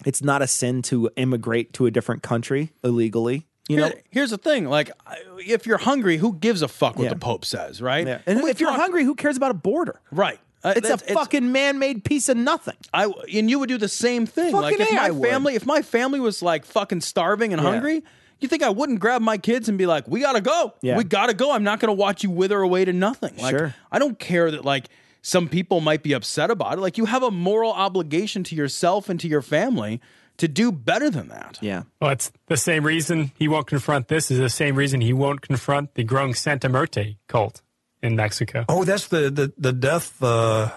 it's 0.03 0.21
not 0.23 0.41
a 0.41 0.47
sin 0.47 0.81
to 0.83 1.09
immigrate 1.15 1.73
to 1.73 1.85
a 1.85 1.91
different 1.91 2.23
country 2.23 2.73
illegally. 2.83 3.45
You 3.67 3.77
know, 3.77 3.85
Here- 3.87 4.01
here's 4.11 4.29
the 4.31 4.37
thing: 4.37 4.65
like, 4.65 4.91
if 5.39 5.65
you're 5.65 5.77
hungry, 5.79 6.17
who 6.17 6.33
gives 6.33 6.61
a 6.61 6.67
fuck 6.67 6.97
what 6.97 7.05
Yeah. 7.05 7.09
the 7.11 7.15
Pope 7.19 7.45
says, 7.45 7.81
right? 7.81 8.05
Yeah. 8.05 8.19
And 8.27 8.39
if 8.47 8.59
you're 8.59 8.71
hungry, 8.71 9.03
who 9.03 9.15
cares 9.15 9.37
about 9.37 9.51
a 9.51 9.55
border? 9.55 10.01
Right. 10.11 10.39
Uh, 10.63 10.73
it's 10.75 10.87
a 10.87 10.97
that's- 10.97 11.13
fucking 11.13 11.51
man-made 11.51 12.03
piece 12.03 12.27
of 12.29 12.37
nothing. 12.37 12.75
I 12.93 13.05
and 13.33 13.49
you 13.49 13.59
would 13.59 13.69
do 13.69 13.77
the 13.77 13.87
same 13.87 14.25
thing. 14.25 14.53
like 14.53 14.77
Fucking 14.77 14.81
if 14.87 14.91
A, 14.91 14.95
my 14.95 15.05
I 15.07 15.11
would. 15.11 15.29
family, 15.29 15.55
if 15.55 15.65
my 15.65 15.81
family 15.81 16.19
was 16.19 16.41
like 16.41 16.65
fucking 16.65 17.01
starving 17.01 17.53
and 17.53 17.61
hungry, 17.61 18.03
you 18.39 18.47
think 18.47 18.63
I 18.63 18.69
wouldn't 18.69 18.99
grab 18.99 19.21
my 19.21 19.37
kids 19.37 19.69
and 19.69 19.77
be 19.77 19.85
like, 19.85 20.07
"We 20.07 20.19
gotta 20.21 20.41
go. 20.41 20.73
Yeah. 20.81 20.97
We 20.97 21.03
gotta 21.03 21.33
go. 21.33 21.51
I'm 21.51 21.63
not 21.63 21.79
gonna 21.79 21.93
watch 21.93 22.23
you 22.23 22.29
wither 22.31 22.59
away 22.61 22.83
to 22.85 22.93
nothing." 22.93 23.35
Like, 23.37 23.55
Sure. 23.55 23.75
I 23.91 23.97
don't 23.99 24.17
care 24.19 24.51
that 24.51 24.65
like 24.65 24.89
some 25.25 25.49
people 25.49 25.81
might 25.81 26.03
be 26.03 26.13
upset 26.13 26.51
about 26.51 26.77
it. 26.77 26.81
Like 26.81 26.99
you 26.99 27.05
have 27.05 27.23
a 27.23 27.31
moral 27.31 27.71
obligation 27.71 28.43
to 28.43 28.55
yourself 28.55 29.09
and 29.09 29.19
to 29.21 29.27
your 29.27 29.41
family 29.41 29.99
to 30.37 30.47
do 30.47 30.71
better 30.71 31.09
than 31.09 31.29
that. 31.29 31.57
Yeah. 31.61 31.83
Well, 31.99 32.11
it's 32.11 32.31
the 32.45 32.57
same 32.57 32.85
reason 32.85 33.31
he 33.39 33.47
won't 33.47 33.65
confront 33.65 34.07
this 34.07 34.29
is 34.29 34.37
the 34.37 34.51
same 34.51 34.75
reason 34.75 35.01
he 35.01 35.13
won't 35.13 35.41
confront 35.41 35.95
the 35.95 36.03
growing 36.03 36.35
Santa 36.35 36.69
Muerte 36.69 37.17
cult 37.27 37.63
in 38.03 38.15
Mexico. 38.15 38.65
Oh, 38.69 38.83
that's 38.83 39.07
the 39.07 39.31
the, 39.31 39.51
the 39.57 39.73
death 39.73 40.21
uh, 40.21 40.69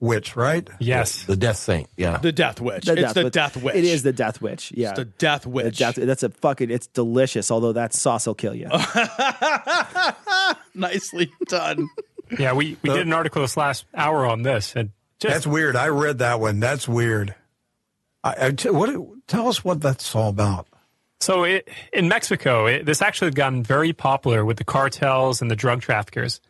witch, 0.00 0.36
right? 0.36 0.66
Yes. 0.78 1.24
The 1.24 1.36
death 1.36 1.58
saint. 1.58 1.90
Yeah. 1.98 2.16
The 2.16 2.32
death 2.32 2.62
witch. 2.62 2.86
The 2.86 2.92
it's 2.92 3.00
death 3.02 3.14
the 3.14 3.24
witch. 3.24 3.32
death 3.34 3.56
witch. 3.58 3.74
It 3.74 3.84
is 3.84 4.02
the 4.04 4.12
death 4.14 4.40
witch. 4.40 4.72
Yeah, 4.74 4.94
the 4.94 5.04
death 5.04 5.46
witch. 5.46 5.64
The 5.64 5.68
witch. 5.68 5.96
death- 5.96 6.06
that's 6.06 6.22
a 6.22 6.30
fucking. 6.30 6.70
It's 6.70 6.86
delicious. 6.86 7.50
Although 7.50 7.72
that 7.72 7.92
sauce 7.92 8.26
will 8.26 8.34
kill 8.34 8.54
you. 8.54 8.68
Nicely 10.74 11.30
done. 11.46 11.88
Yeah, 12.38 12.52
we, 12.54 12.76
we 12.82 12.90
did 12.90 13.06
an 13.06 13.12
article 13.12 13.42
this 13.42 13.56
last 13.56 13.86
hour 13.94 14.26
on 14.26 14.42
this. 14.42 14.74
And 14.74 14.90
just 15.18 15.32
That's 15.32 15.46
weird. 15.46 15.76
I 15.76 15.88
read 15.88 16.18
that 16.18 16.40
one. 16.40 16.60
That's 16.60 16.88
weird. 16.88 17.34
I, 18.22 18.46
I 18.46 18.50
t- 18.52 18.70
what? 18.70 18.90
Tell 19.26 19.48
us 19.48 19.64
what 19.64 19.80
that's 19.80 20.14
all 20.14 20.28
about. 20.28 20.66
So 21.20 21.44
it, 21.44 21.68
in 21.92 22.08
Mexico, 22.08 22.66
it, 22.66 22.84
this 22.84 23.00
actually 23.00 23.28
had 23.28 23.34
gotten 23.34 23.62
very 23.62 23.92
popular 23.92 24.44
with 24.44 24.58
the 24.58 24.64
cartels 24.64 25.40
and 25.40 25.50
the 25.50 25.56
drug 25.56 25.80
traffickers. 25.80 26.40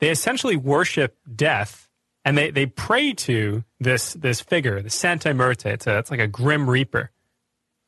They 0.00 0.10
essentially 0.10 0.56
worship 0.56 1.16
death, 1.34 1.88
and 2.24 2.36
they, 2.36 2.50
they 2.50 2.66
pray 2.66 3.12
to 3.14 3.64
this 3.78 4.14
this 4.14 4.40
figure, 4.40 4.80
the 4.82 4.90
Santa 4.90 5.32
Muerte. 5.34 5.72
It's 5.72 5.86
a, 5.86 5.98
it's 5.98 6.10
like 6.10 6.20
a 6.20 6.26
grim 6.26 6.68
reaper. 6.68 7.10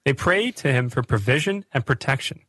They 0.04 0.12
pray 0.12 0.50
to 0.52 0.72
him 0.72 0.88
for 0.88 1.02
provision 1.02 1.64
and 1.72 1.84
protection. 1.84 2.40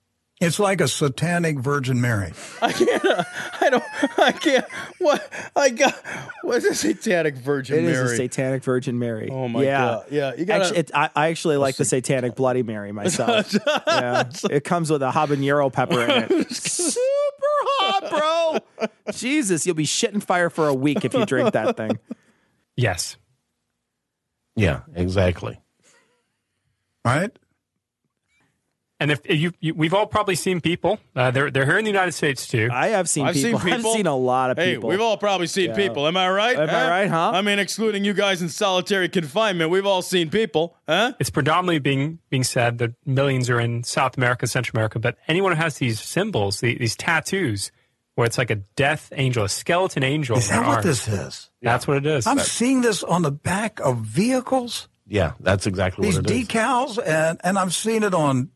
It's 0.42 0.58
like 0.60 0.82
a 0.82 0.88
satanic 0.88 1.60
Virgin 1.60 2.02
Mary. 2.02 2.34
I 2.64 2.72
can't. 2.74 3.06
uh, 3.06 3.24
I 3.62 3.70
don't. 3.70 3.84
I 4.18 4.32
can't. 4.32 4.66
What? 4.98 5.32
I 5.56 5.70
got. 5.70 5.94
What's 6.42 6.66
a 6.66 6.74
satanic 6.74 7.36
Virgin 7.36 7.78
It 7.78 7.84
is 7.84 7.92
Mary? 7.92 8.00
It 8.00 8.06
is 8.06 8.12
a 8.14 8.16
satanic 8.18 8.64
Virgin 8.64 8.98
Mary. 8.98 9.30
Oh 9.32 9.48
my 9.48 9.62
yeah. 9.64 9.80
God. 9.86 10.06
Yeah, 10.10 10.34
you 10.36 10.46
gotta- 10.46 10.64
Actually, 10.66 10.80
it, 10.80 10.92
I, 10.96 11.10
I 11.16 11.28
actually 11.28 11.58
like 11.58 11.76
the 11.76 11.86
satanic 11.86 12.36
Bloody 12.36 12.64
Mary 12.64 12.92
myself. 13.02 13.54
yeah. 13.88 14.24
It 14.50 14.64
comes 14.64 14.89
with 14.89 15.04
a 15.04 15.12
habanero 15.12 15.72
pepper 15.72 16.02
in 16.02 16.10
it. 16.32 16.52
Super 16.56 17.00
hot, 17.78 18.10
bro. 18.80 18.88
Jesus, 19.14 19.66
you'll 19.68 19.76
be 19.76 19.86
shitting 19.86 20.24
fire 20.24 20.50
for 20.50 20.68
a 20.68 20.74
week 20.74 21.06
if 21.06 21.14
you 21.14 21.24
drink 21.26 21.54
that 21.54 21.78
thing. 21.78 22.00
Yes. 22.76 23.16
Yeah, 24.56 24.82
exactly. 24.96 25.62
Right? 27.06 27.32
And 29.02 29.10
if 29.10 29.28
you, 29.28 29.52
you 29.60 29.74
we've 29.74 29.95
all 29.95 30.06
probably 30.06 30.36
seen 30.36 30.62
people. 30.62 30.99
Uh, 31.16 31.32
they're 31.32 31.49
they're 31.49 31.66
here 31.66 31.80
in 31.80 31.86
the 31.86 31.89
United 31.89 32.12
States 32.12 32.45
too. 32.47 32.70
I 32.72 32.89
have 32.89 33.10
seen 33.10 33.26
I've 33.26 33.34
people. 33.34 33.60
seen 33.60 33.74
I've 33.74 33.82
seen 33.82 34.06
a 34.06 34.16
lot 34.16 34.52
of 34.52 34.58
Hey, 34.58 34.76
people. 34.76 34.89
we've 34.89 35.02
all 35.02 35.18
probably 35.18 35.47
seen 35.47 35.70
Yeah. 35.72 35.76
people. 35.76 36.06
Am 36.08 36.16
I 36.16 36.30
right? 36.30 36.56
Am 36.56 36.70
I 36.70 36.88
right, 36.89 37.10
huh? 37.10 37.32
I 37.34 37.41
mean, 37.41 37.58
excluding 37.58 38.06
you 38.06 38.14
guys 38.14 38.43
in 38.43 38.49
solitary 38.49 39.10
confinement, 39.10 39.72
we've 39.72 39.88
all 39.88 40.04
seen 40.04 40.30
people, 40.30 40.76
huh? 40.88 41.14
It's 41.20 41.32
predominantly 41.32 41.80
being 41.80 42.20
being 42.30 42.43
said 42.43 42.78
that 42.78 42.91
millions 43.06 43.49
are 43.49 43.60
in 43.60 43.84
South 43.84 44.18
America, 44.18 44.45
Central 44.45 44.78
America, 44.78 44.99
but 44.99 45.18
anyone 45.28 45.52
who 45.54 45.58
has 45.58 45.78
these 45.80 45.99
symbols, 45.99 46.60
the, 46.60 46.78
these 46.78 46.95
tattoos, 46.95 47.72
where 48.14 48.28
it's 48.28 48.38
like 48.38 48.52
a 48.52 48.58
death 48.76 49.12
angel, 49.16 49.45
a 49.45 49.49
skeleton 49.49 50.04
angel. 50.04 50.38
Is 50.38 50.49
that 50.49 50.60
what 50.68 50.76
arm. 50.78 50.84
this 50.84 51.08
is? 51.08 51.49
That's 51.64 51.88
what 51.88 51.97
it 51.97 52.06
is. 52.06 52.28
I'm 52.28 52.38
seeing 52.39 52.82
this 52.82 53.04
on 53.04 53.24
the 53.24 53.32
back 53.32 53.80
of 53.80 53.97
vehicles. 53.99 54.88
Yeah, 55.08 55.34
that's 55.39 55.66
exactly 55.66 56.06
These 56.06 56.18
what 56.18 56.30
it 56.30 56.36
is. 56.38 56.47
decals, 56.47 56.99
and 57.04 57.39
and 57.43 57.58
I've 57.58 57.74
seen 57.74 58.04
it 58.04 58.14
on, 58.14 58.49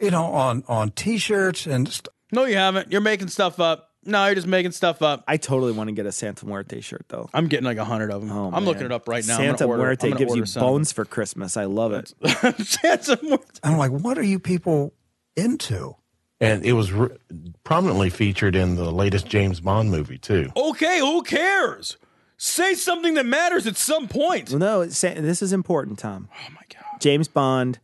you 0.00 0.10
know, 0.10 0.24
on 0.26 0.64
on 0.68 0.90
T-shirts 0.90 1.66
and. 1.66 1.88
St- 1.88 2.08
No, 2.32 2.44
you 2.44 2.56
haven't. 2.56 2.90
You're 2.92 3.00
making 3.00 3.28
stuff 3.28 3.60
up. 3.60 3.90
No, 4.08 4.24
you're 4.26 4.36
just 4.36 4.46
making 4.46 4.70
stuff 4.70 5.02
up. 5.02 5.24
I 5.26 5.36
totally 5.36 5.72
want 5.72 5.88
to 5.88 5.92
get 5.92 6.06
a 6.06 6.12
Santa 6.12 6.46
Muerte 6.46 6.80
shirt 6.80 7.06
though. 7.08 7.28
I'm 7.34 7.48
getting 7.48 7.64
like 7.64 7.76
a 7.78 7.84
hundred 7.84 8.12
of 8.12 8.20
them. 8.20 8.30
Oh, 8.30 8.46
I'm 8.46 8.52
man. 8.52 8.64
looking 8.64 8.84
it 8.84 8.92
up 8.92 9.08
right 9.08 9.26
now. 9.26 9.36
Santa 9.36 9.64
order- 9.64 9.82
Muerte 9.82 10.12
gives 10.12 10.34
you 10.36 10.46
some. 10.46 10.60
bones 10.62 10.92
for 10.92 11.04
Christmas. 11.04 11.56
I 11.56 11.64
love 11.64 11.92
it. 11.92 12.14
Santa 12.64 13.18
Muerte. 13.22 13.44
I'm 13.64 13.78
like, 13.78 13.90
what 13.90 14.16
are 14.16 14.22
you 14.22 14.38
people 14.38 14.92
into? 15.34 15.96
And 16.40 16.64
it 16.64 16.74
was 16.74 16.92
re- 16.92 17.16
prominently 17.64 18.10
featured 18.10 18.54
in 18.54 18.76
the 18.76 18.92
latest 18.92 19.26
James 19.26 19.58
Bond 19.60 19.90
movie 19.90 20.18
too. 20.18 20.50
Okay, 20.56 21.00
who 21.00 21.22
cares? 21.22 21.96
Say 22.36 22.74
something 22.74 23.14
that 23.14 23.24
matters 23.26 23.66
at 23.66 23.76
some 23.76 24.06
point. 24.06 24.50
Well, 24.50 24.58
no, 24.58 24.84
this 24.84 25.42
is 25.42 25.52
important, 25.52 25.98
Tom. 25.98 26.28
Oh 26.32 26.50
my 26.52 26.60
God, 26.72 27.00
James 27.00 27.26
Bond. 27.28 27.78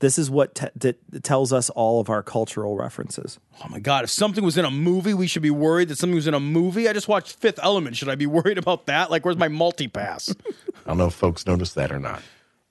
This 0.00 0.18
is 0.18 0.30
what 0.30 0.54
te- 0.54 0.66
that 0.76 1.22
tells 1.22 1.52
us 1.52 1.68
all 1.70 2.00
of 2.00 2.08
our 2.10 2.22
cultural 2.22 2.76
references. 2.76 3.38
Oh 3.64 3.68
my 3.68 3.78
god! 3.80 4.04
If 4.04 4.10
something 4.10 4.42
was 4.42 4.56
in 4.58 4.64
a 4.64 4.70
movie, 4.70 5.14
we 5.14 5.26
should 5.26 5.42
be 5.42 5.50
worried 5.50 5.88
that 5.88 5.96
something 5.98 6.14
was 6.14 6.26
in 6.26 6.34
a 6.34 6.40
movie. 6.40 6.88
I 6.88 6.92
just 6.94 7.06
watched 7.06 7.36
Fifth 7.36 7.60
Element. 7.62 7.96
Should 7.96 8.08
I 8.08 8.14
be 8.14 8.26
worried 8.26 8.56
about 8.58 8.86
that? 8.86 9.10
Like, 9.10 9.24
where's 9.26 9.36
my 9.36 9.48
multi 9.48 9.88
pass? 9.88 10.34
I 10.48 10.88
don't 10.88 10.98
know 10.98 11.06
if 11.08 11.14
folks 11.14 11.46
noticed 11.46 11.74
that 11.74 11.92
or 11.92 11.98
not. 11.98 12.22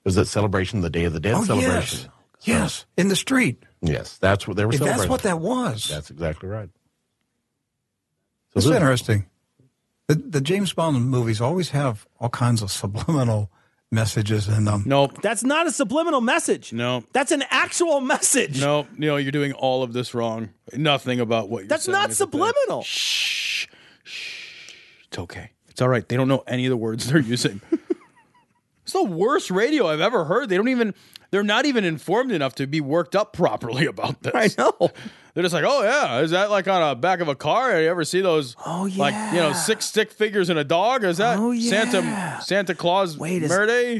Was 0.04 0.16
it 0.16 0.26
celebration, 0.26 0.80
the 0.80 0.90
Day 0.90 1.04
of 1.04 1.12
the 1.12 1.20
Dead 1.20 1.34
Oh, 1.34 1.44
celebration? 1.44 2.00
yes, 2.00 2.08
yes, 2.42 2.86
in 2.96 3.08
the 3.08 3.16
street. 3.16 3.62
Yes, 3.80 4.18
that's 4.18 4.48
what 4.48 4.56
they 4.56 4.64
were 4.64 4.72
If 4.72 4.78
celebrating. 4.78 4.98
that's 5.02 5.10
what 5.10 5.22
that 5.22 5.38
was. 5.40 5.88
That's 5.88 6.10
exactly 6.10 6.48
right. 6.48 6.68
That's 8.54 8.66
this- 8.66 8.74
interesting. 8.74 9.26
The, 10.08 10.16
the 10.16 10.40
James 10.40 10.72
Bond 10.72 11.08
movies 11.08 11.40
always 11.40 11.70
have 11.70 12.06
all 12.18 12.28
kinds 12.30 12.62
of 12.62 12.70
subliminal 12.72 13.50
messages 13.90 14.48
in 14.48 14.64
them. 14.64 14.84
Nope. 14.86 15.20
That's 15.22 15.42
not 15.42 15.66
a 15.66 15.70
subliminal 15.72 16.20
message. 16.20 16.72
No. 16.72 17.04
That's 17.12 17.32
an 17.32 17.44
actual 17.50 18.00
message. 18.00 18.60
No, 18.60 18.86
no, 18.96 19.16
you're 19.16 19.32
doing 19.32 19.52
all 19.52 19.82
of 19.82 19.92
this 19.92 20.14
wrong. 20.14 20.50
Nothing 20.72 21.20
about 21.20 21.48
what 21.48 21.60
you're 21.60 21.68
That's 21.68 21.84
saying 21.84 21.92
not 21.94 22.10
is 22.10 22.20
a 22.20 22.24
thing. 22.26 22.32
subliminal. 22.32 22.82
Shh, 22.82 23.66
shh. 24.04 24.72
It's 25.08 25.18
okay. 25.18 25.50
It's 25.68 25.82
all 25.82 25.88
right. 25.88 26.08
They 26.08 26.16
don't 26.16 26.28
know 26.28 26.44
any 26.46 26.66
of 26.66 26.70
the 26.70 26.76
words 26.76 27.06
they're 27.10 27.18
using. 27.20 27.60
it's 28.84 28.92
the 28.92 29.02
worst 29.04 29.50
radio 29.50 29.88
I've 29.88 30.00
ever 30.00 30.24
heard. 30.24 30.48
They 30.48 30.56
don't 30.56 30.68
even. 30.68 30.94
They're 31.32 31.42
not 31.44 31.64
even 31.64 31.84
informed 31.84 32.32
enough 32.32 32.56
to 32.56 32.66
be 32.66 32.80
worked 32.80 33.14
up 33.14 33.32
properly 33.32 33.86
about 33.86 34.20
this. 34.22 34.32
I 34.34 34.48
know. 34.58 34.90
They're 35.34 35.42
just 35.44 35.54
like, 35.54 35.64
oh 35.66 35.82
yeah, 35.82 36.18
is 36.20 36.32
that 36.32 36.50
like 36.50 36.66
on 36.68 36.82
a 36.82 36.94
back 36.94 37.20
of 37.20 37.28
a 37.28 37.34
car? 37.36 37.80
You 37.80 37.88
ever 37.88 38.04
see 38.04 38.20
those? 38.20 38.56
Oh 38.66 38.86
yeah. 38.86 38.98
Like 39.00 39.32
you 39.34 39.40
know, 39.40 39.52
six 39.52 39.86
stick 39.86 40.10
figures 40.10 40.48
and 40.50 40.58
a 40.58 40.64
dog. 40.64 41.04
Is 41.04 41.18
that 41.18 41.38
Oh, 41.38 41.52
yeah. 41.52 41.70
Santa 41.70 42.42
Santa 42.42 42.74
Claus 42.74 43.16
Wait, 43.16 43.42
is- 43.42 43.50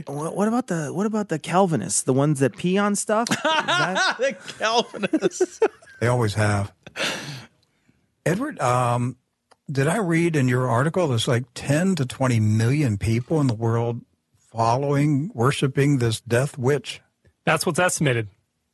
What, 0.07 0.35
what 0.37 0.49
about 0.49 0.67
the 0.67 0.93
what 0.93 1.07
about 1.07 1.29
the 1.29 1.39
Calvinists? 1.39 2.03
The 2.03 2.13
ones 2.13 2.41
that 2.41 2.57
pee 2.57 2.79
on 2.79 2.97
stuff? 2.97 3.29
That- 3.29 4.17
the 4.19 4.37
Calvinists. 4.59 5.61
They 6.01 6.07
always 6.07 6.33
have. 6.33 6.73
Edward, 8.25 8.59
um, 8.61 9.17
did 9.71 9.87
I 9.87 9.99
read 9.99 10.35
in 10.37 10.49
your 10.49 10.67
article 10.67 11.07
there's 11.09 11.29
like 11.29 11.45
10 11.55 11.95
to 11.97 12.07
20 12.07 12.41
million 12.41 12.97
people 12.99 13.39
in 13.41 13.47
the 13.47 13.55
world 13.55 14.01
following, 14.39 15.31
worshiping 15.35 15.99
this 15.99 16.21
death 16.21 16.57
witch? 16.59 17.01
That's 17.45 17.67
what's 17.67 17.79
estimated. 17.79 18.29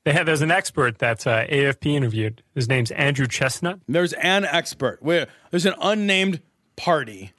They 0.06 0.12
had 0.12 0.24
there's 0.24 0.40
an 0.40 0.52
expert 0.52 0.98
that 1.00 1.26
uh, 1.26 1.48
AFP 1.48 1.86
interviewed. 1.86 2.40
His 2.54 2.68
name's 2.68 2.92
Andrew 2.92 3.26
Chesnut. 3.26 3.80
There's 3.88 4.12
an 4.12 4.44
expert. 4.44 5.02
Where 5.02 5.26
there's 5.50 5.66
an 5.66 5.74
unnamed 5.82 6.42
party 6.76 7.32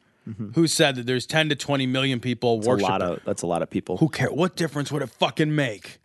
who 0.54 0.68
said 0.68 0.98
that 0.98 1.06
there's 1.06 1.26
10 1.26 1.48
to 1.48 1.56
20 1.56 1.86
million 1.86 2.20
people 2.20 2.60
that's 2.60 2.68
a 2.68 2.86
lot 2.86 3.02
of 3.02 3.22
that's 3.24 3.42
a 3.42 3.48
lot 3.48 3.62
of 3.62 3.70
people. 3.70 3.96
Who 3.96 4.10
care? 4.10 4.30
What 4.30 4.58
difference 4.58 4.92
would 4.92 5.02
it 5.02 5.10
fucking 5.10 5.56
make? 5.56 6.00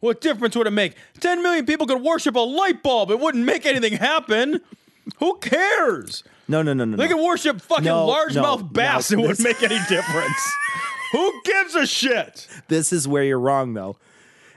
What 0.00 0.20
difference 0.20 0.56
would 0.56 0.66
it 0.66 0.72
make? 0.72 0.94
10 1.20 1.40
million 1.40 1.64
people 1.64 1.86
could 1.86 2.02
worship 2.02 2.34
a 2.34 2.40
light 2.40 2.82
bulb. 2.82 3.12
It 3.12 3.20
wouldn't 3.20 3.44
make 3.44 3.64
anything 3.64 3.92
happen. 3.92 4.60
Who 5.20 5.38
cares? 5.38 6.24
No, 6.48 6.62
no, 6.62 6.72
no, 6.72 6.84
no. 6.84 6.96
They 6.96 7.06
no. 7.06 7.14
can 7.14 7.24
worship 7.24 7.60
fucking 7.60 7.84
No, 7.84 8.08
largemouth 8.08 8.58
no, 8.58 8.64
bass. 8.64 9.12
no, 9.12 9.20
it 9.20 9.22
wouldn't 9.22 9.40
make 9.44 9.62
any 9.62 9.78
difference. 9.88 10.52
Who 11.12 11.40
gives 11.44 11.76
a 11.76 11.86
shit? 11.86 12.48
This 12.66 12.92
is 12.92 13.06
where 13.06 13.22
you're 13.22 13.38
wrong, 13.38 13.74
though, 13.74 13.96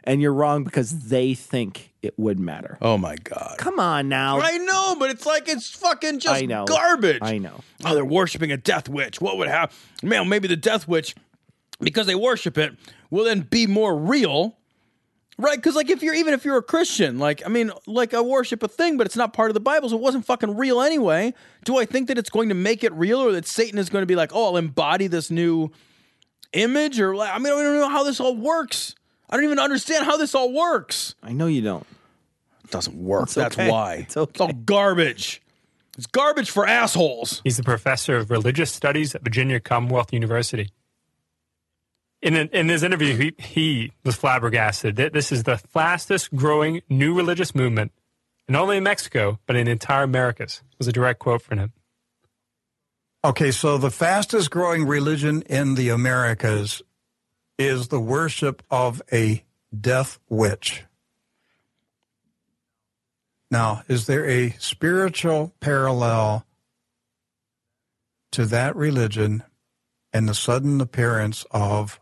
and 0.03 0.21
you're 0.21 0.33
wrong 0.33 0.63
because 0.63 1.07
they 1.09 1.33
think 1.33 1.93
it 2.01 2.17
would 2.17 2.39
matter. 2.39 2.77
Oh 2.81 2.97
my 2.97 3.15
god! 3.15 3.55
Come 3.57 3.79
on 3.79 4.09
now. 4.09 4.39
I 4.39 4.57
know, 4.57 4.95
but 4.97 5.09
it's 5.09 5.25
like 5.25 5.47
it's 5.47 5.69
fucking 5.69 6.19
just 6.19 6.41
I 6.41 6.45
know. 6.45 6.65
garbage. 6.65 7.19
I 7.21 7.37
know. 7.37 7.61
Oh, 7.85 7.93
they're 7.93 8.05
worshiping 8.05 8.51
a 8.51 8.57
death 8.57 8.89
witch. 8.89 9.21
What 9.21 9.37
would 9.37 9.47
happen? 9.47 9.75
Man, 10.03 10.27
maybe 10.29 10.47
the 10.47 10.55
death 10.55 10.87
witch, 10.87 11.15
because 11.79 12.07
they 12.07 12.15
worship 12.15 12.57
it, 12.57 12.73
will 13.09 13.25
then 13.25 13.41
be 13.41 13.67
more 13.67 13.95
real. 13.95 14.57
Right, 15.37 15.55
because 15.55 15.75
like 15.75 15.89
if 15.89 16.03
you're 16.03 16.13
even 16.13 16.35
if 16.35 16.45
you're 16.45 16.57
a 16.57 16.61
Christian, 16.63 17.17
like 17.17 17.41
I 17.43 17.49
mean, 17.49 17.71
like 17.87 18.13
I 18.13 18.21
worship 18.21 18.61
a 18.61 18.67
thing, 18.67 18.97
but 18.97 19.07
it's 19.07 19.15
not 19.15 19.33
part 19.33 19.49
of 19.49 19.55
the 19.55 19.59
Bible, 19.59 19.89
so 19.89 19.95
it 19.95 20.01
wasn't 20.01 20.25
fucking 20.25 20.55
real 20.55 20.81
anyway. 20.81 21.33
Do 21.65 21.77
I 21.79 21.85
think 21.85 22.09
that 22.09 22.19
it's 22.19 22.29
going 22.29 22.49
to 22.49 22.55
make 22.55 22.83
it 22.83 22.93
real, 22.93 23.19
or 23.19 23.31
that 23.31 23.47
Satan 23.47 23.79
is 23.79 23.89
going 23.89 24.03
to 24.03 24.07
be 24.07 24.15
like, 24.15 24.31
oh, 24.35 24.47
I'll 24.47 24.57
embody 24.57 25.07
this 25.07 25.31
new 25.31 25.71
image, 26.53 26.99
or 26.99 27.15
like 27.15 27.33
I 27.33 27.39
mean, 27.39 27.53
I 27.53 27.63
don't 27.63 27.79
know 27.79 27.89
how 27.89 28.03
this 28.03 28.19
all 28.19 28.35
works. 28.35 28.93
I 29.31 29.37
don't 29.37 29.45
even 29.45 29.59
understand 29.59 30.05
how 30.05 30.17
this 30.17 30.35
all 30.35 30.51
works. 30.51 31.15
I 31.23 31.31
know 31.31 31.47
you 31.47 31.61
don't. 31.61 31.87
It 32.65 32.71
doesn't 32.71 32.95
work. 32.95 33.23
It's 33.23 33.35
That's 33.35 33.55
okay. 33.55 33.69
why. 33.69 33.93
It's 33.95 34.17
okay. 34.17 34.43
all 34.43 34.51
garbage. 34.51 35.41
It's 35.97 36.07
garbage 36.07 36.49
for 36.49 36.67
assholes. 36.67 37.41
He's 37.43 37.57
the 37.57 37.63
professor 37.63 38.17
of 38.17 38.31
religious 38.31 38.71
studies 38.71 39.15
at 39.15 39.23
Virginia 39.23 39.59
Commonwealth 39.59 40.13
University. 40.13 40.69
In, 42.21 42.35
an, 42.35 42.49
in 42.53 42.69
his 42.69 42.83
interview, 42.83 43.15
he, 43.17 43.33
he 43.43 43.91
was 44.03 44.15
flabbergasted 44.15 44.95
that 44.97 45.13
this 45.13 45.31
is 45.31 45.43
the 45.43 45.57
fastest 45.57 46.35
growing 46.35 46.81
new 46.87 47.15
religious 47.15 47.55
movement, 47.55 47.91
not 48.47 48.63
only 48.63 48.77
in 48.77 48.83
Mexico, 48.83 49.39
but 49.47 49.55
in 49.55 49.67
entire 49.67 50.03
Americas. 50.03 50.61
was 50.77 50.87
a 50.87 50.91
direct 50.91 51.19
quote 51.19 51.41
from 51.41 51.57
him. 51.57 51.73
Okay, 53.23 53.51
so 53.51 53.77
the 53.77 53.91
fastest 53.91 54.49
growing 54.49 54.87
religion 54.87 55.43
in 55.43 55.75
the 55.75 55.89
Americas 55.89 56.81
is 57.57 57.89
the 57.89 57.99
worship 57.99 58.63
of 58.69 59.01
a 59.11 59.43
death 59.77 60.19
witch. 60.29 60.83
Now, 63.49 63.83
is 63.87 64.05
there 64.05 64.25
a 64.25 64.51
spiritual 64.59 65.53
parallel 65.59 66.45
to 68.31 68.45
that 68.45 68.75
religion 68.75 69.43
and 70.13 70.27
the 70.27 70.33
sudden 70.33 70.79
appearance 70.79 71.45
of 71.51 71.99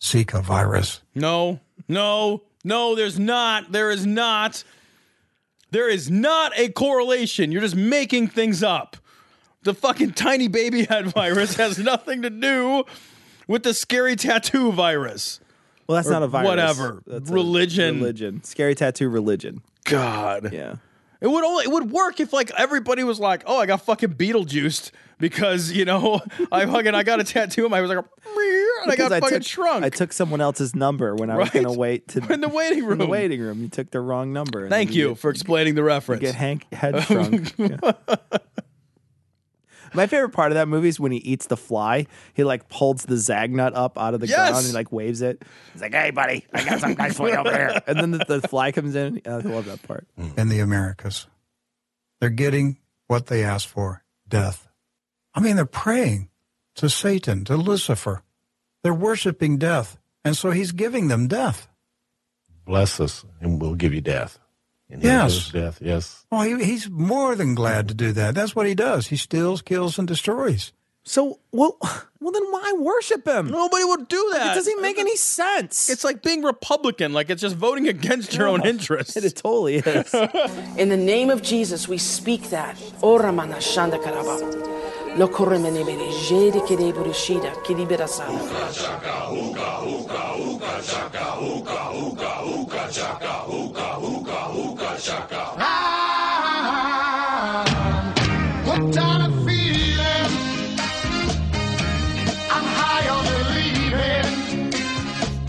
Zika 0.00 0.42
virus? 0.42 1.02
No, 1.14 1.60
no, 1.88 2.42
no, 2.64 2.94
there's 2.96 3.18
not. 3.18 3.70
There 3.70 3.90
is 3.90 4.04
not. 4.04 4.64
There 5.70 5.88
is 5.88 6.10
not 6.10 6.52
a 6.56 6.68
correlation. 6.70 7.52
You're 7.52 7.62
just 7.62 7.76
making 7.76 8.28
things 8.28 8.62
up. 8.62 8.96
The 9.62 9.74
fucking 9.74 10.12
tiny 10.12 10.48
baby 10.48 10.84
head 10.84 11.06
virus 11.14 11.56
has 11.56 11.78
nothing 11.78 12.22
to 12.22 12.30
do 12.30 12.84
with 13.48 13.62
the 13.62 13.74
scary 13.74 14.16
tattoo 14.16 14.72
virus. 14.72 15.40
Well, 15.86 15.96
that's 15.96 16.08
Or 16.08 16.12
not 16.12 16.22
a 16.22 16.28
virus. 16.28 16.46
Whatever. 16.48 17.02
That's 17.06 17.30
religion. 17.30 17.96
religion. 18.00 18.42
Scary 18.44 18.74
tattoo 18.74 19.08
religion. 19.08 19.62
God. 19.84 20.50
Yeah. 20.52 20.76
It 21.20 21.28
would 21.28 21.44
only 21.44 21.64
it 21.64 21.70
would 21.70 21.90
work 21.90 22.20
if 22.20 22.32
like 22.34 22.50
everybody 22.58 23.02
was 23.02 23.18
like, 23.18 23.44
"Oh, 23.46 23.58
I 23.58 23.64
got 23.64 23.80
fucking 23.82 24.14
Beetlejuiced 24.14 24.90
because 25.18 25.72
you 25.72 25.86
know 25.86 26.20
I 26.52 26.66
fucking 26.66 26.94
I 26.94 27.02
got 27.02 27.18
a 27.20 27.24
tattoo." 27.24 27.64
And 27.66 27.74
I 27.74 27.80
was 27.80 27.88
like, 27.88 27.98
and 27.98 28.92
I 28.92 28.96
got 28.96 29.08
Because 29.08 29.20
fucking 29.20 29.38
took, 29.38 29.42
shrunk 29.48 29.84
I 29.84 29.88
took 29.88 30.12
someone 30.12 30.42
else's 30.42 30.74
number 30.74 31.14
when 31.14 31.30
I 31.30 31.36
was 31.38 31.48
going 31.48 31.64
to 31.64 31.72
wait 31.72 32.08
to 32.08 32.18
in 32.32 32.42
the 32.42 32.48
waiting 32.48 32.80
in 32.84 32.88
the 32.90 32.96
room. 32.96 33.08
waiting 33.08 33.40
room. 33.40 33.62
You 33.62 33.68
took 33.68 33.90
the 33.90 34.00
wrong 34.00 34.34
number. 34.34 34.68
Thank 34.68 34.90
then 34.90 34.96
you 34.98 35.08
get- 35.10 35.18
for 35.18 35.30
explaining 35.30 35.76
the 35.76 35.84
reference. 35.84 36.20
Get 36.20 36.34
Hank 36.34 36.70
head 36.74 37.02
shrunk. 37.04 37.54
Yeah. 37.56 37.92
My 39.94 40.06
favorite 40.06 40.30
part 40.30 40.50
of 40.52 40.56
that 40.56 40.68
movie 40.68 40.88
is 40.88 40.98
when 40.98 41.12
he 41.12 41.18
eats 41.18 41.46
the 41.46 41.56
fly. 41.56 42.06
He 42.34 42.44
like 42.44 42.68
pulls 42.68 43.04
the 43.04 43.14
zagnut 43.14 43.72
up 43.74 43.96
out 43.98 44.14
of 44.14 44.20
the 44.20 44.26
Yes! 44.26 44.50
ground 44.50 44.64
and 44.66 44.74
like 44.74 44.90
waves 44.92 45.22
it. 45.22 45.42
He's 45.72 45.82
like, 45.82 45.94
"Hey, 45.94 46.10
buddy, 46.10 46.44
I 46.52 46.64
got 46.64 46.80
some 46.80 46.94
guys 46.94 47.16
for 47.16 47.28
you 47.28 47.36
over 47.36 47.50
here." 47.50 47.80
And 47.86 47.98
then 47.98 48.10
the, 48.10 48.18
the 48.40 48.48
fly 48.48 48.72
comes 48.72 48.94
in. 48.94 49.22
I 49.26 49.36
love 49.36 49.66
that 49.66 49.82
part. 49.82 50.06
Mm. 50.18 50.38
in 50.38 50.48
the 50.48 50.60
Americas. 50.60 51.26
They're 52.20 52.30
getting 52.30 52.78
what 53.06 53.26
they 53.26 53.44
asked 53.44 53.68
for 53.68 54.02
death. 54.28 54.68
I 55.34 55.40
mean, 55.40 55.56
they're 55.56 55.64
praying 55.66 56.28
to 56.76 56.88
Satan, 56.88 57.44
to 57.44 57.56
Lucifer. 57.56 58.22
They're 58.82 58.94
worshiping 58.94 59.58
death. 59.58 59.98
And 60.24 60.36
so 60.36 60.50
he's 60.50 60.72
giving 60.72 61.08
them 61.08 61.28
death. 61.28 61.68
Bless 62.64 62.98
us, 62.98 63.24
and 63.40 63.60
we'll 63.60 63.74
give 63.74 63.92
you 63.92 64.00
death. 64.00 64.38
And 64.90 65.02
he 65.02 65.08
Yes. 65.08 65.32
gives 65.32 65.52
death. 65.52 65.78
Yes. 65.80 66.24
Well, 66.30 66.42
he, 66.42 66.62
he's 66.64 66.88
more 66.90 67.34
than 67.34 67.54
glad 67.54 67.88
to 67.88 67.94
do 67.94 68.12
that. 68.12 68.34
That's 68.34 68.54
what 68.54 68.66
he 68.66 68.74
does. 68.74 69.08
He 69.08 69.16
steals, 69.16 69.62
kills, 69.62 69.98
and 69.98 70.06
destroys. 70.06 70.72
So, 71.06 71.38
well, 71.52 71.76
well, 72.20 72.32
then 72.32 72.44
why 72.50 72.72
worship 72.78 73.26
him? 73.26 73.50
Nobody 73.50 73.84
would 73.84 74.08
do 74.08 74.30
that. 74.34 74.52
It 74.52 74.54
doesn't 74.54 74.80
make 74.82 74.98
any 74.98 75.16
sense. 75.16 75.90
It's 75.90 76.04
like 76.04 76.22
being 76.22 76.42
Republican. 76.42 77.12
Like 77.12 77.28
it's 77.30 77.42
just 77.42 77.56
voting 77.56 77.88
against 77.88 78.34
your 78.34 78.46
own 78.48 78.60
Yeah. 78.62 78.70
interests. 78.70 79.16
It 79.16 79.36
totally 79.36 79.76
is. 79.76 80.14
In 80.78 80.88
the 80.90 80.96
name 80.96 81.28
of 81.30 81.42
Jesus, 81.42 81.88
we 81.88 81.98
speak 81.98 82.50
that. 82.50 82.76
Ora 94.94 95.00
mana 95.00 95.00
shanda 95.00 95.28
karaba. 95.28 95.58
Lo 95.58 96.38
koremene 96.40 96.54
bere 96.54 96.54
jede 96.54 96.54
kede 96.54 96.68
burishida 96.68 96.76
kidibera 97.34 97.66
sana. 97.68 98.14
Hooked 98.64 98.98
on 98.98 99.20
a 99.20 99.30
feeling. 99.44 100.30
I'm 102.50 102.64
high 102.64 103.08
on 103.08 103.24
believing. 103.24 104.74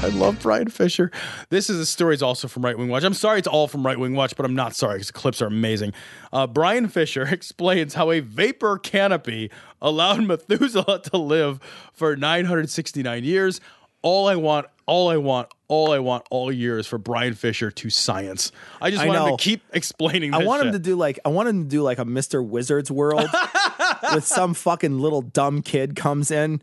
I 0.04 0.08
love 0.10 0.40
Brian 0.42 0.70
Fisher. 0.70 1.12
This 1.50 1.70
is 1.70 1.78
the 1.78 1.86
story 1.86 2.14
is 2.16 2.24
also 2.24 2.48
from 2.48 2.64
Right 2.66 2.78
Wing 2.78 2.90
Watch. 2.90 3.04
I'm 3.04 3.14
sorry 3.14 3.40
it's 3.40 3.48
all 3.48 3.68
from 3.68 3.86
Right 3.86 4.00
Wing 4.00 4.16
Watch, 4.16 4.36
but 4.36 4.46
I'm 4.46 4.56
not 4.56 4.76
sorry 4.76 4.96
because 4.96 5.08
the 5.08 5.14
clips 5.14 5.42
are 5.42 5.48
amazing. 5.48 5.94
Uh, 6.34 6.48
Brian 6.48 6.88
Fisher 6.88 7.24
explains 7.32 7.94
how 7.96 8.12
a 8.12 8.20
vapor 8.22 8.78
canopy 8.80 9.52
allowed 9.82 10.24
Methuselah 10.24 11.02
to 11.12 11.18
live 11.18 11.60
for 11.94 12.16
969 12.16 13.24
years. 13.24 13.62
All 14.02 14.28
I 14.28 14.36
want, 14.36 14.68
all 14.88 15.10
I 15.10 15.18
want, 15.18 15.50
all 15.68 15.92
I 15.92 16.00
want 16.00 16.26
all 16.30 16.52
year 16.52 16.78
is 16.78 16.88
for 16.88 16.98
Brian 16.98 17.34
Fisher 17.34 17.72
to 17.72 17.90
science. 17.90 18.52
I 18.82 18.92
just 18.92 19.04
I 19.04 19.08
want 19.08 19.30
him 19.30 19.38
to 19.38 19.44
keep 19.44 19.62
explaining 19.74 20.32
this 20.32 20.42
I 20.42 20.46
want 20.46 20.66
him 20.66 20.74
to 20.74 20.80
do 20.80 20.96
like 20.96 21.20
I 21.26 21.30
want 21.30 21.50
him 21.50 21.64
to 21.64 21.70
do 21.70 21.82
like 21.82 22.00
a 22.00 22.06
Mr. 22.06 22.46
Wizard's 22.46 22.92
World 22.92 23.30
with 24.14 24.26
some 24.26 24.54
fucking 24.54 25.00
little 25.00 25.22
dumb 25.22 25.62
kid 25.62 25.96
comes 25.96 26.32
in 26.32 26.62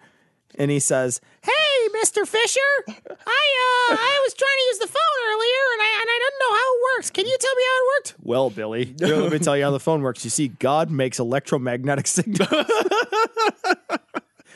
and 0.56 0.70
he 0.70 0.78
says, 0.78 1.20
"Hey, 1.42 1.88
Mr. 2.02 2.26
Fisher, 2.26 2.60
I 2.88 2.92
uh 2.92 3.96
I 3.98 4.20
was 4.24 4.34
trying 4.34 4.58
to 4.58 4.64
use 4.68 4.78
the 4.78 4.86
phone 4.86 5.28
earlier 5.28 5.64
and 5.72 5.82
I 5.82 5.98
and 6.00 6.10
I 6.10 6.18
didn't 6.22 6.38
know 6.40 6.54
how 6.54 6.74
it 6.74 6.80
works. 6.96 7.10
Can 7.10 7.26
you 7.26 7.36
tell 7.40 7.54
me 7.54 7.62
how 7.62 7.76
it 7.76 7.86
worked?" 7.96 8.14
Well, 8.22 8.50
Billy, 8.50 8.84
here, 9.00 9.16
let 9.16 9.32
me 9.32 9.38
tell 9.38 9.56
you 9.56 9.64
how 9.64 9.70
the 9.70 9.80
phone 9.80 10.02
works. 10.02 10.24
You 10.24 10.30
see, 10.30 10.48
God 10.48 10.90
makes 10.90 11.18
electromagnetic 11.18 12.06
signals 12.06 12.48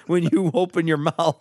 when 0.07 0.25
you 0.25 0.51
open 0.55 0.87
your 0.87 0.99
mouth. 0.99 1.41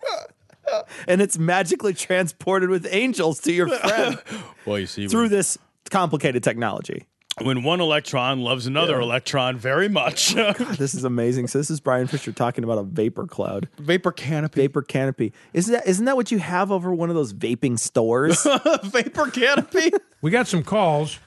And 1.08 1.20
it's 1.20 1.38
magically 1.38 1.94
transported 1.94 2.70
with 2.70 2.86
angels 2.90 3.40
to 3.40 3.52
your 3.52 3.68
friend 3.68 4.20
well, 4.66 4.78
you 4.78 4.86
see, 4.86 5.06
through 5.08 5.28
this 5.28 5.58
complicated 5.90 6.42
technology. 6.42 7.06
when 7.42 7.62
one 7.62 7.80
electron 7.80 8.40
loves 8.40 8.66
another 8.66 8.98
electron 9.00 9.56
very 9.56 9.88
much. 9.88 10.34
this 10.78 10.94
is 10.94 11.04
amazing. 11.04 11.46
So 11.48 11.58
this 11.58 11.70
is 11.70 11.80
Brian 11.80 12.06
Fisher 12.06 12.32
talking 12.32 12.64
about 12.64 12.78
a 12.78 12.82
vapor 12.82 13.26
cloud, 13.26 13.68
vapor 13.78 14.12
canopy, 14.12 14.62
vapor 14.62 14.82
canopy. 14.82 15.32
Isn't 15.52 15.72
that 15.72 15.86
isn't 15.86 16.04
that 16.06 16.16
what 16.16 16.30
you 16.32 16.38
have 16.38 16.72
over 16.72 16.94
one 16.94 17.08
of 17.10 17.14
those 17.14 17.32
vaping 17.32 17.78
stores? 17.78 18.46
vapor 18.84 19.30
canopy. 19.30 19.92
We 20.22 20.30
got 20.30 20.48
some 20.48 20.62
calls 20.62 21.18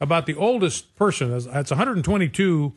about 0.00 0.26
the 0.26 0.34
oldest 0.34 0.96
person. 0.96 1.30
That's 1.30 1.70
122 1.70 2.74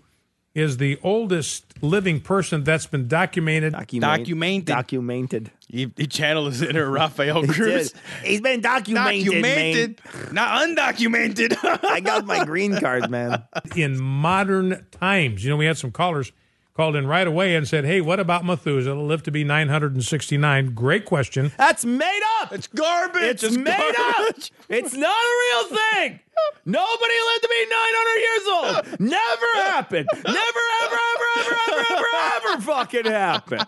is 0.53 0.77
the 0.77 0.99
oldest 1.01 1.81
living 1.81 2.19
person 2.19 2.63
that's 2.63 2.85
been 2.85 3.07
documented. 3.07 3.73
Documented. 3.73 4.65
Documented. 4.65 5.51
He, 5.67 5.91
he 5.95 6.07
channeled 6.07 6.47
his 6.47 6.61
inner 6.61 6.89
Rafael 6.89 7.41
He 7.43 7.47
Cruz. 7.47 7.91
did. 7.93 8.01
He's 8.25 8.41
been 8.41 8.59
documented, 8.61 9.41
man. 9.41 9.95
Not 10.33 10.67
undocumented. 10.67 11.55
I 11.85 12.01
got 12.01 12.25
my 12.25 12.43
green 12.43 12.77
card, 12.79 13.09
man. 13.09 13.43
in 13.75 13.97
modern 14.01 14.85
times. 14.91 15.43
You 15.43 15.51
know, 15.51 15.57
we 15.57 15.65
had 15.65 15.77
some 15.77 15.91
callers 15.91 16.33
called 16.73 16.95
in 16.97 17.07
right 17.07 17.27
away 17.27 17.55
and 17.55 17.67
said, 17.67 17.85
"Hey, 17.85 18.01
what 18.01 18.19
about 18.19 18.43
Methuselah? 18.45 18.99
Live 19.01 19.23
to 19.23 19.31
be 19.31 19.43
969." 19.45 20.73
Great 20.73 21.05
question. 21.05 21.51
That's 21.57 21.85
made 21.85 22.21
up. 22.41 22.51
It's 22.53 22.67
garbage. 22.67 23.23
It's, 23.23 23.43
It's 23.43 23.57
made 23.57 23.95
garbage. 23.95 24.51
up. 24.51 24.65
It's 24.69 24.93
not 24.93 25.09
a 25.09 25.33
real 25.69 25.77
thing. 25.77 26.19
Nobody 26.65 27.13
lived 27.27 27.41
to 27.43 27.49
be 27.49 27.65
900 27.69 28.19
years 28.21 28.47
old. 28.89 28.99
Never 28.99 29.45
happened. 29.71 30.07
Never, 30.15 30.63
ever, 30.83 30.97
ever, 31.13 31.25
ever, 31.37 31.55
ever, 31.71 31.85
ever, 31.91 32.05
ever 32.53 32.61
fucking 32.61 33.05
happened. 33.05 33.65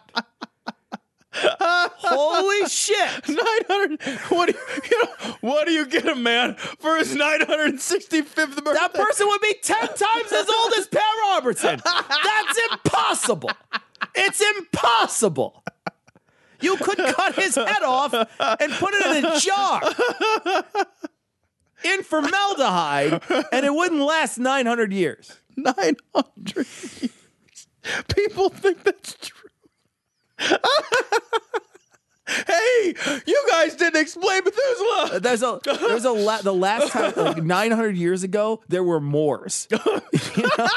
Holy 1.36 2.68
shit! 2.70 3.10
900. 3.28 4.02
What 4.30 4.50
do 4.50 4.54
you, 4.54 4.82
you 4.91 5.04
know, 5.04 5.36
what 5.41 5.66
do 5.68 5.74
you 5.74 5.86
get 5.88 6.08
a 6.08 6.16
man 6.16 6.56
for 6.56 6.98
his 6.98 7.16
965th 7.16 8.36
birthday? 8.36 8.74
That 8.74 8.94
person 8.94 9.28
would 9.28 9.41
be 9.41 9.56
10 9.62 9.76
times 9.88 10.32
as 10.32 10.48
old 10.50 10.74
as 10.78 10.88
Pat 10.88 11.02
Robertson. 11.32 11.80
That's 11.84 12.60
impossible. 12.72 13.50
It's 14.16 14.41
impossible. 14.60 15.64
You 16.64 16.77
could 16.77 16.98
cut 16.98 17.35
his 17.35 17.56
head 17.56 17.84
off 17.84 18.14
and 18.14 18.72
put 18.73 18.94
it 18.94 19.18
in 19.18 19.26
a 19.26 19.40
jar 19.40 19.81
in 21.84 22.03
formaldehyde, 22.03 23.22
and 23.52 23.65
it 23.65 23.73
wouldn't 23.73 24.02
last 24.02 24.38
900 24.38 24.94
years. 24.94 25.38
900 25.57 26.56
years. 26.56 27.10
People 28.15 28.49
think 28.49 28.84
that's 28.84 29.15
true. 29.19 29.49
hey, 32.27 32.94
you 33.26 33.45
guys 33.49 33.76
didn't 33.76 34.02
explain 34.02 34.44
Methuselah. 34.44 35.10
Uh, 35.14 35.19
there's 35.19 35.44
a 35.44 35.60
there's 35.64 36.06
a 36.06 36.11
la- 36.11 36.41
the 36.41 36.53
last 36.53 36.91
time 36.91 37.14
like 37.15 37.44
900 37.44 37.98
years 37.98 38.23
ago 38.23 38.61
there 38.69 38.84
were 38.84 38.99
Moors. 38.99 39.68
You 40.35 40.44
know? 40.57 40.68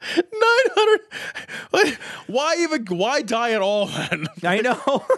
900. 0.00 1.98
Why 2.26 2.56
even? 2.60 2.84
Why 2.86 3.22
die 3.22 3.50
at 3.52 3.60
all 3.62 3.86
then? 3.86 4.26
I 4.44 4.60
know. 4.60 5.04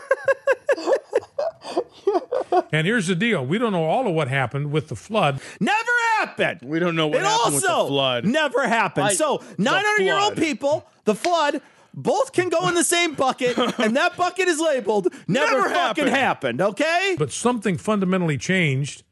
And 2.72 2.86
here's 2.86 3.06
the 3.06 3.14
deal: 3.14 3.44
we 3.44 3.58
don't 3.58 3.72
know 3.72 3.84
all 3.84 4.06
of 4.08 4.14
what 4.14 4.28
happened 4.28 4.72
with 4.72 4.88
the 4.88 4.96
flood. 4.96 5.40
Never 5.60 5.78
happened. 6.18 6.60
We 6.62 6.78
don't 6.78 6.96
know 6.96 7.06
what 7.06 7.18
it 7.18 7.22
happened 7.24 7.54
with 7.56 7.64
also 7.64 7.82
the 7.84 7.88
flood. 7.88 8.24
never 8.24 8.66
happened. 8.66 9.06
I- 9.08 9.12
so 9.14 9.42
900 9.58 10.02
year 10.04 10.16
old 10.18 10.36
people, 10.36 10.86
the 11.04 11.14
flood, 11.14 11.60
both 11.94 12.32
can 12.32 12.48
go 12.48 12.68
in 12.68 12.74
the 12.74 12.82
same 12.84 13.14
bucket, 13.14 13.56
and 13.78 13.96
that 13.96 14.16
bucket 14.16 14.48
is 14.48 14.58
labeled 14.60 15.08
never, 15.28 15.52
Never 15.52 15.68
fucking 15.68 16.06
happened. 16.06 16.10
happened. 16.10 16.60
Okay. 16.62 17.14
But 17.18 17.30
something 17.32 17.76
fundamentally 17.76 18.38
changed 18.38 19.04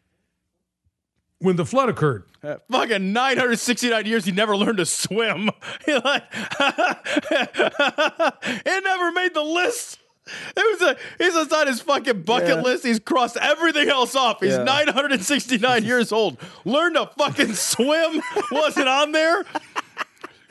when 1.40 1.56
the 1.56 1.64
flood 1.66 1.88
occurred. 1.88 2.24
Uh, 2.42 2.56
fucking 2.70 3.12
969 3.12 4.06
years, 4.06 4.24
he 4.24 4.32
never 4.32 4.56
learned 4.56 4.78
to 4.78 4.86
swim. 4.86 5.50
He 5.86 5.92
like, 5.94 6.24
it 7.50 8.84
never 8.84 9.12
made 9.12 9.34
the 9.34 9.42
list. 9.42 9.98
It 10.56 10.80
was 10.80 10.90
a, 10.90 10.96
he's 11.16 11.32
just 11.32 11.52
on 11.52 11.66
his 11.66 11.80
fucking 11.80 12.22
bucket 12.22 12.48
Yeah. 12.48 12.60
list. 12.60 12.84
He's 12.84 12.98
crossed 13.00 13.36
everything 13.38 13.88
else 13.88 14.14
off. 14.14 14.40
He's 14.40 14.52
Yeah. 14.52 14.64
969 14.64 15.84
years 15.86 16.12
old. 16.12 16.36
Learn 16.64 16.94
to 16.94 17.06
fucking 17.18 17.54
swim 17.54 18.20
wasn't 18.52 18.88
on 18.88 19.12
there. 19.12 19.44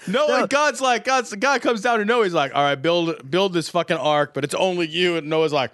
No, 0.07 0.25
like 0.25 0.49
God's 0.49 0.79
like 0.81 1.03
God's 1.03 1.35
God 1.35 1.61
comes 1.61 1.81
down 1.81 1.99
to 1.99 2.05
Noah. 2.05 2.23
He's 2.23 2.33
like, 2.33 2.55
all 2.55 2.63
right, 2.63 2.75
build 2.75 3.29
build 3.29 3.53
this 3.53 3.67
fucking 3.69 3.97
ark, 3.97 4.33
but 4.33 4.43
it's 4.45 4.53
only 4.55 4.87
you. 4.87 5.17
And 5.17 5.27
Noah's 5.29 5.51
like, 5.51 5.71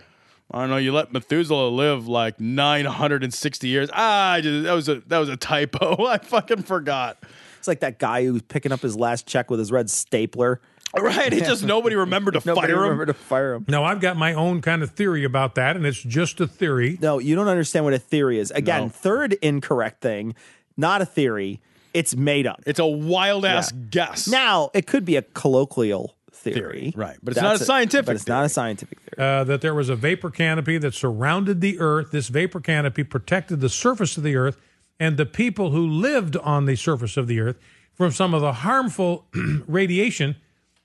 I 0.54 0.60
don't 0.62 0.70
know. 0.70 0.78
You 0.78 0.94
let 0.94 1.12
Methuselah 1.12 1.70
live 1.70 2.08
like 2.08 2.40
960 2.40 3.68
years. 3.68 3.90
Ah, 3.92 4.34
I 4.34 4.42
just, 4.42 4.64
that 4.64 4.74
was 4.74 4.88
a 4.90 4.96
that 5.08 5.18
was 5.18 5.30
a 5.30 5.38
typo. 5.38 6.06
I 6.08 6.20
fucking 6.20 6.64
forgot. 6.64 7.18
It's 7.58 7.68
like 7.68 7.80
that 7.80 7.98
guy 7.98 8.26
who's 8.26 8.42
picking 8.44 8.72
up 8.72 8.82
his 8.82 8.96
last 8.96 9.26
check 9.26 9.50
with 9.50 9.60
his 9.60 9.72
red 9.72 9.90
stapler. 9.90 10.62
Right, 10.96 11.34
it's 11.34 11.48
just 11.48 11.64
nobody 11.64 11.96
remembered 11.96 12.36
to 12.36 12.42
Nobody 12.46 12.68
fire 12.68 12.76
him. 12.76 12.82
remembered 12.84 13.08
to 13.08 13.14
fire 13.16 13.54
him. 13.56 13.66
Now 13.68 13.84
I've 13.84 14.00
got 14.00 14.16
my 14.16 14.36
own 14.36 14.62
kind 14.62 14.84
of 14.84 14.92
theory 14.92 15.24
about 15.24 15.56
that, 15.56 15.76
and 15.76 15.88
it's 15.88 16.00
just 16.02 16.40
a 16.40 16.46
theory. 16.46 17.00
No, 17.02 17.18
you 17.18 17.36
don't 17.36 17.48
understand 17.48 17.86
what 17.86 17.96
a 17.96 18.00
theory 18.00 18.38
is. 18.38 18.52
Again, 18.52 18.84
No. 18.84 18.90
third 18.90 19.34
incorrect 19.42 20.02
thing, 20.02 20.36
not 20.78 21.02
a 21.02 21.06
theory. 21.08 21.62
It's 21.96 22.16
made 22.16 22.46
up. 22.46 22.62
It's 22.68 22.80
a 22.80 22.86
wild 22.86 23.44
ass 23.44 23.72
guess. 23.72 24.28
Now, 24.28 24.70
it 24.76 24.86
could 24.86 25.04
be 25.04 25.16
a 25.16 25.24
colloquial 25.24 26.16
theory, 26.32 26.94
right? 26.96 27.18
But 27.24 27.32
it's 27.34 27.42
not 27.42 27.56
a 27.60 27.66
scientific 27.66 28.06
But 28.06 28.16
it's 28.16 28.28
not 28.28 28.46
a 28.46 28.50
scientific 28.50 29.00
theory. 29.00 29.03
Uh, 29.18 29.44
that 29.44 29.62
there 29.62 29.74
was 29.74 29.90
a 29.90 29.96
vapor 29.96 30.30
canopy 30.30 30.78
that 30.78 30.94
surrounded 30.94 31.62
the 31.62 31.80
earth. 31.80 32.12
This 32.12 32.28
vapor 32.28 32.60
canopy 32.60 33.04
protected 33.04 33.62
the 33.62 33.70
surface 33.70 34.18
of 34.18 34.24
the 34.24 34.36
earth 34.36 34.58
and 35.00 35.18
the 35.18 35.26
people 35.26 35.72
who 35.72 35.88
lived 35.88 36.38
on 36.38 36.66
the 36.66 36.76
surface 36.76 37.18
of 37.18 37.28
the 37.28 37.40
earth 37.40 37.58
from 37.94 38.12
some 38.12 38.34
of 38.34 38.42
the 38.42 38.54
harmful 38.54 39.26
radiation 39.68 40.36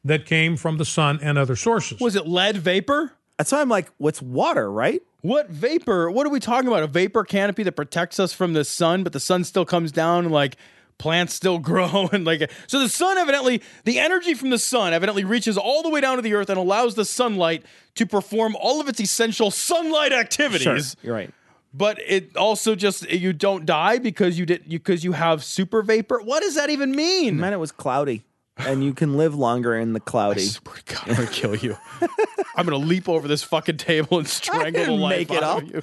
that 0.04 0.26
came 0.26 0.56
from 0.56 0.78
the 0.78 0.84
sun 0.84 1.18
and 1.22 1.38
other 1.38 1.56
sources. 1.56 2.00
Was 2.00 2.16
it 2.16 2.26
lead 2.26 2.56
vapor? 2.56 3.12
That's 3.36 3.52
why 3.52 3.60
I'm 3.60 3.68
like, 3.68 3.90
what's 3.98 4.20
water, 4.20 4.70
right? 4.70 5.00
What 5.20 5.50
vapor? 5.50 6.10
What 6.10 6.26
are 6.26 6.30
we 6.30 6.40
talking 6.40 6.68
about? 6.68 6.82
A 6.82 6.86
vapor 6.86 7.24
canopy 7.24 7.62
that 7.64 7.72
protects 7.72 8.18
us 8.20 8.32
from 8.32 8.52
the 8.52 8.64
sun, 8.64 9.04
but 9.04 9.12
the 9.12 9.20
sun 9.20 9.44
still 9.44 9.64
comes 9.64 9.92
down 9.92 10.24
and 10.24 10.32
like 10.32 10.56
plants 10.98 11.32
still 11.32 11.58
grow 11.70 12.08
and 12.12 12.24
like 12.24 12.50
so 12.66 12.80
the 12.80 12.88
sun 12.88 13.16
evidently 13.18 13.62
the 13.84 13.98
energy 13.98 14.34
from 14.34 14.50
the 14.50 14.58
sun 14.58 14.92
evidently 14.92 15.24
reaches 15.24 15.56
all 15.56 15.82
the 15.82 15.88
way 15.88 16.00
down 16.00 16.16
to 16.16 16.22
the 16.22 16.34
earth 16.34 16.50
and 16.50 16.58
allows 16.58 16.94
the 16.94 17.04
sunlight 17.04 17.64
to 17.94 18.06
perform 18.06 18.56
all 18.60 18.80
of 18.80 18.88
its 18.88 19.00
essential 19.00 19.50
sunlight 19.50 20.12
activities. 20.12 20.62
Sure, 20.62 20.78
you're 21.02 21.14
right. 21.14 21.30
But 21.74 21.98
it 22.06 22.36
also 22.36 22.74
just 22.74 23.10
you 23.10 23.32
don't 23.32 23.66
die 23.66 23.98
because 23.98 24.38
you 24.38 24.46
did 24.46 24.62
you 24.66 24.78
because 24.78 25.04
you 25.04 25.12
have 25.12 25.44
super 25.44 25.82
vapor. 25.82 26.20
What 26.22 26.42
does 26.42 26.54
that 26.54 26.70
even 26.70 26.92
mean? 26.92 27.36
Man, 27.36 27.52
it 27.52 27.58
was 27.58 27.72
cloudy, 27.72 28.24
and 28.58 28.82
you 28.84 28.94
can 28.94 29.16
live 29.16 29.34
longer 29.34 29.74
in 29.76 29.92
the 29.92 30.00
cloudy. 30.00 30.48
God, 30.86 30.98
I'm 31.06 31.14
gonna 31.14 31.26
kill 31.28 31.56
you. 31.56 31.76
I'm 32.56 32.64
gonna 32.64 32.76
leap 32.76 33.08
over 33.08 33.28
this 33.28 33.42
fucking 33.42 33.76
table 33.76 34.18
and 34.18 34.28
strangle 34.28 34.84
the 34.84 34.92
life 34.92 35.18
make 35.18 35.30
it 35.30 35.42
out 35.42 35.62
of 35.62 35.70
you. 35.70 35.82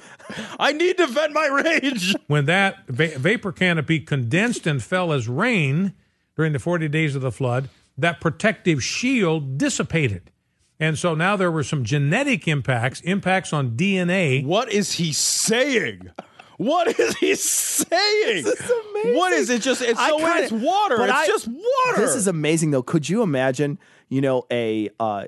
I 0.58 0.72
need 0.72 0.98
to 0.98 1.06
vent 1.06 1.32
my 1.32 1.46
rage. 1.46 2.14
when 2.26 2.46
that 2.46 2.86
va- 2.86 3.18
vapor 3.18 3.52
canopy 3.52 4.00
condensed 4.00 4.66
and 4.66 4.82
fell 4.82 5.12
as 5.12 5.28
rain 5.28 5.94
during 6.36 6.52
the 6.52 6.58
40 6.58 6.88
days 6.88 7.16
of 7.16 7.22
the 7.22 7.32
flood, 7.32 7.68
that 7.96 8.20
protective 8.20 8.84
shield 8.84 9.56
dissipated. 9.56 10.30
And 10.78 10.98
so 10.98 11.14
now 11.14 11.36
there 11.36 11.50
were 11.50 11.62
some 11.62 11.84
genetic 11.84 12.46
impacts, 12.46 13.00
impacts 13.00 13.52
on 13.52 13.70
DNA. 13.70 14.44
What 14.44 14.70
is 14.70 14.92
he 14.92 15.12
saying? 15.12 16.10
What 16.56 16.98
is 16.98 17.16
he 17.18 17.34
saying? 17.36 18.46
What 19.14 19.32
is 19.32 19.50
it? 19.50 19.62
Just 19.62 19.82
it's 19.82 19.98
I 19.98 20.08
so 20.10 20.18
kinda- 20.18 20.42
it's 20.42 20.52
water. 20.52 21.02
It's 21.02 21.12
I- 21.12 21.26
just 21.26 21.48
water. 21.48 21.96
This 22.00 22.14
is 22.14 22.26
amazing, 22.26 22.70
though. 22.70 22.82
Could 22.82 23.08
you 23.08 23.22
imagine? 23.22 23.78
You 24.08 24.20
know, 24.20 24.46
a 24.50 24.88
uh, 25.00 25.26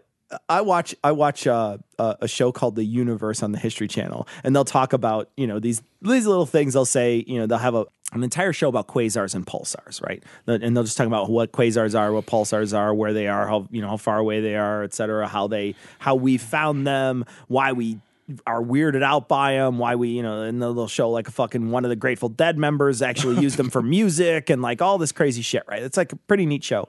I 0.48 0.60
watch 0.60 0.94
I 1.02 1.12
watch 1.12 1.46
uh, 1.46 1.78
uh, 1.98 2.14
a 2.20 2.28
show 2.28 2.52
called 2.52 2.76
The 2.76 2.84
Universe 2.84 3.42
on 3.42 3.52
the 3.52 3.58
History 3.58 3.88
Channel, 3.88 4.28
and 4.44 4.54
they'll 4.54 4.64
talk 4.64 4.92
about 4.92 5.30
you 5.36 5.46
know 5.46 5.58
these 5.58 5.82
these 6.02 6.26
little 6.26 6.46
things. 6.46 6.74
They'll 6.74 6.84
say 6.84 7.24
you 7.26 7.38
know 7.40 7.46
they'll 7.46 7.58
have 7.58 7.74
a 7.74 7.86
an 8.12 8.22
entire 8.22 8.54
show 8.54 8.68
about 8.70 8.86
quasars 8.88 9.34
and 9.34 9.46
pulsars, 9.46 10.02
right? 10.02 10.22
And 10.46 10.74
they'll 10.76 10.84
just 10.84 10.96
talk 10.96 11.06
about 11.06 11.28
what 11.28 11.52
quasars 11.52 11.98
are, 11.98 12.10
what 12.10 12.24
pulsars 12.24 12.76
are, 12.76 12.94
where 12.94 13.12
they 13.12 13.26
are, 13.26 13.46
how 13.48 13.68
you 13.70 13.82
know 13.82 13.88
how 13.88 13.96
far 13.98 14.18
away 14.18 14.40
they 14.40 14.56
are, 14.56 14.82
et 14.82 14.94
cetera, 14.94 15.26
how 15.28 15.46
they 15.48 15.74
how 15.98 16.14
we 16.14 16.38
found 16.38 16.86
them, 16.86 17.24
why 17.48 17.72
we 17.72 17.98
are 18.46 18.62
weirded 18.62 19.02
out 19.02 19.28
by 19.28 19.54
them, 19.54 19.78
why 19.78 19.94
we, 19.94 20.08
you 20.10 20.22
know, 20.22 20.42
and 20.42 20.60
they'll 20.60 20.88
show 20.88 21.10
like 21.10 21.28
a 21.28 21.30
fucking 21.32 21.70
one 21.70 21.84
of 21.84 21.88
the 21.88 21.96
Grateful 21.96 22.28
Dead 22.28 22.58
members 22.58 23.00
actually 23.02 23.40
used 23.40 23.56
them 23.56 23.70
for 23.70 23.82
music 23.82 24.50
and 24.50 24.60
like 24.62 24.82
all 24.82 24.98
this 24.98 25.12
crazy 25.12 25.42
shit, 25.42 25.62
right? 25.68 25.82
It's 25.82 25.96
like 25.96 26.12
a 26.12 26.16
pretty 26.16 26.46
neat 26.46 26.62
show. 26.64 26.88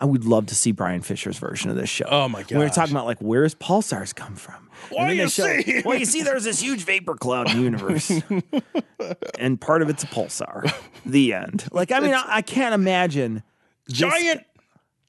I 0.00 0.06
would 0.06 0.24
love 0.24 0.46
to 0.46 0.54
see 0.56 0.72
Brian 0.72 1.02
Fisher's 1.02 1.38
version 1.38 1.70
of 1.70 1.76
this 1.76 1.88
show. 1.88 2.06
Oh 2.10 2.28
my 2.28 2.42
god! 2.42 2.50
We 2.52 2.58
were 2.58 2.68
talking 2.68 2.92
about 2.92 3.06
like 3.06 3.18
where's 3.20 3.54
pulsars 3.54 4.12
come 4.14 4.34
from? 4.34 4.68
What 4.90 5.06
do 5.06 5.14
you 5.14 5.28
show- 5.28 5.60
see? 5.60 5.82
Well, 5.84 5.96
you 5.96 6.04
see, 6.14 6.22
there's 6.22 6.44
this 6.44 6.60
huge 6.60 6.82
vapor 6.84 7.14
cloud 7.14 7.52
universe, 7.52 8.10
and 9.38 9.60
part 9.60 9.82
of 9.82 9.88
it's 9.88 10.02
a 10.02 10.06
pulsar. 10.08 10.70
The 11.06 11.32
end. 11.34 11.66
Like, 11.70 11.92
I 11.92 12.00
mean, 12.00 12.12
I, 12.12 12.24
I 12.26 12.42
can't 12.42 12.74
imagine 12.74 13.44
giant 13.88 14.42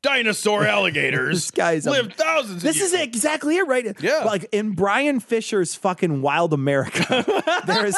dinosaur 0.05 0.65
alligators. 0.75 1.35
This 1.47 1.51
guy's 1.51 1.87
a- 1.87 2.03
thousands. 2.09 2.61
This 2.63 2.81
is 2.81 2.93
exactly 2.93 3.57
it, 3.57 3.67
right? 3.67 3.95
Yeah. 4.01 4.23
Like 4.25 4.47
in 4.51 4.71
Brian 4.71 5.19
Fisher's 5.19 5.75
fucking 5.75 6.21
Wild 6.21 6.53
America, 6.53 7.25
there's 7.67 7.95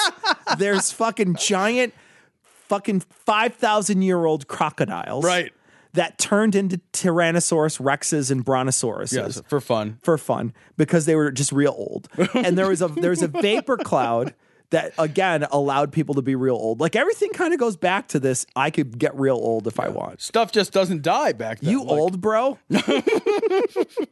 there's 0.57 0.91
fucking 0.91 1.35
giant, 1.35 1.93
fucking 2.67 3.01
five 3.25 3.53
thousand 3.55 4.01
year 4.01 4.25
old 4.25 4.47
crocodiles, 4.47 5.23
Right. 5.25 5.51
That 5.93 6.19
turned 6.19 6.53
into 6.53 6.79
Tyrannosaurus 6.93 7.81
rexes 7.81 8.29
and 8.29 8.45
Brontosauruses 8.45 9.13
Yes, 9.13 9.41
for 9.47 9.59
fun. 9.59 9.97
for 10.03 10.17
fun 10.19 10.53
because 10.75 11.05
they 11.07 11.15
were 11.15 11.31
just 11.31 11.51
real 11.51 11.73
old. 11.75 12.07
And 12.35 12.55
there 12.57 12.67
was 12.67 12.81
a 12.84 12.88
there 12.88 13.09
was 13.09 13.23
a 13.23 13.27
vapor 13.27 13.77
cloud 13.77 14.35
that 14.72 14.94
again 14.98 15.45
allowed 15.52 15.91
people 15.91 16.15
to 16.15 16.22
be 16.22 16.35
real 16.35 16.56
old. 16.56 16.80
Like 16.80 16.95
everything 16.95 17.31
kind 17.31 17.53
of 17.53 17.60
goes 17.60 17.77
back 17.77 18.10
to 18.10 18.19
this. 18.19 18.45
I 18.56 18.69
could 18.69 18.98
get 18.98 19.15
real 19.18 19.35
old 19.35 19.68
if 19.68 19.80
I 19.80 19.89
want. 19.89 20.22
Stuff 20.22 20.52
just 20.52 20.73
doesn't 20.73 21.02
die 21.02 21.34
back 21.34 21.60
then. 21.60 21.72
You 21.72 21.84
old, 21.84 22.22
bro? 22.22 22.57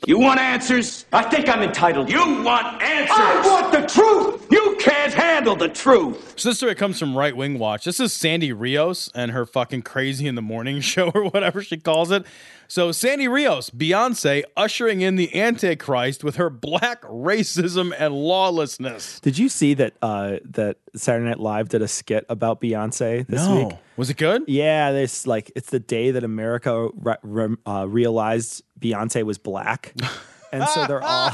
You 0.07 0.19
want 0.19 0.39
answers? 0.39 1.05
I 1.11 1.23
think 1.23 1.49
I'm 1.49 1.61
entitled. 1.63 2.09
You 2.09 2.19
want 2.43 2.81
answers? 2.81 3.17
I 3.17 3.41
want 3.43 3.71
the 3.71 3.87
truth! 3.87 4.47
You 4.51 4.77
can't 4.79 5.13
handle 5.13 5.55
the 5.55 5.67
truth! 5.69 6.35
So 6.37 6.49
this 6.49 6.57
story 6.57 6.75
comes 6.75 6.99
from 6.99 7.17
Right 7.17 7.35
Wing 7.35 7.57
Watch. 7.57 7.85
This 7.85 7.99
is 7.99 8.13
Sandy 8.13 8.53
Rios 8.53 9.09
and 9.15 9.31
her 9.31 9.45
fucking 9.45 9.81
crazy 9.81 10.27
in 10.27 10.35
the 10.35 10.41
morning 10.43 10.79
show 10.81 11.09
or 11.13 11.25
whatever 11.29 11.63
she 11.63 11.77
calls 11.77 12.11
it. 12.11 12.25
So 12.67 12.91
Sandy 12.91 13.27
Rios, 13.27 13.69
Beyonce, 13.69 14.43
ushering 14.57 15.01
in 15.01 15.15
the 15.15 15.33
Antichrist 15.39 16.23
with 16.23 16.37
her 16.37 16.49
black 16.49 17.01
racism 17.03 17.93
and 17.97 18.13
lawlessness. 18.13 19.19
Did 19.19 19.37
you 19.37 19.49
see 19.49 19.73
that 19.75 19.93
uh, 20.01 20.37
that 20.45 20.77
Saturday 20.95 21.25
Night 21.27 21.39
Live 21.39 21.69
did 21.69 21.81
a 21.81 21.87
skit 21.87 22.25
about 22.29 22.61
Beyonce 22.61 23.25
this 23.27 23.45
No. 23.45 23.67
week? 23.67 23.77
Was 23.97 24.09
it 24.09 24.17
good? 24.17 24.43
Yeah, 24.47 24.91
this 24.91 25.25
like 25.27 25.51
it's 25.55 25.69
the 25.69 25.79
day 25.79 26.11
that 26.11 26.23
America 26.23 26.89
re- 26.95 27.15
re- 27.23 27.55
uh, 27.65 27.85
realized 27.87 28.63
Beyonce 28.79 29.23
was 29.23 29.37
black, 29.37 29.93
and 30.51 30.67
so 30.67 30.85
they're 30.85 31.03
all 31.03 31.31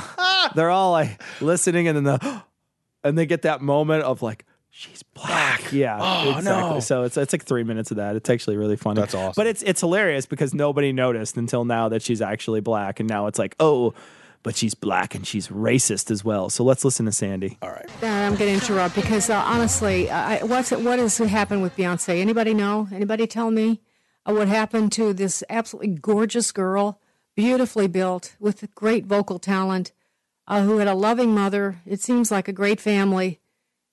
they're 0.55 0.69
all 0.69 0.91
like 0.91 1.21
listening, 1.41 1.87
and 1.87 1.97
then 1.97 2.03
the 2.03 2.43
and 3.03 3.17
they 3.17 3.25
get 3.25 3.41
that 3.43 3.61
moment 3.61 4.03
of 4.03 4.21
like 4.21 4.45
she's 4.71 5.03
black. 5.03 5.71
Yeah, 5.71 5.97
Oh, 6.01 6.37
exactly. 6.37 6.73
no. 6.75 6.79
So 6.79 7.03
it's 7.03 7.17
it's 7.17 7.33
like 7.33 7.43
three 7.43 7.63
minutes 7.63 7.91
of 7.91 7.97
that. 7.97 8.15
It's 8.15 8.29
actually 8.29 8.57
really 8.57 8.77
funny. 8.77 8.99
That's 8.99 9.13
awesome. 9.13 9.33
But 9.35 9.47
it's 9.47 9.61
it's 9.63 9.79
hilarious 9.81 10.25
because 10.25 10.53
nobody 10.53 10.91
noticed 10.91 11.37
until 11.37 11.65
now 11.65 11.89
that 11.89 12.01
she's 12.01 12.21
actually 12.21 12.61
black, 12.61 12.99
and 12.99 13.07
now 13.09 13.27
it's 13.27 13.37
like 13.39 13.55
oh. 13.59 13.93
But 14.43 14.55
she's 14.55 14.73
black 14.73 15.13
and 15.13 15.27
she's 15.27 15.49
racist 15.49 16.09
as 16.09 16.25
well. 16.25 16.49
So 16.49 16.63
let's 16.63 16.83
listen 16.83 17.05
to 17.05 17.11
Sandy. 17.11 17.59
All 17.61 17.69
right. 17.69 17.87
Uh, 18.01 18.07
I'm 18.07 18.35
going 18.35 18.49
to 18.49 18.53
interrupt 18.65 18.95
because 18.95 19.29
uh, 19.29 19.35
honestly, 19.35 20.09
I, 20.09 20.41
what's 20.43 20.71
what 20.71 20.97
has 20.97 21.15
happened 21.19 21.61
with 21.61 21.75
Beyonce? 21.77 22.19
Anybody 22.19 22.55
know? 22.55 22.87
Anybody 22.91 23.27
tell 23.27 23.51
me 23.51 23.81
uh, 24.25 24.33
what 24.33 24.47
happened 24.47 24.93
to 24.93 25.13
this 25.13 25.43
absolutely 25.47 25.89
gorgeous 25.93 26.51
girl, 26.51 26.99
beautifully 27.35 27.85
built, 27.87 28.35
with 28.39 28.67
great 28.73 29.05
vocal 29.05 29.37
talent, 29.37 29.91
uh, 30.47 30.63
who 30.63 30.79
had 30.79 30.87
a 30.87 30.95
loving 30.95 31.35
mother? 31.35 31.77
It 31.85 32.01
seems 32.01 32.31
like 32.31 32.47
a 32.47 32.51
great 32.51 32.81
family, 32.81 33.39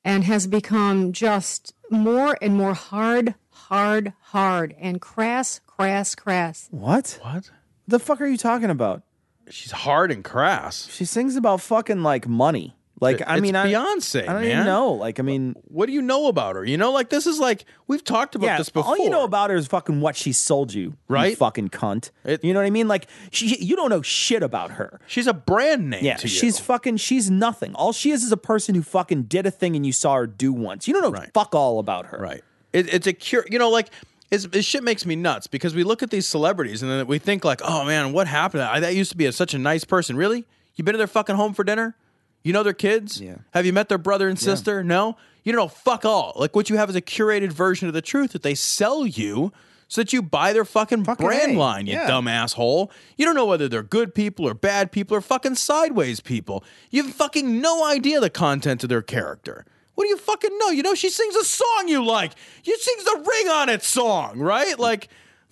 and 0.09 0.25
has 0.25 0.47
become 0.47 1.13
just 1.13 1.75
more 1.91 2.39
and 2.41 2.57
more 2.57 2.73
hard, 2.73 3.35
hard, 3.51 4.15
hard, 4.21 4.75
and 4.81 5.03
crass, 5.03 5.61
crass, 5.67 6.15
crass. 6.15 6.67
What? 6.71 7.19
What? 7.21 7.51
The 7.87 7.99
fuck 7.99 8.23
are 8.23 8.27
you 8.27 8.39
talking 8.39 8.71
about? 8.71 9.03
She's 9.51 9.71
hard 9.71 10.11
and 10.11 10.25
crass. 10.25 10.89
She 10.91 11.05
sings 11.05 11.37
about 11.37 11.61
fucking 11.61 12.03
like 12.03 12.27
money. 12.27 12.78
Like 13.01 13.23
I 13.27 13.35
It's 13.35 13.43
mean, 13.43 13.55
Beyonce, 13.55 14.23
I 14.23 14.33
don't 14.33 14.43
man. 14.43 14.51
even 14.51 14.65
know. 14.65 14.93
Like 14.93 15.21
I 15.21 15.23
mean, 15.23 15.55
what 15.69 15.87
do 15.87 15.93
you 15.93 16.03
know 16.03 16.27
about 16.29 16.57
her? 16.57 16.65
You 16.65 16.77
know, 16.77 16.91
like 16.93 17.11
this 17.11 17.27
is 17.27 17.39
like 17.39 17.65
we've 17.87 18.03
talked 18.03 18.35
about 18.35 18.47
yeah, 18.47 18.59
this 18.59 18.69
before. 18.71 18.91
all 18.91 18.99
you 18.99 19.11
know 19.11 19.25
about 19.25 19.51
her 19.51 19.57
is 19.57 19.67
fucking 19.67 20.01
what 20.01 20.17
she 20.17 20.33
sold 20.33 20.73
you, 20.75 20.83
you 20.83 20.95
Right? 21.09 21.37
fucking 21.39 21.69
cunt. 21.71 22.11
you 22.43 22.53
know 22.53 22.61
what 22.61 22.67
I 22.67 22.71
mean? 22.71 22.89
Like 22.89 23.07
she, 23.31 23.57
you 23.63 23.77
don't 23.77 23.91
know 23.91 24.03
shit 24.03 24.43
about 24.43 24.73
her. 24.73 25.01
She's 25.07 25.27
a 25.27 25.35
brand 25.35 25.91
name. 25.91 26.05
Yeah, 26.05 26.17
to 26.17 26.27
you. 26.27 26.29
she's 26.35 26.59
fucking. 26.59 26.97
She's 26.97 27.31
nothing. 27.31 27.75
All 27.75 27.93
she 27.93 28.11
is 28.11 28.25
is 28.25 28.33
a 28.33 28.37
person 28.37 28.75
who 28.75 28.83
fucking 28.83 29.25
did 29.25 29.47
a 29.47 29.51
thing 29.51 29.77
and 29.77 29.87
you 29.87 29.93
saw 29.93 30.15
her 30.17 30.27
do 30.27 30.53
once. 30.53 30.89
You 30.89 30.95
don't 30.95 31.13
know 31.13 31.21
fuck 31.35 31.55
all 31.55 31.79
about 31.79 32.07
her. 32.07 32.19
Right. 32.19 32.43
It, 32.73 32.93
it's 32.93 33.07
a 33.07 33.13
cure. 33.13 33.45
You 33.51 33.59
know, 33.59 33.71
like 33.71 33.91
it's, 34.31 34.45
it 34.53 34.63
shit 34.65 34.83
makes 34.83 35.07
me 35.07 35.17
nuts 35.17 35.47
because 35.47 35.75
we 35.75 35.85
look 35.85 36.03
at 36.03 36.11
these 36.11 36.27
celebrities 36.29 36.83
and 36.83 36.91
then 36.91 37.07
we 37.07 37.19
think 37.19 37.45
like, 37.45 37.61
oh 37.65 37.85
man, 37.85 38.13
what 38.13 38.27
happened? 38.27 38.63
I, 38.63 38.81
that 38.81 38.95
used 38.95 39.11
to 39.13 39.17
be 39.17 39.27
a, 39.27 39.33
such 39.33 39.55
a 39.55 39.59
nice 39.59 39.85
person. 39.85 40.17
Really? 40.17 40.45
You 40.75 40.85
been 40.85 40.93
to 40.93 40.99
their 40.99 41.07
fucking 41.07 41.37
home 41.37 41.55
for 41.55 41.65
dinner? 41.65 41.97
You 42.49 42.55
know 42.55 42.63
their 42.63 42.73
kids? 42.73 43.21
Yeah. 43.21 43.37
Have 43.51 43.67
you 43.67 43.75
met 43.75 43.91
their 43.91 43.99
brother 43.99 44.27
and 44.27 44.39
sister? 44.39 44.83
No. 44.83 45.19
You 45.45 45.53
don't 45.53 45.61
know 45.61 45.69
fuck 45.69 46.07
all. 46.07 46.33
Like 46.37 46.57
what 46.57 46.71
you 46.71 46.79
have 46.79 46.89
is 46.89 46.97
a 46.97 47.03
curated 47.03 47.53
version 47.53 47.89
of 47.89 47.93
the 47.93 48.01
truth 48.01 48.33
that 48.33 48.43
they 48.43 48.55
sell 48.55 49.07
you. 49.07 49.53
So 49.91 50.01
that 50.03 50.13
you 50.15 50.21
buy 50.23 50.53
their 50.55 50.65
fucking, 50.67 51.03
brand 51.03 51.53
A. 51.53 51.59
line, 51.59 51.87
you 51.87 51.95
Yeah. 51.95 52.07
dumb 52.07 52.27
asshole. 52.29 52.91
You 53.17 53.25
don't 53.27 53.35
know 53.35 53.45
whether 53.47 53.69
they're 53.69 53.83
good 53.83 54.15
people 54.15 54.47
or 54.49 54.53
bad 54.55 54.93
people 54.93 55.17
or 55.17 55.21
fucking 55.23 55.55
sideways 55.57 56.21
people. 56.21 56.63
You 56.91 57.03
have 57.05 57.15
fucking 57.15 57.61
no 57.61 57.87
idea 57.87 58.21
the 58.21 58.29
content 58.31 58.83
of 58.83 58.89
their 58.91 59.01
character. 59.03 59.65
What 59.95 60.05
do 60.05 60.09
you 60.09 60.17
fucking 60.19 60.57
know? 60.59 60.69
You 60.71 60.83
know 60.83 60.95
she 60.95 61.09
sings 61.11 61.37
a 61.37 61.45
song 61.45 61.85
you 61.89 62.03
like. 62.05 62.33
You 62.65 62.77
sings 62.79 63.05
the 63.05 63.25
ring 63.27 63.49
on 63.49 63.69
it 63.71 63.83
song, 63.83 64.39
right? 64.39 64.79
Like, 64.79 65.09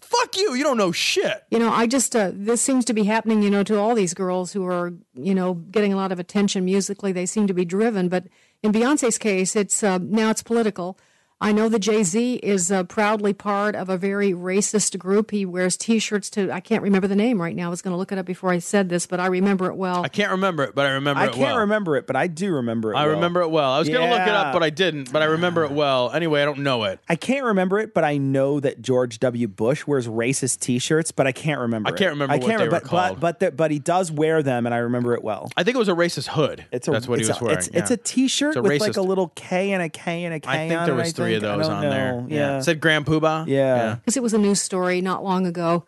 fuck 0.06 0.36
you. 0.36 0.54
You 0.54 0.64
don't 0.64 0.76
know 0.76 0.92
shit. 0.92 1.44
You 1.50 1.58
know, 1.58 1.70
I 1.70 1.86
just 1.86 2.14
uh, 2.14 2.30
this 2.32 2.62
seems 2.62 2.84
to 2.86 2.94
be 2.94 3.04
happening. 3.04 3.42
You 3.42 3.50
know, 3.50 3.62
to 3.64 3.78
all 3.78 3.94
these 3.94 4.14
girls 4.14 4.52
who 4.52 4.64
are 4.66 4.92
you 5.14 5.34
know 5.34 5.54
getting 5.54 5.92
a 5.92 5.96
lot 5.96 6.12
of 6.12 6.18
attention 6.18 6.64
musically. 6.64 7.12
They 7.12 7.26
seem 7.26 7.46
to 7.46 7.54
be 7.54 7.64
driven, 7.64 8.08
but 8.08 8.24
in 8.62 8.72
Beyonce's 8.72 9.18
case, 9.18 9.56
it's 9.56 9.82
uh, 9.82 9.98
now 9.98 10.30
it's 10.30 10.42
political. 10.42 10.98
I 11.38 11.52
know 11.52 11.68
that 11.68 11.80
Jay 11.80 12.02
Z 12.02 12.36
is 12.36 12.72
uh, 12.72 12.84
proudly 12.84 13.34
part 13.34 13.74
of 13.74 13.90
a 13.90 13.98
very 13.98 14.32
racist 14.32 14.98
group. 14.98 15.30
He 15.30 15.44
wears 15.44 15.76
T-shirts 15.76 16.30
to 16.30 16.50
I 16.50 16.60
can't 16.60 16.82
remember 16.82 17.08
the 17.08 17.16
name 17.16 17.42
right 17.42 17.54
now. 17.54 17.66
I 17.66 17.68
was 17.68 17.82
going 17.82 17.92
to 17.92 17.98
look 17.98 18.10
it 18.10 18.16
up 18.16 18.24
before 18.24 18.50
I 18.50 18.58
said 18.58 18.88
this, 18.88 19.06
but 19.06 19.20
I 19.20 19.26
remember 19.26 19.66
it 19.66 19.76
well. 19.76 20.02
I 20.02 20.08
can't 20.08 20.30
remember 20.30 20.62
it, 20.64 20.74
but 20.74 20.86
I 20.86 20.92
remember 20.92 21.20
I 21.20 21.26
it 21.26 21.34
can't 21.34 21.58
remember 21.58 21.96
it, 21.96 22.06
but 22.06 22.16
I 22.16 22.26
do 22.26 22.54
remember 22.54 22.94
it. 22.94 22.96
I 22.96 23.04
well. 23.04 23.16
remember 23.16 23.42
it 23.42 23.50
well. 23.50 23.70
I 23.70 23.78
was 23.78 23.88
gonna 23.88 24.10
look 24.10 24.22
it 24.22 24.28
up, 24.28 24.54
but 24.54 24.62
I 24.62 24.70
didn't. 24.70 25.12
But 25.12 25.20
I 25.20 25.26
remember 25.26 25.64
it 25.64 25.72
well. 25.72 26.10
Anyway, 26.10 26.40
I 26.40 26.46
don't 26.46 26.60
know 26.60 26.84
it. 26.84 27.00
I 27.06 27.16
can't 27.16 27.44
remember 27.44 27.78
it, 27.80 27.92
but 27.92 28.02
I 28.02 28.16
know 28.16 28.58
that 28.60 28.80
George 28.80 29.18
W. 29.18 29.46
Bush 29.46 29.86
wears 29.86 30.08
racist 30.08 30.60
T-shirts, 30.60 31.12
but 31.12 31.26
I 31.26 31.32
can't 31.32 31.60
remember. 31.60 31.88
I 31.88 31.92
can't 31.92 32.02
it. 32.02 32.08
remember 32.10 32.32
I 32.32 32.38
can't 32.38 32.48
they 32.48 32.52
remember, 32.54 32.76
were 32.76 32.80
but, 32.80 32.88
called. 32.88 33.20
But 33.20 33.40
but, 33.40 33.56
but 33.58 33.70
he 33.70 33.78
does 33.78 34.10
wear 34.10 34.42
them, 34.42 34.64
and 34.64 34.74
I 34.74 34.78
remember 34.78 35.12
it 35.12 35.22
well. 35.22 35.50
I 35.54 35.64
think 35.64 35.74
it 35.74 35.78
was 35.78 35.88
a 35.88 35.92
racist 35.92 36.28
hood. 36.28 36.64
It's 36.72 36.88
a, 36.88 36.92
That's 36.92 37.06
what 37.06 37.18
he 37.18 37.26
it's 37.26 37.28
was 37.28 37.40
a, 37.42 37.44
wearing. 37.44 37.58
It's, 37.58 37.68
it's 37.68 37.90
a 37.90 37.94
yeah. 37.94 38.02
T-shirt 38.04 38.56
It's 38.56 38.56
a 38.56 38.62
with 38.62 38.80
like 38.80 38.96
a 38.96 39.02
little 39.02 39.28
K 39.34 39.72
and 39.72 39.82
a 39.82 39.90
K 39.90 40.24
and 40.24 40.32
a 40.32 40.40
K. 40.40 40.48
I 40.48 40.68
think 40.68 40.80
on 40.80 40.86
there 40.86 40.94
it, 40.94 40.98
was 40.98 41.20
I 41.20 41.25
three 41.26 41.34
of 41.36 41.42
those 41.42 41.68
on 41.68 41.82
know. 41.82 41.90
there. 41.90 42.24
Yeah. 42.28 42.58
It 42.58 42.62
said 42.64 42.80
Grand 42.80 43.06
Poobah. 43.06 43.46
Yeah. 43.46 43.96
because 43.96 44.16
it 44.16 44.22
was 44.22 44.34
a 44.34 44.38
news 44.38 44.60
story 44.60 45.00
not 45.00 45.22
long 45.22 45.46
ago. 45.46 45.84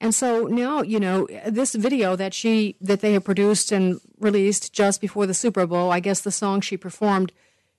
And 0.00 0.14
so 0.14 0.46
now, 0.46 0.82
you 0.82 1.00
know, 1.00 1.26
this 1.46 1.74
video 1.74 2.14
that 2.16 2.32
she 2.32 2.76
that 2.80 3.00
they 3.00 3.14
have 3.14 3.24
produced 3.24 3.72
and 3.72 4.00
released 4.20 4.72
just 4.72 5.00
before 5.00 5.26
the 5.26 5.34
Super 5.34 5.66
Bowl, 5.66 5.90
I 5.90 6.00
guess 6.00 6.20
the 6.20 6.30
song 6.30 6.60
she 6.60 6.76
performed, 6.76 7.32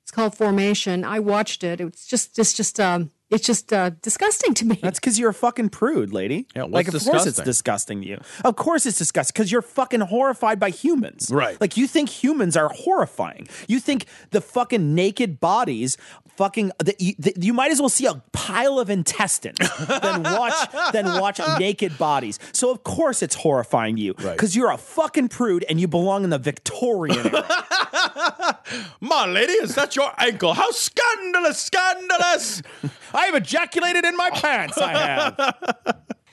it's 0.04 0.12
called 0.12 0.36
Formation. 0.36 1.06
I 1.06 1.20
watched 1.20 1.64
it. 1.64 1.80
It's 1.80 2.06
just 2.06 2.38
it's 2.38 2.54
just 2.54 2.80
um 2.80 3.12
it's 3.30 3.46
just 3.46 3.72
uh, 3.72 3.92
disgusting 4.02 4.54
to 4.56 4.66
me. 4.66 4.80
That's 4.82 5.00
because 5.00 5.20
you're 5.20 5.30
a 5.30 5.34
fucking 5.34 5.70
prude, 5.70 6.14
lady. 6.14 6.48
Yeah, 6.56 6.64
what's 6.64 6.74
like, 6.74 6.88
of 6.88 6.94
course 6.94 7.06
it's 7.28 7.38
disgusting? 7.38 7.46
disgusting 7.46 8.02
to 8.02 8.08
you. 8.08 8.22
Of 8.44 8.56
course 8.56 8.86
it's 8.86 8.98
disgusting 8.98 9.34
because 9.34 9.52
you're 9.52 9.62
fucking 9.62 10.02
horrified 10.02 10.60
by 10.60 10.72
humans. 10.72 11.30
Right. 11.32 11.60
Like, 11.62 11.78
you 11.78 11.88
think 11.88 12.10
humans 12.10 12.58
are 12.58 12.70
horrifying. 12.70 13.48
You 13.68 13.80
think 13.80 14.06
the 14.32 14.42
fucking 14.42 14.96
naked 14.96 15.40
bodies, 15.40 15.98
fucking, 16.38 16.72
that 16.80 17.00
you, 17.00 17.14
you 17.40 17.54
might 17.54 17.72
as 17.72 17.80
well 17.80 17.90
see 17.90 18.08
a 18.08 18.16
pile 18.32 18.80
of 18.80 18.90
intestines 18.90 19.60
than 19.88 20.24
watch 20.24 20.54
than 20.92 21.06
watch 21.20 21.40
naked 21.60 21.98
bodies. 21.98 22.40
So 22.52 22.72
of 22.72 22.84
course 22.84 23.22
it's 23.22 23.36
horrifying 23.36 23.98
you 23.98 24.14
because 24.16 24.56
you're 24.56 24.72
a 24.72 24.78
fucking 24.78 25.28
prude 25.30 25.66
and 25.70 25.80
you 25.80 25.88
belong 25.88 26.24
in 26.24 26.30
the 26.30 26.40
Victorian 26.40 27.28
era. 27.28 28.60
My 29.02 29.26
lady, 29.26 29.54
is 29.54 29.76
that 29.76 29.96
your 29.96 30.12
ankle? 30.18 30.54
How 30.54 30.72
scandalous, 30.72 31.60
scandalous! 31.60 32.62
I 33.20 33.26
have 33.26 33.36
ejaculated 33.36 34.06
in 34.06 34.16
my 34.16 34.30
pants. 34.30 34.78
I 34.78 34.98
have. 34.98 35.58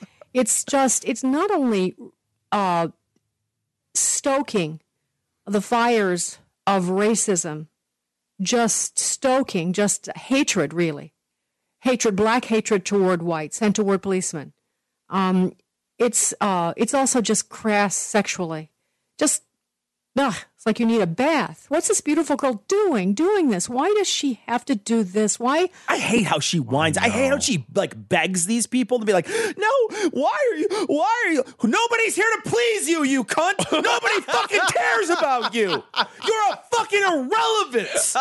it's 0.33 0.63
just 0.63 1.03
it's 1.03 1.21
not 1.21 1.51
only 1.51 1.97
uh, 2.53 2.87
stoking 3.93 4.79
the 5.45 5.59
fires 5.59 6.39
of 6.65 6.85
racism, 6.85 7.67
just 8.39 8.97
stoking, 8.97 9.73
just 9.73 10.07
hatred, 10.15 10.73
really, 10.73 11.13
hatred, 11.81 12.15
black 12.15 12.45
hatred 12.45 12.85
toward 12.85 13.21
whites 13.21 13.61
and 13.61 13.75
toward 13.75 14.01
policemen. 14.01 14.53
Um, 15.09 15.53
it's 15.99 16.33
uh, 16.39 16.73
it's 16.77 16.93
also 16.93 17.19
just 17.21 17.49
crass 17.49 17.95
sexually, 17.95 18.71
just. 19.17 19.43
Ugh, 20.19 20.33
like 20.67 20.79
you 20.79 20.85
need 20.85 21.01
a 21.01 21.07
bath. 21.07 21.65
What's 21.69 21.87
this 21.87 22.01
beautiful 22.01 22.35
girl 22.35 22.61
doing? 22.67 23.13
Doing 23.13 23.49
this? 23.49 23.69
Why 23.69 23.91
does 23.97 24.07
she 24.07 24.41
have 24.47 24.65
to 24.65 24.75
do 24.75 25.03
this? 25.03 25.39
Why? 25.39 25.69
I 25.87 25.97
hate 25.97 26.25
how 26.25 26.39
she 26.39 26.59
whines. 26.59 26.97
I, 26.97 27.07
hate 27.09 27.29
how 27.29 27.39
she 27.39 27.65
like 27.73 28.09
begs 28.09 28.45
these 28.45 28.67
people 28.67 28.99
to 28.99 29.05
be 29.05 29.13
like, 29.13 29.27
"No, 29.57 30.09
why 30.11 30.37
are 30.51 30.57
you? 30.57 30.67
Why 30.87 31.23
are 31.25 31.31
you? 31.31 31.43
Nobody's 31.63 32.15
here 32.15 32.29
to 32.43 32.49
please 32.49 32.89
you, 32.89 33.03
you 33.03 33.23
cunt. 33.23 33.59
Nobody 33.71 34.21
fucking 34.27 34.59
cares 34.73 35.09
about 35.09 35.55
you. 35.55 35.69
You're 35.69 36.51
a 36.51 36.59
fucking 36.71 37.01
irrelevance. 37.01 38.15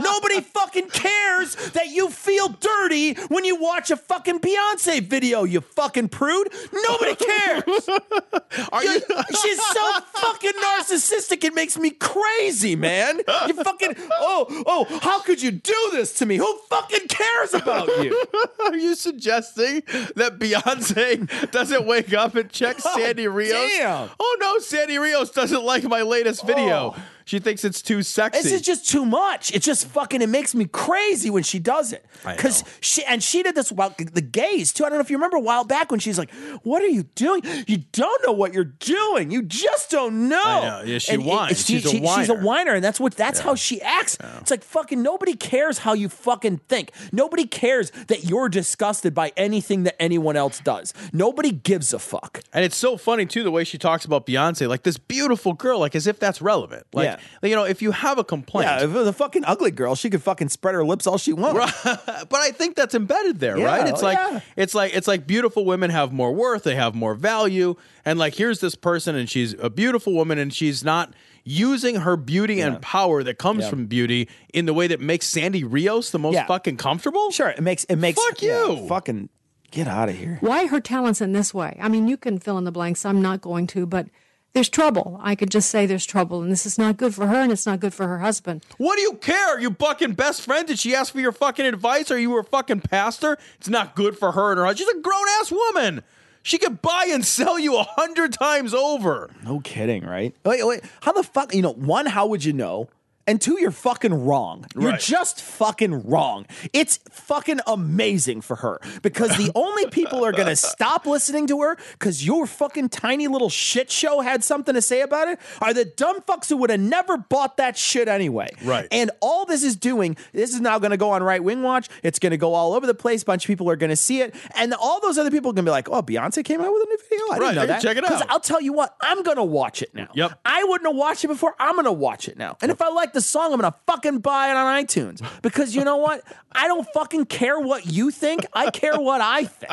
Nobody 0.00 0.40
fucking 0.40 0.88
cares 0.88 1.54
that 1.70 1.88
you 1.88 2.10
feel 2.10 2.48
dirty 2.48 3.14
when 3.28 3.44
you 3.44 3.60
watch 3.60 3.92
a 3.92 3.96
fucking 3.96 4.40
Beyonce 4.40 5.02
video. 5.02 5.44
You 5.44 5.60
fucking 5.60 6.08
prude. 6.08 6.52
Nobody 6.72 7.14
cares. 7.14 7.88
Are 8.72 8.84
you? 8.84 9.00
She's 9.42 9.64
so 9.64 10.00
fucking 10.14 10.52
narcissistic. 10.52 11.44
It 11.44 11.54
makes 11.54 11.78
me 11.78 11.91
crazy, 11.92 12.76
man. 12.76 13.20
You 13.46 13.54
fucking 13.62 13.94
oh 14.12 14.64
oh. 14.66 14.98
How 15.00 15.20
could 15.20 15.42
you 15.42 15.50
do 15.50 15.88
this 15.92 16.12
to 16.14 16.26
me? 16.26 16.36
Who 16.36 16.58
fucking 16.68 17.08
cares 17.08 17.54
about 17.54 17.88
you? 18.02 18.24
Are 18.66 18.76
you 18.76 18.94
suggesting 18.94 19.82
that 20.16 20.38
Beyonce 20.38 21.50
doesn't 21.50 21.86
wake 21.86 22.12
up 22.12 22.34
and 22.34 22.50
check 22.50 22.76
oh, 22.84 22.98
Sandy 22.98 23.28
Rios? 23.28 23.52
damn. 23.78 24.10
Oh 24.18 24.36
no, 24.40 24.58
Sandy 24.58 24.98
Rios 24.98 25.30
doesn't 25.30 25.64
like 25.64 25.84
my 25.84 26.02
latest 26.02 26.46
video. 26.46 26.94
Oh. 26.96 27.02
She 27.24 27.38
thinks 27.38 27.64
it's 27.64 27.82
too 27.82 28.02
sexy. 28.02 28.42
This 28.42 28.52
is 28.52 28.62
just 28.62 28.88
too 28.88 29.04
much. 29.04 29.52
It 29.54 29.62
just 29.62 29.86
fucking 29.88 30.22
it 30.22 30.28
makes 30.28 30.54
me 30.54 30.64
crazy 30.66 31.30
when 31.30 31.42
she 31.42 31.58
does 31.58 31.92
it. 31.92 32.04
Because 32.26 32.64
she 32.80 33.04
and 33.04 33.22
she 33.22 33.42
did 33.42 33.54
this 33.54 33.70
about 33.70 33.98
the 33.98 34.20
gays 34.20 34.72
too. 34.72 34.84
I 34.84 34.88
don't 34.88 34.98
know 34.98 35.02
if 35.02 35.10
you 35.10 35.16
remember 35.16 35.36
a 35.36 35.40
while 35.40 35.64
back 35.64 35.90
when 35.90 36.00
she's 36.00 36.18
like, 36.18 36.30
"What 36.62 36.82
are 36.82 36.86
you 36.88 37.02
doing? 37.14 37.42
You 37.66 37.78
don't 37.92 38.24
know 38.24 38.32
what 38.32 38.54
you're 38.54 38.64
doing. 38.64 39.30
You 39.30 39.42
just 39.42 39.90
don't 39.90 40.28
know." 40.28 40.40
I 40.42 40.60
know. 40.60 40.82
Yeah, 40.84 40.98
she 40.98 41.12
And 41.12 41.22
it- 41.22 41.26
whines. 41.28 41.64
she- 41.66 41.74
She's 41.74 41.86
a 41.86 41.88
she- 41.90 41.98
She's 42.06 42.28
a 42.28 42.34
whiner. 42.34 42.44
whiner, 42.44 42.74
and 42.74 42.84
that's 42.84 43.00
what 43.00 43.14
that's 43.16 43.40
how 43.40 43.54
she 43.54 43.80
acts. 43.82 44.18
It's 44.40 44.50
like 44.50 44.62
fucking 44.62 45.02
nobody 45.02 45.34
cares 45.34 45.78
how 45.78 45.94
you 45.94 46.08
fucking 46.08 46.58
think. 46.68 46.92
Nobody 47.12 47.46
cares 47.46 47.90
that 48.08 48.24
you're 48.24 48.48
disgusted 48.48 49.14
by 49.14 49.32
anything 49.36 49.84
that 49.84 50.00
anyone 50.00 50.36
else 50.36 50.60
does. 50.60 50.92
Nobody 51.12 51.50
gives 51.52 51.92
a 51.92 51.98
fuck. 51.98 52.42
and 52.52 52.64
it's 52.64 52.76
so 52.76 52.96
funny 52.96 53.24
too 53.26 53.42
the 53.42 53.50
way 53.50 53.64
she 53.64 53.78
talks 53.78 54.04
about 54.04 54.26
Beyonce, 54.26 54.68
like 54.68 54.82
this 54.82 54.96
beautiful 54.98 55.52
girl, 55.54 55.78
like 55.78 55.94
as 55.94 56.06
if 56.06 56.18
that's 56.18 56.40
relevant. 56.42 56.86
Like 56.92 57.04
Yeah. 57.42 57.48
you 57.48 57.54
know, 57.56 57.64
if 57.64 57.82
you 57.82 57.90
have 57.92 58.18
a 58.18 58.24
complaint, 58.24 58.68
Yeah, 58.68 58.78
if 58.84 58.90
it 58.90 58.98
was 58.98 59.08
a 59.08 59.12
fucking 59.12 59.44
ugly 59.46 59.70
girl, 59.70 59.94
she 59.94 60.10
could 60.10 60.22
fucking 60.22 60.48
spread 60.48 60.74
her 60.74 60.84
lips 60.84 61.06
all 61.06 61.18
she 61.18 61.32
wants. 61.32 61.82
but 61.84 62.34
I 62.34 62.50
think 62.50 62.76
that's 62.76 62.94
embedded 62.94 63.40
there, 63.40 63.58
Yeah, 63.58 63.64
right? 63.66 63.88
It's 63.88 64.02
oh, 64.02 64.06
like 64.06 64.18
yeah. 64.18 64.40
it's 64.56 64.74
like 64.74 64.94
it's 64.94 65.06
like 65.08 65.26
beautiful 65.26 65.64
women 65.64 65.90
have 65.90 66.12
more 66.12 66.32
worth, 66.32 66.62
they 66.64 66.74
have 66.74 66.94
more 66.94 67.14
value, 67.14 67.74
and 68.04 68.18
like 68.18 68.34
here's 68.34 68.60
this 68.60 68.74
person, 68.74 69.14
and 69.16 69.28
she's 69.28 69.54
a 69.58 69.70
beautiful 69.70 70.12
woman, 70.14 70.38
and 70.38 70.52
she's 70.52 70.82
not 70.84 71.14
using 71.44 71.96
her 71.96 72.16
beauty 72.16 72.60
and 72.60 72.80
power 72.80 73.22
that 73.24 73.36
comes 73.36 73.64
Yeah. 73.64 73.70
from 73.70 73.86
beauty 73.86 74.28
in 74.54 74.66
the 74.66 74.72
way 74.72 74.86
that 74.86 75.00
makes 75.00 75.26
Sandy 75.26 75.64
Rios 75.64 76.10
the 76.10 76.18
most 76.20 76.34
Yeah. 76.34 76.46
fucking 76.46 76.76
comfortable. 76.76 77.30
Sure, 77.32 77.48
it 77.48 77.60
makes 77.62 77.84
it 77.84 77.96
makes 77.96 78.22
Fuck 78.22 78.42
yeah, 78.42 78.66
you. 78.68 78.86
fucking 78.86 79.28
get 79.72 79.88
out 79.88 80.08
of 80.08 80.16
here. 80.16 80.38
Why 80.40 80.66
her 80.66 80.80
talents 80.80 81.20
in 81.20 81.32
this 81.32 81.52
way? 81.52 81.78
I 81.80 81.88
mean, 81.88 82.06
you 82.06 82.16
can 82.16 82.38
fill 82.38 82.58
in 82.58 82.64
the 82.64 82.70
blanks. 82.70 83.04
I'm 83.04 83.20
not 83.22 83.40
going 83.40 83.66
to, 83.68 83.86
but 83.86 84.06
there's 84.52 84.68
trouble. 84.68 85.18
I 85.22 85.34
could 85.34 85.50
just 85.50 85.70
say 85.70 85.86
there's 85.86 86.04
trouble, 86.06 86.42
and 86.42 86.52
this 86.52 86.66
is 86.66 86.78
not 86.78 86.96
good 86.96 87.14
for 87.14 87.26
her, 87.26 87.36
and 87.36 87.50
it's 87.50 87.66
not 87.66 87.80
good 87.80 87.94
for 87.94 88.06
her 88.06 88.18
husband. 88.18 88.64
What 88.78 88.96
do 88.96 89.02
you 89.02 89.14
care? 89.14 89.58
You 89.60 89.74
fucking 89.78 90.12
best 90.12 90.42
friend? 90.42 90.66
Did 90.66 90.78
she 90.78 90.94
ask 90.94 91.12
for 91.12 91.20
your 91.20 91.32
fucking 91.32 91.64
advice? 91.64 92.10
Are 92.10 92.18
you 92.18 92.32
her 92.34 92.42
fucking 92.42 92.80
pastor? 92.82 93.38
It's 93.58 93.68
not 93.68 93.94
good 93.94 94.18
for 94.18 94.32
her 94.32 94.50
and 94.50 94.58
her 94.58 94.66
husband. 94.66 94.88
She's 94.88 94.98
a 94.98 95.00
grown 95.00 95.24
ass 95.40 95.52
woman. 95.52 96.02
She 96.42 96.58
could 96.58 96.82
buy 96.82 97.06
and 97.10 97.24
sell 97.24 97.58
you 97.58 97.78
a 97.78 97.84
hundred 97.84 98.32
times 98.32 98.74
over. 98.74 99.30
No 99.44 99.60
kidding, 99.60 100.04
right? 100.04 100.34
Wait, 100.44 100.66
wait. 100.66 100.82
How 101.00 101.12
the 101.12 101.22
fuck? 101.22 101.54
You 101.54 101.62
know, 101.62 101.72
one, 101.72 102.06
how 102.06 102.26
would 102.26 102.44
you 102.44 102.52
know? 102.52 102.88
And 103.26 103.40
two, 103.40 103.58
you're 103.60 103.70
fucking 103.70 104.24
wrong. 104.26 104.64
You're 104.74 104.90
Right. 104.92 105.00
just 105.00 105.40
fucking 105.40 106.08
wrong. 106.08 106.46
It's 106.72 106.98
fucking 107.10 107.60
amazing 107.66 108.40
for 108.40 108.56
her 108.56 108.80
because 109.02 109.36
the 109.36 109.52
only 109.54 109.86
people 109.86 110.24
are 110.24 110.32
gonna 110.32 110.56
stop 110.72 111.06
listening 111.06 111.46
to 111.48 111.60
her 111.62 111.76
because 111.92 112.24
your 112.26 112.46
fucking 112.46 112.88
tiny 112.88 113.28
little 113.28 113.48
shit 113.48 113.90
show 113.90 114.20
had 114.20 114.42
something 114.42 114.74
to 114.74 114.82
say 114.82 115.00
about 115.02 115.28
it 115.28 115.38
are 115.60 115.72
the 115.72 115.84
dumb 115.84 116.20
fucks 116.22 116.48
who 116.48 116.56
would 116.56 116.70
have 116.70 116.80
never 116.80 117.16
bought 117.16 117.56
that 117.58 117.76
shit 117.76 118.08
anyway. 118.08 118.48
Right. 118.64 118.88
And 118.90 119.10
all 119.20 119.46
this 119.46 119.62
is 119.62 119.76
doing, 119.76 120.16
this 120.32 120.52
is 120.52 120.60
now 120.60 120.78
gonna 120.78 120.96
go 120.96 121.10
on 121.10 121.22
Right 121.22 121.42
Wing 121.42 121.62
Watch. 121.62 121.88
It's 122.02 122.18
gonna 122.18 122.36
go 122.36 122.54
all 122.54 122.72
over 122.74 122.86
the 122.86 122.94
place. 122.94 123.22
A 123.22 123.24
bunch 123.24 123.44
of 123.44 123.46
people 123.48 123.70
are 123.70 123.76
gonna 123.76 123.96
see 123.96 124.20
it, 124.20 124.34
and 124.56 124.74
all 124.74 125.00
those 125.00 125.16
other 125.18 125.30
people 125.30 125.50
are 125.50 125.54
gonna 125.54 125.64
be 125.66 125.70
like, 125.70 125.88
"Oh, 125.88 126.02
Beyonce 126.02 126.44
came 126.44 126.60
out 126.60 126.72
with 126.72 126.82
a 126.82 126.86
new 126.86 126.98
video. 127.08 127.24
I 127.26 127.28
Right, 127.30 127.38
didn't 127.38 127.54
know 127.54 127.66
that." 127.66 127.82
check 127.82 127.96
it 127.96 128.04
out. 128.04 128.10
Because 128.10 128.26
I'll 128.28 128.40
tell 128.40 128.60
you 128.60 128.72
what, 128.72 128.94
I'm 129.00 129.22
gonna 129.22 129.44
watch 129.44 129.80
it 129.82 129.94
now. 129.94 130.08
Yep. 130.14 130.40
I 130.44 130.64
wouldn't 130.64 130.88
have 130.88 130.96
watched 130.96 131.24
it 131.24 131.28
before. 131.28 131.54
I'm 131.60 131.76
gonna 131.76 131.92
watch 131.92 132.28
it 132.28 132.36
now. 132.36 132.56
And 132.60 132.70
if 132.72 132.82
I 132.82 132.88
like 132.88 133.11
the 133.12 133.20
song, 133.20 133.52
I'm 133.52 133.60
gonna 133.60 133.74
fucking 133.86 134.18
buy 134.18 134.50
it 134.50 134.56
on 134.56 134.84
iTunes. 134.84 135.22
Because 135.42 135.74
you 135.74 135.84
know 135.84 135.96
what? 135.96 136.22
I 136.52 136.66
don't 136.68 136.86
fucking 136.94 137.26
care 137.26 137.58
what 137.58 137.86
you 137.86 138.10
think. 138.10 138.46
I 138.52 138.70
care 138.70 138.96
what 138.98 139.20
I 139.20 139.44
think. 139.44 139.72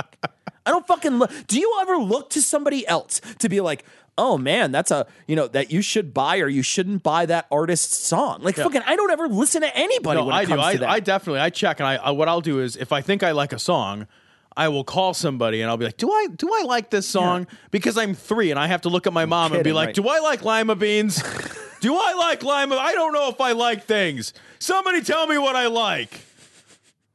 I 0.65 0.71
don't 0.71 0.85
fucking 0.85 1.17
look. 1.17 1.31
Do 1.47 1.59
you 1.59 1.77
ever 1.81 1.97
look 1.97 2.29
to 2.31 2.41
somebody 2.41 2.87
else 2.87 3.21
to 3.39 3.49
be 3.49 3.59
like, 3.61 3.83
oh 4.17 4.37
man, 4.37 4.71
that's 4.71 4.91
a 4.91 5.07
you 5.27 5.35
know 5.35 5.47
that 5.47 5.71
you 5.71 5.81
should 5.81 6.13
buy 6.13 6.39
or 6.39 6.47
you 6.47 6.61
shouldn't 6.61 7.01
buy 7.03 7.25
that 7.25 7.47
artist's 7.51 7.97
song? 7.97 8.41
Like 8.41 8.57
Yeah. 8.57 8.65
fucking, 8.65 8.81
I 8.85 8.95
don't 8.95 9.09
ever 9.11 9.27
listen 9.27 9.61
to 9.61 9.75
anybody 9.75 10.19
No, 10.21 10.29
I 10.29 10.45
do. 10.45 10.59
I. 10.59 10.77
I 10.95 10.99
definitely 10.99 11.39
I 11.39 11.49
check 11.49 11.79
and 11.79 11.87
I, 11.87 11.95
I 11.95 12.11
what 12.11 12.27
I'll 12.27 12.41
do 12.41 12.59
is 12.59 12.75
if 12.75 12.91
I 12.91 13.01
think 13.01 13.23
I 13.23 13.31
like 13.31 13.53
a 13.53 13.59
song, 13.59 14.05
I 14.57 14.67
will 14.67 14.83
call 14.83 15.13
somebody 15.13 15.61
and 15.61 15.69
I'll 15.69 15.77
be 15.77 15.85
like, 15.85 15.95
"Do 15.97 16.11
I 16.11 16.27
do 16.35 16.51
I 16.53 16.63
like 16.63 16.89
this 16.89 17.07
song?" 17.07 17.47
Because 17.71 17.97
I'm 17.97 18.13
three 18.13 18.51
and 18.51 18.59
I 18.59 18.67
have 18.67 18.81
to 18.81 18.89
look 18.89 19.07
at 19.07 19.13
my 19.13 19.25
mom 19.25 19.53
and 19.53 19.63
be 19.63 19.71
like, 19.71 19.87
right. 19.87 19.95
"Do 19.95 20.07
I 20.09 20.19
like 20.19 20.43
lima 20.43 20.75
beans? 20.75 21.23
do 21.79 21.95
I 21.95 22.13
like 22.13 22.43
lima? 22.43 22.75
I 22.75 22.93
don't 22.93 23.13
know 23.13 23.29
if 23.29 23.39
I 23.41 23.51
like 23.53 23.85
things. 23.85 24.33
Somebody 24.59 25.01
tell 25.01 25.27
me 25.27 25.37
what 25.37 25.55
I 25.55 25.67
like." 25.67 26.21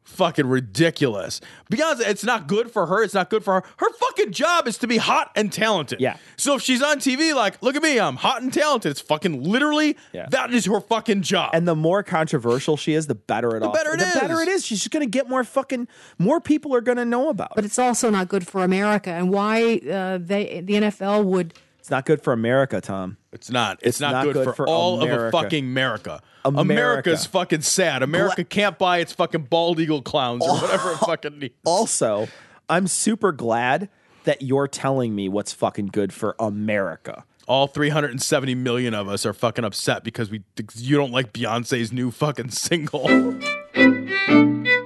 Fucking 0.05 0.47
ridiculous. 0.47 1.41
Beyonce, 1.73 2.03
it's 2.07 2.23
not 2.23 2.47
good 2.47 2.71
for 2.71 2.87
her. 2.87 3.03
It's 3.03 3.15
not 3.15 3.31
good 3.31 3.43
for 3.43 3.55
her. 3.55 3.63
Her 3.79 3.93
fucking 3.95 4.31
job 4.31 4.69
is 4.69 4.79
to 4.79 4.87
be 4.87 4.97
hot 4.97 5.33
and 5.35 5.53
talented. 5.53 5.99
Yeah. 6.01 6.19
So 6.37 6.55
if 6.55 6.63
she's 6.63 6.83
on 6.83 6.99
TV, 6.99 7.35
like, 7.35 7.61
look 7.65 7.75
at 7.75 7.83
me, 7.83 7.99
I'm 7.99 8.15
hot 8.15 8.41
and 8.41 8.53
talented. 8.53 8.93
It's 8.93 9.01
fucking 9.01 9.43
literally 9.43 9.97
Yeah. 10.13 10.27
that 10.31 10.53
is 10.55 10.67
her 10.67 10.81
fucking 10.81 11.23
job. 11.23 11.51
and 11.53 11.67
the 11.67 11.75
more 11.75 12.05
controversial 12.05 12.77
she 12.77 12.93
is, 12.95 13.09
the 13.09 13.17
better 13.17 13.57
it 13.57 13.61
The 13.61 13.71
better 13.71 13.95
it 13.95 13.99
the 13.99 14.21
better 14.21 14.41
it 14.41 14.47
is. 14.47 14.65
She's 14.65 14.79
just 14.79 14.93
gonna 14.93 15.07
get 15.07 15.29
more 15.29 15.43
fucking 15.43 15.89
more 16.17 16.41
people 16.41 16.73
are 16.77 16.81
gonna 16.81 17.05
know 17.05 17.29
about 17.29 17.49
it. 17.51 17.57
But 17.57 17.65
it's 17.65 17.79
also 17.81 18.09
not 18.09 18.29
good 18.29 18.47
for 18.47 18.63
America, 18.63 19.11
and 19.11 19.31
why 19.33 19.79
uh, 19.79 20.19
they 20.23 20.61
the 20.65 20.75
NFL 20.75 21.25
would 21.25 21.55
It's 21.81 21.91
not 21.91 22.07
good 22.07 22.23
for 22.23 22.33
America, 22.33 22.81
Tom. 22.81 23.17
It's 23.35 23.51
not. 23.51 23.79
It's, 23.81 23.89
It's 23.89 24.01
not, 24.01 24.13
not 24.13 24.25
good, 24.25 24.35
good 24.35 24.45
for, 24.45 24.53
for 24.53 24.69
all 24.69 25.03
of 25.03 25.03
America. 25.03 25.37
a 25.37 25.43
fucking 25.43 25.65
America. 25.65 26.23
America. 26.45 26.61
America's 26.73 27.27
fucking 27.27 27.63
sad. 27.63 28.03
America 28.05 28.45
can't 28.45 28.79
buy 28.79 28.99
its 28.99 29.13
fucking 29.13 29.43
bald 29.51 29.81
eagle 29.81 30.03
clowns 30.03 30.45
or 30.47 30.57
whatever 30.57 30.93
it 30.93 30.99
fucking 30.99 31.39
needs. 31.41 31.55
Also, 31.67 32.29
I'm 32.69 32.87
super 32.87 33.33
glad 33.33 33.89
that 34.23 34.41
you're 34.43 34.69
telling 34.69 35.15
me 35.15 35.29
what's 35.29 35.53
fucking 35.53 35.87
good 35.87 36.13
for 36.13 36.37
America. 36.39 37.25
All 37.49 37.67
370 37.67 38.55
million 38.55 38.95
of 38.95 39.09
us 39.09 39.27
are 39.27 39.33
fucking 39.35 39.65
upset 39.65 40.05
because 40.05 40.31
we 40.31 40.43
you 40.77 40.97
don't 40.97 41.13
like 41.13 41.33
Beyonce's 41.33 41.93
new 41.93 42.11
fucking 42.11 42.51
single. 42.51 43.09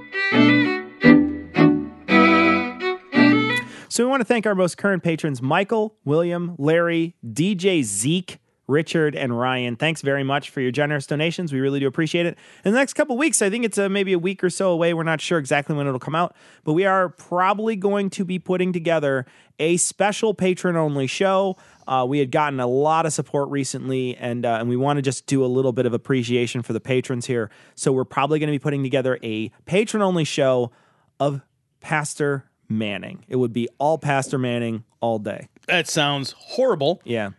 So 3.99 4.05
we 4.05 4.11
want 4.11 4.21
to 4.21 4.25
thank 4.25 4.47
our 4.47 4.55
most 4.55 4.77
current 4.77 5.03
patrons 5.03 5.41
Michael, 5.41 5.93
William, 6.05 6.55
Larry, 6.57 7.17
DJ 7.25 7.83
Zeke, 7.83 8.39
Richard, 8.65 9.13
and 9.13 9.37
Ryan. 9.37 9.75
Thanks 9.75 10.01
very 10.01 10.23
much 10.23 10.51
for 10.51 10.61
your 10.61 10.71
generous 10.71 11.05
donations. 11.05 11.51
We 11.51 11.59
really 11.59 11.81
do 11.81 11.87
appreciate 11.87 12.25
it. 12.25 12.37
In 12.63 12.71
the 12.71 12.79
next 12.79 12.93
couple 12.93 13.17
weeks, 13.17 13.41
I 13.41 13.49
think 13.49 13.65
it's 13.65 13.77
uh, 13.77 13.89
maybe 13.89 14.13
a 14.13 14.17
week 14.17 14.41
or 14.41 14.49
so 14.49 14.71
away. 14.71 14.93
We're 14.93 15.03
not 15.03 15.19
sure 15.19 15.37
exactly 15.37 15.75
when 15.75 15.85
it'll 15.85 15.99
come 15.99 16.15
out, 16.15 16.33
but 16.63 16.71
we 16.71 16.85
are 16.85 17.09
probably 17.09 17.75
going 17.75 18.09
to 18.11 18.23
be 18.23 18.39
putting 18.39 18.71
together 18.71 19.25
a 19.59 19.75
special 19.75 20.33
patron 20.33 20.77
only 20.77 21.05
show. 21.05 21.57
Uh, 21.85 22.05
we 22.07 22.19
had 22.19 22.31
gotten 22.31 22.61
a 22.61 22.67
lot 22.67 23.05
of 23.05 23.11
support 23.11 23.49
recently, 23.49 24.15
and 24.15 24.45
uh, 24.45 24.59
and 24.61 24.69
we 24.69 24.77
want 24.77 24.95
to 24.95 25.01
just 25.01 25.25
do 25.25 25.43
a 25.43 25.47
little 25.47 25.73
bit 25.73 25.85
of 25.85 25.93
appreciation 25.93 26.61
for 26.61 26.71
the 26.71 26.79
patrons 26.79 27.25
here. 27.25 27.51
So 27.75 27.91
we're 27.91 28.05
probably 28.05 28.39
going 28.39 28.47
to 28.47 28.57
be 28.57 28.59
putting 28.59 28.81
together 28.81 29.19
a 29.21 29.49
patron 29.65 30.01
only 30.01 30.23
show 30.23 30.71
of 31.19 31.41
Pastor 31.81 32.48
Manning. 32.69 33.25
It 33.27 33.35
would 33.37 33.51
be 33.53 33.67
all 33.79 33.97
Pastor 33.97 34.37
Manning 34.37 34.83
all 35.01 35.19
day. 35.19 35.49
that 35.67 35.87
sounds 35.87 36.33
horrible. 36.37 37.01
Yeah. 37.03 37.31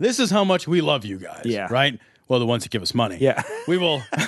This 0.00 0.18
is 0.18 0.30
how 0.30 0.42
much 0.44 0.66
we 0.66 0.80
love 0.80 1.04
you 1.04 1.18
guys. 1.18 1.42
Yeah. 1.44 1.68
Right? 1.70 1.98
Well, 2.26 2.40
the 2.40 2.46
ones 2.46 2.64
that 2.64 2.70
give 2.70 2.82
us 2.82 2.94
money. 2.94 3.18
Yeah. 3.20 3.42
We 3.68 3.78
will. 3.78 4.02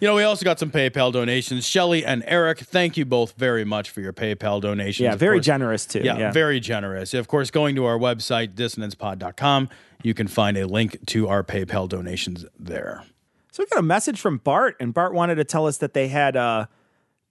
you 0.00 0.08
know, 0.08 0.14
we 0.16 0.22
also 0.24 0.44
got 0.44 0.58
some 0.58 0.70
PayPal 0.70 1.12
donations. 1.12 1.66
Shelly 1.66 2.04
and 2.04 2.24
Eric, 2.26 2.58
thank 2.60 2.96
you 2.96 3.04
both 3.04 3.32
very 3.36 3.64
much 3.64 3.90
for 3.90 4.00
your 4.00 4.12
PayPal 4.12 4.60
donations. 4.60 5.04
Yeah, 5.04 5.12
Of 5.12 5.20
very 5.20 5.36
course- 5.38 5.46
generous 5.46 5.86
too. 5.86 6.00
Yeah, 6.02 6.18
Yeah. 6.18 6.32
very 6.32 6.58
generous. 6.58 7.14
Of 7.14 7.28
course, 7.28 7.50
going 7.50 7.76
to 7.76 7.84
our 7.84 7.98
website, 7.98 8.54
dissonancepod.com, 8.54 9.68
you 10.02 10.14
can 10.14 10.26
find 10.26 10.56
a 10.56 10.66
link 10.66 10.98
to 11.06 11.28
our 11.28 11.44
PayPal 11.44 11.88
donations 11.88 12.44
there. 12.58 13.04
So 13.52 13.62
we 13.62 13.66
got 13.66 13.78
a 13.78 13.82
message 13.82 14.18
from 14.20 14.38
Bart, 14.38 14.76
and 14.80 14.92
Bart 14.94 15.12
wanted 15.12 15.34
to 15.36 15.44
tell 15.44 15.66
us 15.66 15.76
that 15.78 15.92
they 15.92 16.08
had 16.08 16.36
uh, 16.36 16.66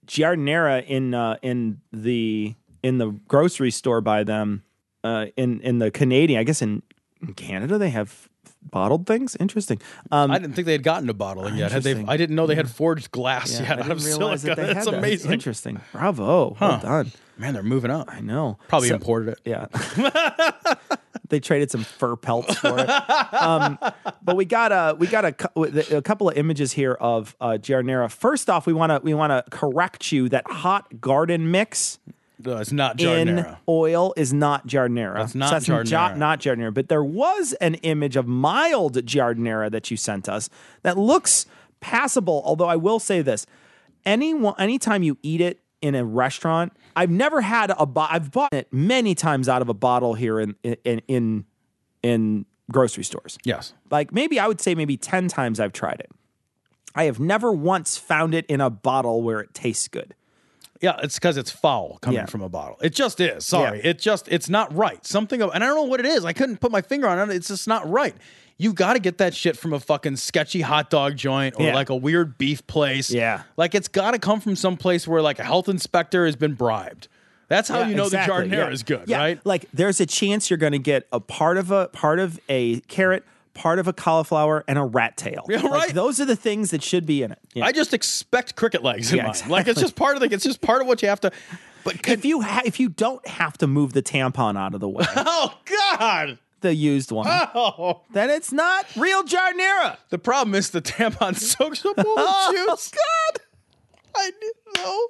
giardiniera 0.07 0.85
in 0.85 1.13
uh, 1.13 1.37
in 1.41 1.81
the 1.91 2.55
in 2.83 2.97
the 2.97 3.11
grocery 3.27 3.71
store 3.71 4.01
by 4.01 4.23
them 4.23 4.63
uh, 5.03 5.27
in 5.37 5.61
in 5.61 5.79
the 5.79 5.91
Canadian. 5.91 6.39
I 6.39 6.43
guess 6.43 6.61
in, 6.61 6.81
in 7.21 7.33
Canada 7.33 7.77
they 7.77 7.89
have 7.89 8.29
bottled 8.63 9.07
things. 9.07 9.35
Interesting. 9.39 9.81
Um, 10.11 10.31
I 10.31 10.37
didn't 10.39 10.53
think 10.53 10.65
they 10.65 10.71
had 10.73 10.83
gotten 10.83 11.07
to 11.07 11.13
bottling 11.13 11.55
yet. 11.55 11.71
Had 11.71 11.83
they, 11.83 12.03
I 12.07 12.17
didn't 12.17 12.35
know 12.35 12.45
they 12.45 12.55
had 12.55 12.69
forged 12.69 13.11
glass 13.11 13.53
yeah, 13.59 13.69
yet 13.69 13.79
I 13.79 13.85
out 13.85 13.91
of 13.91 14.01
silica. 14.01 14.45
that 14.45 14.57
they 14.57 14.63
That's 14.73 14.85
had 14.85 14.93
that. 14.93 14.97
amazing. 14.99 15.31
Interesting. 15.33 15.81
Bravo. 15.91 16.55
Huh. 16.55 16.79
Well 16.83 17.03
done. 17.03 17.11
Man, 17.37 17.53
they're 17.55 17.63
moving 17.63 17.89
up. 17.89 18.07
I 18.11 18.19
know. 18.21 18.59
Probably 18.67 18.89
So- 18.89 18.95
imported 18.95 19.29
it. 19.29 19.39
Yeah. 19.45 19.65
they 21.29 21.39
traded 21.39 21.71
some 21.71 21.83
fur 21.83 22.15
pelts 22.15 22.55
for 22.57 22.77
it. 22.79 22.89
Um, 23.33 23.77
but 24.21 24.35
we 24.35 24.45
got 24.45 24.71
a 24.71 24.95
we 24.95 25.07
got 25.07 25.25
a, 25.25 25.97
a 25.97 26.01
couple 26.01 26.29
of 26.29 26.37
images 26.37 26.73
here 26.73 26.93
of 26.93 27.35
uh. 27.39 27.57
First 28.09 28.49
off, 28.49 28.67
we 28.67 28.73
want 28.73 28.91
to 28.91 28.99
we 29.03 29.13
want 29.13 29.31
to 29.31 29.49
correct 29.49 30.11
you 30.11 30.29
that 30.29 30.49
hot 30.49 31.01
garden 31.01 31.49
mix 31.51 31.99
No, 32.39 32.57
it's 32.57 32.71
not 32.71 32.99
in 33.01 33.45
oil 33.67 34.13
is 34.17 34.33
not 34.33 34.67
giardiniera. 34.67 35.15
That's 35.15 35.35
not 35.35 35.63
some 35.63 35.85
jo- 35.85 35.95
giardiniera. 35.97 36.17
not 36.17 36.39
giardiniera. 36.41 36.73
But 36.73 36.89
there 36.89 37.03
was 37.03 37.53
an 37.53 37.75
image 37.75 38.15
of 38.15 38.27
mild 38.27 39.05
giardiniera 39.05 39.71
that 39.71 39.89
you 39.91 39.97
sent 39.97 40.27
us 40.27 40.49
that 40.83 40.97
looks 40.97 41.45
passable. 41.79 42.41
Although 42.45 42.67
I 42.67 42.75
will 42.75 42.99
say 42.99 43.21
this: 43.21 43.45
any 44.05 44.33
anytime 44.57 45.03
you 45.03 45.17
eat 45.23 45.41
it 45.41 45.60
in 45.81 45.95
a 45.95 46.03
restaurant, 46.05 46.73
I've 46.95 47.09
never 47.09 47.41
had 47.41 47.71
a. 47.77 47.85
Bo- 47.85 48.07
I've 48.09 48.31
bought 48.31 48.53
it 48.53 48.67
many 48.71 49.15
times 49.15 49.49
out 49.49 49.61
of 49.61 49.69
a 49.69 49.73
bottle 49.73 50.13
here 50.13 50.39
in 50.39 50.55
in 50.63 51.01
in 51.07 51.45
in 52.03 52.45
grocery 52.71 53.03
stores. 53.03 53.37
Yes. 53.43 53.73
Like 53.89 54.13
maybe 54.13 54.39
I 54.39 54.47
would 54.47 54.61
say 54.61 54.75
maybe 54.75 54.97
ten 54.97 55.27
times 55.27 55.59
I've 55.59 55.73
tried 55.73 55.99
it. 55.99 56.09
I 56.95 57.05
have 57.05 57.19
never 57.19 57.51
once 57.51 57.97
found 57.97 58.33
it 58.35 58.45
in 58.47 58.59
a 58.61 58.69
bottle 58.69 59.21
where 59.23 59.39
it 59.39 59.53
tastes 59.53 59.87
good. 59.87 60.13
Yeah, 60.81 60.99
it's 61.03 61.15
because 61.15 61.37
it's 61.37 61.51
foul 61.51 61.99
coming 62.01 62.17
Yeah. 62.19 62.25
from 62.25 62.41
a 62.41 62.49
bottle. 62.49 62.77
It 62.81 62.93
just 62.95 63.19
is. 63.19 63.45
Sorry. 63.45 63.77
Yeah. 63.83 63.91
It 63.91 63.99
just, 63.99 64.27
it's 64.29 64.49
not 64.49 64.75
right. 64.75 65.05
Something, 65.05 65.41
of, 65.43 65.51
and 65.53 65.63
I 65.63 65.67
don't 65.67 65.75
know 65.75 65.83
what 65.83 65.99
it 65.99 66.07
is. 66.07 66.25
I 66.25 66.33
couldn't 66.33 66.57
put 66.59 66.71
my 66.71 66.81
finger 66.81 67.07
on 67.07 67.29
it. 67.29 67.35
It's 67.35 67.49
just 67.49 67.67
not 67.67 67.87
right. 67.87 68.15
You 68.61 68.73
got 68.73 68.93
to 68.93 68.99
get 68.99 69.17
that 69.17 69.33
shit 69.33 69.57
from 69.57 69.73
a 69.73 69.79
fucking 69.79 70.17
sketchy 70.17 70.61
hot 70.61 70.89
dog 70.89 71.15
joint 71.17 71.55
or 71.57 71.65
Yeah. 71.65 71.73
like 71.73 71.89
a 71.89 71.95
weird 71.95 72.37
beef 72.37 72.65
place. 72.67 73.09
Yeah. 73.09 73.43
Like 73.57 73.73
it's 73.73 73.87
got 73.87 74.11
to 74.11 74.19
come 74.19 74.39
from 74.39 74.55
some 74.55 74.77
place 74.77 75.07
where 75.07 75.21
like 75.21 75.39
a 75.39 75.43
health 75.43 75.67
inspector 75.67 76.25
has 76.25 76.35
been 76.35 76.53
bribed. 76.53 77.07
That's 77.47 77.67
how 77.69 77.79
Yeah, 77.79 77.87
you 77.89 77.95
know 77.95 78.05
exactly, 78.05 78.47
the 78.49 78.55
giardiniera 78.55 78.67
yeah. 78.67 78.69
is 78.71 78.83
good, 78.83 79.03
Yeah, 79.07 79.17
right? 79.17 79.45
Like 79.45 79.65
there's 79.73 79.99
a 79.99 80.05
chance 80.05 80.49
you're 80.49 80.57
going 80.57 80.73
to 80.73 80.79
get 80.79 81.07
a 81.11 81.19
part 81.19 81.57
of 81.57 81.71
a 81.71 81.87
part 81.87 82.19
of 82.19 82.39
a 82.49 82.79
carrot, 82.81 83.23
part 83.53 83.79
of 83.79 83.87
a 83.87 83.93
cauliflower, 83.93 84.63
and 84.67 84.77
a 84.77 84.83
rat 84.83 85.17
tail. 85.17 85.45
Yeah, 85.49 85.61
Like, 85.63 85.71
right. 85.71 85.93
those 85.93 86.19
are 86.21 86.25
the 86.25 86.35
things 86.37 86.69
that 86.71 86.83
should 86.83 87.05
be 87.05 87.23
in 87.23 87.31
it. 87.31 87.39
Yeah. 87.53 87.65
I 87.65 87.71
just 87.71 87.93
expect 87.93 88.55
cricket 88.55 88.83
legs 88.83 89.11
in 89.11 89.17
Yeah, 89.17 89.23
mine. 89.27 89.49
Like 89.49 89.67
it's 89.67 89.81
just 89.81 89.95
part 89.95 90.15
of 90.15 90.21
the. 90.21 90.33
It's 90.33 90.43
just 90.45 90.61
part 90.61 90.81
of 90.81 90.87
what 90.87 91.01
you 91.01 91.09
have 91.09 91.19
to. 91.21 91.31
But 91.83 92.07
if 92.07 92.23
you 92.23 92.41
ha- 92.41 92.61
if 92.63 92.79
you 92.79 92.89
don't 92.89 93.27
have 93.27 93.57
to 93.57 93.65
move 93.67 93.93
the 93.93 94.03
tampon 94.03 94.55
out 94.55 94.73
of 94.75 94.79
the 94.81 94.87
way, 94.87 95.03
oh 95.15 95.57
God, 95.97 96.37
the 96.61 96.73
used 96.73 97.11
one, 97.11 97.27
oh, 97.27 98.01
then 98.13 98.29
it's 98.29 98.51
not 98.51 98.85
real 98.95 99.23
giardiniera. 99.23 99.97
the 100.09 100.17
problem 100.19 100.55
is 100.55 100.69
the 100.71 100.81
tampon 100.81 101.35
soaks 101.37 101.85
up 101.85 101.97
all 101.97 102.03
the 102.15 102.23
Oh, 102.27 102.65
juice. 102.69 102.91
God, 102.91 103.41
I 104.15 104.31
didn't 104.39 104.77
know. 104.77 105.07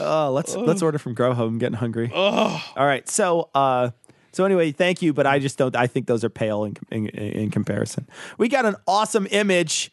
Oh, 0.00 0.30
let's 0.32 0.54
let's 0.54 0.82
order 0.82 0.98
from 0.98 1.14
Grow 1.14 1.32
Home. 1.32 1.54
I'm 1.54 1.58
getting 1.58 1.78
hungry. 1.78 2.10
Oh, 2.14 2.62
All 2.76 2.86
right, 2.86 3.08
so 3.08 3.48
uh, 3.54 3.90
so 4.32 4.44
anyway, 4.44 4.72
thank 4.72 5.00
you, 5.00 5.12
but 5.14 5.26
I 5.26 5.38
just 5.38 5.56
don't. 5.56 5.74
I 5.74 5.86
think 5.86 6.06
those 6.06 6.22
are 6.22 6.28
pale 6.28 6.64
in, 6.64 6.76
in 6.90 7.06
in 7.08 7.50
comparison. 7.50 8.06
We 8.36 8.48
got 8.48 8.66
an 8.66 8.76
awesome 8.86 9.26
image 9.30 9.90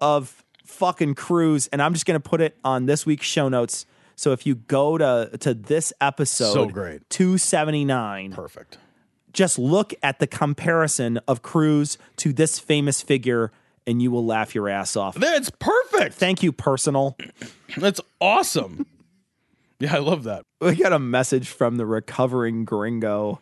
of 0.00 0.44
fucking 0.64 1.14
Cruz, 1.14 1.68
and 1.72 1.80
I'm 1.80 1.94
just 1.94 2.04
gonna 2.04 2.20
put 2.20 2.40
it 2.42 2.58
on 2.64 2.84
this 2.86 3.06
week's 3.06 3.26
show 3.26 3.48
notes. 3.48 3.86
So 4.14 4.32
if 4.32 4.44
you 4.46 4.56
go 4.56 4.98
to 4.98 5.30
to 5.40 5.54
this 5.54 5.92
episode, 6.00 6.52
So 6.52 6.66
great. 6.66 7.08
279, 7.08 8.32
perfect. 8.32 8.76
Just 9.32 9.58
look 9.58 9.94
at 10.02 10.18
the 10.18 10.26
comparison 10.26 11.18
of 11.26 11.42
Cruz 11.42 11.96
to 12.16 12.32
this 12.32 12.58
famous 12.58 13.00
figure, 13.02 13.50
and 13.86 14.02
you 14.02 14.10
will 14.10 14.24
laugh 14.26 14.54
your 14.54 14.68
ass 14.68 14.94
off. 14.96 15.14
That's 15.14 15.50
perfect. 15.50 16.14
Thank 16.14 16.42
you, 16.42 16.52
personal. 16.52 17.16
That's 17.76 18.00
awesome. 18.20 18.86
Yeah, 19.80 19.96
I 19.96 19.98
love 19.98 20.24
that. 20.24 20.44
we 20.60 20.76
got 20.76 20.92
a 20.92 20.98
message 20.98 21.48
from 21.48 21.76
the 21.76 21.86
recovering 21.86 22.64
gringo 22.64 23.40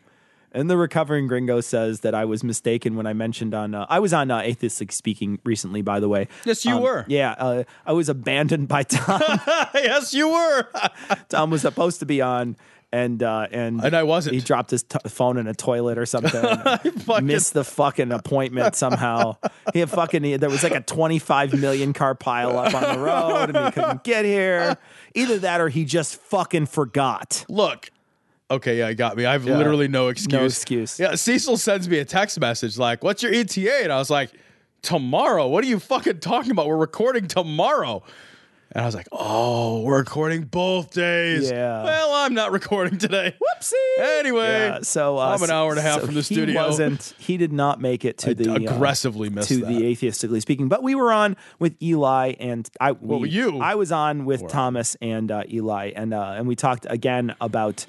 and 0.53 0.69
the 0.71 0.77
recovering 0.77 1.27
gringo 1.29 1.61
says 1.61 2.01
that 2.01 2.13
i 2.15 2.25
was 2.25 2.43
mistaken 2.43 2.97
when 2.97 3.07
i 3.07 3.13
mentioned 3.13 3.55
on 3.55 3.73
uh, 3.75 3.85
i 3.91 3.99
was 4.01 4.13
on 4.15 4.31
uh, 4.33 4.41
Atheistically 4.41 4.93
Speaking 4.93 5.39
recently 5.45 5.81
by 5.83 6.01
the 6.01 6.09
way 6.09 6.27
Yes, 6.47 6.65
you 6.65 6.75
Um, 6.77 6.83
were. 6.83 7.05
yeah 7.09 7.33
uh, 7.39 7.65
i 7.87 7.93
was 7.93 8.09
abandoned 8.09 8.67
by 8.69 8.83
tom 8.85 9.21
yes, 9.75 10.15
you 10.15 10.29
were. 10.31 10.67
tom 11.29 11.51
was 11.51 11.61
supposed 11.61 12.01
to 12.01 12.07
be 12.07 12.21
on 12.23 12.57
and 12.93 13.23
uh, 13.23 13.47
and 13.53 13.81
And 13.85 13.95
I 13.95 14.03
wasn't. 14.03 14.35
He 14.35 14.41
dropped 14.41 14.71
his 14.71 14.83
t- 14.83 14.99
phone 15.09 15.37
in 15.37 15.47
a 15.47 15.55
toilet 15.55 15.97
or 15.99 16.07
something. 16.07 16.45
and 17.09 17.27
missed 17.27 17.53
the 17.55 17.65
fucking 17.65 18.11
appointment 18.13 18.75
somehow. 18.75 19.37
He 19.73 19.79
had 19.81 19.91
fucking. 19.91 20.25
He, 20.25 20.37
there 20.37 20.51
was 20.51 20.63
like 20.65 20.75
a 20.75 20.81
twenty-five 20.81 21.53
million 21.61 21.93
car 21.93 22.15
pile 22.15 22.59
up 22.59 22.75
on 22.75 22.97
the 22.97 23.03
road, 23.03 23.55
and 23.55 23.67
he 23.67 23.71
couldn't 23.73 24.03
get 24.05 24.25
here. 24.25 24.77
Either 25.15 25.39
that, 25.39 25.61
or 25.61 25.69
he 25.69 25.85
just 25.85 26.17
fucking 26.17 26.67
forgot. 26.67 27.45
Look. 27.49 27.91
Okay, 28.51 28.79
yeah, 28.81 28.89
I 28.89 28.95
got 28.95 29.17
me. 29.17 29.25
I 29.27 29.33
have 29.33 29.45
Yeah. 29.47 29.57
literally 29.59 29.87
no 29.87 30.09
excuse. 30.09 30.33
No 30.33 30.45
excuse. 30.45 30.99
Yeah, 30.99 31.15
Cecil 31.15 31.57
sends 31.57 31.89
me 31.89 31.99
a 32.01 32.05
text 32.05 32.41
message 32.41 32.77
like, 32.79 33.05
"What's 33.05 33.23
your 33.23 33.33
ETA?" 33.33 33.85
And 33.85 33.93
I 33.93 33.99
was 33.99 34.11
like, 34.11 34.33
"Tomorrow." 34.83 35.47
What 35.47 35.63
are 35.63 35.69
you 35.69 35.79
fucking 35.79 36.19
talking 36.19 36.51
about? 36.51 36.67
We're 36.67 36.77
recording 36.77 37.29
tomorrow. 37.29 38.03
And 38.73 38.83
I 38.83 38.87
was 38.87 38.95
like, 38.95 39.09
"Oh, 39.11 39.81
we're 39.81 39.99
recording 39.99 40.43
both 40.43 40.93
days." 40.93 41.51
Yeah. 41.51 41.83
Well, 41.83 42.13
I'm 42.13 42.35
not 42.35 42.53
recording 42.53 42.99
today. 42.99 43.35
Whoopsie. 43.43 44.19
Anyway, 44.21 44.47
Yeah, 44.47 44.81
so 44.83 45.19
uh, 45.19 45.35
I'm 45.35 45.43
an 45.43 45.51
hour 45.51 45.71
and 45.71 45.79
a 45.79 45.83
half 45.83 46.01
so 46.01 46.07
from 46.07 46.15
the 46.15 46.21
he 46.21 46.35
studio. 46.35 46.67
Wasn't 46.67 47.15
he 47.19 47.37
did 47.37 47.53
not 47.53 47.81
make 47.81 48.05
it 48.05 48.19
to 48.19 48.31
I 48.31 48.35
the 48.35 48.53
uh, 48.53 48.55
aggressively 48.57 49.29
missed 49.29 49.49
to 49.49 49.57
that. 49.57 49.67
the 49.67 49.83
atheistically 49.83 50.41
speaking, 50.41 50.69
but 50.69 50.85
we 50.85 50.95
were 50.95 51.13
on 51.13 51.37
with 51.59 51.83
Eli 51.83 52.35
and 52.39 52.69
I. 52.81 52.93
Well, 52.93 53.27
you 53.27 53.59
I 53.59 53.75
was 53.75 53.91
on 53.91 54.25
with 54.25 54.47
Thomas 54.47 54.97
and 55.03 55.33
uh, 55.33 55.43
Eli, 55.51 55.91
and 55.97 56.15
uh, 56.15 56.35
and 56.37 56.47
we 56.47 56.55
talked 56.55 56.87
again 56.89 57.35
about 57.41 57.87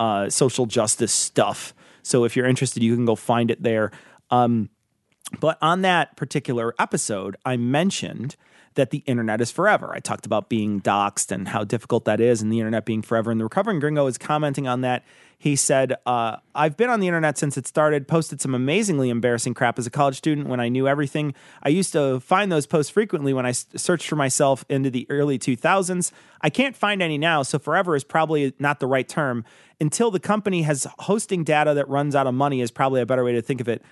uh, 0.00 0.30
social 0.30 0.64
justice 0.64 1.12
stuff. 1.12 1.74
So 2.02 2.24
if 2.24 2.36
you're 2.36 2.46
interested, 2.46 2.82
you 2.82 2.94
can 2.94 3.04
go 3.04 3.16
find 3.16 3.50
it 3.50 3.62
there. 3.62 3.90
Um, 4.30 4.70
but 5.40 5.58
on 5.60 5.82
that 5.82 6.16
particular 6.16 6.74
episode, 6.78 7.36
I 7.44 7.56
mentioned 7.56 8.36
that 8.74 8.90
the 8.90 9.02
internet 9.06 9.40
is 9.40 9.50
forever. 9.50 9.92
I 9.92 10.00
talked 10.00 10.26
about 10.26 10.48
being 10.48 10.80
doxxed 10.80 11.30
and 11.30 11.48
how 11.48 11.64
difficult 11.64 12.04
that 12.04 12.20
is, 12.20 12.42
and 12.42 12.52
the 12.52 12.58
internet 12.58 12.84
being 12.84 13.02
forever. 13.02 13.30
And 13.30 13.40
the 13.40 13.44
recovering 13.44 13.80
gringo 13.80 14.06
is 14.06 14.18
commenting 14.18 14.66
on 14.66 14.80
that. 14.82 15.04
He 15.38 15.56
said, 15.56 15.94
uh, 16.06 16.36
I've 16.54 16.76
been 16.76 16.88
on 16.88 17.00
the 17.00 17.08
internet 17.08 17.36
since 17.36 17.56
it 17.56 17.66
started, 17.66 18.06
posted 18.06 18.40
some 18.40 18.54
amazingly 18.54 19.10
embarrassing 19.10 19.54
crap 19.54 19.76
as 19.76 19.88
a 19.88 19.90
college 19.90 20.16
student 20.16 20.46
when 20.46 20.60
I 20.60 20.68
knew 20.68 20.86
everything. 20.86 21.34
I 21.64 21.70
used 21.70 21.92
to 21.94 22.20
find 22.20 22.52
those 22.52 22.64
posts 22.64 22.92
frequently 22.92 23.34
when 23.34 23.44
I 23.44 23.50
searched 23.50 24.06
for 24.08 24.14
myself 24.14 24.64
into 24.68 24.88
the 24.88 25.04
early 25.10 25.40
2000s. 25.40 26.12
I 26.42 26.48
can't 26.48 26.76
find 26.76 27.02
any 27.02 27.18
now, 27.18 27.42
so 27.42 27.58
forever 27.58 27.96
is 27.96 28.04
probably 28.04 28.54
not 28.60 28.78
the 28.78 28.86
right 28.86 29.08
term. 29.08 29.44
Until 29.80 30.12
the 30.12 30.20
company 30.20 30.62
has 30.62 30.86
hosting 31.00 31.42
data 31.42 31.74
that 31.74 31.88
runs 31.88 32.14
out 32.14 32.28
of 32.28 32.34
money, 32.34 32.60
is 32.60 32.70
probably 32.70 33.00
a 33.00 33.06
better 33.06 33.24
way 33.24 33.32
to 33.32 33.42
think 33.42 33.60
of 33.60 33.68
it 33.68 33.82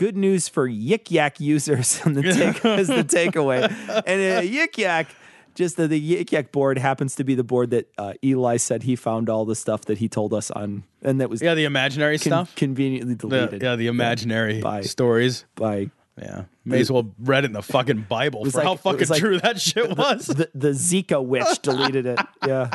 good 0.00 0.16
news 0.16 0.48
for 0.48 0.66
Yik 0.66 1.10
Yak 1.10 1.38
users 1.40 2.00
on 2.06 2.14
the 2.14 2.22
take, 2.22 2.64
is 2.78 2.88
the 2.88 3.04
takeaway. 3.04 3.64
And 4.06 4.48
uh, 4.48 4.50
Yik 4.50 4.78
Yak, 4.78 5.08
just 5.54 5.76
the, 5.76 5.86
the 5.86 6.00
Yik 6.00 6.32
Yak 6.32 6.52
board 6.52 6.78
happens 6.78 7.16
to 7.16 7.24
be 7.24 7.34
the 7.34 7.44
board 7.44 7.68
that 7.70 7.90
uh, 7.98 8.14
Eli 8.24 8.56
said 8.56 8.82
he 8.84 8.96
found 8.96 9.28
all 9.28 9.44
the 9.44 9.54
stuff 9.54 9.82
that 9.82 9.98
he 9.98 10.08
told 10.08 10.32
us 10.32 10.50
on, 10.50 10.84
and 11.02 11.20
that 11.20 11.28
was 11.28 11.42
yeah, 11.42 11.54
the 11.54 11.64
imaginary 11.64 12.16
con- 12.16 12.46
stuff. 12.46 12.54
conveniently 12.56 13.12
The- 13.12 13.28
deleted. 13.28 13.62
yeah, 13.62 13.76
the 13.76 13.88
imaginary 13.88 14.62
by 14.62 14.80
stories. 14.80 15.44
by 15.54 15.90
Yeah, 16.16 16.44
may 16.64 16.80
as 16.80 16.90
well 16.90 17.12
read 17.18 17.44
it 17.44 17.48
in 17.48 17.52
the 17.52 17.62
fucking 17.62 18.06
Bible 18.08 18.46
for 18.50 18.62
how 18.62 18.70
like- 18.70 18.78
it 18.78 18.82
fucking 18.82 19.08
like 19.08 19.20
true 19.20 19.38
that 19.40 19.60
shit 19.60 19.96
was. 19.98 20.26
the, 20.28 20.48
the 20.54 20.70
Zika 20.70 21.22
witch 21.22 21.60
deleted 21.60 22.06
it. 22.06 22.18
Yeah. 22.46 22.70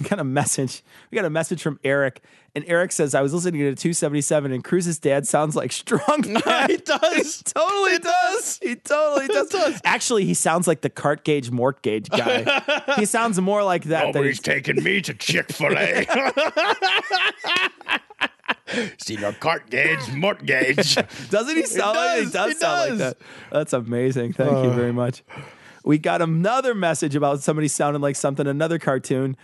We 0.00 0.08
got 0.08 0.18
a 0.18 0.24
message. 0.24 0.82
We 1.10 1.16
got 1.16 1.24
a 1.26 1.30
message 1.30 1.62
from 1.62 1.78
Eric, 1.84 2.22
and 2.54 2.64
Eric 2.66 2.90
says, 2.92 3.14
"I 3.14 3.20
was 3.20 3.34
listening 3.34 3.60
to 3.60 3.74
277, 3.74 4.50
and 4.52 4.64
Cruz's 4.64 4.98
dad 4.98 5.26
sounds 5.26 5.54
like 5.54 5.72
strong. 5.72 6.22
he 6.68 6.76
does. 6.78 7.42
totally 7.42 7.98
does. 7.98 8.58
He 8.62 8.76
totally 8.76 9.26
does. 9.50 9.80
Actually, 9.84 10.24
he 10.24 10.32
sounds 10.34 10.66
like 10.66 10.80
the 10.80 10.88
cart 10.90 11.22
gauge 11.24 11.50
mort 11.50 11.82
gauge 11.82 12.08
guy. 12.08 12.62
he 12.96 13.04
sounds 13.04 13.40
more 13.40 13.62
like 13.62 13.84
that. 13.84 14.00
than 14.04 14.12
Nobody's 14.12 14.36
he's- 14.36 14.40
taking 14.40 14.82
me 14.82 15.00
to 15.02 15.12
Chick 15.14 15.52
Fil 15.52 15.76
A. 15.76 16.06
See 18.98 19.16
your 19.16 19.32
cart 19.32 19.68
gauge, 19.68 19.98
mort 20.12 20.44
gauge. 20.46 20.94
Doesn't 21.28 21.56
he 21.56 21.66
sound 21.66 21.96
like 21.96 22.18
he 22.18 22.24
does, 22.24 22.32
does 22.32 22.52
he 22.52 22.58
sound 22.58 22.88
does. 22.90 22.90
like 22.90 22.98
that? 22.98 23.26
That's 23.50 23.72
amazing. 23.72 24.32
Thank 24.34 24.50
you 24.50 24.70
Uh. 24.70 24.74
very 24.74 24.92
much. 24.92 25.22
We 25.84 25.98
got 25.98 26.22
another 26.22 26.74
message 26.74 27.16
about 27.16 27.40
somebody 27.42 27.66
sounding 27.68 28.00
like 28.02 28.14
something, 28.14 28.46
another 28.46 28.78
cartoon. 28.78 29.36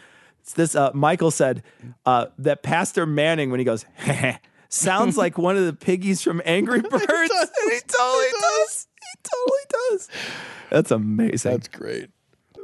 It's 0.46 0.52
this 0.52 0.76
uh, 0.76 0.92
Michael 0.94 1.32
said 1.32 1.64
uh, 2.04 2.26
that 2.38 2.62
Pastor 2.62 3.04
Manning, 3.04 3.50
when 3.50 3.58
he 3.58 3.64
goes, 3.64 3.84
sounds 4.68 5.16
like 5.18 5.36
one 5.38 5.56
of 5.56 5.66
the 5.66 5.72
piggies 5.72 6.22
from 6.22 6.40
Angry 6.44 6.80
Birds. 6.88 7.02
he 7.02 7.80
totally 7.88 8.26
does. 8.30 8.86
He 8.94 9.18
totally 9.24 9.90
does. 9.90 10.08
That's 10.70 10.90
amazing. 10.92 11.50
That's 11.50 11.66
great. 11.66 12.10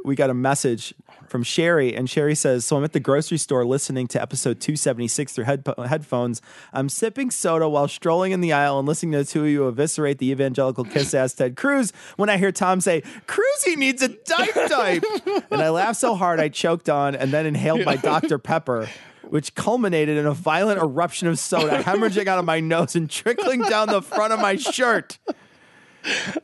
We 0.05 0.15
got 0.15 0.31
a 0.31 0.35
message 0.35 0.95
from 1.33 1.43
Sherry, 1.43 1.97
and 1.97 2.09
Sherry 2.09 2.35
says, 2.35 2.67
So 2.67 2.77
I'm 2.77 2.85
at 2.85 2.93
the 2.93 3.01
grocery 3.01 3.39
store 3.39 3.65
listening 3.65 4.07
to 4.09 4.21
episode 4.21 4.61
276 4.61 5.33
through 5.33 5.47
head- 5.47 5.67
headphones. 5.89 6.43
I'm 6.75 6.91
sipping 6.91 7.31
soda 7.31 7.69
while 7.71 7.89
strolling 7.89 8.33
in 8.33 8.43
the 8.43 8.53
aisle 8.53 8.79
and 8.79 8.87
listening 8.87 9.13
to 9.13 9.19
the 9.19 9.25
two 9.25 9.45
of 9.45 9.49
you 9.49 9.67
eviscerate 9.67 10.19
the 10.19 10.31
evangelical 10.31 10.85
kiss 10.85 11.15
ass 11.15 11.33
Ted 11.33 11.57
Cruz 11.57 11.93
when 12.17 12.29
I 12.29 12.37
hear 12.37 12.53
Tom 12.53 12.83
say, 12.83 13.03
Cruzy 13.27 13.77
needs 13.77 14.03
a 14.03 14.09
dipe 14.09 14.55
dipe. 14.69 15.05
and 15.51 15.63
I 15.63 15.71
laughed 15.71 15.99
so 15.99 16.15
hard 16.15 16.39
I 16.39 16.51
choked 16.51 16.91
on 16.91 17.17
and 17.17 17.33
then 17.33 17.47
inhaled 17.47 17.85
my 17.87 17.97
Dr. 17.97 18.39
Pepper. 18.39 18.89
Which 19.31 19.55
culminated 19.55 20.19
in 20.19 20.27
a 20.27 20.35
violent 20.35 20.83
eruption 20.83 21.29
of 21.29 21.39
soda 21.39 21.83
hemorrhaging 21.83 22.27
out 22.27 22.39
of 22.39 22.45
my 22.45 22.61
nose 22.61 22.95
and 22.95 23.09
trickling 23.09 23.63
down 23.63 23.89
the 23.89 24.03
front 24.03 24.35
of 24.35 24.41
my 24.41 24.57
shirt. 24.57 25.17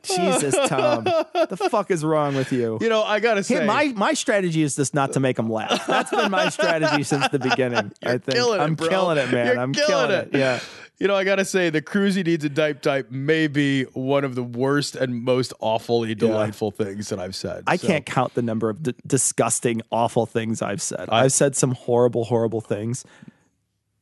Jesus, 0.02 0.55
Tom. 0.68 1.05
The 1.05 1.68
fuck 1.70 1.90
is 1.90 2.05
wrong 2.05 2.35
with 2.35 2.52
you? 2.52 2.78
You 2.80 2.89
know, 2.89 3.02
I 3.02 3.20
gotta 3.20 3.43
say, 3.43 3.60
Hey, 3.60 3.66
my 3.66 3.86
my 3.97 4.14
strategy 4.14 4.62
is 4.62 4.76
just 4.76 4.94
not 4.94 5.12
to 5.14 5.20
make 5.20 5.36
them 5.36 5.51
laugh. 5.51 5.86
That's 5.86 6.10
been 6.10 6.30
my 6.30 6.48
strategy 6.48 7.02
since 7.02 7.28
the 7.28 7.39
beginning. 7.39 7.93
I 8.02 8.18
think 8.18 8.26
killing 8.32 8.60
I'm 8.60 8.74
bro. 8.74 8.89
killing 8.89 9.18
it, 9.18 9.30
man. 9.32 9.47
You're 9.47 9.59
I'm 9.59 9.72
killing 9.72 9.89
killing 9.89 10.10
it. 10.10 10.35
it. 10.35 10.39
Yeah. 10.39 10.60
You 11.01 11.06
know, 11.06 11.14
I 11.14 11.22
gotta 11.22 11.44
say, 11.44 11.70
the 11.70 11.80
cruisy 11.80 12.24
needs 12.26 12.44
a 12.44 12.48
dipe 12.48 12.82
type 12.82 13.10
may 13.10 13.47
be 13.47 13.85
one 13.94 14.24
of 14.24 14.35
the 14.35 14.43
worst 14.43 14.97
and 14.97 15.22
most 15.22 15.52
awfully 15.60 16.14
delightful 16.16 16.72
things 16.72 17.09
that 17.10 17.20
I've 17.20 17.36
said. 17.36 17.62
I 17.68 17.76
So- 17.76 17.86
can't 17.86 18.05
count 18.05 18.35
the 18.35 18.43
number 18.43 18.68
of 18.68 18.82
d- 18.82 18.94
disgusting, 19.06 19.80
awful 19.93 20.26
things 20.26 20.60
I've 20.60 20.82
said. 20.82 21.09
I've 21.09 21.30
said 21.32 21.55
some 21.55 21.72
horrible, 21.72 22.24
horrible 22.24 22.60
things. 22.60 23.05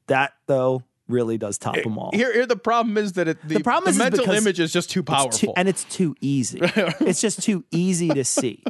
That 0.07 0.33
though, 0.47 0.85
really 1.09 1.39
does 1.39 1.59
top 1.59 1.77
eh, 1.77 1.83
them 1.83 1.99
all. 1.99 2.11
Here, 2.12 2.33
here 2.33 2.47
the 2.47 2.57
problem 2.57 2.97
is 2.99 3.12
that 3.15 3.28
it, 3.28 3.39
the, 3.47 3.55
The 3.59 3.62
problem 3.62 3.85
the 3.85 3.91
is, 3.91 3.97
is 3.97 3.99
mental 4.03 4.24
because 4.24 4.43
image 4.43 4.61
is 4.61 4.73
just 4.73 4.91
too 4.91 5.03
powerful. 5.03 5.55
and 5.57 5.69
it's 5.69 5.85
too 5.85 6.15
easy. 6.20 6.61
it's 7.01 7.20
just 7.20 7.43
too 7.43 7.65
easy 7.70 8.09
to 8.09 8.24
see. 8.24 8.62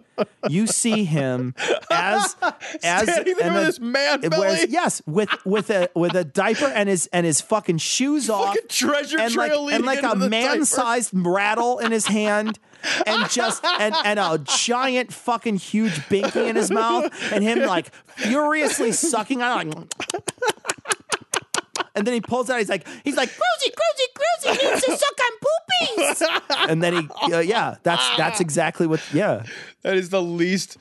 You 0.49 0.67
see 0.67 1.05
him 1.05 1.55
as 1.91 2.37
as 2.83 3.03
Standing 3.09 3.37
there 3.39 3.51
a- 3.53 3.65
his 3.65 3.81
man 3.81 4.21
wears- 4.31 4.67
yes, 4.69 5.03
with 5.07 5.31
with 5.45 5.71
a 5.71 5.89
with 5.95 6.15
a 6.15 6.25
diaper 6.25 6.67
and 6.67 6.89
his 6.89 7.07
and 7.13 7.25
his 7.27 7.41
fucking 7.41 7.79
shoes 7.79 8.29
off, 8.31 8.57
treasure 8.69 9.19
and 9.19 9.35
like 9.35 9.51
trail 9.51 9.69
and 9.69 9.85
like 9.85 9.99
a 10.01 10.03
diaper. 10.03 10.29
man-sized 10.29 11.11
rattle 11.15 11.79
in 11.79 11.93
his 11.93 12.07
hand. 12.07 12.59
And 13.05 13.29
just 13.31 13.65
and, 13.65 13.95
and 14.05 14.21
a 14.21 14.39
giant 14.45 15.13
fucking 15.13 15.57
huge 15.57 15.95
binky 16.09 16.47
in 16.49 16.55
his 16.55 16.71
mouth, 16.71 17.11
and 17.33 17.43
him 17.43 17.61
like 17.61 17.93
furiously 18.07 18.93
sucking 18.93 19.43
on 19.43 19.69
it, 19.71 19.75
like 20.15 20.96
and 21.95 22.07
then 22.07 22.15
he 22.15 22.21
pulls 22.21 22.51
out. 22.51 22.59
He's 22.59 22.69
like, 22.69 22.87
he's 23.05 23.17
like, 23.17 23.31
Cruzy, 23.31 23.71
Cruzy, 23.71 24.07
Cruzy 24.15 24.71
needs 24.71 24.85
to 24.85 24.97
suck 24.97 25.19
on 25.21 25.33
poopies. 25.47 26.71
and 26.71 26.83
then 26.83 26.95
he, 26.95 27.33
uh, 27.33 27.41
yeah, 27.41 27.77
that's 27.83 28.17
that's 28.17 28.41
exactly 28.41 28.87
what. 28.87 29.01
Yeah, 29.13 29.45
that 29.83 29.97
is 29.97 30.11
the 30.11 30.23
least. 30.23 30.79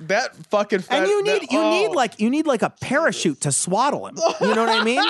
That 0.00 0.36
fucking. 0.46 0.80
Fat, 0.80 1.00
and 1.00 1.08
you 1.08 1.22
need 1.24 1.42
that- 1.42 1.52
you 1.52 1.58
oh. 1.58 1.70
need 1.70 1.88
like 1.88 2.20
you 2.20 2.30
need 2.30 2.46
like 2.46 2.62
a 2.62 2.70
parachute 2.70 3.40
to 3.42 3.52
swaddle 3.52 4.06
him. 4.06 4.16
You 4.40 4.54
know 4.54 4.64
what 4.64 4.80
I 4.80 4.84
mean? 4.84 5.02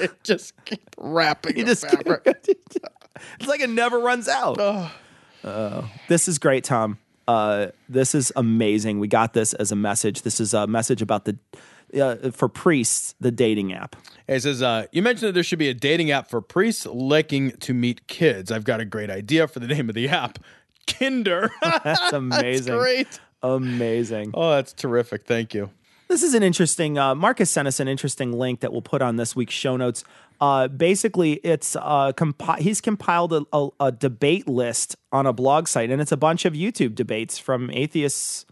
it 0.00 0.22
just 0.24 0.52
keep 0.64 0.82
wrapping. 0.98 1.56
You 1.56 1.64
just 1.64 1.88
keep- 1.88 2.06
it's 2.06 3.46
like 3.46 3.60
it 3.60 3.70
never 3.70 4.00
runs 4.00 4.28
out. 4.28 4.56
Oh, 5.44 5.90
this 6.08 6.26
is 6.26 6.38
great, 6.38 6.64
Tom. 6.64 6.98
Uh, 7.28 7.68
this 7.88 8.14
is 8.14 8.32
amazing. 8.36 8.98
We 9.00 9.08
got 9.08 9.32
this 9.32 9.52
as 9.54 9.72
a 9.72 9.76
message. 9.76 10.22
This 10.22 10.40
is 10.40 10.54
a 10.54 10.66
message 10.66 11.02
about 11.02 11.24
the 11.24 11.36
uh, 12.00 12.30
for 12.30 12.48
priests, 12.48 13.14
the 13.20 13.30
dating 13.30 13.72
app. 13.72 13.96
It 14.28 14.42
says, 14.42 14.62
uh, 14.62 14.86
you 14.92 15.02
mentioned 15.02 15.28
that 15.28 15.32
there 15.32 15.42
should 15.42 15.58
be 15.58 15.68
a 15.68 15.74
dating 15.74 16.10
app 16.10 16.28
for 16.28 16.40
priests 16.40 16.86
looking 16.86 17.52
to 17.52 17.74
meet 17.74 18.06
kids. 18.06 18.50
I've 18.50 18.64
got 18.64 18.80
a 18.80 18.84
great 18.84 19.10
idea 19.10 19.46
for 19.48 19.60
the 19.60 19.66
name 19.66 19.88
of 19.88 19.94
the 19.94 20.08
app. 20.08 20.38
Kinder. 20.86 21.50
That's 21.84 22.12
amazing. 22.12 22.76
great. 22.76 23.20
Amazing. 23.42 24.32
Oh, 24.34 24.50
that's 24.50 24.72
terrific. 24.72 25.24
Thank 25.26 25.54
you. 25.54 25.70
This 26.08 26.22
is 26.22 26.34
an 26.34 26.42
interesting. 26.42 26.98
Uh, 26.98 27.14
Marcus 27.14 27.50
sent 27.50 27.68
us 27.68 27.80
an 27.80 27.86
interesting 27.88 28.32
link 28.32 28.60
that 28.60 28.72
we'll 28.72 28.82
put 28.82 29.02
on 29.02 29.16
this 29.16 29.36
week's 29.36 29.54
show 29.54 29.76
notes. 29.76 30.04
Uh, 30.40 30.68
basically, 30.68 31.34
it's 31.44 31.76
uh, 31.76 32.12
compi- 32.12 32.58
he's 32.58 32.80
compiled 32.80 33.32
a, 33.32 33.42
a, 33.52 33.68
a 33.80 33.92
debate 33.92 34.48
list 34.48 34.96
on 35.12 35.26
a 35.26 35.32
blog 35.32 35.66
site, 35.68 35.90
and 35.90 36.00
it's 36.00 36.12
a 36.12 36.16
bunch 36.16 36.44
of 36.44 36.54
YouTube 36.54 36.94
debates 36.94 37.38
from 37.38 37.70
atheists, 37.70 38.46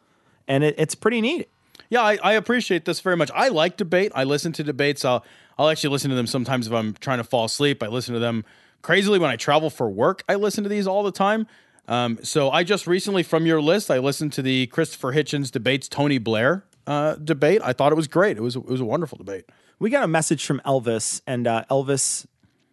and 0.49 0.65
it, 0.65 0.75
it's 0.79 0.95
pretty 0.95 1.21
neat. 1.21 1.49
Yeah, 1.91 2.03
I, 2.03 2.19
I 2.23 2.33
appreciate 2.33 2.85
this 2.85 3.01
very 3.01 3.17
much. 3.17 3.31
I 3.35 3.49
like 3.49 3.77
debate. 3.77 4.13
I 4.15 4.25
listen 4.25 4.53
to 4.55 4.65
debates. 4.65 5.05
I'll 5.05 5.25
I'll 5.59 5.69
actually 5.69 5.91
listen 5.91 6.11
to 6.11 6.17
them 6.17 6.27
sometimes 6.27 6.67
if 6.67 6.73
I'm 6.73 6.95
trying 6.95 7.19
to 7.19 7.25
fall 7.25 7.45
asleep. 7.45 7.83
I 7.83 7.87
listen 7.87 8.15
to 8.15 8.21
them 8.21 8.45
crazily 8.83 9.19
when 9.19 9.31
I 9.31 9.37
travel 9.37 9.71
for 9.71 9.89
work. 9.89 10.23
I 10.29 10.35
listen 10.35 10.65
to 10.65 10.71
these 10.71 10.87
all 10.87 11.03
the 11.03 11.13
time. 11.13 11.47
Um, 11.87 12.19
so 12.23 12.51
I 12.51 12.65
just 12.65 12.87
recently, 12.87 13.23
from 13.23 13.47
your 13.47 13.61
list, 13.61 13.91
I 13.91 13.99
listened 13.99 14.33
to 14.35 14.43
the 14.43 14.67
Christopher 14.69 15.13
Hitchens 15.13 15.51
debates 15.51 15.89
Tony 15.89 16.19
Blair 16.19 16.65
uh, 16.87 17.15
debate. 17.17 17.61
I 17.63 17.73
thought 17.73 17.93
it 17.93 17.97
was 17.97 18.09
great. 18.09 18.37
It 18.37 18.41
was 18.41 18.57
it 18.57 18.65
was 18.65 18.81
a 18.81 18.85
wonderful 18.85 19.19
debate. 19.19 19.45
We 19.79 19.91
got 19.91 20.05
a 20.05 20.09
message 20.09 20.47
from 20.47 20.61
Elvis, 20.65 21.21
and 21.27 21.47
uh, 21.47 21.65
Elvis, 21.71 22.27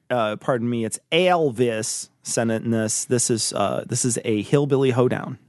uh, 0.10 0.38
pardon 0.38 0.70
me, 0.70 0.86
it's 0.86 1.00
Elvis 1.12 2.10
sent 2.24 2.52
in 2.52 2.72
this. 2.72 3.06
This 3.06 3.30
is 3.30 3.54
uh, 3.54 3.84
this 3.88 4.06
is 4.06 4.18
a 4.24 4.42
hillbilly 4.44 4.92
hoedown. 4.92 5.40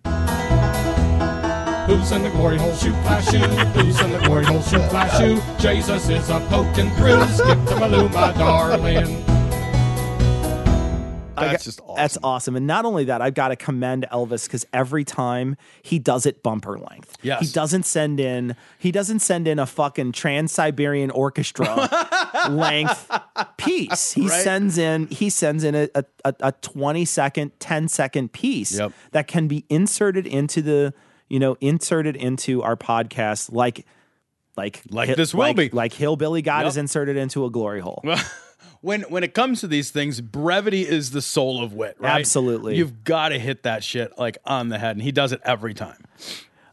Who's 1.92 2.10
in 2.12 2.22
the 2.22 2.30
glory 2.30 2.56
hole? 2.58 2.72
Shoot, 2.74 2.92
flash, 3.02 3.26
shoot. 3.30 3.40
Who's 3.42 4.00
in 4.00 4.12
the 4.12 4.18
glory 4.20 4.44
hole? 4.44 4.62
Shoot, 4.62 4.88
flash, 4.90 5.18
shoot. 5.18 5.42
Jesus 5.58 6.08
is 6.08 6.30
a 6.30 6.40
poking 6.48 6.90
through. 6.92 7.22
Skip 7.26 7.58
to 7.66 7.74
Maloo, 7.74 8.10
my 8.12 8.32
darling. 8.32 9.22
That's 11.34 11.64
just 11.64 11.80
awesome. 11.80 11.96
That's 11.96 12.18
awesome. 12.22 12.56
And 12.56 12.66
not 12.66 12.84
only 12.84 13.04
that, 13.04 13.20
I've 13.20 13.34
got 13.34 13.48
to 13.48 13.56
commend 13.56 14.06
Elvis 14.12 14.44
because 14.46 14.64
every 14.72 15.04
time 15.04 15.56
he 15.82 15.98
does 15.98 16.24
it 16.24 16.42
bumper 16.42 16.78
length. 16.78 17.16
Yes. 17.20 17.40
He 17.40 17.52
doesn't 17.52 17.82
send 17.84 18.20
in 18.20 18.54
he 18.78 18.90
doesn't 18.92 19.18
send 19.18 19.46
in 19.48 19.58
a 19.58 19.66
fucking 19.66 20.12
Trans 20.12 20.52
Siberian 20.52 21.10
Orchestra 21.10 21.88
length 22.50 23.10
piece. 23.56 24.12
He 24.12 24.28
Right. 24.28 24.42
sends 24.42 24.78
in 24.78 25.08
he 25.08 25.28
sends 25.30 25.64
in 25.64 25.74
a, 25.74 25.88
a, 25.94 26.04
a- 26.24 26.34
a 26.40 26.52
20 26.52 27.04
second, 27.04 27.52
10 27.58 27.88
second 27.88 28.32
piece 28.32 28.80
that 29.10 29.26
can 29.26 29.48
be 29.48 29.64
inserted 29.68 30.26
into 30.26 30.62
the, 30.62 30.94
you 31.32 31.38
know, 31.38 31.56
inserted 31.62 32.14
into 32.14 32.62
our 32.62 32.76
podcast 32.76 33.50
like 33.52 33.86
like 34.54 34.82
Like 34.90 35.16
this 35.16 35.32
will 35.32 35.40
like, 35.40 35.56
be. 35.56 35.70
like 35.70 35.94
Hillbilly 35.94 36.42
God 36.42 36.60
Yep. 36.60 36.68
is 36.68 36.76
inserted 36.76 37.16
into 37.16 37.46
a 37.46 37.50
glory 37.50 37.80
hole. 37.80 38.04
when 38.82 39.00
when 39.02 39.24
it 39.24 39.32
comes 39.32 39.60
to 39.60 39.66
these 39.66 39.90
things, 39.90 40.20
brevity 40.20 40.82
is 40.86 41.10
the 41.12 41.22
soul 41.22 41.64
of 41.64 41.72
wit, 41.72 41.96
right? 41.98 42.20
Absolutely. 42.20 42.76
You've 42.76 43.02
got 43.02 43.30
to 43.30 43.38
hit 43.38 43.62
that 43.62 43.82
shit 43.82 44.18
like 44.18 44.36
on 44.44 44.68
the 44.68 44.78
head, 44.78 44.96
and 44.96 45.02
he 45.02 45.10
does 45.10 45.32
it 45.32 45.40
every 45.42 45.72
time. 45.72 46.04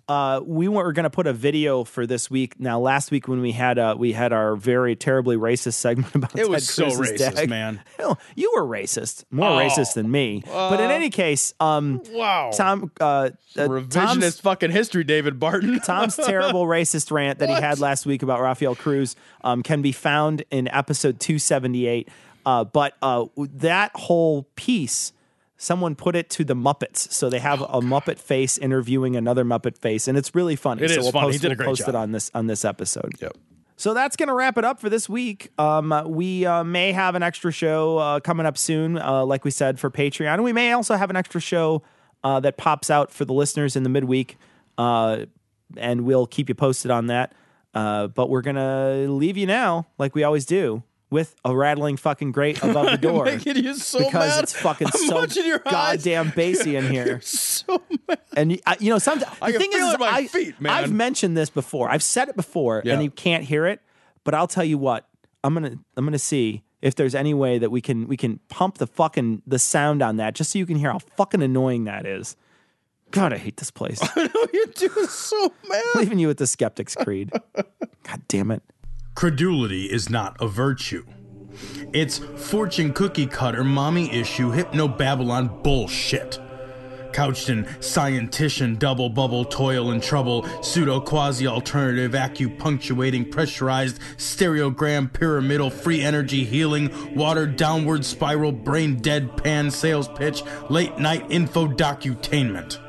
Uh, 0.10 0.42
we 0.44 0.68
were 0.68 0.92
going 0.92 1.04
to 1.04 1.10
put 1.10 1.28
a 1.28 1.34
video 1.34 1.84
for 1.84 2.06
this 2.08 2.30
week. 2.32 2.60
Now, 2.60 2.80
last 2.80 3.12
week 3.12 3.28
when 3.28 3.42
we 3.42 3.52
had 3.52 3.78
uh, 3.78 3.96
we 3.98 4.12
had 4.12 4.34
our 4.34 4.56
very 4.56 4.96
terribly 4.96 5.38
racist 5.38 5.76
segment 5.76 6.14
about 6.16 6.38
It 6.38 6.50
was 6.50 6.66
Ted 6.76 6.92
so 6.92 7.00
racist, 7.00 7.36
dag. 7.36 7.50
man. 7.50 7.82
Hell, 7.98 8.20
you 8.36 8.52
were 8.56 8.64
racist, 8.64 9.24
more 9.32 9.50
Oh. 9.50 9.58
racist 9.58 9.94
than 9.94 10.10
me. 10.10 10.44
but 10.46 10.80
in 10.80 10.90
Uh, 10.90 10.94
any 10.94 11.10
case, 11.12 11.54
um, 11.60 12.02
wow, 12.12 12.50
Tom, 12.54 12.92
uh, 13.00 13.04
uh, 13.04 13.30
Revisionist 13.56 13.90
Tom's, 13.92 14.40
fucking 14.40 14.72
history, 14.72 15.04
David 15.04 15.40
Barton. 15.40 15.80
Tom's 15.86 16.16
terrible 16.16 16.66
racist 16.66 17.12
rant 17.12 17.40
that 17.40 17.50
he 17.50 17.56
had 17.56 17.80
last 17.80 18.06
week 18.06 18.24
about 18.24 18.42
Rafael 18.42 18.76
Cruz 18.76 19.16
um, 19.44 19.62
can 19.64 19.82
be 19.82 19.92
found 19.92 20.44
in 20.50 20.68
episode 20.70 21.20
278. 21.20 22.10
Uh, 22.46 22.64
but 22.64 22.96
uh, 23.04 23.26
that 23.38 23.92
whole 23.94 24.48
piece, 24.56 25.14
someone 25.60 25.94
put 25.94 26.16
it 26.16 26.32
to 26.32 26.44
the 26.44 26.56
Muppets. 26.56 27.12
So 27.12 27.30
they 27.30 27.38
have 27.38 27.62
a 27.62 27.82
Muppet 27.82 28.18
face 28.18 28.58
interviewing 28.58 29.16
another 29.16 29.46
Muppet 29.46 29.78
face, 29.78 30.08
and 30.08 30.18
it's 30.18 30.34
really 30.34 30.56
funny. 30.56 30.82
It 30.84 30.90
so 30.90 30.94
is 30.94 31.04
we'll 31.04 31.12
funny. 31.12 31.28
He 31.28 31.34
Post, 31.34 31.42
did 31.44 31.48
a 31.48 31.50
we'll 31.52 31.56
great 31.58 31.66
post 31.68 31.80
job. 31.82 31.90
it 31.90 31.96
on 31.96 32.12
this 32.12 32.32
on 32.34 32.48
this 32.48 32.66
episode. 32.66 33.12
Yep. 33.22 33.38
So 33.76 33.94
that's 33.94 34.18
going 34.18 34.28
to 34.28 34.34
wrap 34.34 34.58
it 34.58 34.66
up 34.66 34.82
for 34.82 34.90
this 34.90 35.08
week. 35.08 35.52
Um, 35.58 35.94
we 36.08 36.46
uh, 36.46 36.66
may 36.66 36.92
have 36.92 37.16
an 37.16 37.24
extra 37.24 37.50
show 37.50 37.98
uh, 37.98 38.20
coming 38.20 38.46
up 38.46 38.58
soon, 38.58 38.98
uh, 38.98 39.24
like 39.24 39.46
we 39.46 39.52
said, 39.52 39.80
for 39.80 39.90
Patreon. 39.90 40.34
And 40.34 40.44
we 40.44 40.52
may 40.52 40.74
also 40.74 40.96
have 40.98 41.10
an 41.10 41.16
extra 41.16 41.40
show 41.40 41.84
uh, 42.22 42.42
that 42.42 42.58
pops 42.58 42.90
out 42.90 43.10
for 43.10 43.24
the 43.24 43.32
listeners 43.32 43.78
in 43.78 43.84
the 43.84 43.90
midweek. 43.90 44.38
Uh, 44.78 45.28
and 45.78 46.02
we'll 46.02 46.28
keep 46.28 46.50
you 46.50 46.56
posted 46.56 46.92
on 46.92 47.08
that. 47.08 47.34
Uh, 47.74 48.08
but 48.08 48.30
we're 48.30 48.42
going 48.42 48.58
to 48.58 49.10
leave 49.10 49.38
you 49.38 49.46
now, 49.46 49.88
like 49.98 50.14
we 50.14 50.24
always 50.24 50.46
do, 50.46 50.84
with 51.12 51.36
a 51.44 51.56
rattling 51.56 51.98
fucking 51.98 52.32
grate 52.32 52.62
above 52.64 52.86
the 52.92 52.98
door. 53.08 53.26
making 53.26 53.58
you 53.58 53.74
so 53.74 54.00
because 54.00 54.36
mad. 54.36 54.44
it's 54.44 54.54
fucking 54.54 54.88
I'm 54.94 55.08
so 55.08 55.16
watching 55.16 55.46
your 55.46 55.62
eyes. 55.66 56.04
goddamn 56.04 56.30
bassy 56.36 56.76
in 56.76 56.86
here. 56.92 57.06
You're 57.08 57.22
so 57.22 57.82
mad. 58.08 58.20
And 58.36 58.52
you, 58.52 58.60
I- 58.66 58.78
you 58.80 58.90
know, 58.92 59.00
sometimes 59.00 59.36
I 59.42 59.48
the 59.52 59.58
can 59.58 59.62
thing 59.62 59.72
feel 59.80 59.88
is, 59.88 59.94
it 59.94 59.96
in 59.96 60.00
my 60.00 60.10
I, 60.10 60.28
feet, 60.28 60.62
man. 60.62 60.72
I've 60.74 60.92
mentioned 60.92 61.36
this 61.36 61.50
before. 61.50 61.90
I've 61.90 62.04
said 62.04 62.30
it 62.30 62.36
before, 62.36 62.82
Yeah. 62.86 62.94
and 62.94 63.04
you 63.04 63.10
can't 63.12 63.44
hear 63.44 63.66
it. 63.66 63.82
But 64.24 64.36
I'll 64.36 64.48
tell 64.48 64.64
you 64.66 64.78
what, 64.78 65.08
I'm 65.44 65.54
gonna 65.54 65.76
I'm 65.98 66.06
gonna 66.06 66.20
see 66.20 66.64
if 66.82 66.94
there's 66.96 67.16
any 67.16 67.34
way 67.34 67.58
that 67.58 67.72
we 67.72 67.82
can 67.82 68.08
we 68.08 68.16
can 68.18 68.40
pump 68.50 68.78
the 68.78 68.86
fucking 68.88 69.42
the 69.48 69.58
sound 69.58 70.02
on 70.04 70.18
that 70.18 70.36
just 70.36 70.52
so 70.52 70.60
you 70.60 70.66
can 70.66 70.76
hear 70.78 70.92
how 70.92 71.00
fucking 71.00 71.42
annoying 71.42 71.86
that 71.86 72.06
is. 72.06 72.36
God, 73.12 73.34
I 73.34 73.38
hate 73.38 73.58
this 73.58 73.72
place. 73.72 74.00
I 74.16 74.26
know 74.28 74.48
You're 74.54 74.66
doing 74.68 75.08
so 75.08 75.52
mad. 75.68 75.84
Leaving 75.96 76.20
you 76.20 76.28
with 76.28 76.38
the 76.38 76.46
skeptics 76.46 76.94
creed. 76.96 77.32
God 77.56 78.22
damn 78.28 78.52
it. 78.52 78.62
Credulity 79.20 79.92
is 79.92 80.10
not 80.10 80.38
a 80.40 80.48
virtue. 80.48 81.04
It's 81.92 82.20
fortune 82.20 82.94
cookie 82.94 83.28
cutter, 83.28 83.66
mommy 83.66 84.10
issue, 84.14 84.52
hypno 84.52 84.88
Babylon 84.88 85.62
bullshit. 85.62 86.40
Couched 87.12 87.50
in 87.50 87.66
scientician, 87.82 88.80
double 88.80 89.10
bubble, 89.10 89.44
toil 89.44 89.92
and 89.92 90.02
trouble, 90.02 90.48
pseudo 90.64 91.02
quasi 91.02 91.48
alternative, 91.48 92.14
acupunctuating, 92.14 93.30
pressurized, 93.30 94.00
stereogram, 94.16 95.12
pyramidal, 95.12 95.70
free 95.70 96.02
energy 96.02 96.46
healing, 96.46 97.14
water 97.14 97.46
downward 97.46 98.06
spiral, 98.06 98.54
brain 98.54 98.96
dead 98.96 99.36
pan 99.36 99.70
sales 99.70 100.08
pitch, 100.08 100.44
late 100.70 100.98
night 100.98 101.26
info 101.30 101.68
docutainment. 101.68 102.89